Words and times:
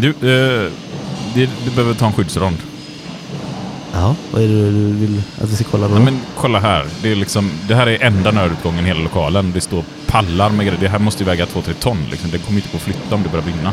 Du, 0.00 0.08
eh, 0.08 0.70
du, 1.34 1.48
du 1.64 1.70
behöver 1.70 1.94
ta 1.94 2.06
en 2.06 2.12
skyddsrond. 2.12 2.56
Ja, 3.92 4.14
vad 4.32 4.42
är 4.42 4.48
det 4.48 4.70
du 4.70 4.92
vill 4.92 5.22
att 5.42 5.48
vi 5.50 5.56
ska 5.56 5.64
kolla 5.64 5.88
på? 5.88 5.94
Ja, 5.94 5.98
men 6.00 6.20
kolla 6.36 6.58
här. 6.60 6.86
Det, 7.02 7.10
är 7.12 7.16
liksom, 7.16 7.50
det 7.68 7.74
här 7.74 7.86
är 7.86 8.02
enda 8.02 8.30
nödutgången 8.30 8.84
i 8.84 8.88
hela 8.88 9.00
lokalen. 9.00 9.52
Det 9.54 9.60
står 9.60 9.84
pallar 10.06 10.50
med 10.50 10.66
grejer. 10.66 10.80
Det 10.80 10.88
här 10.88 10.98
måste 10.98 11.22
ju 11.22 11.26
väga 11.26 11.44
2-3 11.44 11.72
ton. 11.72 11.98
Liksom. 12.10 12.30
Det 12.30 12.38
kommer 12.38 12.58
inte 12.58 12.76
att 12.76 12.82
flytta 12.82 13.14
om 13.14 13.22
det 13.22 13.28
börjar 13.28 13.44
brinna. 13.44 13.72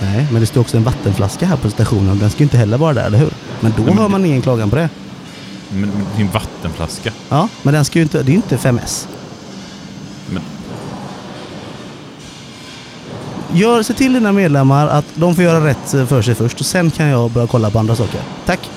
Nej, 0.00 0.26
men 0.30 0.40
det 0.40 0.46
står 0.46 0.60
också 0.60 0.76
en 0.76 0.84
vattenflaska 0.84 1.46
här 1.46 1.56
på 1.56 1.70
stationen. 1.70 2.18
Den 2.18 2.30
ska 2.30 2.38
ju 2.38 2.44
inte 2.44 2.58
heller 2.58 2.78
vara 2.78 2.92
där, 2.94 3.04
eller 3.06 3.18
hur? 3.18 3.30
Men 3.60 3.72
då 3.76 3.82
men 3.82 3.96
hör 3.98 4.02
det- 4.04 4.08
man 4.10 4.24
ingen 4.24 4.42
klagan 4.42 4.70
på 4.70 4.76
det. 4.76 4.88
Men, 5.68 5.80
men 5.80 6.06
det 6.16 6.22
en 6.22 6.30
vattenflaska. 6.30 7.12
Ja, 7.28 7.48
men 7.62 7.74
den 7.74 7.84
ska 7.84 7.98
ju 7.98 8.02
inte, 8.02 8.22
det 8.22 8.28
är 8.30 8.32
ju 8.32 8.36
inte 8.36 8.56
5S. 8.56 9.06
Gör, 13.54 13.82
se 13.82 13.94
till 13.94 14.12
dina 14.12 14.32
medlemmar 14.32 14.88
att 14.88 15.04
de 15.14 15.34
får 15.34 15.44
göra 15.44 15.66
rätt 15.66 16.08
för 16.08 16.22
sig 16.22 16.34
först 16.34 16.60
och 16.60 16.66
sen 16.66 16.90
kan 16.90 17.06
jag 17.06 17.30
börja 17.30 17.46
kolla 17.46 17.70
på 17.70 17.78
andra 17.78 17.96
saker. 17.96 18.20
Tack! 18.46 18.70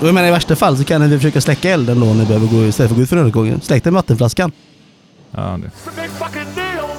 Och 0.00 0.06
jag 0.08 0.14
menar 0.14 0.28
i 0.28 0.30
värsta 0.30 0.56
fall 0.56 0.76
så 0.76 0.84
kan 0.84 1.10
ni 1.10 1.16
försöka 1.16 1.40
släcka 1.40 1.70
elden 1.70 2.00
då 2.00 2.06
när 2.06 2.14
ni 2.14 2.24
behöver 2.24 2.46
gå 2.46 2.64
istället 2.64 2.74
för 2.76 2.94
att 2.94 2.96
gå 2.96 3.02
ut 3.02 3.08
för 3.08 3.16
nödutgången. 3.16 3.60
Släck 3.60 3.84
den 3.84 3.92
med 3.92 3.98
vattenflaskan. 3.98 4.52
ja, 5.30 5.58
det. 5.62 5.70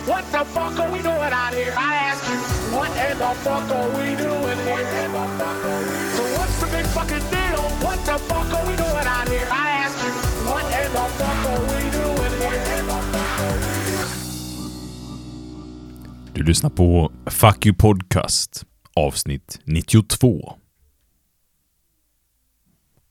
What 0.08 0.31
the 0.31 0.45
fuck 0.45 0.80
are 0.80 0.91
we 0.91 1.02
doing 1.02 1.34
out 1.34 1.53
here? 1.53 1.73
I 1.77 2.11
ask 2.11 2.30
you, 2.30 2.38
what 2.75 2.89
in 2.89 3.17
the 3.17 3.34
fuck 3.44 3.72
are 3.72 3.89
we 3.89 4.16
doing 4.16 4.42
Du 16.43 16.47
lyssnar 16.47 16.70
på 16.70 17.11
Fuck 17.25 17.65
You 17.65 17.75
Podcast 17.75 18.65
avsnitt 18.93 19.59
92. 19.63 20.53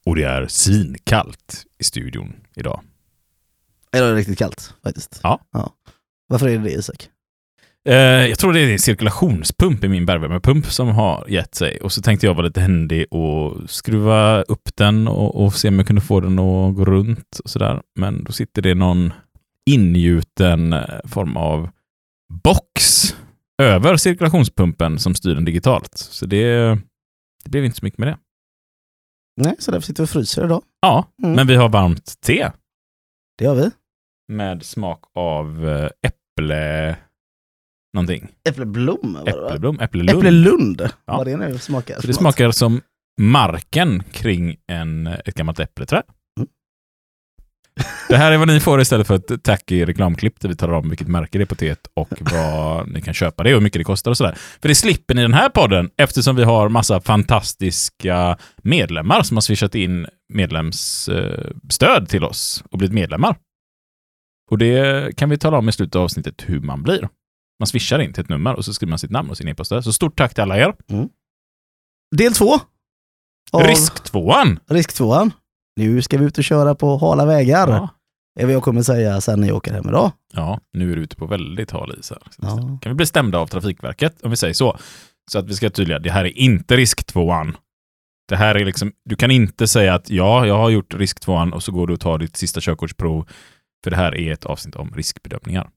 Och 0.05 0.15
det 0.15 0.23
är 0.23 0.47
svinkallt 0.47 1.65
i 1.79 1.83
studion 1.83 2.33
idag. 2.55 2.81
Eller 3.91 4.07
är 4.07 4.11
det 4.11 4.19
riktigt 4.19 4.37
kallt 4.37 4.73
faktiskt? 4.83 5.19
Ja. 5.23 5.39
Varför 6.27 6.47
är 6.47 6.57
det 6.57 6.63
det 6.63 6.71
Isak? 6.71 7.09
Eh, 7.85 7.95
jag 7.95 8.39
tror 8.39 8.53
det 8.53 8.59
är 8.59 8.71
en 8.71 8.79
cirkulationspump 8.79 9.83
i 9.83 9.87
min 9.87 10.05
bergvärmepump 10.05 10.65
som 10.65 10.87
har 10.87 11.25
gett 11.29 11.55
sig. 11.55 11.79
Och 11.81 11.91
så 11.91 12.01
tänkte 12.01 12.25
jag 12.25 12.33
vara 12.33 12.45
lite 12.45 12.61
händig 12.61 13.13
och 13.13 13.69
skruva 13.69 14.41
upp 14.41 14.75
den 14.75 15.07
och, 15.07 15.43
och 15.43 15.55
se 15.55 15.67
om 15.67 15.77
jag 15.77 15.87
kunde 15.87 16.01
få 16.01 16.19
den 16.19 16.39
att 16.39 16.75
gå 16.75 16.85
runt 16.85 17.39
och 17.43 17.49
sådär. 17.49 17.81
Men 17.95 18.23
då 18.23 18.31
sitter 18.31 18.61
det 18.61 18.75
någon 18.75 19.13
ingjuten 19.65 20.73
eh, 20.73 20.99
form 21.05 21.37
av 21.37 21.69
box 22.29 23.03
över 23.61 23.97
cirkulationspumpen 23.97 24.99
som 24.99 25.15
styr 25.15 25.35
den 25.35 25.45
digitalt. 25.45 25.97
Så 25.97 26.25
det, 26.25 26.55
det 27.43 27.49
blev 27.49 27.65
inte 27.65 27.77
så 27.79 27.85
mycket 27.85 27.99
med 27.99 28.07
det. 28.07 28.17
Nej, 29.41 29.55
så 29.59 29.71
därför 29.71 29.85
sitter 29.85 30.03
vi 30.03 30.05
och 30.05 30.09
fryser 30.09 30.45
idag. 30.45 30.63
Ja, 30.81 31.07
Mm. 31.23 31.35
men 31.35 31.47
vi 31.47 31.55
har 31.55 31.69
varmt 31.69 32.21
te 32.21 32.51
Det 33.37 33.43
gör 33.45 33.55
vi. 33.55 33.71
med 34.33 34.63
smak 34.63 35.03
av 35.15 35.69
eh, 35.69 35.89
äpple... 36.07 36.95
Någonting. 37.93 38.27
Äppleblom? 38.49 39.15
Äppleblom, 39.27 39.79
äpplelund. 39.79 40.17
Äpplelund, 40.17 40.81
Ja. 40.81 41.17
vad 41.17 41.27
det 41.27 41.37
nu 41.37 41.57
smakar. 41.57 42.01
Så 42.01 42.07
det 42.07 42.13
smakar 42.13 42.51
som 42.51 42.81
marken 43.21 44.03
kring 44.03 44.55
en, 44.67 45.07
ett 45.07 45.35
gammalt 45.35 45.59
äppleträd. 45.59 46.03
Mm. 47.75 47.89
Det 48.09 48.17
här 48.17 48.31
är 48.31 48.37
vad 48.37 48.47
ni 48.47 48.59
får 48.59 48.81
istället 48.81 49.07
för 49.07 49.15
ett 49.15 49.43
tacky 49.43 49.85
reklamklipp 49.85 50.39
där 50.39 50.49
vi 50.49 50.55
talar 50.55 50.73
om 50.73 50.89
vilket 50.89 51.07
märke 51.07 51.37
det 51.37 51.43
är 51.43 51.45
på 51.45 51.55
teet 51.55 51.87
och 51.93 52.09
vad 52.19 52.89
ni 52.89 53.01
kan 53.01 53.13
köpa 53.13 53.43
det 53.43 53.49
och 53.49 53.59
hur 53.59 53.63
mycket 53.63 53.79
det 53.79 53.83
kostar 53.83 54.11
och 54.11 54.17
sådär. 54.17 54.37
För 54.61 54.67
det 54.69 54.75
slipper 54.75 55.15
ni 55.15 55.21
i 55.21 55.23
den 55.23 55.33
här 55.33 55.49
podden 55.49 55.89
eftersom 55.97 56.35
vi 56.35 56.43
har 56.43 56.69
massa 56.69 57.01
fantastiska 57.01 58.37
medlemmar 58.57 59.23
som 59.23 59.37
har 59.37 59.41
swishat 59.41 59.75
in 59.75 60.07
medlemsstöd 60.33 62.09
till 62.09 62.23
oss 62.23 62.63
och 62.71 62.77
blivit 62.77 62.95
medlemmar. 62.95 63.35
Och 64.51 64.57
det 64.57 65.17
kan 65.17 65.29
vi 65.29 65.37
tala 65.37 65.57
om 65.57 65.69
i 65.69 65.71
slutet 65.71 65.95
av 65.95 66.03
avsnittet 66.03 66.43
hur 66.45 66.59
man 66.59 66.83
blir. 66.83 67.09
Man 67.59 67.67
swishar 67.67 67.99
in 67.99 68.13
till 68.13 68.23
ett 68.23 68.29
nummer 68.29 68.53
och 68.53 68.65
så 68.65 68.73
skriver 68.73 68.89
man 68.89 68.99
sitt 68.99 69.11
namn 69.11 69.29
och 69.29 69.37
sin 69.37 69.47
e-post 69.47 69.69
där. 69.69 69.81
Så 69.81 69.93
stort 69.93 70.17
tack 70.17 70.33
till 70.33 70.43
alla 70.43 70.57
er. 70.57 70.73
Del 72.15 72.33
två. 72.33 72.59
av 73.51 73.61
Risk-tvåan! 73.63 74.59
Risk 74.69 74.93
tvåan. 74.93 75.31
Nu 75.75 76.01
ska 76.01 76.17
vi 76.17 76.25
ut 76.25 76.37
och 76.37 76.43
köra 76.43 76.75
på 76.75 76.97
hala 76.97 77.25
vägar. 77.25 77.67
Ja. 77.67 77.89
är 78.39 78.45
vad 78.45 78.53
jag 78.53 78.63
kommer 78.63 78.81
säga 78.81 79.21
sen 79.21 79.39
när 79.39 79.47
jag 79.47 79.57
åker 79.57 79.73
hem 79.73 79.89
idag. 79.89 80.11
ja, 80.33 80.59
nu 80.73 80.91
är 80.91 80.95
du 80.95 81.01
ute 81.01 81.15
på 81.15 81.25
väldigt 81.25 81.71
hal 81.71 81.95
is 81.99 82.09
här. 82.09 82.19
Ja. 82.41 82.79
Kan 82.81 82.91
vi 82.91 82.93
bli 82.93 83.05
stämda 83.05 83.39
av 83.39 83.47
Trafikverket, 83.47 84.21
om 84.21 84.29
vi 84.29 84.37
säger 84.37 84.53
så. 84.53 84.77
Så 85.31 85.39
att 85.39 85.49
vi 85.49 85.53
ska 85.53 85.69
tydliga, 85.69 85.99
det 85.99 86.11
här 86.11 86.25
är 86.25 86.37
inte 86.37 86.77
risk-tvåan. 86.77 87.57
Det 88.29 88.35
här 88.35 88.55
är 88.55 88.65
liksom, 88.65 88.91
du 89.05 89.15
kan 89.15 89.31
inte 89.31 89.67
säga 89.67 89.93
att 89.93 90.09
ja, 90.09 90.45
jag 90.47 90.57
har 90.57 90.69
gjort 90.69 90.93
risk-tvåan 90.93 91.53
och 91.53 91.63
så 91.63 91.71
går 91.71 91.87
du 91.87 91.93
och 91.93 91.99
tar 91.99 92.17
ditt 92.17 92.37
sista 92.37 92.61
körkortsprov. 92.61 93.27
För 93.83 93.91
det 93.91 93.97
här 93.97 94.15
är 94.15 94.33
ett 94.33 94.45
avsnitt 94.45 94.75
om 94.75 94.93
riskbedömningar. 94.95 95.69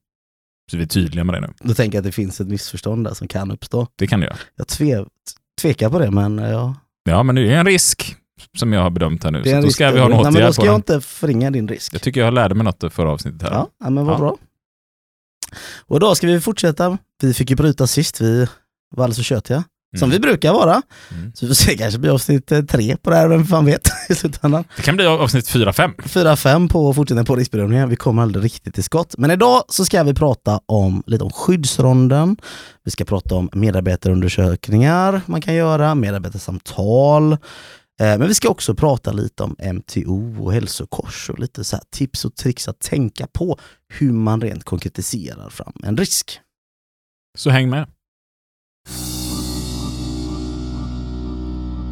Så 0.71 0.77
vi 0.77 0.83
är 0.83 0.87
tydliga 0.87 1.23
med 1.23 1.35
det 1.35 1.41
nu. 1.41 1.53
Då 1.59 1.73
tänker 1.73 1.97
jag 1.97 2.01
att 2.01 2.05
det 2.05 2.11
finns 2.11 2.41
ett 2.41 2.47
missförstånd 2.47 3.05
där 3.05 3.13
som 3.13 3.27
kan 3.27 3.51
uppstå. 3.51 3.87
Det 3.95 4.07
kan 4.07 4.19
du 4.19 4.25
göra. 4.25 4.37
Jag 4.55 4.67
tve, 4.67 5.05
tvekar 5.61 5.89
på 5.89 5.99
det 5.99 6.11
men 6.11 6.37
ja. 6.37 6.75
Ja, 7.03 7.23
men 7.23 7.35
det 7.35 7.41
är 7.53 7.59
en 7.59 7.65
risk 7.65 8.15
som 8.57 8.73
jag 8.73 8.81
har 8.81 8.89
bedömt 8.89 9.23
här 9.23 9.31
nu. 9.31 9.43
Så 9.43 9.61
då 9.61 9.69
ska 9.69 9.91
vi 9.91 9.99
ha 9.99 10.05
en 10.05 10.11
Nej, 10.11 10.19
men 10.23 10.33
åtgärd 10.35 10.47
Då 10.49 10.53
ska 10.53 10.65
jag 10.65 10.71
den. 10.73 10.75
inte 10.95 11.01
förringa 11.01 11.51
din 11.51 11.67
risk. 11.67 11.93
Jag 11.93 12.01
tycker 12.01 12.21
jag 12.21 12.33
lärde 12.33 12.55
mig 12.55 12.63
något 12.65 12.93
förra 12.93 13.11
avsnittet 13.11 13.41
här. 13.41 13.51
Ja, 13.51 13.67
ja 13.83 13.89
men 13.89 14.05
vad 14.05 14.15
Ja. 14.15 14.19
bra. 14.19 14.37
Och 15.87 15.97
idag 15.97 16.17
ska 16.17 16.27
vi 16.27 16.41
fortsätta. 16.41 16.97
Vi 17.21 17.33
fick 17.33 17.49
ju 17.49 17.55
bryta 17.55 17.87
sist, 17.87 18.21
vi 18.21 18.47
var 18.95 19.03
alldeles 19.03 19.17
för 19.17 19.23
tjötiga. 19.23 19.63
Som 19.97 20.09
Mm. 20.09 20.11
vi 20.11 20.19
brukar 20.27 20.53
vara. 20.53 20.81
Mm. 21.11 21.31
Så 21.35 21.45
vi 21.45 21.47
får 21.47 21.55
se, 21.55 21.77
kanske 21.77 21.99
blir 21.99 22.11
avsnitt 22.13 22.51
eh, 22.51 22.61
tre 22.61 22.97
på 22.97 23.09
det 23.09 23.15
här, 23.15 23.27
vem 23.27 23.45
fan 23.45 23.65
vet 23.65 23.89
i 24.09 24.15
slutändan. 24.15 24.63
Det 24.75 24.81
kan 24.81 24.95
bli 24.95 25.05
avsnitt 25.05 25.49
4-5. 25.49 26.07
Fyra, 26.07 26.35
fem 26.35 26.67
på 26.67 26.93
fortsättning 26.93 27.25
på 27.25 27.35
riskbedömningen. 27.35 27.89
Vi 27.89 27.95
kommer 27.95 28.21
aldrig 28.21 28.45
riktigt 28.45 28.73
till 28.73 28.83
skott. 28.83 29.15
Men 29.17 29.31
idag 29.31 29.63
så 29.69 29.85
ska 29.85 30.03
vi 30.03 30.13
prata 30.13 30.59
om 30.65 31.03
lite 31.05 31.23
om 31.23 31.31
skyddsronden. 31.31 32.37
Vi 32.85 32.91
ska 32.91 33.05
prata 33.05 33.35
om 33.35 33.49
medarbetarundersökningar 33.53 35.21
man 35.25 35.41
kan 35.41 35.53
göra, 35.55 35.95
medarbetarsamtal. 35.95 37.37
Eh, 38.01 38.17
Men 38.17 38.27
vi 38.27 38.33
ska 38.33 38.49
också 38.49 38.75
prata 38.75 39.11
lite 39.11 39.43
om 39.43 39.55
MTO 39.73 40.43
och 40.43 40.53
hälsokors 40.53 41.29
och 41.29 41.39
lite 41.39 41.63
så 41.63 41.77
tips 41.89 42.25
och 42.25 42.35
tricks 42.35 42.67
att 42.67 42.79
tänka 42.79 43.27
på 43.27 43.59
hur 43.93 44.11
man 44.13 44.41
rent 44.41 44.63
konkretiserar 44.63 45.49
fram 45.49 45.73
en 45.83 45.97
risk. 45.97 46.39
Så 47.37 47.49
häng 47.49 47.69
med. 47.69 47.87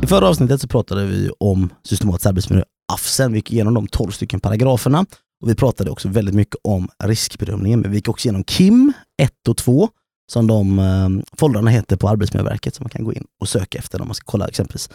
I 0.03 0.07
förra 0.07 0.27
avsnittet 0.27 0.61
så 0.61 0.67
pratade 0.67 1.05
vi 1.05 1.31
om 1.39 1.69
systematisk 1.83 2.25
arbetsmiljö, 2.25 2.63
AFSen. 2.93 3.31
Vi 3.31 3.37
gick 3.37 3.51
igenom 3.51 3.73
de 3.73 3.87
12 3.87 4.11
stycken 4.11 4.39
paragraferna. 4.39 5.05
Och 5.41 5.49
vi 5.49 5.55
pratade 5.55 5.91
också 5.91 6.09
väldigt 6.09 6.35
mycket 6.35 6.55
om 6.63 6.89
riskbedömningen, 7.03 7.79
men 7.79 7.91
vi 7.91 7.97
gick 7.97 8.09
också 8.09 8.27
igenom 8.27 8.43
KIM 8.43 8.93
1 9.21 9.47
och 9.47 9.57
2, 9.57 9.89
som 10.31 10.47
de 10.47 10.79
eh, 10.79 11.09
foldrarna 11.37 11.71
heter 11.71 11.95
på 11.95 12.09
Arbetsmiljöverket, 12.09 12.75
som 12.75 12.83
man 12.83 12.89
kan 12.89 13.03
gå 13.03 13.13
in 13.13 13.25
och 13.41 13.49
söka 13.49 13.77
efter 13.77 14.01
om 14.01 14.07
man 14.07 14.15
ska 14.15 14.25
kolla 14.31 14.47
exempelvis 14.47 14.89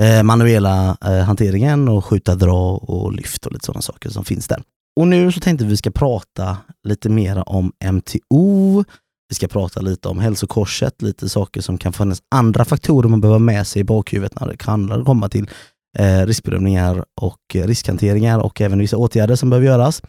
eh, 0.00 0.22
manuella 0.22 0.96
eh, 1.04 1.18
hanteringen 1.18 1.88
och 1.88 2.04
skjuta, 2.04 2.34
dra 2.34 2.76
och 2.76 3.12
lyft 3.12 3.46
och 3.46 3.52
lite 3.52 3.66
sådana 3.66 3.82
saker 3.82 4.10
som 4.10 4.24
finns 4.24 4.48
där. 4.48 4.62
Och 5.00 5.08
nu 5.08 5.32
så 5.32 5.40
tänkte 5.40 5.64
vi 5.64 5.76
ska 5.76 5.90
prata 5.90 6.56
lite 6.88 7.08
mer 7.08 7.48
om 7.48 7.72
MTO, 7.92 8.84
vi 9.28 9.34
ska 9.34 9.48
prata 9.48 9.80
lite 9.80 10.08
om 10.08 10.18
hälsokorset, 10.18 11.02
lite 11.02 11.28
saker 11.28 11.60
som 11.60 11.78
kan 11.78 11.92
finnas 11.92 12.22
andra 12.34 12.64
faktorer 12.64 13.08
man 13.08 13.20
behöver 13.20 13.34
ha 13.34 13.44
med 13.44 13.66
sig 13.66 13.80
i 13.80 13.84
bakhuvudet 13.84 14.40
när 14.40 14.48
det 14.48 14.56
kan 14.56 15.04
komma 15.04 15.28
till 15.28 15.50
eh, 15.98 16.26
riskbedömningar 16.26 17.04
och 17.20 17.38
eh, 17.54 17.66
riskhanteringar 17.66 18.38
och 18.38 18.60
även 18.60 18.78
vissa 18.78 18.96
åtgärder 18.96 19.36
som 19.36 19.50
behöver 19.50 19.66
göras. 19.66 20.02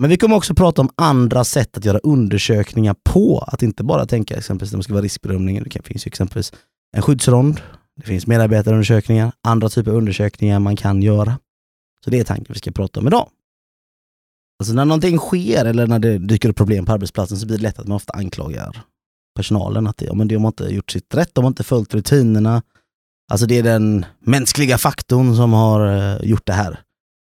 Men 0.00 0.10
vi 0.10 0.16
kommer 0.16 0.36
också 0.36 0.54
prata 0.54 0.82
om 0.82 0.90
andra 0.94 1.44
sätt 1.44 1.76
att 1.76 1.84
göra 1.84 1.98
undersökningar 1.98 2.96
på. 3.04 3.44
Att 3.46 3.62
inte 3.62 3.84
bara 3.84 4.06
tänka 4.06 4.36
exempelvis 4.36 4.72
när 4.72 4.78
det 4.78 4.82
ska 4.82 4.92
vara 4.92 5.04
riskbedömning. 5.04 5.62
Det 5.62 5.86
finns 5.86 6.06
ju 6.06 6.08
exempelvis 6.08 6.52
en 6.96 7.02
skyddsrond, 7.02 7.60
det 7.96 8.06
finns 8.06 8.26
medarbetarundersökningar, 8.26 9.32
andra 9.42 9.68
typer 9.68 9.90
av 9.90 9.96
undersökningar 9.96 10.58
man 10.58 10.76
kan 10.76 11.02
göra. 11.02 11.38
Så 12.04 12.10
det 12.10 12.20
är 12.20 12.24
tanken 12.24 12.46
vi 12.48 12.58
ska 12.58 12.70
prata 12.70 13.00
om 13.00 13.06
idag. 13.06 13.28
Alltså 14.58 14.74
när 14.74 14.84
någonting 14.84 15.18
sker 15.18 15.64
eller 15.64 15.86
när 15.86 15.98
det 15.98 16.18
dyker 16.18 16.48
upp 16.48 16.56
problem 16.56 16.86
på 16.86 16.92
arbetsplatsen 16.92 17.38
så 17.38 17.46
blir 17.46 17.56
det 17.56 17.62
lätt 17.62 17.78
att 17.78 17.86
man 17.86 17.96
ofta 17.96 18.12
anklagar 18.12 18.82
personalen 19.36 19.86
att 19.86 19.96
det, 19.96 20.14
men 20.14 20.28
de 20.28 20.36
har 20.36 20.48
inte 20.48 20.64
gjort 20.64 20.90
sitt 20.90 21.14
rätt, 21.14 21.34
de 21.34 21.44
har 21.44 21.48
inte 21.48 21.64
följt 21.64 21.94
rutinerna. 21.94 22.62
Alltså 23.32 23.46
det 23.46 23.58
är 23.58 23.62
den 23.62 24.04
mänskliga 24.20 24.78
faktorn 24.78 25.36
som 25.36 25.52
har 25.52 25.86
eh, 25.86 26.28
gjort 26.28 26.46
det 26.46 26.52
här. 26.52 26.80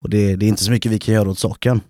Och 0.02 0.10
det, 0.10 0.36
det 0.36 0.46
är 0.46 0.48
inte 0.48 0.64
så 0.64 0.70
mycket 0.70 0.92
vi 0.92 0.98
kan 0.98 1.14
göra 1.14 1.30
åt 1.30 1.38
saken. 1.38 1.80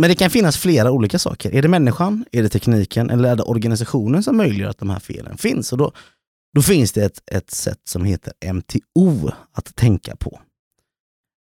Men 0.00 0.10
det 0.10 0.16
kan 0.16 0.30
finnas 0.30 0.56
flera 0.56 0.90
olika 0.90 1.18
saker. 1.18 1.54
Är 1.54 1.62
det 1.62 1.68
människan, 1.68 2.24
är 2.32 2.42
det 2.42 2.48
tekniken 2.48 3.10
eller 3.10 3.28
är 3.28 3.36
det 3.36 3.42
organisationen 3.42 4.22
som 4.22 4.36
möjliggör 4.36 4.68
att 4.68 4.78
de 4.78 4.90
här 4.90 4.98
felen 4.98 5.36
finns? 5.36 5.72
Och 5.72 5.78
då, 5.78 5.92
då 6.56 6.62
finns 6.62 6.92
det 6.92 7.04
ett, 7.04 7.22
ett 7.32 7.50
sätt 7.50 7.80
som 7.84 8.04
heter 8.04 8.52
MTO 8.52 9.30
att 9.52 9.76
tänka 9.76 10.16
på. 10.16 10.40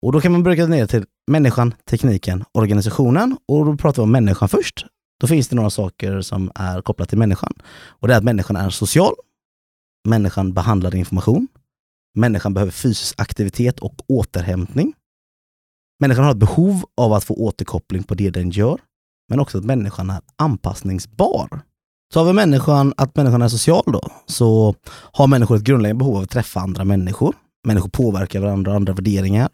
Och 0.02 0.12
då 0.12 0.20
kan 0.20 0.32
man 0.32 0.42
brukar 0.42 0.66
ner 0.66 0.86
till 0.86 1.04
människan, 1.30 1.74
tekniken, 1.84 2.44
organisationen. 2.52 3.36
Och 3.48 3.66
då 3.66 3.76
pratar 3.76 4.02
vi 4.02 4.04
om 4.04 4.12
människan 4.12 4.48
först. 4.48 4.86
Då 5.20 5.26
finns 5.26 5.48
det 5.48 5.56
några 5.56 5.70
saker 5.70 6.20
som 6.20 6.52
är 6.54 6.82
kopplat 6.82 7.08
till 7.08 7.18
människan. 7.18 7.52
Och 7.86 8.08
det 8.08 8.14
är 8.14 8.18
att 8.18 8.24
människan 8.24 8.56
är 8.56 8.70
social, 8.70 9.14
människan 10.08 10.52
behandlar 10.52 10.94
information. 10.94 11.48
Människan 12.14 12.54
behöver 12.54 12.72
fysisk 12.72 13.20
aktivitet 13.20 13.80
och 13.80 13.94
återhämtning. 14.08 14.94
Människan 16.00 16.24
har 16.24 16.32
ett 16.32 16.38
behov 16.38 16.84
av 16.96 17.12
att 17.12 17.24
få 17.24 17.34
återkoppling 17.34 18.02
på 18.02 18.14
det 18.14 18.30
den 18.30 18.50
gör, 18.50 18.80
men 19.28 19.40
också 19.40 19.58
att 19.58 19.64
människan 19.64 20.10
är 20.10 20.20
anpassningsbar. 20.36 21.62
Så 22.12 22.20
har 22.20 22.26
vi 22.26 22.32
människan, 22.32 22.94
att 22.96 23.16
människan 23.16 23.42
är 23.42 23.48
social 23.48 23.84
då, 23.86 24.00
så 24.26 24.74
har 25.12 25.26
människor 25.26 25.56
ett 25.56 25.62
grundläggande 25.62 25.98
behov 25.98 26.16
av 26.16 26.22
att 26.22 26.30
träffa 26.30 26.60
andra 26.60 26.84
människor. 26.84 27.34
Människor 27.66 27.88
påverkar 27.88 28.40
varandra, 28.40 28.74
andra 28.74 28.92
värderingar. 28.92 29.48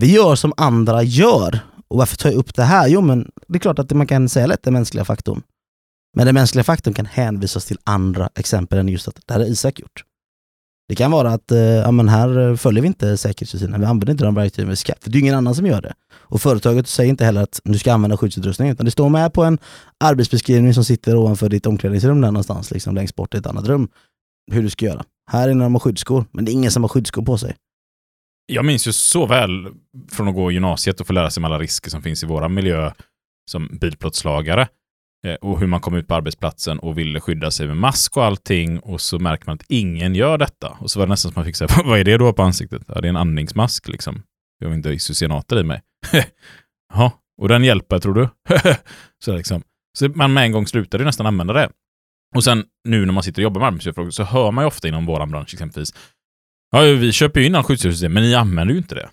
Vi 0.00 0.14
gör 0.14 0.34
som 0.34 0.52
andra 0.56 1.02
gör. 1.02 1.58
Och 1.88 1.98
varför 1.98 2.16
tar 2.16 2.30
jag 2.30 2.38
upp 2.38 2.54
det 2.54 2.62
här? 2.62 2.88
Jo, 2.88 3.00
men 3.00 3.30
det 3.48 3.56
är 3.56 3.60
klart 3.60 3.78
att 3.78 3.90
man 3.90 4.06
kan 4.06 4.28
säga 4.28 4.46
lätt 4.46 4.62
den 4.62 4.72
mänskliga 4.72 5.04
faktorn. 5.04 5.42
Men 6.16 6.26
den 6.26 6.34
mänskliga 6.34 6.64
faktorn 6.64 6.94
kan 6.94 7.06
hänvisas 7.06 7.64
till 7.64 7.78
andra 7.84 8.28
exempel 8.34 8.78
än 8.78 8.88
just 8.88 9.08
att 9.08 9.20
det 9.26 9.32
här 9.34 9.40
har 9.40 9.46
Isak 9.46 9.80
gjort. 9.80 10.04
Det 10.92 10.96
kan 10.96 11.10
vara 11.10 11.30
att 11.30 11.50
eh, 11.50 11.58
ja, 11.58 11.90
men 11.90 12.08
här 12.08 12.38
eh, 12.38 12.56
följer 12.56 12.82
vi 12.82 12.86
inte 12.86 13.16
säkerhetsrutinerna, 13.16 13.78
vi 13.78 13.84
använder 13.84 14.12
inte 14.12 14.24
de 14.24 14.34
verktygen 14.34 14.70
vi 14.70 14.76
ska. 14.76 14.92
För 15.00 15.10
det 15.10 15.18
är 15.18 15.20
ingen 15.20 15.34
annan 15.34 15.54
som 15.54 15.66
gör 15.66 15.82
det. 15.82 15.94
Och 16.14 16.40
företaget 16.40 16.88
säger 16.88 17.10
inte 17.10 17.24
heller 17.24 17.42
att 17.42 17.60
du 17.64 17.78
ska 17.78 17.92
använda 17.92 18.16
skyddsutrustning, 18.16 18.70
utan 18.70 18.84
det 18.84 18.90
står 18.90 19.08
med 19.08 19.32
på 19.32 19.44
en 19.44 19.58
arbetsbeskrivning 20.04 20.74
som 20.74 20.84
sitter 20.84 21.16
ovanför 21.16 21.48
ditt 21.48 21.66
omklädningsrum 21.66 22.20
där 22.20 22.30
någonstans, 22.30 22.70
liksom 22.70 22.94
längst 22.94 23.16
bort 23.16 23.34
i 23.34 23.38
ett 23.38 23.46
annat 23.46 23.66
rum, 23.66 23.88
hur 24.52 24.62
du 24.62 24.70
ska 24.70 24.86
göra. 24.86 25.04
Här 25.30 25.48
är 25.48 25.54
när 25.54 25.64
de 25.64 25.74
har 25.74 25.80
skyddsskor, 25.80 26.24
men 26.32 26.44
det 26.44 26.50
är 26.50 26.52
ingen 26.52 26.70
som 26.70 26.82
har 26.82 26.88
skyddsskor 26.88 27.22
på 27.22 27.38
sig. 27.38 27.56
Jag 28.46 28.64
minns 28.64 28.86
ju 28.86 28.92
så 28.92 29.26
väl 29.26 29.68
från 30.10 30.28
att 30.28 30.34
gå 30.34 30.50
i 30.50 30.54
gymnasiet 30.54 31.00
och 31.00 31.06
få 31.06 31.12
lära 31.12 31.30
sig 31.30 31.40
om 31.40 31.44
alla 31.44 31.58
risker 31.58 31.90
som 31.90 32.02
finns 32.02 32.22
i 32.22 32.26
våra 32.26 32.48
miljö 32.48 32.92
som 33.50 33.78
bilplåtslagare. 33.80 34.68
Eh, 35.26 35.34
och 35.34 35.60
hur 35.60 35.66
man 35.66 35.80
kom 35.80 35.94
ut 35.94 36.08
på 36.08 36.14
arbetsplatsen 36.14 36.78
och 36.78 36.98
ville 36.98 37.20
skydda 37.20 37.50
sig 37.50 37.66
med 37.66 37.76
mask 37.76 38.16
och 38.16 38.24
allting 38.24 38.78
och 38.78 39.00
så 39.00 39.18
märker 39.18 39.46
man 39.46 39.54
att 39.54 39.64
ingen 39.68 40.14
gör 40.14 40.38
detta. 40.38 40.76
Och 40.80 40.90
så 40.90 40.98
var 40.98 41.06
det 41.06 41.10
nästan 41.10 41.32
som 41.32 41.40
man 41.40 41.44
fick 41.44 41.56
säga, 41.56 41.68
vad 41.84 41.98
är 41.98 42.04
det 42.04 42.18
då 42.18 42.32
på 42.32 42.42
ansiktet? 42.42 42.82
Ja, 42.88 43.00
det 43.00 43.06
är 43.06 43.10
en 43.10 43.16
andningsmask 43.16 43.88
liksom. 43.88 44.22
Jag 44.58 44.68
har 44.68 44.74
inte 44.74 44.90
isocyanater 44.90 45.60
i 45.60 45.64
mig. 45.64 45.82
Ja, 46.94 47.12
och 47.40 47.48
den 47.48 47.64
hjälper 47.64 47.98
tror 47.98 48.14
du? 48.14 48.28
så, 49.24 49.36
liksom. 49.36 49.62
så 49.98 50.08
man 50.08 50.32
med 50.32 50.44
en 50.44 50.52
gång 50.52 50.66
slutade 50.66 51.04
nästan 51.04 51.26
använda 51.26 51.52
det. 51.52 51.70
Och 52.34 52.44
sen 52.44 52.64
nu 52.88 53.06
när 53.06 53.12
man 53.12 53.22
sitter 53.22 53.42
och 53.42 53.44
jobbar 53.44 53.60
med 53.60 53.66
arbetsmiljöfrågor 53.66 54.10
så 54.10 54.24
hör 54.24 54.50
man 54.50 54.64
ju 54.64 54.66
ofta 54.66 54.88
inom 54.88 55.06
vår 55.06 55.26
bransch 55.26 55.54
exempelvis, 55.54 55.94
ja, 56.70 56.80
vi 56.80 57.12
köper 57.12 57.40
ju 57.40 57.46
in 57.46 57.54
all 57.54 57.62
skyddsutrustning, 57.62 58.12
men 58.12 58.22
ni 58.22 58.34
använder 58.34 58.74
ju 58.74 58.78
inte 58.78 58.94
det. 58.94 59.08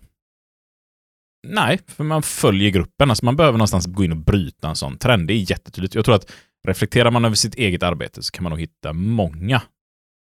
Nej, 1.47 1.79
för 1.87 2.03
man 2.03 2.21
följer 2.21 2.69
gruppen. 2.69 3.09
Alltså 3.09 3.25
man 3.25 3.35
behöver 3.35 3.57
någonstans 3.57 3.85
gå 3.85 4.03
in 4.03 4.11
och 4.11 4.17
bryta 4.17 4.69
en 4.69 4.75
sån 4.75 4.97
trend. 4.97 5.27
Det 5.27 5.33
är 5.33 5.51
jättetydligt. 5.51 5.95
Jag 5.95 6.05
tror 6.05 6.15
att 6.15 6.31
reflekterar 6.67 7.11
man 7.11 7.25
över 7.25 7.35
sitt 7.35 7.55
eget 7.55 7.83
arbete 7.83 8.23
så 8.23 8.31
kan 8.31 8.43
man 8.43 8.49
nog 8.49 8.59
hitta 8.59 8.93
många, 8.93 9.61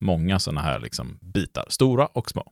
många 0.03 0.39
sådana 0.39 0.61
här 0.61 0.79
liksom 0.79 1.19
bitar. 1.21 1.65
Stora 1.69 2.05
och 2.05 2.29
små. 2.29 2.51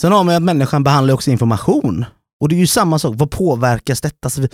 Sen 0.00 0.12
har 0.12 0.24
man 0.24 0.34
ju 0.34 0.36
att 0.36 0.42
människan 0.42 0.84
behandlar 0.84 1.14
också 1.14 1.30
information. 1.30 2.04
Och 2.40 2.48
det 2.48 2.54
är 2.54 2.58
ju 2.58 2.66
samma 2.66 2.98
sak, 2.98 3.14
vad 3.16 3.30
påverkas 3.30 4.00
detta? 4.00 4.30
Så 4.30 4.40
vi 4.40 4.48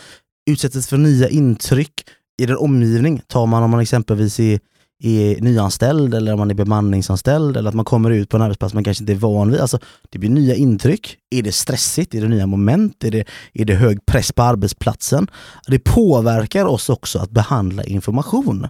utsätts 0.51 0.89
för 0.89 0.97
nya 0.97 1.29
intryck 1.29 2.05
i 2.43 2.47
den 2.47 2.57
omgivning. 2.57 3.23
Tar 3.27 3.47
man 3.47 3.63
om 3.63 3.71
man 3.71 3.81
exempelvis 3.81 4.41
är, 4.41 4.61
är 5.03 5.41
nyanställd 5.41 6.15
eller 6.15 6.33
om 6.33 6.39
man 6.39 6.51
är 6.51 6.55
bemanningsanställd 6.55 7.57
eller 7.57 7.69
att 7.69 7.75
man 7.75 7.85
kommer 7.85 8.11
ut 8.11 8.29
på 8.29 8.37
en 8.37 8.43
arbetsplats 8.43 8.75
man 8.75 8.85
kanske 8.85 9.03
inte 9.03 9.13
är 9.13 9.17
van 9.17 9.51
vid. 9.51 9.61
Alltså, 9.61 9.79
det 10.11 10.19
blir 10.19 10.31
nya 10.31 10.55
intryck. 10.55 11.17
Är 11.31 11.43
det 11.43 11.53
stressigt? 11.53 12.15
Är 12.15 12.21
det 12.21 12.29
nya 12.29 12.47
moment? 12.47 13.05
Är 13.05 13.11
det, 13.11 13.25
är 13.53 13.65
det 13.65 13.75
hög 13.75 14.07
press 14.07 14.33
på 14.33 14.43
arbetsplatsen? 14.43 15.27
Det 15.67 15.79
påverkar 15.79 16.65
oss 16.65 16.91
också 16.91 17.19
att 17.19 17.31
behandla 17.31 17.85
information. 17.85 18.67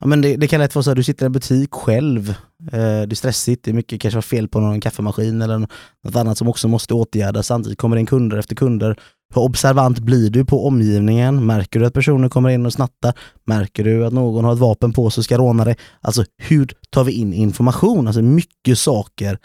Ja, 0.00 0.06
men 0.06 0.20
det, 0.20 0.36
det 0.36 0.48
kan 0.48 0.60
lätt 0.60 0.74
vara 0.74 0.82
så 0.82 0.90
att 0.90 0.96
du 0.96 1.02
sitter 1.02 1.24
i 1.24 1.26
en 1.26 1.32
butik 1.32 1.74
själv, 1.74 2.28
eh, 2.28 2.36
det 2.72 3.12
är 3.12 3.14
stressigt, 3.14 3.64
det 3.64 3.70
är 3.70 3.74
mycket 3.74 4.00
kanske 4.00 4.16
var 4.16 4.22
fel 4.22 4.48
på 4.48 4.60
någon 4.60 4.80
kaffemaskin 4.80 5.42
eller 5.42 5.58
något 5.58 6.16
annat 6.16 6.38
som 6.38 6.48
också 6.48 6.68
måste 6.68 6.94
åtgärdas. 6.94 7.46
Samtidigt 7.46 7.78
kommer 7.78 7.96
det 7.96 8.00
in 8.00 8.06
kunder 8.06 8.36
efter 8.36 8.54
kunder. 8.56 8.98
Hur 9.34 9.42
observant 9.42 9.98
blir 9.98 10.30
du 10.30 10.44
på 10.44 10.66
omgivningen? 10.66 11.46
Märker 11.46 11.80
du 11.80 11.86
att 11.86 11.94
personer 11.94 12.28
kommer 12.28 12.50
in 12.50 12.66
och 12.66 12.72
snattar? 12.72 13.14
Märker 13.44 13.84
du 13.84 14.06
att 14.06 14.12
någon 14.12 14.44
har 14.44 14.52
ett 14.52 14.58
vapen 14.58 14.92
på 14.92 15.10
sig 15.10 15.20
och 15.20 15.24
ska 15.24 15.38
råna 15.38 15.64
dig? 15.64 15.76
Alltså 16.00 16.24
hur 16.42 16.72
tar 16.90 17.04
vi 17.04 17.12
in 17.12 17.32
information? 17.32 18.06
Alltså 18.06 18.22
mycket 18.22 18.78
saker 18.78 19.38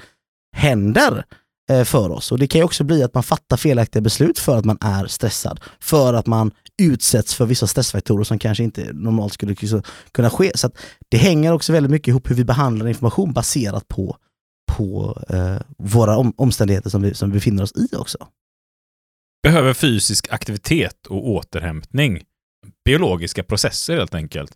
händer 0.55 1.25
eh, 1.71 1.83
för 1.83 2.09
oss 2.09 2.31
och 2.31 2.39
det 2.39 2.47
kan 2.47 2.59
ju 2.59 2.65
också 2.65 2.83
bli 2.83 3.03
att 3.03 3.13
man 3.13 3.23
fattar 3.23 3.57
felaktiga 3.57 4.01
beslut 4.01 4.39
för 4.39 4.57
att 4.57 4.65
man 4.65 4.77
är 4.81 5.07
stressad. 5.07 5.59
För 5.79 6.13
att 6.13 6.27
man 6.27 6.51
utsätts 6.81 7.33
för 7.33 7.45
vissa 7.45 7.67
stressfaktorer 7.67 8.23
som 8.23 8.39
kanske 8.39 8.63
inte 8.63 8.93
normalt 8.93 9.33
skulle 9.33 9.55
kunna 10.11 10.29
ske. 10.29 10.51
Så 10.55 10.69
det 11.09 11.17
hänger 11.17 11.53
också 11.53 11.73
väldigt 11.73 11.91
mycket 11.91 12.07
ihop 12.07 12.29
hur 12.29 12.35
vi 12.35 12.45
behandlar 12.45 12.87
information 12.87 13.33
baserat 13.33 13.87
på, 13.87 14.17
på 14.71 15.17
eh, 15.29 15.57
våra 15.77 16.17
om, 16.17 16.33
omständigheter 16.37 16.89
som 16.89 17.01
vi, 17.01 17.13
som 17.13 17.29
vi 17.29 17.33
befinner 17.33 17.63
oss 17.63 17.73
i 17.75 17.95
också. 17.95 18.17
Behöver 19.43 19.73
fysisk 19.73 20.27
aktivitet 20.33 21.07
och 21.07 21.29
återhämtning. 21.29 22.23
Biologiska 22.85 23.43
processer 23.43 23.97
helt 23.97 24.15
enkelt. 24.15 24.51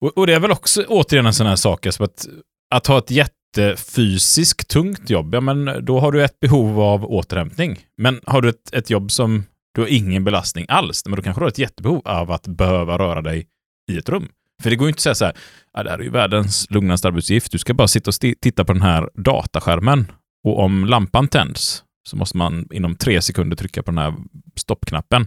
Och, 0.00 0.18
och 0.18 0.26
det 0.26 0.34
är 0.34 0.40
väl 0.40 0.50
också 0.50 0.84
återigen 0.88 1.26
en 1.26 1.34
sån 1.34 1.46
här 1.46 1.56
sak, 1.56 1.86
alltså 1.86 2.04
att, 2.04 2.28
att 2.74 2.86
ha 2.86 2.98
ett 2.98 3.10
jättefysiskt 3.10 4.68
tungt 4.68 5.10
jobb, 5.10 5.34
ja 5.34 5.40
men 5.40 5.84
då 5.84 6.00
har 6.00 6.12
du 6.12 6.24
ett 6.24 6.40
behov 6.40 6.80
av 6.80 7.04
återhämtning. 7.04 7.78
Men 7.96 8.20
har 8.26 8.42
du 8.42 8.48
ett, 8.48 8.74
ett 8.74 8.90
jobb 8.90 9.10
som 9.10 9.44
du 9.74 9.80
har 9.80 9.88
ingen 9.88 10.24
belastning 10.24 10.66
alls, 10.68 11.06
men 11.06 11.16
då 11.16 11.22
kanske 11.22 11.40
du 11.40 11.44
har 11.44 11.50
ett 11.50 11.58
jättebehov 11.58 12.02
av 12.04 12.30
att 12.30 12.46
behöva 12.46 12.98
röra 12.98 13.22
dig 13.22 13.46
i 13.90 13.98
ett 13.98 14.08
rum. 14.08 14.28
För 14.62 14.70
det 14.70 14.76
går 14.76 14.86
ju 14.86 14.88
inte 14.88 14.98
att 14.98 15.02
säga 15.02 15.14
så 15.14 15.24
här, 15.24 15.36
ah, 15.72 15.82
det 15.82 15.90
här 15.90 15.98
är 15.98 16.02
ju 16.02 16.10
världens 16.10 16.70
lugnaste 16.70 17.08
arbetsuppgift, 17.08 17.52
du 17.52 17.58
ska 17.58 17.74
bara 17.74 17.88
sitta 17.88 18.10
och 18.10 18.14
titta 18.40 18.64
på 18.64 18.72
den 18.72 18.82
här 18.82 19.10
dataskärmen 19.14 20.12
och 20.44 20.58
om 20.58 20.84
lampan 20.84 21.28
tänds 21.28 21.84
så 22.08 22.16
måste 22.16 22.36
man 22.36 22.68
inom 22.72 22.94
tre 22.94 23.22
sekunder 23.22 23.56
trycka 23.56 23.82
på 23.82 23.90
den 23.90 23.98
här 23.98 24.14
stoppknappen. 24.56 25.26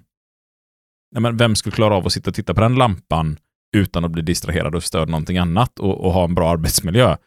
Nej, 1.12 1.22
men 1.22 1.38
vem 1.38 1.56
skulle 1.56 1.76
klara 1.76 1.96
av 1.96 2.06
att 2.06 2.14
sitta 2.14 2.30
och 2.30 2.36
titta 2.36 2.54
på 2.54 2.62
den 2.62 2.76
lampan 2.76 3.38
utan 3.76 4.06
att 4.06 4.12
bli 4.12 4.22
distraherad 4.22 4.76
och 4.76 4.84
störa 4.84 5.06
någonting 5.06 5.38
annat 5.38 5.80
och, 5.80 6.06
och, 6.06 6.14
ha 6.14 6.24
en 6.24 6.36
bra 6.36 6.50
arbetsmiljö? 6.50 7.18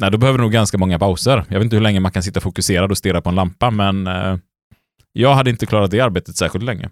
Nej, 0.00 0.10
då 0.10 0.18
behöver 0.18 0.38
du 0.38 0.44
nog 0.44 0.52
ganska 0.52 0.78
många 0.78 0.98
pauser. 0.98 1.44
Jag 1.48 1.58
vet 1.58 1.64
inte 1.64 1.76
hur 1.76 1.82
länge 1.82 2.00
man 2.00 2.12
kan 2.12 2.22
sitta 2.22 2.40
fokuserad 2.40 2.90
och 2.90 2.98
stirra 2.98 3.20
på 3.20 3.28
en 3.28 3.34
lampa, 3.34 3.70
men 3.70 4.06
eh, 4.06 4.36
jag 5.12 5.34
hade 5.34 5.50
inte 5.50 5.66
klarat 5.66 5.90
det 5.90 6.00
arbetet 6.00 6.36
särskilt 6.36 6.64
länge. 6.64 6.90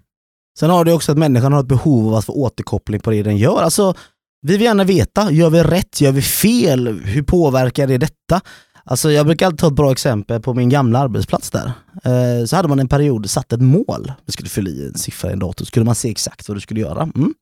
Sen 0.59 0.69
har 0.69 0.85
du 0.85 0.93
också 0.93 1.11
att 1.11 1.17
människan 1.17 1.53
har 1.53 1.59
ett 1.59 1.67
behov 1.67 2.07
av 2.07 2.15
att 2.15 2.25
få 2.25 2.33
återkoppling 2.33 2.99
på 2.99 3.11
det 3.11 3.23
den 3.23 3.37
gör. 3.37 3.61
Alltså, 3.61 3.93
vi 4.41 4.53
vill 4.53 4.61
gärna 4.61 4.83
veta, 4.83 5.31
gör 5.31 5.49
vi 5.49 5.63
rätt, 5.63 6.01
gör 6.01 6.11
vi 6.11 6.21
fel, 6.21 6.99
hur 7.03 7.23
påverkar 7.23 7.87
det 7.87 7.97
detta? 7.97 8.41
Alltså 8.85 9.11
jag 9.11 9.25
brukar 9.25 9.45
alltid 9.45 9.59
ta 9.59 9.67
ett 9.67 9.73
bra 9.73 9.91
exempel 9.91 10.41
på 10.41 10.53
min 10.53 10.69
gamla 10.69 10.99
arbetsplats 10.99 11.51
där. 11.51 11.71
Eh, 12.03 12.45
så 12.45 12.55
hade 12.55 12.67
man 12.67 12.79
en 12.79 12.87
period 12.87 13.29
satt 13.29 13.53
ett 13.53 13.61
mål, 13.61 14.11
Du 14.25 14.31
skulle 14.31 14.49
fylla 14.49 14.69
i 14.69 14.87
en 14.87 14.93
siffra 14.93 15.29
i 15.29 15.33
en 15.33 15.39
dator, 15.39 15.65
så 15.65 15.67
skulle 15.67 15.85
man 15.85 15.95
se 15.95 16.11
exakt 16.11 16.47
vad 16.47 16.57
du 16.57 16.61
skulle 16.61 16.79
göra. 16.79 17.03
Mm. 17.15 17.33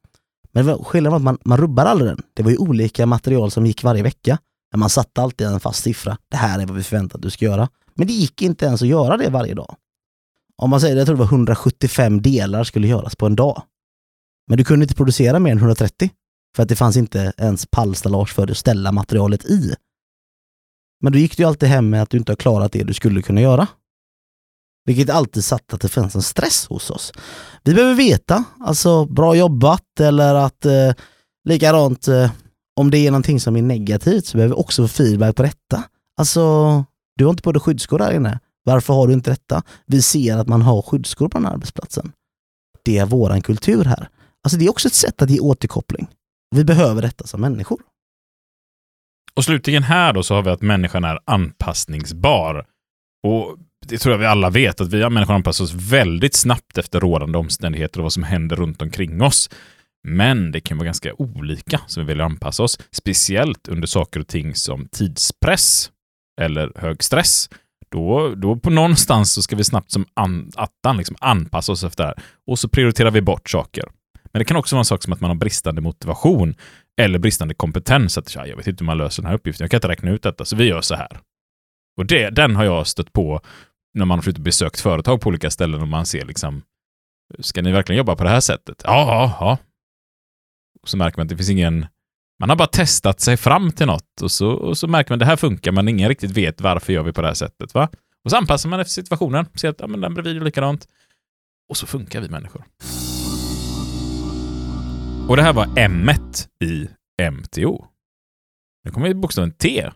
Men 0.52 0.78
skillnaden 0.78 1.12
var 1.12 1.18
att 1.18 1.24
man, 1.24 1.38
man 1.46 1.58
rubbar 1.58 1.86
aldrig 1.86 2.10
den. 2.12 2.22
Det 2.34 2.44
var 2.44 2.52
ju 2.52 2.58
olika 2.58 3.06
material 3.06 3.52
som 3.52 3.66
gick 3.66 3.84
varje 3.84 4.04
vecka. 4.04 4.38
Men 4.72 4.80
man 4.80 4.90
satte 4.90 5.22
alltid 5.22 5.48
en 5.48 5.60
fast 5.60 5.84
siffra. 5.84 6.18
Det 6.30 6.38
här 6.38 6.60
är 6.60 6.66
vad 6.66 6.78
vi 6.78 6.84
förväntar 6.84 7.18
att 7.18 7.22
du 7.22 7.30
ska 7.30 7.46
göra. 7.46 7.70
Men 7.94 8.08
det 8.08 8.14
gick 8.14 8.42
inte 8.42 8.66
ens 8.66 8.82
att 8.82 8.88
göra 8.88 9.18
det 9.18 9.30
varje 9.30 9.54
dag 9.54 9.76
om 10.62 10.70
man 10.70 10.82
säger, 10.82 10.98
jag 10.98 11.06
tror 11.06 11.16
det 11.16 11.20
var 11.20 11.26
175 11.26 12.22
delar 12.22 12.64
skulle 12.64 12.88
göras 12.88 13.16
på 13.16 13.26
en 13.26 13.36
dag. 13.36 13.64
Men 14.48 14.58
du 14.58 14.64
kunde 14.64 14.84
inte 14.84 14.96
producera 14.96 15.40
mer 15.40 15.52
än 15.52 15.58
130 15.58 16.10
för 16.56 16.64
att 16.64 16.70
det 16.70 16.76
fanns 16.76 16.98
inte 16.98 17.34
ens 17.38 17.66
pallstallage 17.66 18.34
för 18.34 18.52
att 18.52 18.58
ställa 18.58 18.92
materialet 18.92 19.46
i. 19.46 19.76
Men 21.02 21.14
då 21.14 21.20
gick 21.20 21.38
du 21.38 21.44
alltid 21.44 21.70
hem 21.70 21.90
med 21.90 22.02
att 22.02 22.10
du 22.10 22.18
inte 22.18 22.32
har 22.32 22.38
klarat 22.38 22.72
det 22.72 22.84
du 22.84 22.94
skulle 22.94 23.22
kunna 23.22 23.42
göra. 23.42 23.68
Vilket 24.86 25.10
alltid 25.10 25.44
satt 25.44 25.74
att 25.74 25.82
det 25.82 25.90
fanns 25.90 26.16
en 26.16 26.22
stress 26.22 26.68
hos 26.68 26.90
oss. 26.90 27.12
Vi 27.64 27.74
behöver 27.74 27.96
veta, 27.96 28.44
alltså 28.60 29.06
bra 29.06 29.36
jobbat 29.36 30.00
eller 30.00 30.36
att 30.36 30.66
eh, 30.66 30.94
likadant 31.50 32.08
eh, 32.08 32.32
om 32.76 32.92
det 32.92 32.98
är 32.98 33.12
någonting 33.12 33.40
som 33.40 33.56
är 33.56 33.62
negativt 33.62 34.26
så 34.26 34.38
behöver 34.38 34.56
vi 34.56 34.62
också 34.62 34.88
få 34.88 34.88
feedback 34.88 35.36
på 35.36 35.44
detta. 35.44 35.84
Alltså, 36.18 36.42
du 37.18 37.26
har 37.26 37.32
inte 37.32 37.44
på 37.44 37.52
dig 37.52 37.62
skyddsskor 37.62 38.00
där 38.00 38.14
inne. 38.14 38.40
Varför 38.64 38.94
har 38.94 39.08
du 39.08 39.14
inte 39.14 39.30
detta? 39.30 39.64
Vi 39.86 40.02
ser 40.02 40.38
att 40.38 40.48
man 40.48 40.62
har 40.62 40.82
skyddsskor 40.82 41.30
på 41.30 41.38
den 41.38 41.46
här 41.46 41.54
arbetsplatsen. 41.54 42.12
Det 42.84 42.98
är 42.98 43.06
våran 43.06 43.42
kultur 43.42 43.84
här. 43.84 44.10
Alltså 44.44 44.58
det 44.58 44.66
är 44.66 44.70
också 44.70 44.88
ett 44.88 44.94
sätt 44.94 45.22
att 45.22 45.30
ge 45.30 45.40
återkoppling. 45.40 46.08
Vi 46.56 46.64
behöver 46.64 47.02
detta 47.02 47.28
som 47.28 47.42
människor. 47.42 47.80
Och 49.36 49.44
slutligen 49.44 49.84
här 49.84 50.14
då 50.14 50.24
så 50.24 50.36
har 50.36 50.42
vi 50.42 50.50
att 50.50 50.62
människan 50.62 51.04
är 51.04 51.20
anpassningsbar. 51.26 52.66
Och 53.28 53.58
det 53.86 53.98
tror 53.98 54.14
jag 54.14 54.20
vi 54.20 54.26
alla 54.26 54.50
vet, 54.50 54.82
att 54.82 54.94
vi 54.94 55.10
människor 55.10 55.34
anpassar 55.34 55.64
oss 55.64 55.74
väldigt 55.74 56.36
snabbt 56.36 56.78
efter 56.78 57.00
rådande 57.00 57.38
omständigheter 57.38 58.00
och 58.00 58.04
vad 58.04 58.14
som 58.14 58.24
händer 58.24 58.56
runt 58.56 58.82
omkring 58.82 59.22
oss. 59.22 59.50
Men 60.08 60.52
det 60.52 60.62
kan 60.62 60.78
vara 60.78 60.86
ganska 60.86 61.14
olika 61.14 61.82
som 61.88 62.04
vi 62.04 62.08
väljer 62.08 62.26
att 62.26 62.32
anpassa 62.32 62.64
oss, 62.64 62.80
speciellt 62.92 63.68
under 63.68 63.88
saker 63.88 64.20
och 64.20 64.28
ting 64.28 64.56
som 64.56 64.88
tidspress 64.92 65.92
eller 66.42 66.72
hög 66.76 67.04
stress 67.04 67.50
då, 67.92 68.36
då 68.36 68.56
på 68.56 68.70
någonstans 68.70 69.34
så 69.34 69.42
ska 69.42 69.56
vi 69.56 69.64
snabbt 69.64 69.92
som 69.92 70.06
an, 70.14 70.52
attan 70.56 70.98
liksom 70.98 71.16
anpassa 71.20 71.72
oss 71.72 71.84
efter 71.84 72.04
det 72.04 72.08
här. 72.08 72.24
Och 72.48 72.60
så 72.60 72.70
prioriterar 72.70 73.12
vi 73.12 73.22
bort 73.22 73.50
saker. 73.50 73.84
Men 74.32 74.40
det 74.40 74.46
kan 74.46 74.58
också 74.58 74.76
vara 74.76 74.82
en 74.82 74.86
sak 74.86 75.04
som 75.04 75.14
att 75.14 75.22
man 75.22 75.30
har 75.30 75.36
bristande 75.36 75.82
motivation 75.82 76.56
eller 77.02 77.20
bristande 77.20 77.54
kompetens. 77.54 78.18
Att 78.18 78.36
jag 78.36 78.58
vet 78.58 78.68
inte 78.68 78.84
hur 78.84 78.86
man 78.86 78.98
löser 78.98 79.22
den 79.22 79.30
här 79.30 79.38
uppgiften. 79.38 79.64
Jag 79.64 79.72
kan 79.72 79.78
inte 79.78 79.88
räkna 79.88 80.12
ut 80.12 80.24
detta, 80.24 80.46
så 80.46 80.56
vi 80.56 80.64
gör 80.64 80.82
så 80.82 80.96
här. 80.96 81.20
Och 81.98 82.06
det, 82.06 82.30
den 82.30 82.56
har 82.56 82.64
jag 82.64 82.88
stött 82.88 83.14
på 83.14 83.42
när 83.94 84.06
man 84.06 84.18
har 84.18 84.24
flyttat 84.24 84.42
besökt 84.42 84.80
företag 84.80 85.22
på 85.22 85.30
olika 85.30 85.52
ställen 85.52 85.82
och 85.82 85.88
man 85.88 86.06
ser 86.06 86.26
liksom, 86.26 86.62
ska 87.40 87.62
ni 87.62 87.72
verkligen 87.72 87.98
jobba 87.98 88.16
på 88.16 88.24
det 88.24 88.30
här 88.30 88.40
sättet? 88.40 88.82
Ja, 88.86 89.06
ja, 89.08 89.38
ja. 89.40 89.58
Och 90.82 90.90
så 90.90 90.98
märker 90.98 91.18
man 91.18 91.26
att 91.26 91.30
det 91.30 91.38
finns 91.38 91.50
ingen, 91.50 91.86
man 92.40 92.50
har 92.50 92.56
bara 92.56 92.68
testat 92.68 93.20
sig 93.20 93.38
fram 93.38 93.72
till 93.72 93.88
något 93.88 94.22
och 94.22 94.32
så, 94.32 94.50
och 94.50 94.78
så 94.78 94.88
märker 94.88 95.12
man 95.12 95.16
att 95.16 95.20
det 95.20 95.26
här 95.26 95.36
funkar 95.36 95.72
men 95.72 95.88
ingen 95.88 96.10
riktigt 96.10 96.32
vet 96.32 96.62
varför 96.62 96.94
gör 96.94 97.04
vi 97.04 97.14
på 97.14 97.22
det 97.22 97.28
här 97.28 97.34
sättet. 97.34 97.74
Va? 97.74 97.90
Och 98.24 98.32
så 98.32 98.38
anpassar 98.38 98.70
man 98.70 98.80
efter 98.80 98.92
situationen, 98.92 99.46
ser 99.56 99.70
att 99.70 99.80
ja, 99.80 99.88
men 99.88 100.02
den 100.02 100.14
bredvid 100.14 100.38
är 100.38 100.42
likadant. 100.42 100.88
Och 101.70 101.78
så 101.78 101.88
funkar 101.88 102.22
vi 102.22 102.30
människor. 102.30 102.66
Och 105.32 105.38
det 105.38 105.44
här 105.44 105.54
var 105.54 105.70
M 105.78 106.10
i 106.64 106.88
MTO. 107.32 107.86
Nu 108.86 108.92
kommer 108.92 109.14
bokstaven 109.14 109.52
T. 109.52 109.90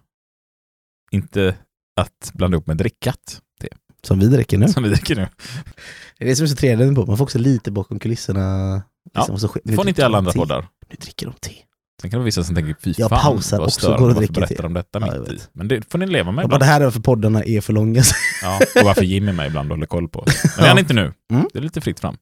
Inte 1.11 1.55
att 2.01 2.31
blanda 2.33 2.55
ihop 2.55 2.67
med 2.67 2.77
drickat. 2.77 3.41
T. 3.61 3.67
Som 4.03 4.19
vi 4.19 4.27
dricker 4.27 4.57
nu. 4.57 4.67
Som 4.67 4.83
vi 4.83 4.89
dricker 4.89 5.15
nu. 5.15 5.27
Det 6.17 6.25
är 6.25 6.29
det 6.29 6.35
som 6.35 6.43
är 6.43 6.47
så 6.47 6.55
trevligt 6.55 6.95
på, 6.95 7.05
man 7.05 7.17
får 7.17 7.23
också 7.23 7.39
lite 7.39 7.71
bakom 7.71 7.99
kulisserna. 7.99 8.41
Ja, 9.13 9.25
vad 9.29 9.39
som 9.39 9.49
sker. 9.49 9.61
Det 9.63 9.73
får 9.73 9.83
ni 9.83 9.89
inte 9.89 10.01
i 10.01 10.05
alla 10.05 10.17
andra 10.17 10.31
te. 10.31 10.39
poddar. 10.39 10.67
Nu 10.89 10.95
dricker 11.01 11.25
de 11.25 11.35
te. 11.39 11.53
Sen 12.01 12.09
kan 12.09 12.09
det 12.09 12.17
vara 12.17 12.25
vissa 12.25 12.43
som 12.43 12.55
tänker, 12.55 12.75
fy 12.81 12.93
Jag 12.97 13.09
fan 13.09 13.21
pausar 13.21 13.57
vad 13.57 13.67
också, 13.67 13.87
går 13.87 13.93
och 13.95 14.01
varför 14.01 14.19
dricker 14.19 14.33
berättar 14.33 14.55
te. 14.55 14.61
de 14.61 14.73
detta 14.73 14.99
Ja, 14.99 15.19
mitt 15.19 15.31
i? 15.31 15.39
Men 15.53 15.67
det 15.67 15.91
får 15.91 15.97
ni 15.97 16.07
leva 16.07 16.31
med 16.31 16.43
Jag 16.43 16.49
bara, 16.49 16.55
ibland. 16.55 16.61
det 16.61 16.65
här 16.65 16.81
är 16.81 16.85
varför 16.85 16.99
poddarna 16.99 17.43
är 17.43 17.61
för 17.61 17.73
långa. 17.73 18.03
Ja, 18.41 18.59
och 18.75 18.85
varför 18.85 19.03
Jimmy 19.03 19.31
är 19.31 19.33
med 19.33 19.47
ibland 19.47 19.71
och 19.71 19.77
håller 19.77 19.87
koll 19.87 20.09
på. 20.09 20.23
Men 20.25 20.51
det 20.57 20.63
är 20.63 20.69
han 20.69 20.79
inte 20.79 20.93
nu. 20.93 21.13
Mm. 21.31 21.47
Det 21.53 21.59
är 21.59 21.63
lite 21.63 21.81
fritt 21.81 21.99
fram. 21.99 22.17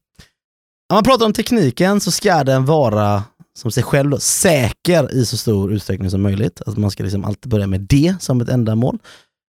Om 0.89 0.95
man 0.95 1.03
pratar 1.03 1.25
om 1.25 1.33
tekniken 1.33 1.99
så 1.99 2.11
ska 2.11 2.43
den 2.43 2.65
vara 2.65 3.23
som 3.57 3.71
sig 3.71 3.83
själv 3.83 4.09
då, 4.09 4.19
säker 4.19 5.13
i 5.13 5.25
så 5.25 5.37
stor 5.37 5.73
utsträckning 5.73 6.09
som 6.09 6.21
möjligt. 6.21 6.61
Alltså 6.65 6.81
man 6.81 6.91
ska 6.91 7.03
liksom 7.03 7.25
alltid 7.25 7.49
börja 7.51 7.67
med 7.67 7.81
det 7.81 8.15
som 8.19 8.41
ett 8.41 8.49
ändamål. 8.49 8.99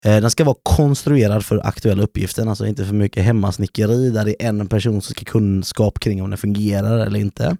Eh, 0.06 0.22
den 0.22 0.32
ska 0.32 0.44
vara 0.44 0.56
konstruerad 0.64 1.46
för 1.46 1.68
aktuella 1.68 2.04
uppgiften, 2.04 2.50
alltså 2.50 2.66
inte 2.66 2.86
för 2.86 2.94
mycket 2.94 3.24
hemmasnickeri 3.24 4.10
där 4.10 4.26
det 4.26 4.44
är 4.44 4.50
en 4.50 4.68
person 4.68 5.02
som 5.02 5.16
ska 5.16 5.22
ha 5.22 5.32
kunskap 5.32 6.00
kring 6.00 6.24
om 6.24 6.30
den 6.30 6.38
fungerar 6.38 7.00
eller 7.00 7.20
inte. 7.20 7.58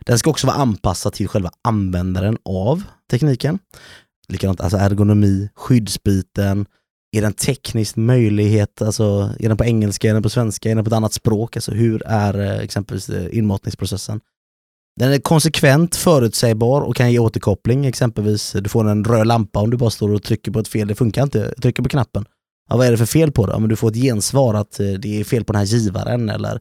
Den 0.00 0.18
ska 0.18 0.30
också 0.30 0.46
vara 0.46 0.56
anpassad 0.56 1.12
till 1.12 1.28
själva 1.28 1.50
användaren 1.62 2.38
av 2.44 2.82
tekniken. 3.10 3.58
Likadant 4.28 4.60
alltså 4.60 4.78
ergonomi, 4.78 5.48
skyddsbiten, 5.54 6.66
är 7.14 7.22
den 7.22 7.32
tekniskt 7.32 7.96
möjlighet, 7.96 8.82
alltså 8.82 9.30
är 9.38 9.48
den 9.48 9.56
på 9.56 9.64
engelska, 9.64 10.10
är 10.10 10.14
den 10.14 10.22
på 10.22 10.30
svenska, 10.30 10.70
är 10.70 10.74
den 10.74 10.84
på 10.84 10.88
ett 10.88 10.96
annat 10.96 11.12
språk? 11.12 11.56
Alltså 11.56 11.72
hur 11.72 12.02
är 12.06 12.40
eh, 12.40 12.58
exempelvis 12.58 13.08
eh, 13.08 13.38
inmatningsprocessen? 13.38 14.20
Den 15.00 15.12
är 15.12 15.18
konsekvent, 15.18 15.96
förutsägbar 15.96 16.80
och 16.80 16.96
kan 16.96 17.12
ge 17.12 17.18
återkoppling. 17.18 17.86
Exempelvis, 17.86 18.52
du 18.52 18.68
får 18.68 18.88
en 18.88 19.04
röd 19.04 19.26
lampa 19.26 19.60
om 19.60 19.70
du 19.70 19.76
bara 19.76 19.90
står 19.90 20.14
och 20.14 20.22
trycker 20.22 20.52
på 20.52 20.58
ett 20.58 20.68
fel, 20.68 20.88
det 20.88 20.94
funkar 20.94 21.22
inte. 21.22 21.54
Trycker 21.62 21.82
på 21.82 21.88
knappen. 21.88 22.24
Ja, 22.68 22.76
vad 22.76 22.86
är 22.86 22.90
det 22.90 22.96
för 22.96 23.06
fel 23.06 23.32
på 23.32 23.46
det? 23.46 23.52
Ja, 23.52 23.58
men 23.58 23.68
du 23.68 23.76
får 23.76 23.90
ett 23.90 23.96
gensvar 23.96 24.54
att 24.54 24.80
eh, 24.80 24.86
det 24.86 25.20
är 25.20 25.24
fel 25.24 25.44
på 25.44 25.52
den 25.52 25.58
här 25.58 25.66
givaren 25.66 26.30
eller 26.30 26.60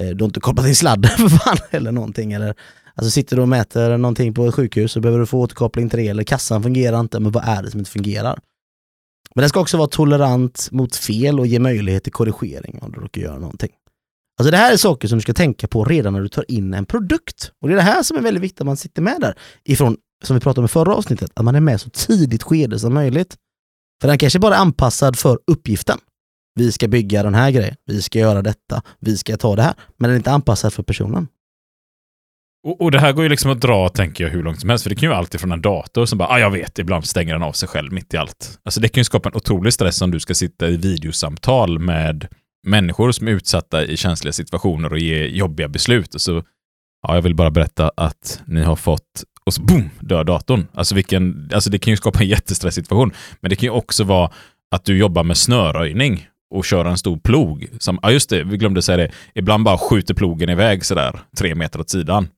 eh, 0.00 0.08
du 0.08 0.24
har 0.24 0.28
inte 0.28 0.40
kopplat 0.40 0.66
in 0.66 0.76
sladden 0.76 1.10
för 1.16 1.28
fan 1.28 1.56
eller 1.70 1.92
någonting. 1.92 2.32
Eller, 2.32 2.54
alltså 2.94 3.10
sitter 3.10 3.36
du 3.36 3.42
och 3.42 3.48
mäter 3.48 3.96
någonting 3.96 4.34
på 4.34 4.46
ett 4.46 4.54
sjukhus 4.54 4.92
så 4.92 5.00
behöver 5.00 5.18
du 5.18 5.26
få 5.26 5.40
återkoppling 5.40 5.88
till 5.88 5.98
det 5.98 6.08
eller 6.08 6.22
kassan 6.22 6.62
fungerar 6.62 7.00
inte, 7.00 7.20
men 7.20 7.32
vad 7.32 7.48
är 7.48 7.62
det 7.62 7.70
som 7.70 7.80
inte 7.80 7.90
fungerar? 7.90 8.38
Men 9.34 9.42
den 9.42 9.48
ska 9.48 9.60
också 9.60 9.76
vara 9.76 9.88
tolerant 9.88 10.68
mot 10.72 10.96
fel 10.96 11.40
och 11.40 11.46
ge 11.46 11.58
möjlighet 11.58 12.04
till 12.04 12.12
korrigering 12.12 12.78
om 12.82 12.92
du 12.92 13.00
råkar 13.00 13.20
göra 13.20 13.38
någonting. 13.38 13.70
Alltså 14.38 14.50
det 14.50 14.56
här 14.56 14.72
är 14.72 14.76
saker 14.76 15.08
som 15.08 15.18
du 15.18 15.22
ska 15.22 15.34
tänka 15.34 15.68
på 15.68 15.84
redan 15.84 16.12
när 16.12 16.20
du 16.20 16.28
tar 16.28 16.44
in 16.48 16.74
en 16.74 16.86
produkt. 16.86 17.52
Och 17.60 17.68
det 17.68 17.74
är 17.74 17.76
det 17.76 17.82
här 17.82 18.02
som 18.02 18.16
är 18.16 18.20
väldigt 18.20 18.42
viktigt 18.42 18.60
att 18.60 18.66
man 18.66 18.76
sitter 18.76 19.02
med 19.02 19.20
där. 19.20 19.38
Ifrån, 19.64 19.96
som 20.24 20.36
vi 20.36 20.40
pratade 20.40 20.60
om 20.60 20.64
i 20.64 20.68
förra 20.68 20.94
avsnittet, 20.94 21.30
att 21.34 21.44
man 21.44 21.54
är 21.54 21.60
med 21.60 21.80
så 21.80 21.90
tidigt 21.90 22.42
skede 22.42 22.78
som 22.78 22.94
möjligt. 22.94 23.36
För 24.00 24.08
den 24.08 24.18
kanske 24.18 24.38
bara 24.38 24.54
är 24.54 24.60
anpassad 24.60 25.18
för 25.18 25.38
uppgiften. 25.46 25.98
Vi 26.54 26.72
ska 26.72 26.88
bygga 26.88 27.22
den 27.22 27.34
här 27.34 27.50
grejen, 27.50 27.76
vi 27.86 28.02
ska 28.02 28.18
göra 28.18 28.42
detta, 28.42 28.82
vi 28.98 29.16
ska 29.16 29.36
ta 29.36 29.56
det 29.56 29.62
här. 29.62 29.74
Men 29.96 30.08
den 30.08 30.14
är 30.14 30.16
inte 30.16 30.30
anpassad 30.30 30.72
för 30.72 30.82
personen. 30.82 31.28
Och, 32.64 32.80
och 32.80 32.90
det 32.90 32.98
här 32.98 33.12
går 33.12 33.22
ju 33.22 33.28
liksom 33.28 33.50
att 33.50 33.60
dra, 33.60 33.88
tänker 33.88 34.24
jag, 34.24 34.30
hur 34.30 34.42
långt 34.42 34.60
som 34.60 34.70
helst. 34.70 34.82
För 34.82 34.90
det 34.90 34.96
kan 34.96 35.02
ju 35.02 35.08
vara 35.08 35.18
allt 35.18 35.34
ifrån 35.34 35.52
en 35.52 35.62
dator 35.62 36.06
som 36.06 36.18
bara, 36.18 36.28
ah, 36.28 36.38
jag 36.38 36.50
vet, 36.50 36.78
ibland 36.78 37.06
stänger 37.06 37.32
den 37.32 37.42
av 37.42 37.52
sig 37.52 37.68
själv 37.68 37.92
mitt 37.92 38.14
i 38.14 38.16
allt. 38.16 38.58
Alltså 38.62 38.80
det 38.80 38.88
kan 38.88 39.00
ju 39.00 39.04
skapa 39.04 39.28
en 39.28 39.36
otrolig 39.36 39.72
stress 39.72 40.02
om 40.02 40.10
du 40.10 40.20
ska 40.20 40.34
sitta 40.34 40.68
i 40.68 40.76
videosamtal 40.76 41.78
med 41.78 42.28
människor 42.66 43.12
som 43.12 43.28
är 43.28 43.32
utsatta 43.32 43.84
i 43.84 43.96
känsliga 43.96 44.32
situationer 44.32 44.92
och 44.92 44.98
ge 44.98 45.26
jobbiga 45.26 45.68
beslut. 45.68 46.14
Och 46.14 46.20
så, 46.20 46.42
ja, 47.02 47.14
jag 47.14 47.22
vill 47.22 47.34
bara 47.34 47.50
berätta 47.50 47.90
att 47.96 48.42
ni 48.46 48.62
har 48.62 48.76
fått, 48.76 49.24
och 49.46 49.54
så 49.54 49.62
boom, 49.62 49.90
dör 50.00 50.24
datorn. 50.24 50.66
Alltså, 50.74 50.94
vilken, 50.94 51.50
alltså 51.54 51.70
det 51.70 51.78
kan 51.78 51.92
ju 51.92 51.96
skapa 51.96 52.20
en 52.20 52.28
jättestressituation. 52.28 53.12
Men 53.40 53.50
det 53.50 53.56
kan 53.56 53.66
ju 53.66 53.70
också 53.70 54.04
vara 54.04 54.30
att 54.70 54.84
du 54.84 54.96
jobbar 54.98 55.24
med 55.24 55.36
snöröjning 55.36 56.26
och 56.54 56.64
kör 56.64 56.84
en 56.84 56.98
stor 56.98 57.16
plog. 57.16 57.68
Som, 57.78 57.98
ja 58.02 58.10
just 58.10 58.30
det, 58.30 58.44
vi 58.44 58.56
glömde 58.56 58.82
säga 58.82 58.96
det. 58.96 59.10
Ibland 59.34 59.64
bara 59.64 59.78
skjuter 59.78 60.14
plogen 60.14 60.50
iväg 60.50 60.84
sådär 60.84 61.20
tre 61.36 61.54
meter 61.54 61.80
åt 61.80 61.90
sidan. 61.90 62.28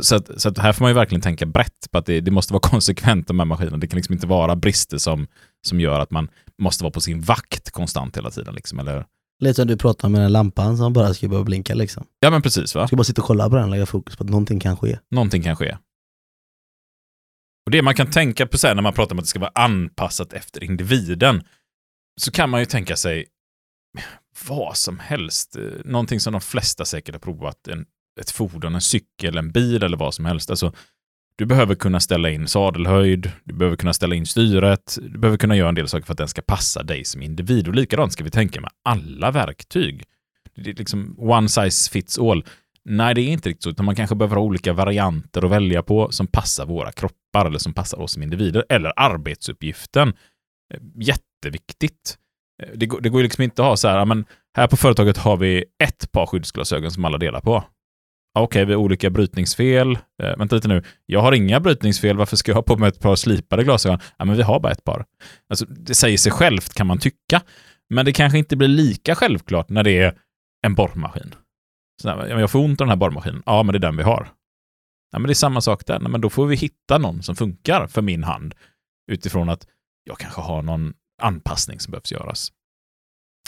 Så, 0.00 0.16
att, 0.16 0.40
så 0.40 0.48
att 0.48 0.58
här 0.58 0.72
får 0.72 0.84
man 0.84 0.90
ju 0.90 0.94
verkligen 0.94 1.22
tänka 1.22 1.46
brett 1.46 1.90
på 1.90 1.98
att 1.98 2.06
det, 2.06 2.20
det 2.20 2.30
måste 2.30 2.52
vara 2.52 2.60
konsekvent 2.70 3.28
de 3.28 3.38
här 3.38 3.46
maskinerna. 3.46 3.76
Det 3.76 3.86
kan 3.86 3.96
liksom 3.96 4.12
inte 4.12 4.26
vara 4.26 4.56
brister 4.56 4.98
som, 4.98 5.26
som 5.66 5.80
gör 5.80 6.00
att 6.00 6.10
man 6.10 6.28
måste 6.62 6.84
vara 6.84 6.92
på 6.92 7.00
sin 7.00 7.20
vakt 7.20 7.70
konstant 7.70 8.16
hela 8.16 8.30
tiden. 8.30 8.54
Liksom, 8.54 8.78
eller? 8.78 9.06
Lite 9.44 9.54
som 9.54 9.66
du 9.66 9.76
pratade 9.76 10.12
med 10.12 10.20
den 10.20 10.32
lampan 10.32 10.76
som 10.76 10.92
bara 10.92 11.14
ska 11.14 11.28
börja 11.28 11.44
blinka 11.44 11.74
liksom. 11.74 12.06
Ja 12.20 12.30
men 12.30 12.42
precis 12.42 12.74
va? 12.74 12.86
Ska 12.86 12.96
bara 12.96 13.04
sitta 13.04 13.22
och 13.22 13.26
kolla 13.26 13.50
på 13.50 13.56
den 13.56 13.64
och 13.64 13.70
lägga 13.70 13.86
fokus 13.86 14.16
på 14.16 14.24
att 14.24 14.30
någonting 14.30 14.60
kan 14.60 14.76
ske. 14.76 14.98
Någonting 15.10 15.42
kan 15.42 15.56
ske. 15.56 15.76
Och 17.66 17.70
det 17.72 17.82
man 17.82 17.94
kan 17.94 18.10
tänka 18.10 18.46
på 18.46 18.58
sen 18.58 18.76
när 18.76 18.82
man 18.82 18.92
pratar 18.92 19.14
om 19.14 19.18
att 19.18 19.24
det 19.24 19.28
ska 19.28 19.38
vara 19.38 19.52
anpassat 19.54 20.32
efter 20.32 20.64
individen, 20.64 21.42
så 22.20 22.30
kan 22.30 22.50
man 22.50 22.60
ju 22.60 22.66
tänka 22.66 22.96
sig 22.96 23.26
vad 24.48 24.76
som 24.76 24.98
helst. 24.98 25.56
Eh, 25.56 25.62
Någonting 25.84 26.20
som 26.20 26.32
de 26.32 26.40
flesta 26.40 26.84
säkert 26.84 27.14
har 27.14 27.20
provat. 27.20 27.68
En, 27.68 27.86
ett 28.20 28.30
fordon, 28.30 28.74
en 28.74 28.80
cykel, 28.80 29.38
en 29.38 29.52
bil 29.52 29.82
eller 29.82 29.96
vad 29.96 30.14
som 30.14 30.24
helst. 30.24 30.50
Alltså, 30.50 30.72
du 31.36 31.46
behöver 31.46 31.74
kunna 31.74 32.00
ställa 32.00 32.30
in 32.30 32.48
sadelhöjd, 32.48 33.32
du 33.44 33.54
behöver 33.54 33.76
kunna 33.76 33.92
ställa 33.92 34.14
in 34.14 34.26
styret, 34.26 34.98
du 35.02 35.18
behöver 35.18 35.38
kunna 35.38 35.56
göra 35.56 35.68
en 35.68 35.74
del 35.74 35.88
saker 35.88 36.06
för 36.06 36.12
att 36.12 36.18
den 36.18 36.28
ska 36.28 36.42
passa 36.42 36.82
dig 36.82 37.04
som 37.04 37.22
individ. 37.22 37.68
Och 37.68 37.74
likadant 37.74 38.12
ska 38.12 38.24
vi 38.24 38.30
tänka 38.30 38.60
med 38.60 38.70
alla 38.84 39.30
verktyg. 39.30 40.04
Det 40.54 40.70
är 40.70 40.74
liksom 40.74 41.14
one 41.18 41.48
size 41.48 41.90
fits 41.90 42.18
all. 42.18 42.44
Nej, 42.84 43.14
det 43.14 43.20
är 43.20 43.28
inte 43.28 43.48
riktigt 43.48 43.62
så, 43.62 43.70
utan 43.70 43.86
man 43.86 43.96
kanske 43.96 44.16
behöver 44.16 44.36
ha 44.36 44.42
olika 44.42 44.72
varianter 44.72 45.44
att 45.44 45.50
välja 45.50 45.82
på 45.82 46.12
som 46.12 46.26
passar 46.26 46.66
våra 46.66 46.92
kroppar 46.92 47.46
eller 47.46 47.58
som 47.58 47.74
passar 47.74 48.00
oss 48.00 48.12
som 48.12 48.22
individer. 48.22 48.64
Eller 48.68 48.92
arbetsuppgiften. 48.96 50.12
Jätteviktigt. 51.00 52.18
Det 52.74 52.86
går, 52.86 53.00
det 53.00 53.08
går 53.08 53.20
ju 53.20 53.22
liksom 53.22 53.44
inte 53.44 53.62
att 53.62 53.68
ha 53.68 53.76
så 53.76 53.88
här, 53.88 54.04
men 54.04 54.24
här 54.56 54.66
på 54.66 54.76
företaget 54.76 55.16
har 55.16 55.36
vi 55.36 55.64
ett 55.84 56.12
par 56.12 56.26
skyddsglasögon 56.26 56.90
som 56.90 57.04
alla 57.04 57.18
delar 57.18 57.40
på 57.40 57.64
okej, 58.40 58.62
Okej, 58.62 58.64
vi 58.64 58.72
har 58.72 58.80
olika 58.80 59.10
brytningsfel. 59.10 59.98
Eh, 60.22 60.36
vänta 60.38 60.56
lite 60.56 60.68
nu. 60.68 60.82
Jag 61.06 61.20
har 61.20 61.32
inga 61.32 61.60
brytningsfel, 61.60 62.16
varför 62.16 62.36
ska 62.36 62.50
jag 62.50 62.56
ha 62.56 62.62
på 62.62 62.76
mig 62.76 62.88
ett 62.88 63.00
par 63.00 63.16
slipade 63.16 63.64
glasögon? 63.64 63.98
Ja, 64.18 64.24
men 64.24 64.36
vi 64.36 64.42
har 64.42 64.60
bara 64.60 64.72
ett 64.72 64.84
par. 64.84 65.04
Alltså, 65.48 65.66
det 65.66 65.94
säger 65.94 66.18
sig 66.18 66.32
självt 66.32 66.74
kan 66.74 66.86
man 66.86 66.98
tycka. 66.98 67.42
Men 67.90 68.04
det 68.04 68.12
kanske 68.12 68.38
inte 68.38 68.56
blir 68.56 68.68
lika 68.68 69.14
självklart 69.14 69.68
när 69.68 69.84
det 69.84 69.98
är 69.98 70.18
en 70.66 70.74
borrmaskin. 70.74 71.34
Så 72.02 72.08
jag 72.28 72.50
får 72.50 72.58
ont 72.58 72.80
av 72.80 72.86
den 72.86 72.90
här 72.90 72.96
borrmaskinen. 72.96 73.42
Ja, 73.46 73.62
men 73.62 73.72
det 73.72 73.78
är 73.78 73.88
den 73.90 73.96
vi 73.96 74.02
har. 74.02 74.28
Ja, 75.12 75.18
men 75.18 75.26
det 75.26 75.32
är 75.32 75.34
samma 75.34 75.60
sak 75.60 75.86
där. 75.86 76.00
Nej, 76.00 76.10
men 76.10 76.20
då 76.20 76.30
får 76.30 76.46
vi 76.46 76.56
hitta 76.56 76.98
någon 76.98 77.22
som 77.22 77.36
funkar 77.36 77.86
för 77.86 78.02
min 78.02 78.24
hand 78.24 78.54
utifrån 79.12 79.48
att 79.48 79.66
jag 80.04 80.18
kanske 80.18 80.40
har 80.40 80.62
någon 80.62 80.94
anpassning 81.22 81.80
som 81.80 81.90
behövs 81.90 82.12
göras. 82.12 82.52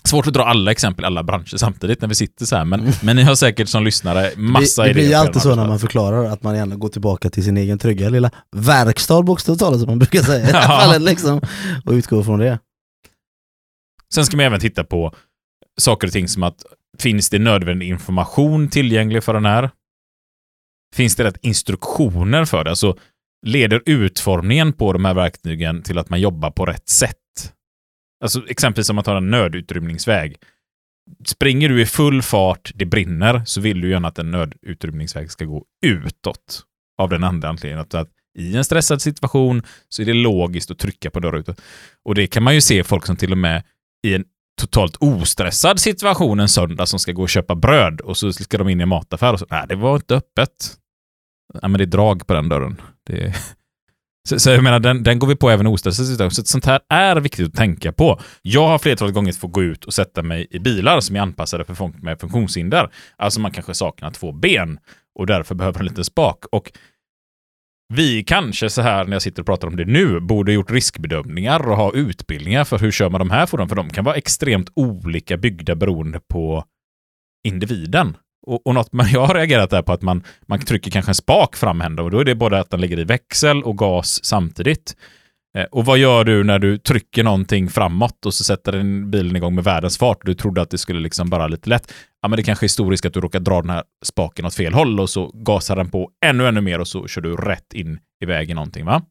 Svårt 0.04 0.26
att 0.26 0.32
dra 0.34 0.44
alla 0.44 0.70
exempel 0.70 1.04
i 1.04 1.06
alla 1.06 1.22
branscher 1.22 1.56
samtidigt 1.56 2.00
när 2.00 2.08
vi 2.08 2.14
sitter 2.14 2.46
så 2.46 2.56
här, 2.56 2.64
men, 2.64 2.80
Mm. 2.80 2.92
men 3.02 3.16
ni 3.16 3.22
har 3.22 3.34
säkert 3.34 3.68
som 3.68 3.84
lyssnare 3.84 4.30
massa 4.36 4.82
det, 4.82 4.88
det 4.88 4.94
blir 4.94 5.04
idéer 5.04 5.18
alltid 5.18 5.42
så 5.42 5.54
när 5.56 5.66
man 5.66 5.78
förklarar 5.78 6.24
att 6.24 6.42
man 6.42 6.56
gärna 6.56 6.76
går 6.76 6.88
tillbaka 6.88 7.30
till 7.30 7.44
sin 7.44 7.56
egen 7.56 7.78
trygga 7.78 8.08
lilla 8.08 8.30
verkstad 8.56 9.22
bokstavligt 9.22 9.60
talat 9.60 9.80
som 9.80 9.88
man 9.88 9.98
brukar 9.98 10.22
säga 10.22 10.48
i 10.48 10.52
fallet 10.52 11.02
liksom, 11.02 11.40
och 11.84 11.92
utgå 11.92 12.24
från 12.24 12.38
det. 12.38 12.58
Sen 14.14 14.24
ska 14.26 14.36
man 14.36 14.46
även 14.46 14.60
titta 14.60 14.84
på 14.84 15.14
saker 15.80 16.06
och 16.06 16.12
ting 16.12 16.28
som 16.28 16.42
att 16.42 16.64
finns 16.98 17.30
det 17.30 17.38
nödvändig 17.38 17.88
information 17.88 18.68
tillgänglig 18.68 19.24
för 19.24 19.34
den 19.34 19.46
här? 19.46 19.70
Finns 20.96 21.16
det 21.16 21.24
rätt 21.24 21.38
instruktioner 21.42 22.44
för 22.44 22.64
det? 22.64 22.70
Alltså 22.70 22.96
leder 23.46 23.82
utformningen 23.86 24.72
på 24.72 24.92
de 24.92 25.04
här 25.04 25.14
verktygen 25.14 25.82
till 25.82 25.98
att 25.98 26.10
man 26.10 26.20
jobbar 26.20 26.50
på 26.50 26.66
rätt 26.66 26.88
sätt? 26.88 27.16
Alltså 28.20 28.48
exempelvis 28.48 28.90
om 28.90 28.96
man 28.96 29.04
tar 29.04 29.16
en 29.16 29.30
nödutrymningsväg. 29.30 30.36
Springer 31.24 31.68
du 31.68 31.82
i 31.82 31.86
full 31.86 32.22
fart, 32.22 32.72
det 32.74 32.84
brinner, 32.84 33.42
så 33.44 33.60
vill 33.60 33.80
du 33.80 33.90
gärna 33.90 34.08
att 34.08 34.18
en 34.18 34.30
nödutrymningsväg 34.30 35.30
ska 35.30 35.44
gå 35.44 35.64
utåt. 35.86 36.62
Av 36.98 37.08
den 37.08 37.24
andra 37.24 37.48
anledningen 37.48 37.78
att, 37.78 37.94
att 37.94 38.08
i 38.38 38.56
en 38.56 38.64
stressad 38.64 39.02
situation 39.02 39.62
så 39.88 40.02
är 40.02 40.06
det 40.06 40.14
logiskt 40.14 40.70
att 40.70 40.78
trycka 40.78 41.10
på 41.10 41.20
dörrrutan. 41.20 41.54
Och 42.04 42.14
det 42.14 42.26
kan 42.26 42.42
man 42.42 42.54
ju 42.54 42.60
se 42.60 42.84
folk 42.84 43.06
som 43.06 43.16
till 43.16 43.32
och 43.32 43.38
med 43.38 43.62
i 44.06 44.14
en 44.14 44.24
totalt 44.60 44.96
ostressad 45.00 45.80
situation 45.80 46.40
en 46.40 46.48
söndag 46.48 46.86
som 46.86 46.98
ska 46.98 47.12
gå 47.12 47.22
och 47.22 47.28
köpa 47.28 47.54
bröd 47.54 48.00
och 48.00 48.16
så 48.16 48.32
ska 48.32 48.58
de 48.58 48.68
in 48.68 48.80
i 48.80 48.82
en 48.82 48.88
mataffär 48.88 49.32
och 49.32 49.38
så, 49.38 49.46
nej 49.50 49.64
det 49.68 49.74
var 49.74 49.96
inte 49.96 50.14
öppet. 50.14 50.76
Nej 51.54 51.70
men 51.70 51.72
det 51.72 51.84
är 51.84 51.86
drag 51.86 52.26
på 52.26 52.34
den 52.34 52.48
dörren. 52.48 52.80
Det 53.06 53.22
är... 53.22 53.36
Så, 54.30 54.38
så 54.38 54.50
jag 54.50 54.62
menar, 54.62 54.80
den, 54.80 55.02
den 55.02 55.18
går 55.18 55.26
vi 55.26 55.36
på 55.36 55.50
även 55.50 55.66
i 55.66 55.70
ostressade 55.70 56.08
situationer. 56.08 56.30
Så 56.30 56.44
sånt 56.44 56.64
här 56.64 56.80
är 56.88 57.16
viktigt 57.16 57.48
att 57.48 57.54
tänka 57.54 57.92
på. 57.92 58.20
Jag 58.42 58.68
har 58.68 58.78
flertalet 58.78 59.14
gånger 59.14 59.32
fått 59.32 59.52
gå 59.52 59.62
ut 59.62 59.84
och 59.84 59.94
sätta 59.94 60.22
mig 60.22 60.46
i 60.50 60.58
bilar 60.58 61.00
som 61.00 61.16
är 61.16 61.20
anpassade 61.20 61.64
för 61.64 61.74
folk 61.74 62.02
med 62.02 62.20
funktionshinder. 62.20 62.90
Alltså 63.16 63.40
man 63.40 63.50
kanske 63.50 63.74
saknar 63.74 64.10
två 64.10 64.32
ben 64.32 64.78
och 65.18 65.26
därför 65.26 65.54
behöver 65.54 65.80
en 65.80 65.86
liten 65.86 66.04
spak. 66.04 66.44
Och 66.52 66.72
vi 67.94 68.24
kanske 68.24 68.70
så 68.70 68.82
här 68.82 69.04
när 69.04 69.12
jag 69.12 69.22
sitter 69.22 69.42
och 69.42 69.46
pratar 69.46 69.68
om 69.68 69.76
det 69.76 69.84
nu 69.84 70.20
borde 70.20 70.52
gjort 70.52 70.70
riskbedömningar 70.70 71.68
och 71.68 71.76
ha 71.76 71.92
utbildningar 71.92 72.64
för 72.64 72.78
hur 72.78 72.90
kör 72.90 73.10
man 73.10 73.18
de 73.18 73.30
här 73.30 73.46
fordonen? 73.46 73.68
För 73.68 73.76
de 73.76 73.90
kan 73.90 74.04
vara 74.04 74.16
extremt 74.16 74.72
olika 74.74 75.36
byggda 75.36 75.74
beroende 75.74 76.20
på 76.28 76.64
individen. 77.48 78.16
Och, 78.50 78.66
och 78.66 78.74
något 78.74 78.92
man, 78.92 79.06
jag 79.12 79.26
har 79.26 79.34
reagerat 79.34 79.70
där 79.70 79.82
på 79.82 79.92
att 79.92 80.02
man, 80.02 80.22
man 80.46 80.58
trycker 80.58 80.90
kanske 80.90 81.10
en 81.10 81.14
spak 81.14 81.56
framhända 81.56 82.02
och 82.02 82.10
då 82.10 82.18
är 82.18 82.24
det 82.24 82.34
både 82.34 82.60
att 82.60 82.70
den 82.70 82.80
ligger 82.80 82.98
i 82.98 83.04
växel 83.04 83.62
och 83.62 83.78
gas 83.78 84.24
samtidigt. 84.24 84.96
Eh, 85.56 85.64
och 85.64 85.84
vad 85.84 85.98
gör 85.98 86.24
du 86.24 86.44
när 86.44 86.58
du 86.58 86.78
trycker 86.78 87.24
någonting 87.24 87.68
framåt 87.68 88.26
och 88.26 88.34
så 88.34 88.44
sätter 88.44 88.72
den 88.72 89.10
bilen 89.10 89.36
igång 89.36 89.54
med 89.54 89.64
världens 89.64 89.98
fart? 89.98 90.18
och 90.18 90.24
Du 90.24 90.34
trodde 90.34 90.62
att 90.62 90.70
det 90.70 90.78
skulle 90.78 91.00
liksom 91.00 91.30
bara 91.30 91.46
lite 91.46 91.68
lätt. 91.68 91.92
Ja, 92.22 92.28
men 92.28 92.36
det 92.36 92.42
kanske 92.42 92.66
är 92.66 92.68
stor 92.68 92.90
risk 92.90 93.06
att 93.06 93.14
du 93.14 93.20
råkar 93.20 93.40
dra 93.40 93.60
den 93.60 93.70
här 93.70 93.82
spaken 94.04 94.46
åt 94.46 94.54
fel 94.54 94.74
håll 94.74 95.00
och 95.00 95.10
så 95.10 95.30
gasar 95.34 95.76
den 95.76 95.90
på 95.90 96.10
ännu, 96.24 96.46
ännu 96.46 96.60
mer 96.60 96.78
och 96.78 96.88
så 96.88 97.06
kör 97.06 97.20
du 97.20 97.36
rätt 97.36 97.72
in 97.74 97.98
i 98.22 98.26
vägen 98.26 98.54
någonting. 98.54 98.84
Va? 98.84 99.02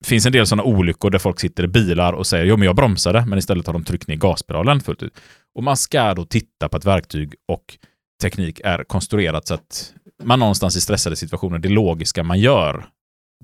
Det 0.00 0.08
finns 0.08 0.26
en 0.26 0.32
del 0.32 0.46
sådana 0.46 0.62
olyckor 0.62 1.10
där 1.10 1.18
folk 1.18 1.40
sitter 1.40 1.64
i 1.64 1.68
bilar 1.68 2.12
och 2.12 2.26
säger 2.26 2.44
jo 2.44 2.56
men 2.56 2.66
jag 2.66 2.76
bromsade, 2.76 3.24
men 3.26 3.38
istället 3.38 3.66
har 3.66 3.72
de 3.72 3.84
tryckt 3.84 4.08
ner 4.08 4.16
gaspedalen 4.16 4.80
fullt 4.80 5.02
ut. 5.02 5.14
Och 5.54 5.62
man 5.62 5.76
ska 5.76 6.14
då 6.14 6.24
titta 6.24 6.68
på 6.68 6.76
ett 6.76 6.84
verktyg 6.84 7.34
och 7.48 7.78
teknik 8.22 8.60
är 8.64 8.84
konstruerat 8.84 9.46
så 9.46 9.54
att 9.54 9.94
man 10.22 10.38
någonstans 10.38 10.76
i 10.76 10.80
stressade 10.80 11.16
situationer, 11.16 11.58
det 11.58 11.68
logiska 11.68 12.22
man 12.22 12.40
gör, 12.40 12.86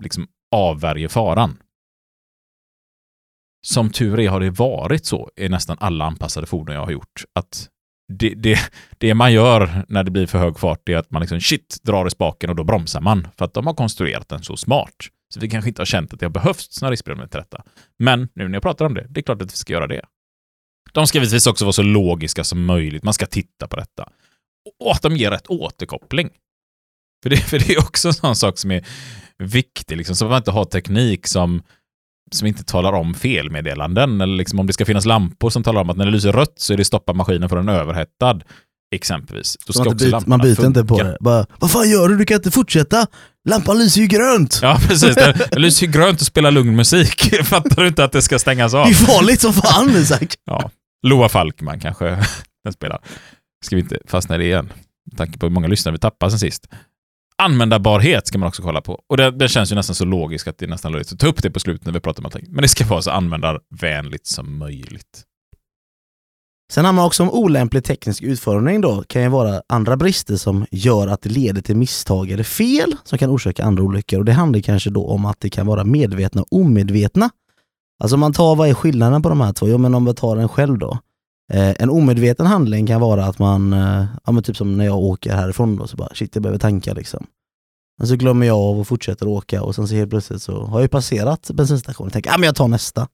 liksom 0.00 0.28
avvärjer 0.50 1.08
faran. 1.08 1.56
Som 3.66 3.90
tur 3.90 4.20
är 4.20 4.28
har 4.28 4.40
det 4.40 4.50
varit 4.50 5.06
så 5.06 5.30
i 5.36 5.48
nästan 5.48 5.76
alla 5.80 6.04
anpassade 6.04 6.46
fordon 6.46 6.74
jag 6.74 6.84
har 6.84 6.92
gjort. 6.92 7.24
Att 7.34 7.68
det, 8.12 8.34
det, 8.34 8.58
det 8.98 9.14
man 9.14 9.32
gör 9.32 9.84
när 9.88 10.04
det 10.04 10.10
blir 10.10 10.26
för 10.26 10.38
hög 10.38 10.58
fart 10.58 10.88
är 10.88 10.96
att 10.96 11.10
man 11.10 11.20
liksom 11.20 11.40
shit 11.40 11.78
drar 11.82 12.06
i 12.06 12.10
spaken 12.10 12.50
och 12.50 12.56
då 12.56 12.64
bromsar 12.64 13.00
man. 13.00 13.28
För 13.38 13.44
att 13.44 13.54
de 13.54 13.66
har 13.66 13.74
konstruerat 13.74 14.28
den 14.28 14.42
så 14.42 14.56
smart. 14.56 14.94
Så 15.34 15.40
vi 15.40 15.50
kanske 15.50 15.68
inte 15.68 15.80
har 15.80 15.86
känt 15.86 16.14
att 16.14 16.20
det 16.20 16.26
har 16.26 16.30
behövts 16.30 16.82
några 16.82 16.92
riskbedömningar 16.92 17.28
till 17.28 17.40
detta. 17.40 17.62
Men 17.98 18.28
nu 18.34 18.48
när 18.48 18.54
jag 18.54 18.62
pratar 18.62 18.84
om 18.84 18.94
det, 18.94 19.06
det 19.08 19.20
är 19.20 19.22
klart 19.22 19.42
att 19.42 19.52
vi 19.52 19.56
ska 19.56 19.72
göra 19.72 19.86
det. 19.86 20.02
De 20.92 21.06
ska 21.06 21.18
givetvis 21.18 21.46
också 21.46 21.64
vara 21.64 21.72
så 21.72 21.82
logiska 21.82 22.44
som 22.44 22.64
möjligt. 22.64 23.02
Man 23.02 23.14
ska 23.14 23.26
titta 23.26 23.68
på 23.68 23.76
detta. 23.76 24.08
Och 24.80 24.92
att 24.92 25.02
de 25.02 25.16
ger 25.16 25.30
rätt 25.30 25.46
återkoppling. 25.46 26.30
För 27.22 27.30
det, 27.30 27.36
för 27.50 27.58
det 27.58 27.74
är 27.74 27.78
också 27.78 28.08
en 28.08 28.14
sån 28.14 28.36
sak 28.36 28.58
som 28.58 28.70
är 28.70 28.86
viktig, 29.38 29.96
liksom, 29.96 30.16
så 30.16 30.24
att 30.24 30.30
man 30.30 30.38
inte 30.38 30.50
har 30.50 30.64
teknik 30.64 31.26
som, 31.26 31.62
som 32.34 32.46
inte 32.46 32.64
talar 32.64 32.92
om 32.92 33.14
felmeddelanden. 33.14 34.20
Eller 34.20 34.36
liksom 34.36 34.58
om 34.60 34.66
det 34.66 34.72
ska 34.72 34.84
finnas 34.84 35.04
lampor 35.04 35.50
som 35.50 35.62
talar 35.62 35.80
om 35.80 35.90
att 35.90 35.96
när 35.96 36.04
det 36.04 36.10
lyser 36.10 36.32
rött 36.32 36.54
så 36.56 36.72
är 36.72 36.76
det 36.76 36.84
stoppa 36.84 37.12
maskinen 37.12 37.48
för 37.48 37.56
den 37.56 37.68
är 37.68 37.74
överhettad. 37.74 38.40
Exempelvis. 38.94 39.56
Då 39.66 39.72
ska 39.72 39.84
man, 39.84 39.94
också 39.94 40.06
lamporna 40.06 40.36
man 40.36 40.46
byter 40.46 40.66
inte 40.66 40.84
på 40.84 40.96
funka. 40.96 41.10
det. 41.10 41.16
Bara, 41.20 41.46
vad 41.58 41.70
fan 41.70 41.90
gör 41.90 42.08
du? 42.08 42.16
Du 42.16 42.24
kan 42.24 42.36
inte 42.36 42.50
fortsätta! 42.50 43.06
Lampan 43.48 43.78
lyser 43.78 44.00
ju 44.00 44.06
grönt! 44.06 44.58
Ja, 44.62 44.78
precis. 44.88 45.14
Det, 45.14 45.48
det 45.50 45.58
lyser 45.58 45.86
ju 45.86 45.92
grönt 45.92 46.20
och 46.20 46.26
spelar 46.26 46.50
lugn 46.50 46.76
musik. 46.76 47.34
Fattar 47.44 47.82
du 47.82 47.88
inte 47.88 48.04
att 48.04 48.12
det 48.12 48.22
ska 48.22 48.38
stängas 48.38 48.74
av? 48.74 48.86
Det 48.86 48.90
är 48.90 48.94
farligt 48.94 49.40
som 49.40 49.52
fan 49.52 49.90
Isak! 49.90 50.34
Ja. 50.44 50.70
Loa 51.06 51.28
Falkman 51.28 51.80
kanske 51.80 52.24
den 52.64 52.72
spelar. 52.72 53.00
Ska 53.64 53.76
vi 53.76 53.82
inte 53.82 53.98
fastna 54.06 54.34
i 54.34 54.38
det 54.38 54.44
igen? 54.44 54.72
Med 55.10 55.18
tanke 55.18 55.38
på 55.38 55.46
hur 55.46 55.50
många 55.50 55.68
lyssnare 55.68 55.92
vi 55.92 55.98
tappade 55.98 56.30
sen 56.30 56.38
sist. 56.38 56.68
Användbarhet 57.42 58.26
ska 58.26 58.38
man 58.38 58.48
också 58.48 58.62
kolla 58.62 58.80
på. 58.80 59.02
Och 59.06 59.16
det, 59.16 59.30
det 59.30 59.48
känns 59.48 59.72
ju 59.72 59.76
nästan 59.76 59.94
så 59.94 60.04
logiskt 60.04 60.48
att 60.48 60.58
det 60.58 60.64
är 60.66 60.70
nästan 60.70 60.92
löjligt 60.92 61.12
att 61.12 61.18
ta 61.18 61.26
upp 61.26 61.42
det 61.42 61.50
på 61.50 61.60
slutet 61.60 61.86
när 61.86 61.92
vi 61.92 62.00
pratar 62.00 62.22
om 62.22 62.26
allting. 62.26 62.46
Men 62.48 62.62
det 62.62 62.68
ska 62.68 62.86
vara 62.86 63.02
så 63.02 63.10
användarvänligt 63.10 64.26
som 64.26 64.58
möjligt. 64.58 65.24
Sen 66.72 66.84
har 66.84 66.92
man 66.92 67.04
också 67.04 67.22
om 67.22 67.30
olämplig 67.30 67.84
teknisk 67.84 68.22
utformning 68.22 68.80
då, 68.80 69.04
kan 69.06 69.22
ju 69.22 69.28
vara 69.28 69.62
andra 69.68 69.96
brister 69.96 70.36
som 70.36 70.66
gör 70.70 71.08
att 71.08 71.22
det 71.22 71.30
leder 71.30 71.62
till 71.62 71.76
misstag 71.76 72.30
eller 72.30 72.44
fel 72.44 72.96
som 73.04 73.18
kan 73.18 73.30
orsaka 73.30 73.64
andra 73.64 73.82
olyckor. 73.82 74.18
Och 74.18 74.24
det 74.24 74.32
handlar 74.32 74.60
kanske 74.60 74.90
då 74.90 75.06
om 75.06 75.24
att 75.24 75.40
det 75.40 75.50
kan 75.50 75.66
vara 75.66 75.84
medvetna 75.84 76.42
och 76.42 76.52
omedvetna. 76.52 77.30
Alltså 78.02 78.16
man 78.16 78.32
tar, 78.32 78.56
vad 78.56 78.68
är 78.68 78.74
skillnaden 78.74 79.22
på 79.22 79.28
de 79.28 79.40
här 79.40 79.52
två? 79.52 79.68
Jo 79.68 79.78
men 79.78 79.94
om 79.94 80.04
vi 80.04 80.14
tar 80.14 80.36
den 80.36 80.48
själv 80.48 80.78
då. 80.78 80.98
Eh, 81.50 81.74
en 81.78 81.90
omedveten 81.90 82.46
handling 82.46 82.86
kan 82.86 83.00
vara 83.00 83.24
att 83.24 83.38
man, 83.38 83.72
eh, 83.72 84.04
ja 84.26 84.32
men 84.32 84.42
typ 84.42 84.56
som 84.56 84.76
när 84.76 84.84
jag 84.84 84.98
åker 84.98 85.32
härifrån 85.32 85.76
då, 85.76 85.86
så 85.86 85.96
bara 85.96 86.14
shit 86.14 86.34
jag 86.34 86.42
behöver 86.42 86.58
tanka 86.58 86.92
liksom. 86.94 87.26
Men 87.98 88.08
så 88.08 88.16
glömmer 88.16 88.46
jag 88.46 88.56
av 88.56 88.80
och 88.80 88.88
fortsätter 88.88 89.28
åka 89.28 89.62
och 89.62 89.74
sen 89.74 89.88
så 89.88 89.94
helt 89.94 90.10
plötsligt 90.10 90.42
så 90.42 90.64
har 90.64 90.78
jag 90.78 90.82
ju 90.84 90.88
passerat 90.88 91.50
bensinstationen 91.54 92.06
och 92.06 92.12
tänker, 92.12 92.30
ja 92.30 92.38
men 92.38 92.46
jag 92.46 92.56
tar 92.56 92.68
nästa. 92.68 93.08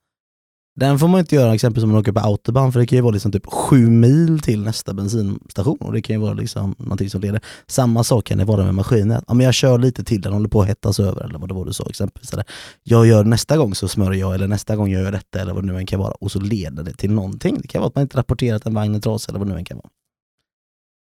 Den 0.76 0.98
får 0.98 1.08
man 1.08 1.20
inte 1.20 1.34
göra 1.34 1.54
exempelvis 1.54 1.84
om 1.84 1.90
man 1.90 2.00
åker 2.00 2.12
på 2.12 2.20
autobahn 2.20 2.72
för 2.72 2.80
det 2.80 2.86
kan 2.86 2.96
ju 2.96 3.02
vara 3.02 3.12
liksom 3.12 3.32
typ 3.32 3.46
sju 3.46 3.90
mil 3.90 4.40
till 4.40 4.62
nästa 4.62 4.94
bensinstation 4.94 5.78
och 5.80 5.92
det 5.92 6.02
kan 6.02 6.16
ju 6.16 6.22
vara 6.22 6.32
liksom 6.34 6.74
någonting 6.78 7.10
som 7.10 7.20
leder. 7.20 7.40
Samma 7.66 8.04
sak 8.04 8.24
kan 8.24 8.38
det 8.38 8.44
vara 8.44 8.64
med 8.64 8.74
maskinen. 8.74 9.22
Ja, 9.28 9.34
men 9.34 9.44
jag 9.44 9.54
kör 9.54 9.78
lite 9.78 10.04
till, 10.04 10.20
den 10.20 10.32
håller 10.32 10.48
på 10.48 10.62
att 10.62 10.68
hettas 10.68 11.00
över 11.00 11.24
eller 11.24 11.38
vad 11.38 11.48
det 11.48 11.54
var 11.54 11.64
du 11.64 11.72
sa 11.72 11.86
exempelvis. 11.88 12.32
Eller, 12.32 12.44
jag 12.82 13.06
gör 13.06 13.24
nästa 13.24 13.56
gång 13.56 13.74
så 13.74 13.88
smörjer 13.88 14.20
jag 14.20 14.34
eller 14.34 14.48
nästa 14.48 14.76
gång 14.76 14.90
gör 14.90 15.04
jag 15.04 15.12
detta 15.12 15.40
eller 15.40 15.54
vad 15.54 15.62
det 15.62 15.72
nu 15.72 15.78
än 15.78 15.86
kan 15.86 16.00
vara 16.00 16.12
och 16.12 16.32
så 16.32 16.40
leder 16.40 16.82
det 16.82 16.92
till 16.92 17.10
någonting. 17.10 17.58
Det 17.62 17.68
kan 17.68 17.80
vara 17.80 17.88
att 17.88 17.94
man 17.94 18.02
inte 18.02 18.18
rapporterat 18.18 18.62
att 18.62 18.66
en 18.66 18.74
vagn 18.74 18.94
är 18.94 19.00
trasig 19.00 19.28
eller 19.28 19.38
vad 19.38 19.48
det 19.48 19.52
nu 19.52 19.58
än 19.58 19.64
kan 19.64 19.76
vara. 19.76 19.88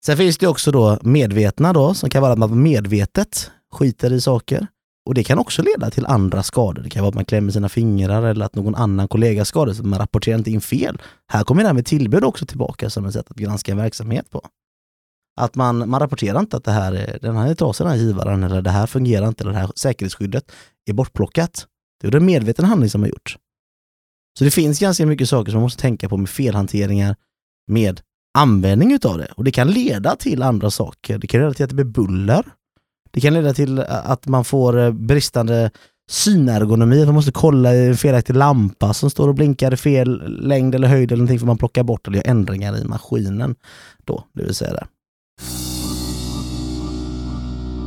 Sen 0.06 0.18
finns 0.18 0.38
det 0.38 0.48
också 0.48 0.72
då 0.72 1.00
medvetna 1.02 1.74
då 1.74 1.94
som 1.94 2.10
kan 2.10 2.22
vara 2.22 2.34
att 2.34 2.40
man 2.40 2.64
medvetet 2.64 3.52
skiter 3.72 4.14
i 4.14 4.22
saker. 4.22 4.68
Och 5.06 5.14
det 5.14 5.24
kan 5.24 5.40
också 5.40 5.62
leda 5.62 5.92
till 5.92 6.06
andra 6.06 6.44
skador. 6.44 6.84
Det 6.84 6.90
kan 6.90 7.02
vara 7.02 7.10
att 7.10 7.16
man 7.16 7.26
klämmer 7.26 7.52
sina 7.52 7.70
fingrar 7.70 8.24
eller 8.24 8.46
att 8.46 8.56
någon 8.56 8.76
annan 8.76 9.08
kollega 9.08 9.46
skadas. 9.46 9.82
Man 9.82 10.00
rapporterar 10.00 10.38
inte 10.38 10.52
in 10.52 10.62
fel. 10.62 11.02
Här 11.28 11.44
kommer 11.44 11.62
det 11.62 11.68
här 11.68 11.74
med 11.74 11.86
tillbud 11.86 12.24
också 12.24 12.46
tillbaka 12.46 12.90
som 12.90 13.06
ett 13.06 13.14
sätt 13.14 13.32
att 13.32 13.38
granska 13.38 13.72
en 13.72 13.78
verksamhet 13.78 14.30
på. 14.30 14.42
Att 15.42 15.56
man, 15.56 15.90
man 15.90 16.00
rapporterar 16.00 16.40
inte 16.40 16.58
att 16.58 16.64
det 16.64 16.72
här 16.72 17.20
den 17.22 17.38
här 17.38 17.50
är 17.50 17.56
trasig 17.56 17.86
den 17.86 17.92
här 17.92 18.00
givaren 18.00 18.44
eller 18.44 18.62
det 18.62 18.70
här 18.70 18.88
fungerar 18.88 19.28
inte 19.28 19.44
eller 19.44 19.54
det 19.54 19.60
här 19.60 19.72
säkerhetsskyddet 19.76 20.52
är 20.86 20.94
bortplockat. 20.94 21.68
Det 22.02 22.08
är 22.08 22.16
en 22.16 22.26
medveten 22.26 22.66
handling 22.66 22.90
som 22.90 23.02
har 23.02 23.10
gjorts. 23.10 23.38
Så 24.38 24.44
det 24.44 24.52
finns 24.52 24.80
ganska 24.80 25.06
mycket 25.06 25.30
saker 25.30 25.52
som 25.52 25.58
man 25.58 25.64
måste 25.64 25.82
tänka 25.82 26.10
på 26.10 26.18
med 26.18 26.30
felhanteringar 26.30 27.16
med 27.68 28.02
användning 28.38 28.94
utav 28.94 29.18
det. 29.18 29.32
Och 29.36 29.44
det 29.44 29.52
kan 29.52 29.72
leda 29.72 30.16
till 30.16 30.44
andra 30.44 30.72
saker. 30.72 31.18
Det 31.18 31.28
kan 31.28 31.42
leda 31.42 31.54
till 31.54 31.64
att 31.64 31.70
det 31.70 31.76
blir 31.76 31.86
buller. 31.86 32.46
Det 33.12 33.22
kan 33.22 33.34
leda 33.34 33.54
till 33.54 33.80
att 33.80 34.28
man 34.28 34.46
får 34.46 34.80
eh, 34.80 34.92
bristande 34.92 35.72
synergonomi, 36.10 37.02
att 37.02 37.08
man 37.08 37.16
måste 37.16 37.32
kolla 37.32 37.76
i 37.76 37.88
en 37.88 37.98
felaktig 37.98 38.36
lampa 38.36 38.94
som 38.94 39.10
står 39.10 39.28
och 39.28 39.36
blinkar 39.36 39.74
i 39.74 39.78
fel 39.78 40.40
längd 40.48 40.76
eller 40.76 40.88
höjd 40.88 41.12
eller 41.12 41.18
någonting 41.18 41.40
för 41.40 41.46
man 41.46 41.58
plockar 41.58 41.84
bort 41.84 42.08
eller 42.08 42.18
gör 42.18 42.28
ändringar 42.28 42.78
i 42.78 42.84
maskinen. 42.84 43.56
Då, 44.06 44.24
det 44.34 44.44
vill 44.44 44.56
säga 44.56 44.74
det. 44.74 44.88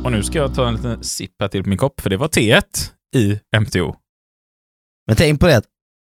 Och 0.05 0.11
nu 0.11 0.23
ska 0.23 0.37
jag 0.37 0.55
ta 0.55 0.67
en 0.67 0.75
liten 0.75 1.03
sipp 1.03 1.31
här 1.39 1.47
till 1.47 1.63
på 1.63 1.69
min 1.69 1.77
kopp, 1.77 2.01
för 2.01 2.09
det 2.09 2.17
var 2.17 2.27
T1 2.27 2.61
i 3.15 3.39
MTO. 3.59 3.95
Men 5.07 5.15
tänk 5.15 5.39
på 5.39 5.47
det, 5.47 5.57
att 5.57 5.65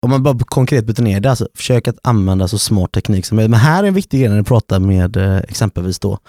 om 0.06 0.10
man 0.10 0.23
bara 0.23 0.38
konkret 0.39 0.86
byter 0.86 1.01
ner 1.01 1.19
det, 1.19 1.30
alltså 1.30 1.47
försök 1.54 1.88
att 1.88 1.99
använda 2.04 2.47
så 2.47 2.58
smart 2.58 2.91
teknik 2.91 3.25
som 3.25 3.36
möjligt. 3.36 3.51
Men 3.51 3.60
här 3.60 3.84
är 3.84 3.88
en 3.88 3.93
viktig 3.93 4.19
grej 4.19 4.30
när 4.30 4.38
du 4.38 4.43
pratar 4.43 4.80
med 4.80 5.17
eh, 5.17 5.38
exempelvis 5.38 5.99
då 5.99 6.19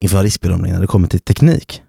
inför 0.00 0.22
riskbedömning 0.22 0.72
när 0.72 0.80
det 0.80 0.86
kommer 0.86 1.08
till 1.08 1.20
teknik. 1.20 1.82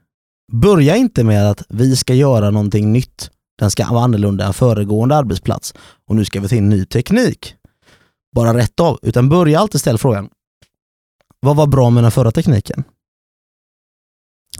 Börja 0.51 0.95
inte 0.95 1.23
med 1.23 1.49
att 1.49 1.63
vi 1.69 1.95
ska 1.95 2.13
göra 2.13 2.51
någonting 2.51 2.91
nytt. 2.91 3.31
Den 3.57 3.71
ska 3.71 3.91
vara 3.91 4.03
annorlunda 4.03 4.45
än 4.45 4.53
föregående 4.53 5.15
arbetsplats 5.15 5.73
och 6.07 6.15
nu 6.15 6.25
ska 6.25 6.41
vi 6.41 6.47
ta 6.47 6.55
in 6.55 6.69
ny 6.69 6.85
teknik. 6.85 7.55
Bara 8.35 8.57
rätt 8.57 8.79
av, 8.79 8.99
utan 9.01 9.29
börja 9.29 9.59
alltid 9.59 9.81
ställa 9.81 9.97
frågan. 9.97 10.29
Vad 11.39 11.55
var 11.55 11.67
bra 11.67 11.89
med 11.89 12.03
den 12.03 12.11
förra 12.11 12.31
tekniken? 12.31 12.83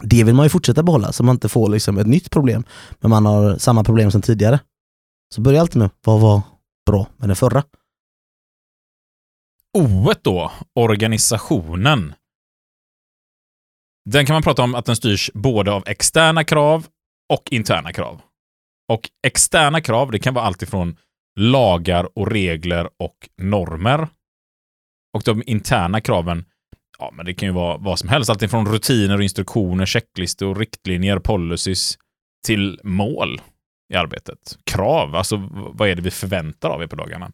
Det 0.02 0.24
vill 0.24 0.36
man 0.36 0.46
ju 0.46 0.50
fortsätta 0.50 0.84
behålla 0.84 1.12
så 1.12 1.24
man 1.24 1.36
inte 1.36 1.50
får 1.50 1.70
liksom 1.70 1.98
ett 1.98 2.08
nytt 2.08 2.32
problem, 2.32 2.64
men 3.00 3.10
man 3.10 3.26
har 3.26 3.58
samma 3.58 3.84
problem 3.84 4.12
som 4.12 4.22
tidigare. 4.22 4.60
Så 5.36 5.42
börja 5.42 5.62
alltid 5.62 5.82
med, 5.82 5.90
vad 6.06 6.22
var 6.22 6.42
bra 6.86 7.08
med 7.18 7.30
den 7.30 7.36
förra? 7.36 7.64
O 9.78 10.14
då, 10.22 10.52
organisationen. 10.76 12.14
Den 14.10 14.26
kan 14.26 14.34
man 14.34 14.44
prata 14.44 14.64
om 14.64 14.76
att 14.76 14.86
den 14.86 14.96
styrs 14.96 15.32
både 15.34 15.72
av 15.72 15.84
externa 15.88 16.44
krav 16.44 16.88
och 17.34 17.44
interna 17.52 17.94
krav. 17.94 18.22
Och 18.92 19.10
externa 19.28 19.82
krav, 19.82 20.12
det 20.12 20.20
kan 20.20 20.34
vara 20.34 20.46
allt 20.46 20.62
ifrån 20.62 20.98
lagar 21.40 22.18
och 22.18 22.32
regler 22.32 22.90
och 23.00 23.30
normer. 23.38 24.08
Och 25.14 25.24
de 25.26 25.44
interna 25.46 26.02
kraven, 26.02 26.46
ja 27.00 27.12
men 27.14 27.26
det 27.26 27.34
kan 27.34 27.48
ju 27.48 27.54
vara 27.54 27.78
vad 27.78 28.00
som 28.00 28.10
helst. 28.10 28.30
Allt 28.30 28.42
ifrån 28.42 28.68
rutiner 28.68 29.18
och 29.18 29.24
instruktioner, 29.24 29.86
checklistor, 29.86 30.56
riktlinjer, 30.56 31.20
policies 31.20 31.98
till 32.46 32.80
mål 32.84 33.42
i 33.94 33.96
arbetet. 33.96 34.58
Krav, 34.64 35.16
alltså 35.16 35.50
vad 35.52 35.90
är 35.90 35.96
det 35.96 36.02
vi 36.02 36.12
förväntar 36.12 36.70
av 36.70 36.84
er 36.84 36.88
på 36.88 36.96
dagarna? 36.96 37.32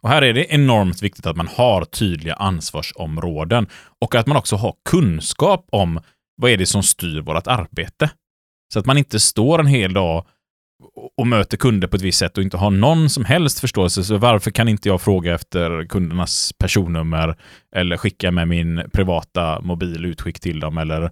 Och 0.00 0.08
här 0.08 0.22
är 0.22 0.32
det 0.32 0.54
enormt 0.54 1.02
viktigt 1.02 1.26
att 1.26 1.36
man 1.36 1.48
har 1.48 1.84
tydliga 1.84 2.34
ansvarsområden 2.34 3.66
och 4.00 4.14
att 4.14 4.26
man 4.26 4.36
också 4.36 4.56
har 4.56 4.74
kunskap 4.90 5.66
om 5.72 6.00
vad 6.36 6.50
är 6.50 6.56
det 6.56 6.66
som 6.66 6.82
styr 6.82 7.20
vårt 7.20 7.46
arbete. 7.46 8.10
Så 8.72 8.78
att 8.78 8.86
man 8.86 8.98
inte 8.98 9.20
står 9.20 9.58
en 9.60 9.66
hel 9.66 9.92
dag 9.92 10.26
och- 11.16 11.26
möter 11.26 11.56
kunder 11.56 11.88
på 11.88 11.96
ett 11.96 12.02
visst 12.02 12.18
sätt 12.18 12.38
och 12.38 12.42
inte 12.44 12.56
har 12.56 12.70
någon 12.70 13.10
som 13.10 13.24
helst 13.24 13.60
förståelse. 13.60 14.04
Så 14.04 14.16
varför 14.16 14.50
kan 14.50 14.68
inte 14.68 14.88
jag 14.88 15.00
fråga 15.00 15.34
efter 15.34 15.84
kundernas 15.84 16.52
personnummer 16.58 17.36
eller 17.76 17.96
skicka 17.96 18.30
med 18.30 18.48
min 18.48 18.82
privata 18.92 19.60
mobil 19.60 20.04
utskick 20.04 20.40
till 20.40 20.60
dem 20.60 20.78
eller 20.78 21.10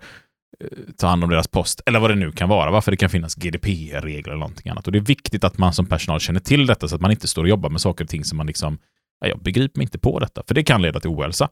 Eh, 0.61 0.69
ta 0.97 1.07
hand 1.07 1.25
om 1.25 1.31
deras 1.31 1.49
post 1.49 1.81
eller 1.87 2.01
vad 2.01 2.11
det 2.11 2.15
nu 2.15 2.33
kan 2.33 2.49
vara. 2.49 2.71
Varför 2.71 2.91
det 2.91 2.97
kan 2.97 3.11
finnas 3.11 3.35
GDPR-regler 3.35 4.33
eller 4.33 4.41
någonting 4.41 4.71
annat. 4.71 4.87
Och 4.87 4.93
det 4.93 4.99
är 4.99 5.01
viktigt 5.01 5.45
att 5.45 5.59
man 5.59 5.73
som 5.73 5.87
personal 5.87 6.21
känner 6.21 6.41
till 6.41 6.67
detta 6.67 6.89
så 6.89 6.95
att 6.95 7.01
man 7.01 7.11
inte 7.11 7.29
står 7.29 7.43
och 7.43 7.49
jobbar 7.49 7.71
med 7.71 7.81
saker 7.81 8.05
och 8.05 8.11
ting 8.11 8.25
som 8.25 8.39
man 8.39 8.47
liksom, 8.47 8.79
"Ja, 9.21 9.29
jag 9.29 9.43
begriper 9.43 9.79
mig 9.79 9.85
inte 9.85 9.99
på 9.99 10.19
detta, 10.19 10.43
för 10.47 10.55
det 10.55 10.65
kan 10.65 10.83
leda 10.83 11.01
till 11.01 11.11
ohälsa. 11.11 11.49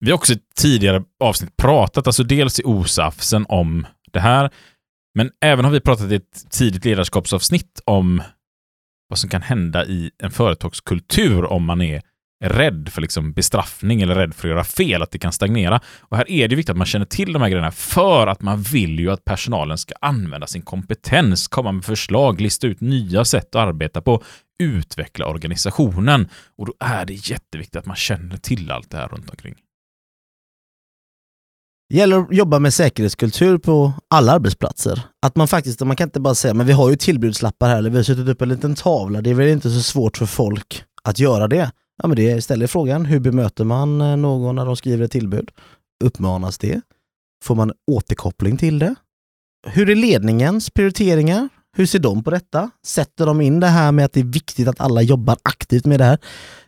Vi 0.00 0.10
har 0.10 0.18
också 0.18 0.32
i 0.32 0.38
tidigare 0.56 1.04
avsnitt 1.20 1.56
pratat, 1.56 2.06
alltså 2.06 2.24
dels 2.24 2.60
i 2.60 2.62
OSAFsen 2.64 3.46
om 3.48 3.86
det 4.12 4.20
här, 4.20 4.50
men 5.14 5.30
även 5.40 5.64
har 5.64 5.72
vi 5.72 5.80
pratat 5.80 6.10
i 6.12 6.14
ett 6.14 6.50
tidigt 6.50 6.84
ledarskapsavsnitt 6.84 7.80
om 7.84 8.22
vad 9.08 9.18
som 9.18 9.30
kan 9.30 9.42
hända 9.42 9.86
i 9.86 10.10
en 10.18 10.30
företagskultur 10.30 11.44
om 11.44 11.64
man 11.64 11.82
är 11.82 12.02
rädd 12.44 12.88
för 12.92 13.00
liksom 13.00 13.32
bestraffning 13.32 14.02
eller 14.02 14.14
rädd 14.14 14.34
för 14.34 14.48
att 14.48 14.52
göra 14.52 14.64
fel, 14.64 15.02
att 15.02 15.10
det 15.10 15.18
kan 15.18 15.32
stagnera. 15.32 15.80
Och 16.00 16.16
här 16.16 16.30
är 16.30 16.48
det 16.48 16.56
viktigt 16.56 16.70
att 16.70 16.76
man 16.76 16.86
känner 16.86 17.06
till 17.06 17.32
de 17.32 17.42
här 17.42 17.48
grejerna 17.48 17.70
för 17.70 18.26
att 18.26 18.42
man 18.42 18.62
vill 18.62 19.00
ju 19.00 19.10
att 19.10 19.24
personalen 19.24 19.78
ska 19.78 19.94
använda 20.00 20.46
sin 20.46 20.62
kompetens, 20.62 21.48
komma 21.48 21.72
med 21.72 21.84
förslag, 21.84 22.40
lista 22.40 22.66
ut 22.66 22.80
nya 22.80 23.24
sätt 23.24 23.54
att 23.54 23.68
arbeta 23.68 24.02
på, 24.02 24.22
utveckla 24.58 25.26
organisationen. 25.26 26.28
Och 26.58 26.66
då 26.66 26.74
är 26.80 27.04
det 27.04 27.30
jätteviktigt 27.30 27.76
att 27.76 27.86
man 27.86 27.96
känner 27.96 28.36
till 28.36 28.70
allt 28.70 28.90
det 28.90 28.96
här 28.96 29.08
runt 29.08 29.30
omkring. 29.30 29.54
Det 31.88 31.96
gäller 31.96 32.18
att 32.18 32.34
jobba 32.34 32.58
med 32.58 32.74
säkerhetskultur 32.74 33.58
på 33.58 33.92
alla 34.10 34.32
arbetsplatser. 34.32 35.02
Att 35.26 35.36
man 35.36 35.48
faktiskt, 35.48 35.80
man 35.80 35.96
kan 35.96 36.08
inte 36.08 36.20
bara 36.20 36.34
säga 36.34 36.54
men 36.54 36.66
vi 36.66 36.72
har 36.72 36.90
ju 36.90 36.96
tillbudslappar 36.96 37.68
här, 37.68 37.78
eller 37.78 37.90
vi 37.90 37.96
har 37.96 38.04
suttit 38.04 38.28
upp 38.28 38.42
en 38.42 38.48
liten 38.48 38.74
tavla, 38.74 39.20
det 39.22 39.30
är 39.30 39.34
väl 39.34 39.48
inte 39.48 39.70
så 39.70 39.82
svårt 39.82 40.16
för 40.16 40.26
folk 40.26 40.84
att 41.02 41.18
göra 41.18 41.48
det. 41.48 41.70
Ja 42.02 42.08
men 42.08 42.16
det 42.16 42.44
ställer 42.44 42.66
frågan, 42.66 43.04
hur 43.04 43.20
bemöter 43.20 43.64
man 43.64 44.00
eh, 44.00 44.16
någon 44.16 44.56
när 44.56 44.66
de 44.66 44.76
skriver 44.76 45.04
ett 45.04 45.12
tillbud? 45.12 45.50
Uppmanas 46.04 46.58
det? 46.58 46.80
Får 47.44 47.54
man 47.54 47.72
återkoppling 47.90 48.56
till 48.56 48.78
det? 48.78 48.94
Hur 49.66 49.90
är 49.90 49.94
ledningens 49.94 50.70
prioriteringar? 50.70 51.48
Hur 51.76 51.86
ser 51.86 51.98
de 51.98 52.24
på 52.24 52.30
detta? 52.30 52.70
Sätter 52.86 53.26
de 53.26 53.40
in 53.40 53.60
det 53.60 53.66
här 53.66 53.92
med 53.92 54.04
att 54.04 54.12
det 54.12 54.20
är 54.20 54.24
viktigt 54.24 54.68
att 54.68 54.80
alla 54.80 55.02
jobbar 55.02 55.36
aktivt 55.42 55.84
med 55.84 56.00
det 56.00 56.04
här? 56.04 56.18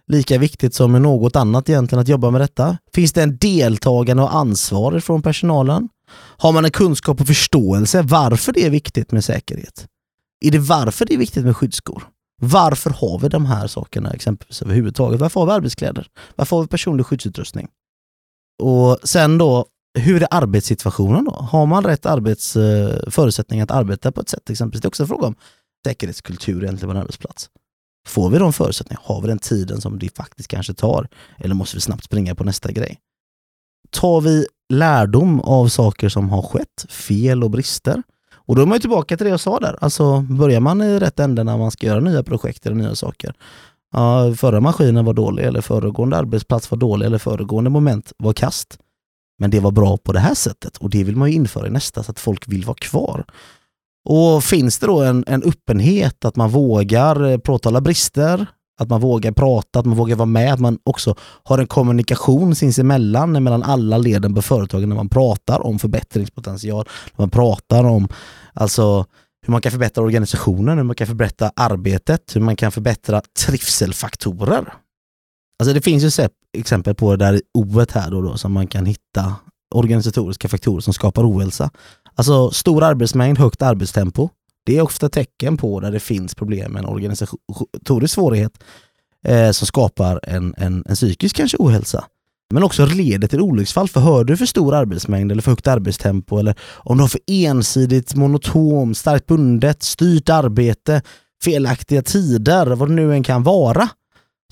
Lika 0.07 0.39
viktigt 0.39 0.75
som 0.75 0.93
med 0.93 1.03
något 1.03 1.37
annat 1.37 1.69
egentligen 1.69 2.03
att 2.03 2.09
jobba 2.09 2.31
med 2.31 2.41
detta. 2.41 2.79
Finns 2.95 3.13
det 3.13 3.23
en 3.23 3.37
deltagande 3.37 4.23
och 4.23 4.35
ansvar 4.35 5.01
från 5.01 5.23
personalen? 5.23 5.89
Har 6.37 6.53
man 6.53 6.65
en 6.65 6.71
kunskap 6.71 7.21
och 7.21 7.27
förståelse 7.27 8.03
varför 8.03 8.53
det 8.53 8.67
är 8.67 8.71
viktigt 8.71 9.13
med 9.13 9.25
säkerhet? 9.25 9.87
Är 10.41 10.51
det 10.51 10.59
varför 10.59 11.05
det 11.05 11.15
är 11.15 11.19
viktigt 11.19 11.45
med 11.45 11.57
skyddsskor? 11.57 12.03
Varför 12.41 12.91
har 12.91 13.19
vi 13.19 13.29
de 13.29 13.47
här 13.47 13.67
sakerna 13.67 14.11
exempelvis 14.11 14.63
överhuvudtaget? 14.63 15.21
Varför 15.21 15.41
har 15.41 15.47
vi 15.47 15.53
arbetskläder? 15.53 16.07
Varför 16.37 16.57
har 16.57 16.63
vi 16.63 16.69
personlig 16.69 17.07
skyddsutrustning? 17.07 17.69
Och 18.63 18.99
sen 19.03 19.39
då, 19.39 19.67
hur 19.99 20.23
är 20.23 20.29
arbetssituationen 20.31 21.25
då? 21.25 21.33
Har 21.33 21.67
man 21.67 21.85
rätt 21.85 22.07
arbetsförutsättningar 22.07 23.63
eh, 23.63 23.65
att 23.65 23.71
arbeta 23.71 24.13
på 24.13 24.21
ett 24.21 24.29
sätt 24.29 24.51
exempelvis? 24.51 24.83
Det 24.83 24.87
är 24.87 24.89
också 24.89 25.03
en 25.03 25.09
fråga 25.09 25.27
om 25.27 25.35
säkerhetskultur 25.87 26.63
egentligen 26.63 26.89
på 26.89 26.97
en 26.97 27.03
arbetsplats. 27.03 27.51
Får 28.09 28.31
vi 28.31 28.39
de 28.39 28.53
förutsättningarna? 28.53 29.03
Har 29.05 29.21
vi 29.21 29.29
den 29.29 29.39
tiden 29.39 29.81
som 29.81 29.99
det 29.99 30.17
faktiskt 30.17 30.49
kanske 30.49 30.75
tar? 30.75 31.09
Eller 31.39 31.55
måste 31.55 31.77
vi 31.77 31.81
snabbt 31.81 32.05
springa 32.05 32.35
på 32.35 32.45
nästa 32.45 32.73
grej? 32.73 32.99
Tar 33.91 34.21
vi 34.21 34.47
lärdom 34.73 35.41
av 35.41 35.69
saker 35.69 36.09
som 36.09 36.31
har 36.31 36.43
skett, 36.43 36.87
fel 36.89 37.45
och 37.45 37.51
brister? 37.51 38.03
Och 38.49 38.57
då 38.57 38.63
är 38.63 38.67
man 38.67 38.77
ju 38.77 38.81
tillbaka 38.81 39.17
till 39.17 39.25
det 39.25 39.31
jag 39.31 39.41
sa 39.41 39.59
där. 39.61 39.77
Alltså 39.81 40.21
börjar 40.21 40.61
man 40.61 40.83
i 40.83 40.99
rätt 40.99 41.21
ände 41.21 41.45
när 41.45 41.57
man 41.57 41.71
ska 41.71 41.87
göra 41.87 42.01
nya 42.01 42.23
projekt 42.23 42.67
eller 42.67 42.77
nya 42.77 42.95
saker. 42.95 43.35
Ja, 43.93 44.35
förra 44.37 44.61
maskinen 44.61 45.05
var 45.05 45.15
dålig 45.15 45.45
eller 45.45 45.61
föregående 45.61 46.17
arbetsplats 46.17 46.71
var 46.71 46.79
dålig 46.79 47.07
eller 47.07 47.19
föregående 47.19 47.71
moment 47.71 48.13
var 48.17 48.33
kast. 48.33 48.79
Men 49.39 49.51
det 49.51 49.61
var 49.61 49.71
bra 49.71 49.97
på 49.97 50.13
det 50.13 50.21
här 50.21 50.35
sättet 50.35 50.77
och 50.77 50.91
det 50.91 51.05
vill 51.05 51.17
man 51.17 51.31
ju 51.31 51.35
införa 51.35 51.67
i 51.67 51.71
nästa 51.71 52.03
så 52.03 52.11
att 52.11 52.19
folk 52.19 52.49
vill 52.49 52.65
vara 52.65 52.77
kvar. 52.81 53.25
Och 54.05 54.45
finns 54.45 54.79
det 54.79 54.87
då 54.87 55.03
en, 55.03 55.25
en 55.27 55.43
öppenhet 55.43 56.25
att 56.25 56.37
man 56.37 56.51
vågar 56.51 57.31
eh, 57.31 57.39
påtala 57.39 57.81
brister, 57.81 58.47
att 58.79 58.89
man 58.89 59.01
vågar 59.01 59.33
prata, 59.33 59.79
att 59.79 59.87
man 59.87 59.97
vågar 59.97 60.17
vara 60.17 60.27
med, 60.27 60.53
att 60.53 60.61
man 60.61 60.79
också 60.85 61.15
har 61.21 61.59
en 61.59 61.67
kommunikation 61.67 62.55
sinsemellan 62.55 63.33
mellan 63.33 63.63
alla 63.63 63.99
leden 63.99 64.35
på 64.35 64.43
företagen 64.43 64.89
när 64.89 64.97
man 64.97 65.09
pratar 65.09 65.67
om 65.67 65.79
förbättringspotential, 65.79 66.89
när 67.17 67.23
man 67.23 67.31
pratar 67.31 67.85
om 67.85 68.09
alltså 68.53 69.07
hur 69.47 69.53
man 69.53 69.61
kan 69.61 69.73
förbättra 69.73 70.05
organisationen, 70.05 70.79
hur 70.79 70.85
man 70.85 70.97
kan 70.97 71.07
förbättra 71.07 71.53
arbetet, 71.57 72.37
hur 72.37 72.41
man 72.41 72.57
kan 72.57 72.73
förbättra 72.73 73.23
trivselfaktorer. 73.47 74.73
Alltså 75.63 75.75
det 75.75 75.81
finns 75.81 76.21
ju 76.21 76.29
exempel 76.59 76.95
på 76.95 77.17
det 77.17 77.25
där 77.25 77.41
oet 77.55 77.93
här 77.93 78.11
då, 78.11 78.23
då 78.23 78.37
som 78.37 78.53
man 78.53 78.67
kan 78.67 78.87
hitta 78.87 79.35
organisatoriska 79.75 80.49
faktorer 80.49 80.81
som 80.81 80.95
skapar 80.95 81.31
ohälsa. 81.31 81.71
Alltså 82.15 82.51
stor 82.51 82.85
arbetsmängd, 82.85 83.39
högt 83.39 83.63
arbetstempo. 83.63 84.29
Det 84.69 84.77
är 84.77 84.83
ofta 84.83 85.09
tecken 85.09 85.57
på 85.57 85.81
där 85.81 85.93
det 85.93 86.01
finns 86.01 86.35
problem 86.35 86.73
med 86.73 86.81
en 86.81 86.89
organisatorisk 86.89 88.15
svårighet 88.15 88.65
eh, 89.25 89.51
som 89.51 89.67
skapar 89.67 90.21
en, 90.23 90.55
en, 90.57 90.85
en 90.87 90.95
psykisk 90.95 91.37
kanske 91.37 91.57
ohälsa. 91.61 92.05
Men 92.55 92.63
också 92.63 92.87
leder 92.87 93.29
till 93.29 93.41
olycksfall. 93.41 93.89
För 93.89 94.01
hör 94.01 94.25
du 94.25 94.37
för 94.37 94.47
stor 94.47 94.75
arbetsmängd 94.75 95.33
eller 95.33 95.43
för 95.43 95.51
högt 95.51 95.67
arbetstempo 95.67 96.39
eller 96.39 96.55
om 96.77 96.97
du 96.97 97.03
har 97.03 97.09
för 97.09 97.21
ensidigt, 97.27 98.15
monotom, 98.15 98.95
starkt 98.95 99.27
bundet, 99.27 99.83
styrt 99.83 100.29
arbete, 100.29 101.03
felaktiga 101.45 102.03
tider, 102.03 102.67
vad 102.67 102.89
det 102.89 102.95
nu 102.95 103.13
än 103.13 103.23
kan 103.23 103.43
vara, 103.43 103.89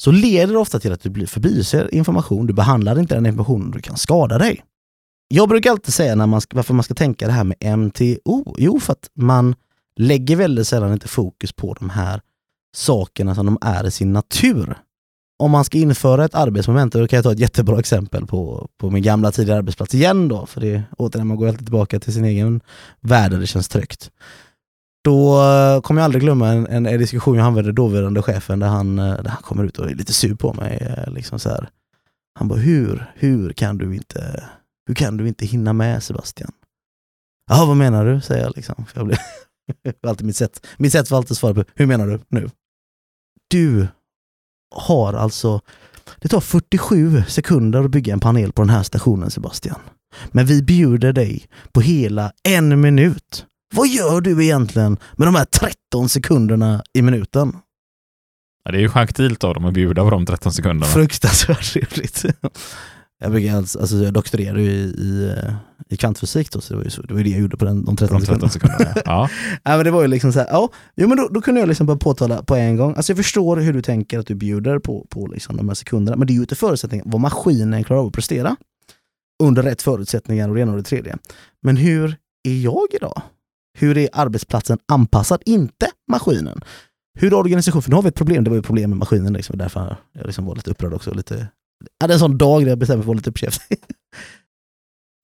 så 0.01 0.11
leder 0.11 0.53
det 0.53 0.59
ofta 0.59 0.81
till 0.81 0.93
att 0.93 1.03
du 1.03 1.11
blir 1.11 1.27
förbiser 1.27 1.95
information, 1.95 2.47
du 2.47 2.53
behandlar 2.53 2.99
inte 2.99 3.15
den 3.15 3.27
informationen, 3.27 3.71
du 3.71 3.81
kan 3.81 3.97
skada 3.97 4.39
dig. 4.39 4.65
Jag 5.29 5.49
brukar 5.49 5.71
alltid 5.71 5.95
säga 5.95 6.15
när 6.15 6.27
man 6.27 6.41
varför 6.55 6.75
man 6.75 6.85
ska 6.85 6.95
tänka 6.95 7.27
det 7.27 7.33
här 7.33 7.45
med 7.45 7.79
MTO. 7.79 8.55
Jo, 8.59 8.81
för 8.81 8.93
att 8.93 9.11
man 9.15 9.55
lägger 9.97 10.37
väldigt 10.37 10.69
sällan 10.69 10.93
inte 10.93 11.09
fokus 11.09 11.53
på 11.53 11.75
de 11.75 11.91
här 11.91 12.21
sakerna 12.77 13.35
som 13.35 13.47
de 13.47 13.59
är 13.61 13.87
i 13.87 13.91
sin 13.91 14.13
natur. 14.13 14.79
Om 15.39 15.51
man 15.51 15.65
ska 15.65 15.79
införa 15.79 16.25
ett 16.25 16.35
arbetsmoment, 16.35 16.93
då 16.93 17.09
kan 17.09 17.17
jag 17.17 17.25
ta 17.25 17.33
ett 17.33 17.39
jättebra 17.39 17.79
exempel 17.79 18.27
på, 18.27 18.69
på 18.79 18.91
min 18.91 19.03
gamla 19.03 19.33
tidigare 19.33 19.59
arbetsplats 19.59 19.95
igen 19.95 20.29
då, 20.29 20.47
för 20.47 20.61
det 20.61 20.83
återigen, 20.99 21.27
man 21.27 21.37
går 21.37 21.49
alltid 21.49 21.67
tillbaka 21.67 22.01
till 22.01 22.13
sin 22.13 22.25
egen 22.25 22.61
värld 23.01 23.31
där 23.31 23.39
det 23.39 23.47
känns 23.47 23.69
tryggt. 23.69 24.11
Då 25.05 25.43
eh, 25.43 25.81
kommer 25.81 26.01
jag 26.01 26.05
aldrig 26.05 26.23
glömma 26.23 26.49
en, 26.49 26.67
en, 26.67 26.87
en 26.87 26.99
diskussion 26.99 27.37
jag 27.37 27.45
hade 27.45 27.63
med 27.63 27.75
dåvarande 27.75 28.23
chefen 28.23 28.59
där 28.59 28.69
han, 28.69 28.99
eh, 28.99 29.23
där 29.23 29.31
han 29.31 29.43
kommer 29.43 29.65
ut 29.65 29.79
och 29.79 29.91
är 29.91 29.95
lite 29.95 30.13
sur 30.13 30.35
på 30.35 30.55
mig. 30.55 30.77
Eh, 30.77 31.13
liksom 31.13 31.39
så 31.39 31.49
här. 31.49 31.69
Han 32.39 32.49
bara, 32.49 32.59
hur, 32.59 33.13
hur 33.15 33.53
kan 33.53 33.79
du 33.79 33.95
inte, 33.95 34.45
hur 34.87 34.95
kan 34.95 35.17
du 35.17 35.29
inte 35.29 35.47
hinna 35.47 35.73
med 35.73 36.03
Sebastian? 36.03 36.53
Ja, 37.51 37.65
vad 37.67 37.77
menar 37.77 38.07
du? 38.07 38.21
säger 38.21 38.45
jag 38.45 38.53
liksom. 38.57 38.85
För 38.87 39.01
jag 39.01 39.07
blir 39.07 39.19
alltid 40.07 40.27
mitt 40.27 40.37
sätt, 40.37 40.67
mitt 40.77 40.93
sätt 40.93 41.11
var 41.11 41.19
alltid 41.19 41.33
att 41.33 41.39
svara 41.39 41.55
på, 41.55 41.65
hur 41.75 41.87
menar 41.87 42.07
du 42.07 42.21
nu? 42.29 42.51
Du 43.49 43.89
har 44.75 45.13
alltså, 45.13 45.61
det 46.21 46.29
tar 46.29 46.41
47 46.41 47.23
sekunder 47.29 47.85
att 47.85 47.91
bygga 47.91 48.13
en 48.13 48.21
panel 48.21 48.53
på 48.53 48.63
den 48.63 48.71
här 48.71 48.83
stationen 48.83 49.31
Sebastian. 49.31 49.79
Men 50.33 50.47
vi 50.47 50.63
bjuder 50.63 51.13
dig 51.13 51.47
på 51.73 51.81
hela 51.81 52.33
en 52.49 52.81
minut. 52.81 53.47
Vad 53.75 53.89
gör 53.89 54.21
du 54.21 54.45
egentligen 54.45 54.99
med 55.17 55.29
de 55.29 55.35
här 55.35 55.45
13 55.45 56.09
sekunderna 56.09 56.83
i 56.93 57.03
minuten? 57.03 57.57
Ja, 58.65 58.73
det 58.73 58.79
är 58.79 58.83
ju 58.83 58.89
gentilt 58.89 59.45
av 59.45 59.55
dem 59.55 59.65
att 59.65 59.75
bjuda 59.75 60.05
på 60.05 60.11
de 60.11 60.27
13 60.27 60.53
sekunderna. 60.53 60.93
Fruktansvärt 60.93 61.73
trevligt. 61.73 62.25
Jag, 63.19 63.33
brukar 63.33 63.57
alltså, 63.57 63.79
alltså 63.79 63.97
jag 63.97 64.13
doktorerade 64.13 64.63
ju 64.63 64.71
i, 64.71 64.85
i, 64.85 65.33
i 65.89 65.97
kvantfysik 65.97 66.53
då, 66.53 66.61
så 66.61 66.73
det 66.73 66.77
var 66.77 66.85
ju, 66.85 66.91
så, 66.91 67.03
det, 67.03 67.15
var 67.15 67.21
det 67.21 67.31
jag 67.31 67.41
gjorde 67.41 67.57
på 67.57 67.65
den, 67.65 67.85
de 67.85 67.97
13 67.97 68.21
de 68.21 68.27
13 68.27 68.51
sekunderna. 68.51 68.79
sekunderna. 68.79 69.03
Ja. 69.05 69.29
Ja, 69.63 69.77
men 69.77 69.85
det 69.85 69.91
var 69.91 70.03
ju 70.03 70.09
liksom 70.09 70.33
så 70.33 70.39
här, 70.39 70.47
ja, 70.51 70.69
jo, 70.97 71.09
men 71.09 71.17
då, 71.17 71.29
då 71.29 71.41
kunde 71.41 71.61
jag 71.61 71.69
liksom 71.69 71.87
bara 71.87 71.97
påtala 71.97 72.43
på 72.43 72.55
en 72.55 72.77
gång. 72.77 72.95
Alltså 72.97 73.13
jag 73.13 73.17
förstår 73.17 73.57
hur 73.57 73.73
du 73.73 73.83
tänker 73.83 74.19
att 74.19 74.27
du 74.27 74.35
bjuder 74.35 74.79
på, 74.79 75.07
på 75.11 75.27
liksom 75.27 75.57
de 75.57 75.69
här 75.69 75.75
sekunderna, 75.75 76.17
men 76.17 76.27
det 76.27 76.33
är 76.33 76.35
ju 76.35 76.41
inte 76.41 76.55
förutsättningen 76.55 77.11
vad 77.11 77.21
maskinen 77.21 77.85
klarar 77.85 78.01
av 78.01 78.07
att 78.07 78.13
prestera 78.13 78.57
under 79.43 79.63
rätt 79.63 79.83
förutsättningar 79.83 80.49
och 80.49 80.55
det 80.55 80.61
ena 80.61 80.73
och 80.73 80.79
det 80.79 80.85
tredje. 80.85 81.17
Men 81.63 81.77
hur 81.77 82.17
är 82.49 82.61
jag 82.61 82.87
idag? 82.93 83.23
Hur 83.79 83.99
är 83.99 84.09
arbetsplatsen 84.13 84.79
anpassad? 84.89 85.43
Inte 85.47 85.87
maskinen. 86.11 86.61
Hur 87.19 87.33
är 87.33 87.37
organisationen? 87.37 87.83
För 87.83 87.91
nu 87.91 87.97
har 87.97 88.03
vi 88.03 88.09
ett 88.09 88.15
problem, 88.15 88.45
det 88.45 88.51
var 88.51 88.57
ju 88.57 88.63
problem 88.63 88.91
med 88.91 88.99
maskinen, 88.99 89.33
liksom, 89.33 89.59
därför 89.59 89.97
jag 90.13 90.27
liksom 90.27 90.45
var 90.45 90.55
lite 90.55 90.71
upprörd 90.71 90.93
också. 90.93 91.15
Lite, 91.15 91.49
hade 92.01 92.15
en 92.15 92.21
sån 92.21 92.39
dag 92.39 92.63
där 92.63 92.69
jag 92.69 92.79
bestämde 92.79 92.97
mig 92.97 93.03
för 93.03 93.05
att 93.05 93.07
vara 93.07 93.17
lite 93.17 93.31
uppkäftig. 93.31 93.79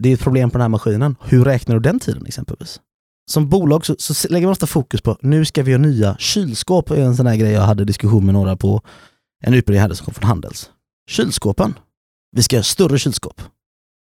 Det 0.03 0.09
är 0.09 0.15
ett 0.15 0.21
problem 0.21 0.51
på 0.51 0.59
den 0.59 0.63
här 0.63 0.69
maskinen. 0.69 1.17
Hur 1.21 1.45
räknar 1.45 1.75
du 1.75 1.81
den 1.81 2.01
tiden 2.01 2.27
exempelvis? 2.27 2.81
Som 3.31 3.49
bolag 3.49 3.87
så, 3.87 3.97
så 3.99 4.29
lägger 4.29 4.47
man 4.47 4.53
ofta 4.53 4.67
fokus 4.67 5.01
på 5.01 5.19
nu 5.21 5.45
ska 5.45 5.63
vi 5.63 5.71
göra 5.71 5.83
nya 5.83 6.17
kylskåp. 6.19 6.91
är 6.91 6.97
en 6.97 7.17
sån 7.17 7.27
här 7.27 7.37
grej 7.37 7.53
jag 7.53 7.63
hade 7.63 7.85
diskussion 7.85 8.25
med 8.25 8.35
några 8.35 8.57
på 8.57 8.83
en 9.45 9.55
utbildning 9.55 9.77
jag 9.77 9.83
hade 9.83 9.97
som 9.97 10.05
kom 10.05 10.15
från 10.15 10.29
Handels. 10.29 10.71
Kylskåpen. 11.11 11.75
Vi 12.37 12.43
ska 12.43 12.57
göra 12.57 12.65
större 12.65 12.99
kylskåp. 12.99 13.43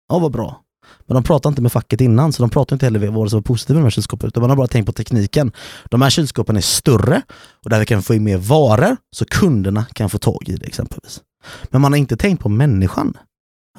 Ja, 0.10 0.19
vad 0.19 0.32
bra. 0.32 0.62
Men 1.08 1.15
de 1.15 1.23
pratar 1.23 1.49
inte 1.49 1.62
med 1.62 1.71
facket 1.71 2.01
innan, 2.01 2.34
så 2.34 2.43
de 2.43 2.49
pratar 2.49 2.75
inte 2.75 2.86
heller 2.86 3.08
vad 3.08 3.30
som 3.30 3.38
var 3.38 3.43
positivt 3.43 3.75
med 3.75 3.82
de 3.82 3.86
här 3.86 3.91
kylskåpen, 3.91 4.27
utan 4.27 4.41
man 4.41 4.49
har 4.49 4.58
bara 4.58 4.67
tänkt 4.67 4.86
på 4.86 4.91
tekniken. 4.91 5.51
De 5.89 6.01
här 6.01 6.10
kylskåpen 6.10 6.58
är 6.58 6.62
större 6.62 7.21
och 7.63 7.69
där 7.69 7.80
vi 7.80 7.86
kan 7.86 8.04
få 8.04 8.15
in 8.15 8.23
mer 8.23 8.38
varor, 8.38 8.97
så 9.15 9.25
kunderna 9.25 9.86
kan 9.86 10.10
få 10.10 10.17
tag 10.17 10.49
i 10.49 10.56
det 10.56 10.65
exempelvis. 10.65 11.21
Men 11.69 11.82
man 11.82 11.91
har 11.91 11.97
inte 11.97 12.17
tänkt 12.17 12.39
på 12.41 12.49
människan. 12.49 13.17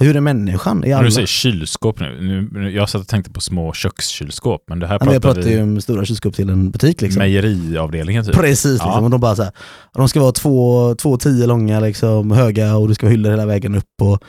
Hur 0.01 0.17
är 0.17 0.21
människan? 0.21 0.85
I 0.85 0.89
När 0.89 0.97
alla... 0.97 1.05
du 1.05 1.11
säger 1.13 1.27
kylskåp 1.27 2.01
nu, 2.01 2.49
nu, 2.53 2.71
jag 2.71 2.89
satt 2.89 3.01
och 3.01 3.09
tänkte 3.09 3.31
på 3.33 3.41
små 3.41 3.73
kökskylskåp, 3.73 4.65
men 4.69 4.79
det 4.79 4.87
här 4.87 4.95
Ja, 5.01 5.05
men 5.05 5.15
jag 5.15 5.23
pratar 5.23 5.35
pratar 5.35 5.51
ju 5.51 5.57
vi 5.57 5.63
om 5.63 5.81
stora 5.81 6.05
kylskåp 6.05 6.35
till 6.35 6.51
en 6.51 6.71
butik 6.71 7.01
liksom. 7.01 7.19
mejeriavdelningen 7.19 8.25
typ. 8.25 8.35
Precis, 8.35 8.65
Ja. 8.81 8.87
liksom. 8.87 9.05
och 9.05 9.11
de 9.11 9.21
bara 9.21 9.37
så 9.37 9.43
här, 9.43 9.53
de 9.95 10.09
ska 10.09 10.21
vara 10.21 10.33
två, 10.33 10.95
två 10.95 11.17
tio 11.17 11.47
långa, 11.47 11.81
liksom, 11.81 12.31
höga 12.31 12.77
och 12.77 12.89
du 12.89 12.95
ska 12.95 13.07
ha 13.07 13.11
hyllor 13.11 13.31
hela 13.31 13.47
vägen 13.47 13.75
upp. 13.75 14.03
Och 14.03 14.23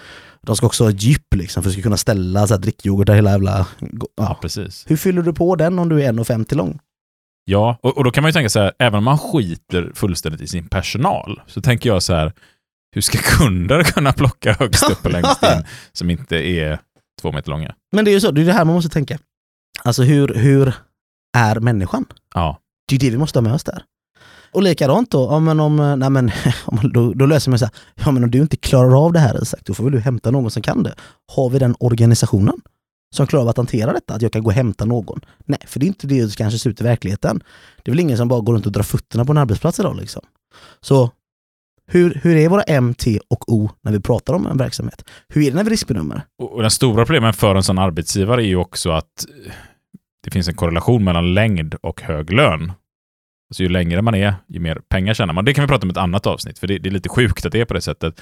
de 0.46 0.56
ska 0.56 0.66
också 0.66 0.84
ha 0.84 0.90
ett 0.92 1.04
djup 1.04 1.36
liksom, 1.36 1.64
för 1.64 1.70
att 1.70 1.72
du 1.72 1.80
ska 1.80 1.84
kunna 1.84 1.98
ställa 1.98 2.48
så 2.48 2.54
här, 2.54 2.62
drickyoghurt 2.62 3.08
där 3.08 3.14
hela 3.16 3.32
jävla... 3.32 3.68
Ja, 3.80 3.88
Ja. 4.18 4.38
precis. 4.42 4.86
Hur 4.88 4.98
fyller 4.98 5.22
du 5.22 5.34
på 5.34 5.56
den 5.56 5.80
om 5.80 5.90
du 5.90 6.04
är 6.04 6.14
1,50 6.14 6.56
lång? 6.56 6.80
Ja, 7.46 7.80
och, 7.84 7.98
och 7.98 8.04
då 8.04 8.12
kan 8.12 8.22
man 8.22 8.30
ju 8.30 8.34
tänka 8.34 8.50
så 8.50 8.60
här, 8.60 8.72
även 8.80 8.98
om 8.98 9.04
man 9.04 9.18
skiter 9.18 9.92
fullständigt 9.96 10.42
i 10.42 10.48
sin 10.48 10.68
personal, 10.68 11.42
så 11.48 11.62
tänker 11.62 11.90
jag 11.90 12.04
så 12.04 12.14
här, 12.14 12.34
hur 12.94 13.02
ska 13.02 13.18
kunder 13.18 13.84
kunna 13.94 14.14
plocka 14.14 14.54
högst 14.54 14.90
upp 14.90 15.06
och 15.06 15.12
längst 15.18 15.44
in 15.44 15.64
som 15.94 16.10
inte 16.10 16.36
är 16.38 16.80
två 17.22 17.32
meter 17.32 17.52
långa? 17.52 17.76
Men 17.92 18.06
det 18.06 18.12
är 18.12 18.14
ju 18.14 18.20
så, 18.22 18.32
det 18.32 18.42
är 18.42 18.46
det 18.46 18.54
här 18.54 18.66
man 18.66 18.76
måste 18.76 18.90
tänka. 18.90 19.20
Alltså 19.84 20.04
hur, 20.04 20.34
hur 20.34 20.74
är 21.38 21.60
människan? 21.60 22.06
Ja, 22.36 22.60
Det 22.90 22.96
är 22.96 23.00
det 23.00 23.10
vi 23.10 23.18
måste 23.18 23.40
ha 23.40 23.42
med 23.44 23.54
oss 23.54 23.64
där. 23.64 23.84
Och 24.52 24.64
likadant 24.64 25.12
då, 25.12 25.28
ja, 25.32 25.40
men 25.40 25.60
om, 25.60 26.00
nej, 26.00 26.10
men, 26.10 26.32
då, 26.94 27.14
då 27.14 27.26
löser 27.26 27.52
man 27.52 27.60
så 27.60 27.66
här, 27.66 27.74
ja 28.06 28.12
men 28.12 28.24
om 28.24 28.32
du 28.32 28.38
inte 28.38 28.58
klarar 28.58 29.06
av 29.06 29.14
det 29.14 29.20
här 29.20 29.44
Isak, 29.44 29.60
då 29.64 29.74
får 29.74 29.84
väl 29.84 29.94
du 29.94 30.00
hämta 30.00 30.32
någon 30.32 30.52
som 30.52 30.62
kan 30.62 30.84
det. 30.84 30.96
Har 31.32 31.50
vi 31.50 31.60
den 31.60 31.76
organisationen 31.80 32.62
som 33.16 33.28
klarar 33.28 33.44
av 33.44 33.50
att 33.50 33.58
hantera 33.58 33.94
detta, 33.94 34.14
att 34.14 34.22
jag 34.22 34.34
kan 34.34 34.44
gå 34.44 34.50
och 34.50 34.54
hämta 34.54 34.86
någon? 34.86 35.22
Nej, 35.46 35.60
för 35.68 35.80
det 35.80 35.86
är 35.86 35.88
inte 35.88 36.08
det 36.08 36.22
som 36.22 36.32
kanske 36.32 36.60
ser 36.60 36.70
ut 36.70 36.82
i 36.82 36.84
verkligheten. 36.84 37.44
Det 37.84 37.92
är 37.92 37.94
väl 37.94 38.00
ingen 38.00 38.18
som 38.18 38.28
bara 38.28 38.42
går 38.42 38.54
runt 38.54 38.66
och 38.66 38.72
drar 38.72 38.84
fötterna 38.84 39.26
på 39.26 39.32
en 39.32 39.38
arbetsplats 39.38 39.80
idag 39.80 39.96
liksom. 39.98 40.22
Så 40.82 41.12
hur, 41.88 42.20
hur 42.24 42.36
är 42.36 42.50
våra 42.50 42.64
M, 42.64 42.94
T 42.94 43.20
och 43.30 43.54
O 43.54 43.70
när 43.82 43.92
vi 43.92 44.00
pratar 44.00 44.34
om 44.34 44.48
en 44.48 44.58
verksamhet? 44.58 45.06
Hur 45.30 45.42
är 45.42 45.52
det 45.52 45.58
när 45.58 45.64
vi 45.64 45.70
riskbedömer? 45.70 46.22
och, 46.42 46.54
och 46.54 46.62
den 46.62 46.72
stora 46.72 47.06
problemen 47.06 47.34
för 47.34 47.56
en 47.56 47.64
sån 47.64 47.80
arbetsgivare 47.80 48.44
är 48.44 48.48
ju 48.48 48.56
också 48.56 48.92
att 48.92 49.26
eh, 49.46 49.54
det 50.24 50.32
finns 50.32 50.48
en 50.48 50.56
korrelation 50.56 51.04
mellan 51.04 51.34
längd 51.34 51.76
och 51.82 52.02
hög 52.02 52.34
lön. 52.34 52.72
Alltså 53.50 53.64
ju 53.64 53.70
längre 53.70 54.02
man 54.02 54.16
är, 54.16 54.34
ju 54.48 54.60
mer 54.60 54.82
pengar 54.90 55.14
tjänar 55.14 55.34
man. 55.34 55.46
Det 55.46 55.54
kan 55.54 55.64
vi 55.64 55.68
prata 55.68 55.84
om 55.84 55.90
i 55.90 55.92
ett 55.92 55.98
annat 55.98 56.28
avsnitt, 56.28 56.60
för 56.60 56.68
det, 56.68 56.78
det 56.78 56.90
är 56.90 56.92
lite 56.92 57.10
sjukt 57.10 57.46
att 57.46 57.52
det 57.52 57.62
är 57.62 57.66
på 57.66 57.74
det 57.74 57.82
sättet. 57.82 58.22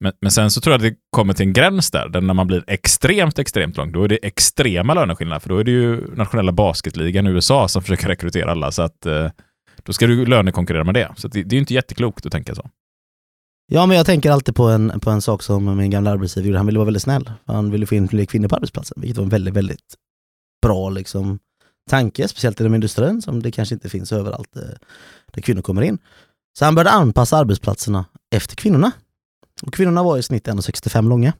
Men, 0.00 0.12
men 0.20 0.30
sen 0.30 0.50
så 0.50 0.60
tror 0.60 0.72
jag 0.72 0.78
att 0.78 0.92
det 0.92 0.96
kommer 1.10 1.34
till 1.34 1.46
en 1.46 1.52
gräns 1.52 1.90
där, 1.90 2.08
där 2.08 2.20
när 2.20 2.34
man 2.34 2.46
blir 2.46 2.64
extremt, 2.66 3.38
extremt 3.38 3.76
lång, 3.76 3.92
då 3.92 4.04
är 4.04 4.08
det 4.08 4.26
extrema 4.26 4.94
löneskillnader, 4.94 5.40
för 5.40 5.48
då 5.48 5.58
är 5.58 5.64
det 5.64 5.70
ju 5.70 6.14
nationella 6.14 6.52
basketligan 6.52 7.26
i 7.26 7.30
USA 7.30 7.68
som 7.68 7.82
försöker 7.82 8.08
rekrytera 8.08 8.50
alla, 8.50 8.72
så 8.72 8.82
att 8.82 9.06
eh, 9.06 9.30
då 9.82 9.92
ska 9.92 10.06
du 10.06 10.26
lönekonkurrera 10.26 10.84
med 10.84 10.94
det. 10.94 11.08
Så 11.16 11.26
att 11.26 11.32
det, 11.32 11.42
det 11.42 11.54
är 11.54 11.56
ju 11.56 11.60
inte 11.60 11.74
jätteklokt 11.74 12.26
att 12.26 12.32
tänka 12.32 12.54
så. 12.54 12.70
Ja, 13.70 13.86
men 13.86 13.96
jag 13.96 14.06
tänker 14.06 14.30
alltid 14.30 14.56
på 14.56 14.68
en, 14.68 15.00
på 15.00 15.10
en 15.10 15.22
sak 15.22 15.42
som 15.42 15.76
min 15.76 15.90
gamla 15.90 16.10
arbetsgivare 16.10 16.48
gjorde. 16.48 16.58
Han 16.58 16.66
ville 16.66 16.78
vara 16.78 16.84
väldigt 16.84 17.02
snäll. 17.02 17.32
Han 17.44 17.70
ville 17.70 17.86
få 17.86 17.94
in 17.94 18.08
fler 18.08 18.24
kvinnor 18.24 18.48
på 18.48 18.56
arbetsplatsen, 18.56 19.00
vilket 19.00 19.16
var 19.16 19.24
en 19.24 19.30
väldigt, 19.30 19.54
väldigt 19.54 19.94
bra 20.62 20.90
liksom, 20.90 21.38
tanke, 21.90 22.28
speciellt 22.28 22.60
inom 22.60 22.74
industrin 22.74 23.22
som 23.22 23.42
det 23.42 23.50
kanske 23.50 23.74
inte 23.74 23.88
finns 23.88 24.12
överallt 24.12 24.56
eh, 24.56 24.62
där 25.32 25.42
kvinnor 25.42 25.62
kommer 25.62 25.82
in. 25.82 25.98
Så 26.58 26.64
han 26.64 26.74
började 26.74 26.90
anpassa 26.90 27.36
arbetsplatserna 27.36 28.04
efter 28.34 28.56
kvinnorna. 28.56 28.92
Och 29.62 29.74
kvinnorna 29.74 30.02
var 30.02 30.18
i 30.18 30.22
snitt 30.22 30.48
1,65 30.48 31.08
långa. 31.08 31.32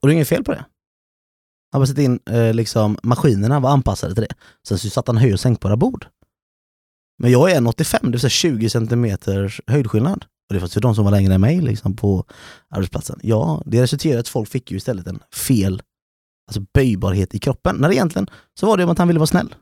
Och 0.00 0.08
det 0.08 0.12
är 0.12 0.14
inget 0.14 0.28
fel 0.28 0.44
på 0.44 0.52
det. 0.52 0.64
Han 1.72 1.80
bara 1.80 1.86
satt 1.86 1.98
in, 1.98 2.20
eh, 2.30 2.54
liksom, 2.54 2.98
maskinerna 3.02 3.60
var 3.60 3.70
anpassade 3.70 4.14
till 4.14 4.24
det. 4.28 4.34
Sen 4.68 4.78
så 4.78 4.90
satte 4.90 5.10
han 5.10 5.16
höj 5.16 5.32
och 5.32 5.40
sänkbara 5.40 5.76
bord. 5.76 6.06
Men 7.18 7.30
jag 7.30 7.50
är 7.50 7.60
1,85, 7.60 7.98
det 8.02 8.10
vill 8.10 8.20
säga 8.20 8.30
20 8.30 8.70
centimeters 8.70 9.60
höjdskillnad. 9.66 10.24
Och 10.54 10.56
det 10.56 10.60
fanns 10.60 10.76
ju 10.76 10.80
de 10.80 10.94
som 10.94 11.04
var 11.04 11.12
längre 11.12 11.34
än 11.34 11.40
mig 11.40 11.60
liksom, 11.60 11.96
på 11.96 12.24
arbetsplatsen. 12.68 13.18
Ja, 13.22 13.62
det 13.66 13.82
resulterade 13.82 14.16
i 14.16 14.20
att 14.20 14.28
folk 14.28 14.48
fick 14.48 14.70
ju 14.70 14.76
istället 14.76 15.06
en 15.06 15.18
fel 15.32 15.82
alltså 16.48 16.60
böjbarhet 16.74 17.34
i 17.34 17.38
kroppen. 17.38 17.76
När 17.76 17.92
egentligen 17.92 18.26
så 18.60 18.66
var 18.66 18.76
det 18.76 18.84
om 18.84 18.90
att 18.90 18.98
han 18.98 19.08
ville 19.08 19.20
vara 19.20 19.26
snäll. 19.26 19.54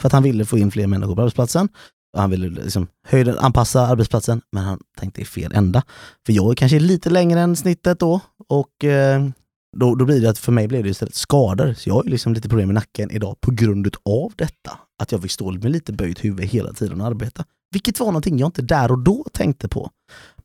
För 0.00 0.08
att 0.08 0.12
han 0.12 0.22
ville 0.22 0.44
få 0.44 0.58
in 0.58 0.70
fler 0.70 0.86
människor 0.86 1.14
på 1.14 1.20
arbetsplatsen. 1.20 1.68
Han 2.16 2.30
ville 2.30 2.48
liksom 2.48 2.86
höjden, 3.06 3.38
anpassa 3.38 3.86
arbetsplatsen, 3.86 4.40
men 4.52 4.64
han 4.64 4.80
tänkte 4.98 5.20
i 5.20 5.24
fel 5.24 5.52
ända. 5.54 5.82
För 6.26 6.32
jag 6.32 6.50
är 6.50 6.54
kanske 6.54 6.78
lite 6.78 7.10
längre 7.10 7.40
än 7.40 7.56
snittet 7.56 8.00
då 8.00 8.20
och 8.48 8.84
eh, 8.84 9.28
då, 9.76 9.94
då 9.94 10.04
blir 10.04 10.20
det 10.20 10.30
att 10.30 10.38
för 10.38 10.52
mig 10.52 10.68
blev 10.68 10.82
det 10.82 10.88
istället 10.88 11.14
skador. 11.14 11.74
Så 11.74 11.88
jag 11.88 11.94
har 11.94 12.04
ju 12.04 12.10
liksom 12.10 12.34
lite 12.34 12.48
problem 12.48 12.68
med 12.68 12.74
nacken 12.74 13.10
idag 13.10 13.40
på 13.40 13.50
grund 13.50 13.96
av 14.04 14.32
detta. 14.36 14.78
Att 15.02 15.12
jag 15.12 15.22
fick 15.22 15.30
stå 15.30 15.52
med 15.52 15.70
lite 15.70 15.92
böjt 15.92 16.24
huvud 16.24 16.46
hela 16.46 16.72
tiden 16.72 17.00
och 17.00 17.06
arbeta. 17.06 17.44
Vilket 17.70 18.00
var 18.00 18.06
någonting 18.06 18.38
jag 18.38 18.48
inte 18.48 18.62
där 18.62 18.90
och 18.90 18.98
då 18.98 19.24
tänkte 19.32 19.68
på. 19.68 19.90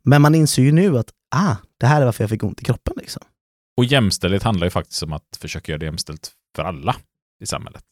Men 0.04 0.22
man 0.22 0.36
inser 0.36 0.64
ju 0.64 0.72
nu 0.72 0.98
att 0.98 1.10
ah, 1.36 1.56
det 1.78 1.86
här 1.86 2.02
är 2.02 2.06
varför 2.06 2.24
jag 2.24 2.30
fick 2.30 2.44
ont 2.44 2.62
i 2.62 2.66
kroppen. 2.66 2.94
Liksom. 2.98 3.24
Och 3.78 3.86
jämställdhet 3.86 4.44
handlar 4.44 4.68
ju 4.68 4.72
faktiskt 4.72 5.04
om 5.04 5.14
att 5.14 5.38
försöka 5.38 5.72
göra 5.72 5.80
det 5.80 5.86
jämställt 5.86 6.32
för 6.56 6.64
alla 6.64 6.96
i 7.44 7.46
samhället. 7.46 7.84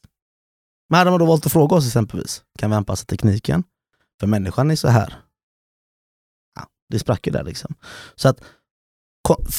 Men 0.89 0.97
hade 0.97 1.11
man 1.11 1.19
då 1.19 1.25
valt 1.25 1.45
att 1.45 1.51
fråga 1.51 1.75
oss 1.75 1.87
exempelvis, 1.87 2.43
kan 2.59 2.69
vi 2.69 2.75
anpassa 2.75 3.05
tekniken? 3.05 3.63
För 4.19 4.27
människan 4.27 4.71
är 4.71 4.75
så 4.75 4.87
här. 4.87 5.15
Ja, 6.55 6.67
det 6.89 6.99
sprack 6.99 7.27
ju 7.27 7.33
där 7.33 7.43
liksom. 7.43 7.75
Så 8.15 8.29
att 8.29 8.43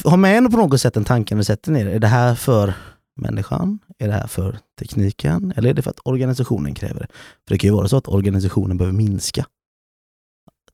ha 0.04 0.16
med 0.16 0.38
ändå 0.38 0.50
på 0.50 0.56
något 0.56 0.80
sätt 0.80 0.96
en 0.96 1.04
tanke 1.04 1.34
när 1.34 1.40
du 1.40 1.44
sätter 1.44 1.72
ner 1.72 1.86
Är 1.86 1.98
det 1.98 2.06
här 2.06 2.34
för 2.34 2.74
människan? 3.16 3.78
Är 3.98 4.08
det 4.08 4.14
här 4.14 4.26
för 4.26 4.58
tekniken? 4.78 5.52
Eller 5.56 5.70
är 5.70 5.74
det 5.74 5.82
för 5.82 5.90
att 5.90 6.00
organisationen 6.04 6.74
kräver 6.74 7.00
det? 7.00 7.06
För 7.48 7.54
det 7.54 7.58
kan 7.58 7.68
ju 7.68 7.74
vara 7.74 7.88
så 7.88 7.96
att 7.96 8.08
organisationen 8.08 8.76
behöver 8.76 8.96
minska. 8.96 9.46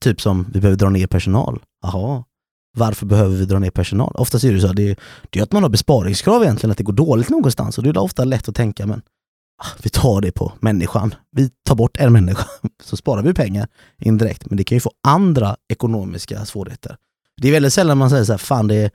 Typ 0.05 0.21
som 0.21 0.47
vi 0.53 0.61
behöver 0.61 0.79
dra 0.79 0.89
ner 0.89 1.07
personal. 1.07 1.61
Jaha, 1.83 2.25
varför 2.77 3.07
behöver 3.07 3.37
vi 3.37 3.45
dra 3.45 3.59
ner 3.59 3.71
personal? 3.71 4.13
Oftast 4.15 4.45
är 4.45 4.53
det 4.53 4.61
så 4.61 4.67
att 4.67 4.77
det, 4.77 4.99
det 5.31 5.39
är 5.39 5.43
att 5.43 5.53
man 5.53 5.63
har 5.63 5.71
besparingskrav 5.71 6.43
egentligen, 6.43 6.71
att 6.71 6.79
det 6.79 6.85
går 6.85 6.93
dåligt 6.93 7.29
någonstans 7.29 7.79
och 7.79 7.85
det 7.85 7.91
är 7.91 7.99
ofta 7.99 8.25
lätt 8.25 8.49
att 8.49 8.55
tänka 8.55 8.87
men 8.87 9.03
ah, 9.63 9.67
vi 9.83 9.91
tar 9.91 10.21
det 10.21 10.33
på 10.33 10.53
människan. 10.61 11.15
Vi 11.31 11.51
tar 11.65 11.75
bort 11.75 11.97
en 11.97 12.13
människa 12.13 12.45
så 12.85 12.97
sparar 12.97 13.23
vi 13.23 13.35
pengar 13.35 13.69
indirekt. 13.99 14.47
Men 14.47 14.57
det 14.57 14.65
kan 14.65 14.77
ju 14.77 14.81
få 14.81 14.93
andra 15.07 15.57
ekonomiska 15.69 16.45
svårigheter. 16.45 16.97
Det 17.43 17.49
är 17.49 17.53
väldigt 17.53 17.73
sällan 17.73 17.99
man 17.99 18.11
säger 18.11 18.25
så 18.25 18.33
här, 18.33 18.39
fan 18.39 18.69
det, 18.69 18.91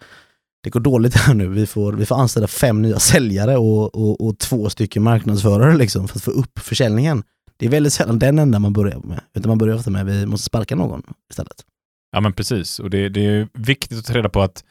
det 0.64 0.70
går 0.70 0.80
dåligt 0.80 1.16
här 1.16 1.34
nu, 1.34 1.48
vi 1.48 1.68
får, 1.68 1.94
vi 1.94 2.06
får 2.06 2.16
anställa 2.16 2.48
fem 2.48 2.82
nya 2.82 3.00
säljare 3.00 3.58
och, 3.58 3.96
och, 3.96 4.28
och 4.28 4.40
två 4.40 4.70
stycken 4.70 5.04
marknadsförare 5.04 5.78
liksom 5.78 6.08
för 6.08 6.18
att 6.18 6.24
få 6.24 6.32
upp 6.32 6.60
försäljningen. 6.60 7.24
Det 7.58 7.66
är 7.66 7.70
väldigt 7.70 7.94
sällan 7.94 8.20
den 8.20 8.40
enda 8.40 8.60
man 8.60 8.74
börjar 8.74 9.00
med, 9.00 9.22
utan 9.34 9.50
man 9.50 9.58
börjar 9.58 9.76
ofta 9.76 9.90
med 9.90 10.02
att 10.02 10.08
vi 10.08 10.26
måste 10.26 10.46
sparka 10.46 10.76
någon 10.76 11.04
istället. 11.30 11.66
Ja, 12.12 12.22
men 12.22 12.34
precis. 12.34 12.80
Och 12.80 12.90
det, 12.90 13.10
det 13.10 13.26
är 13.26 13.48
viktigt 13.54 14.00
att 14.00 14.06
ta 14.06 14.14
reda 14.14 14.30
på 14.30 14.42
att 14.42 14.64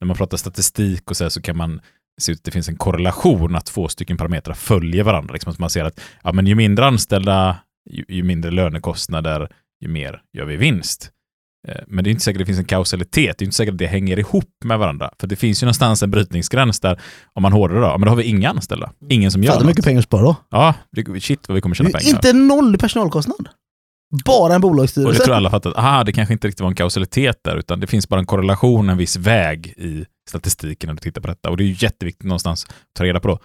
när 0.00 0.06
man 0.06 0.16
pratar 0.16 0.36
statistik 0.36 1.10
och 1.10 1.16
så, 1.16 1.24
här, 1.24 1.28
så 1.28 1.42
kan 1.42 1.56
man 1.56 1.80
se 2.20 2.32
ut 2.32 2.38
att 2.38 2.44
det 2.44 2.50
finns 2.50 2.68
en 2.68 2.76
korrelation, 2.76 3.56
att 3.56 3.66
två 3.66 3.88
stycken 3.88 4.16
parametrar 4.16 4.54
följer 4.54 5.04
varandra. 5.04 5.32
Liksom 5.32 5.52
att 5.52 5.58
man 5.58 5.70
ser 5.70 5.84
att 5.84 6.00
ja, 6.22 6.32
men 6.32 6.46
ju 6.46 6.54
mindre 6.54 6.86
anställda, 6.86 7.56
ju, 7.90 8.04
ju 8.08 8.22
mindre 8.22 8.50
lönekostnader, 8.50 9.48
ju 9.80 9.88
mer 9.88 10.22
gör 10.32 10.44
vi 10.44 10.56
vinst. 10.56 11.10
Eh, 11.68 11.74
Men 11.86 12.04
det 12.04 12.10
är 12.10 12.12
inte 12.12 12.24
säkert 12.24 12.36
att 12.36 12.42
det 12.42 12.46
finns 12.46 12.58
en 12.58 12.64
kausalitet. 12.64 13.38
Det 13.38 13.42
är 13.42 13.46
inte 13.46 13.56
säkert 13.56 13.72
att 13.72 13.78
det 13.78 13.86
hänger 13.86 14.18
ihop 14.18 14.50
med 14.64 14.78
varandra. 14.78 15.10
För 15.20 15.26
det 15.26 15.36
finns 15.36 15.62
ju 15.62 15.64
någonstans 15.64 16.02
en 16.02 16.10
brytningsgräns 16.10 16.80
där, 16.80 17.00
om 17.32 17.42
man 17.42 17.52
hårdrar 17.52 17.80
då, 17.80 17.98
men 17.98 18.00
då 18.00 18.08
har 18.08 18.16
vi 18.16 18.22
inga 18.24 18.50
anställda. 18.50 18.92
Ingen 19.08 19.30
som 19.32 19.42
gör 19.42 19.52
hur 19.58 19.60
mycket 19.66 19.76
något. 19.78 19.84
pengar 19.84 20.00
sparar 20.02 20.22
då? 20.22 20.36
Ja, 20.50 20.74
det, 20.92 21.20
shit 21.20 21.48
vad 21.48 21.54
vi 21.54 21.60
kommer 21.60 21.74
tjäna 21.74 21.90
pengar. 21.90 22.08
Inte 22.10 22.32
noll 22.32 22.78
personalkostnad. 22.78 23.48
Bara 24.24 24.52
en 24.54 24.56
Och 24.56 24.60
bolagsstyrelse. 24.60 25.18
det 25.20 25.24
tror 25.24 25.34
alla 25.34 25.50
fattat, 25.50 25.76
aha, 25.76 26.04
det 26.04 26.12
kanske 26.12 26.32
inte 26.32 26.48
riktigt 26.48 26.60
var 26.60 26.68
en 26.68 26.74
kausalitet 26.74 27.40
där, 27.44 27.56
utan 27.56 27.80
det 27.80 27.86
finns 27.86 28.08
bara 28.08 28.20
en 28.20 28.26
korrelation, 28.26 28.88
en 28.88 28.98
viss 28.98 29.16
väg 29.16 29.66
i 29.66 30.04
statistiken 30.28 30.88
när 30.88 30.94
du 30.94 31.00
tittar 31.00 31.20
på 31.20 31.26
detta. 31.28 31.50
Och 31.50 31.56
det 31.56 31.64
är 31.64 31.66
ju 31.66 31.76
jätteviktigt 31.78 32.24
någonstans 32.26 32.64
att 32.64 32.74
ta 32.98 33.04
reda 33.04 33.20
på 33.20 33.28
då, 33.28 33.38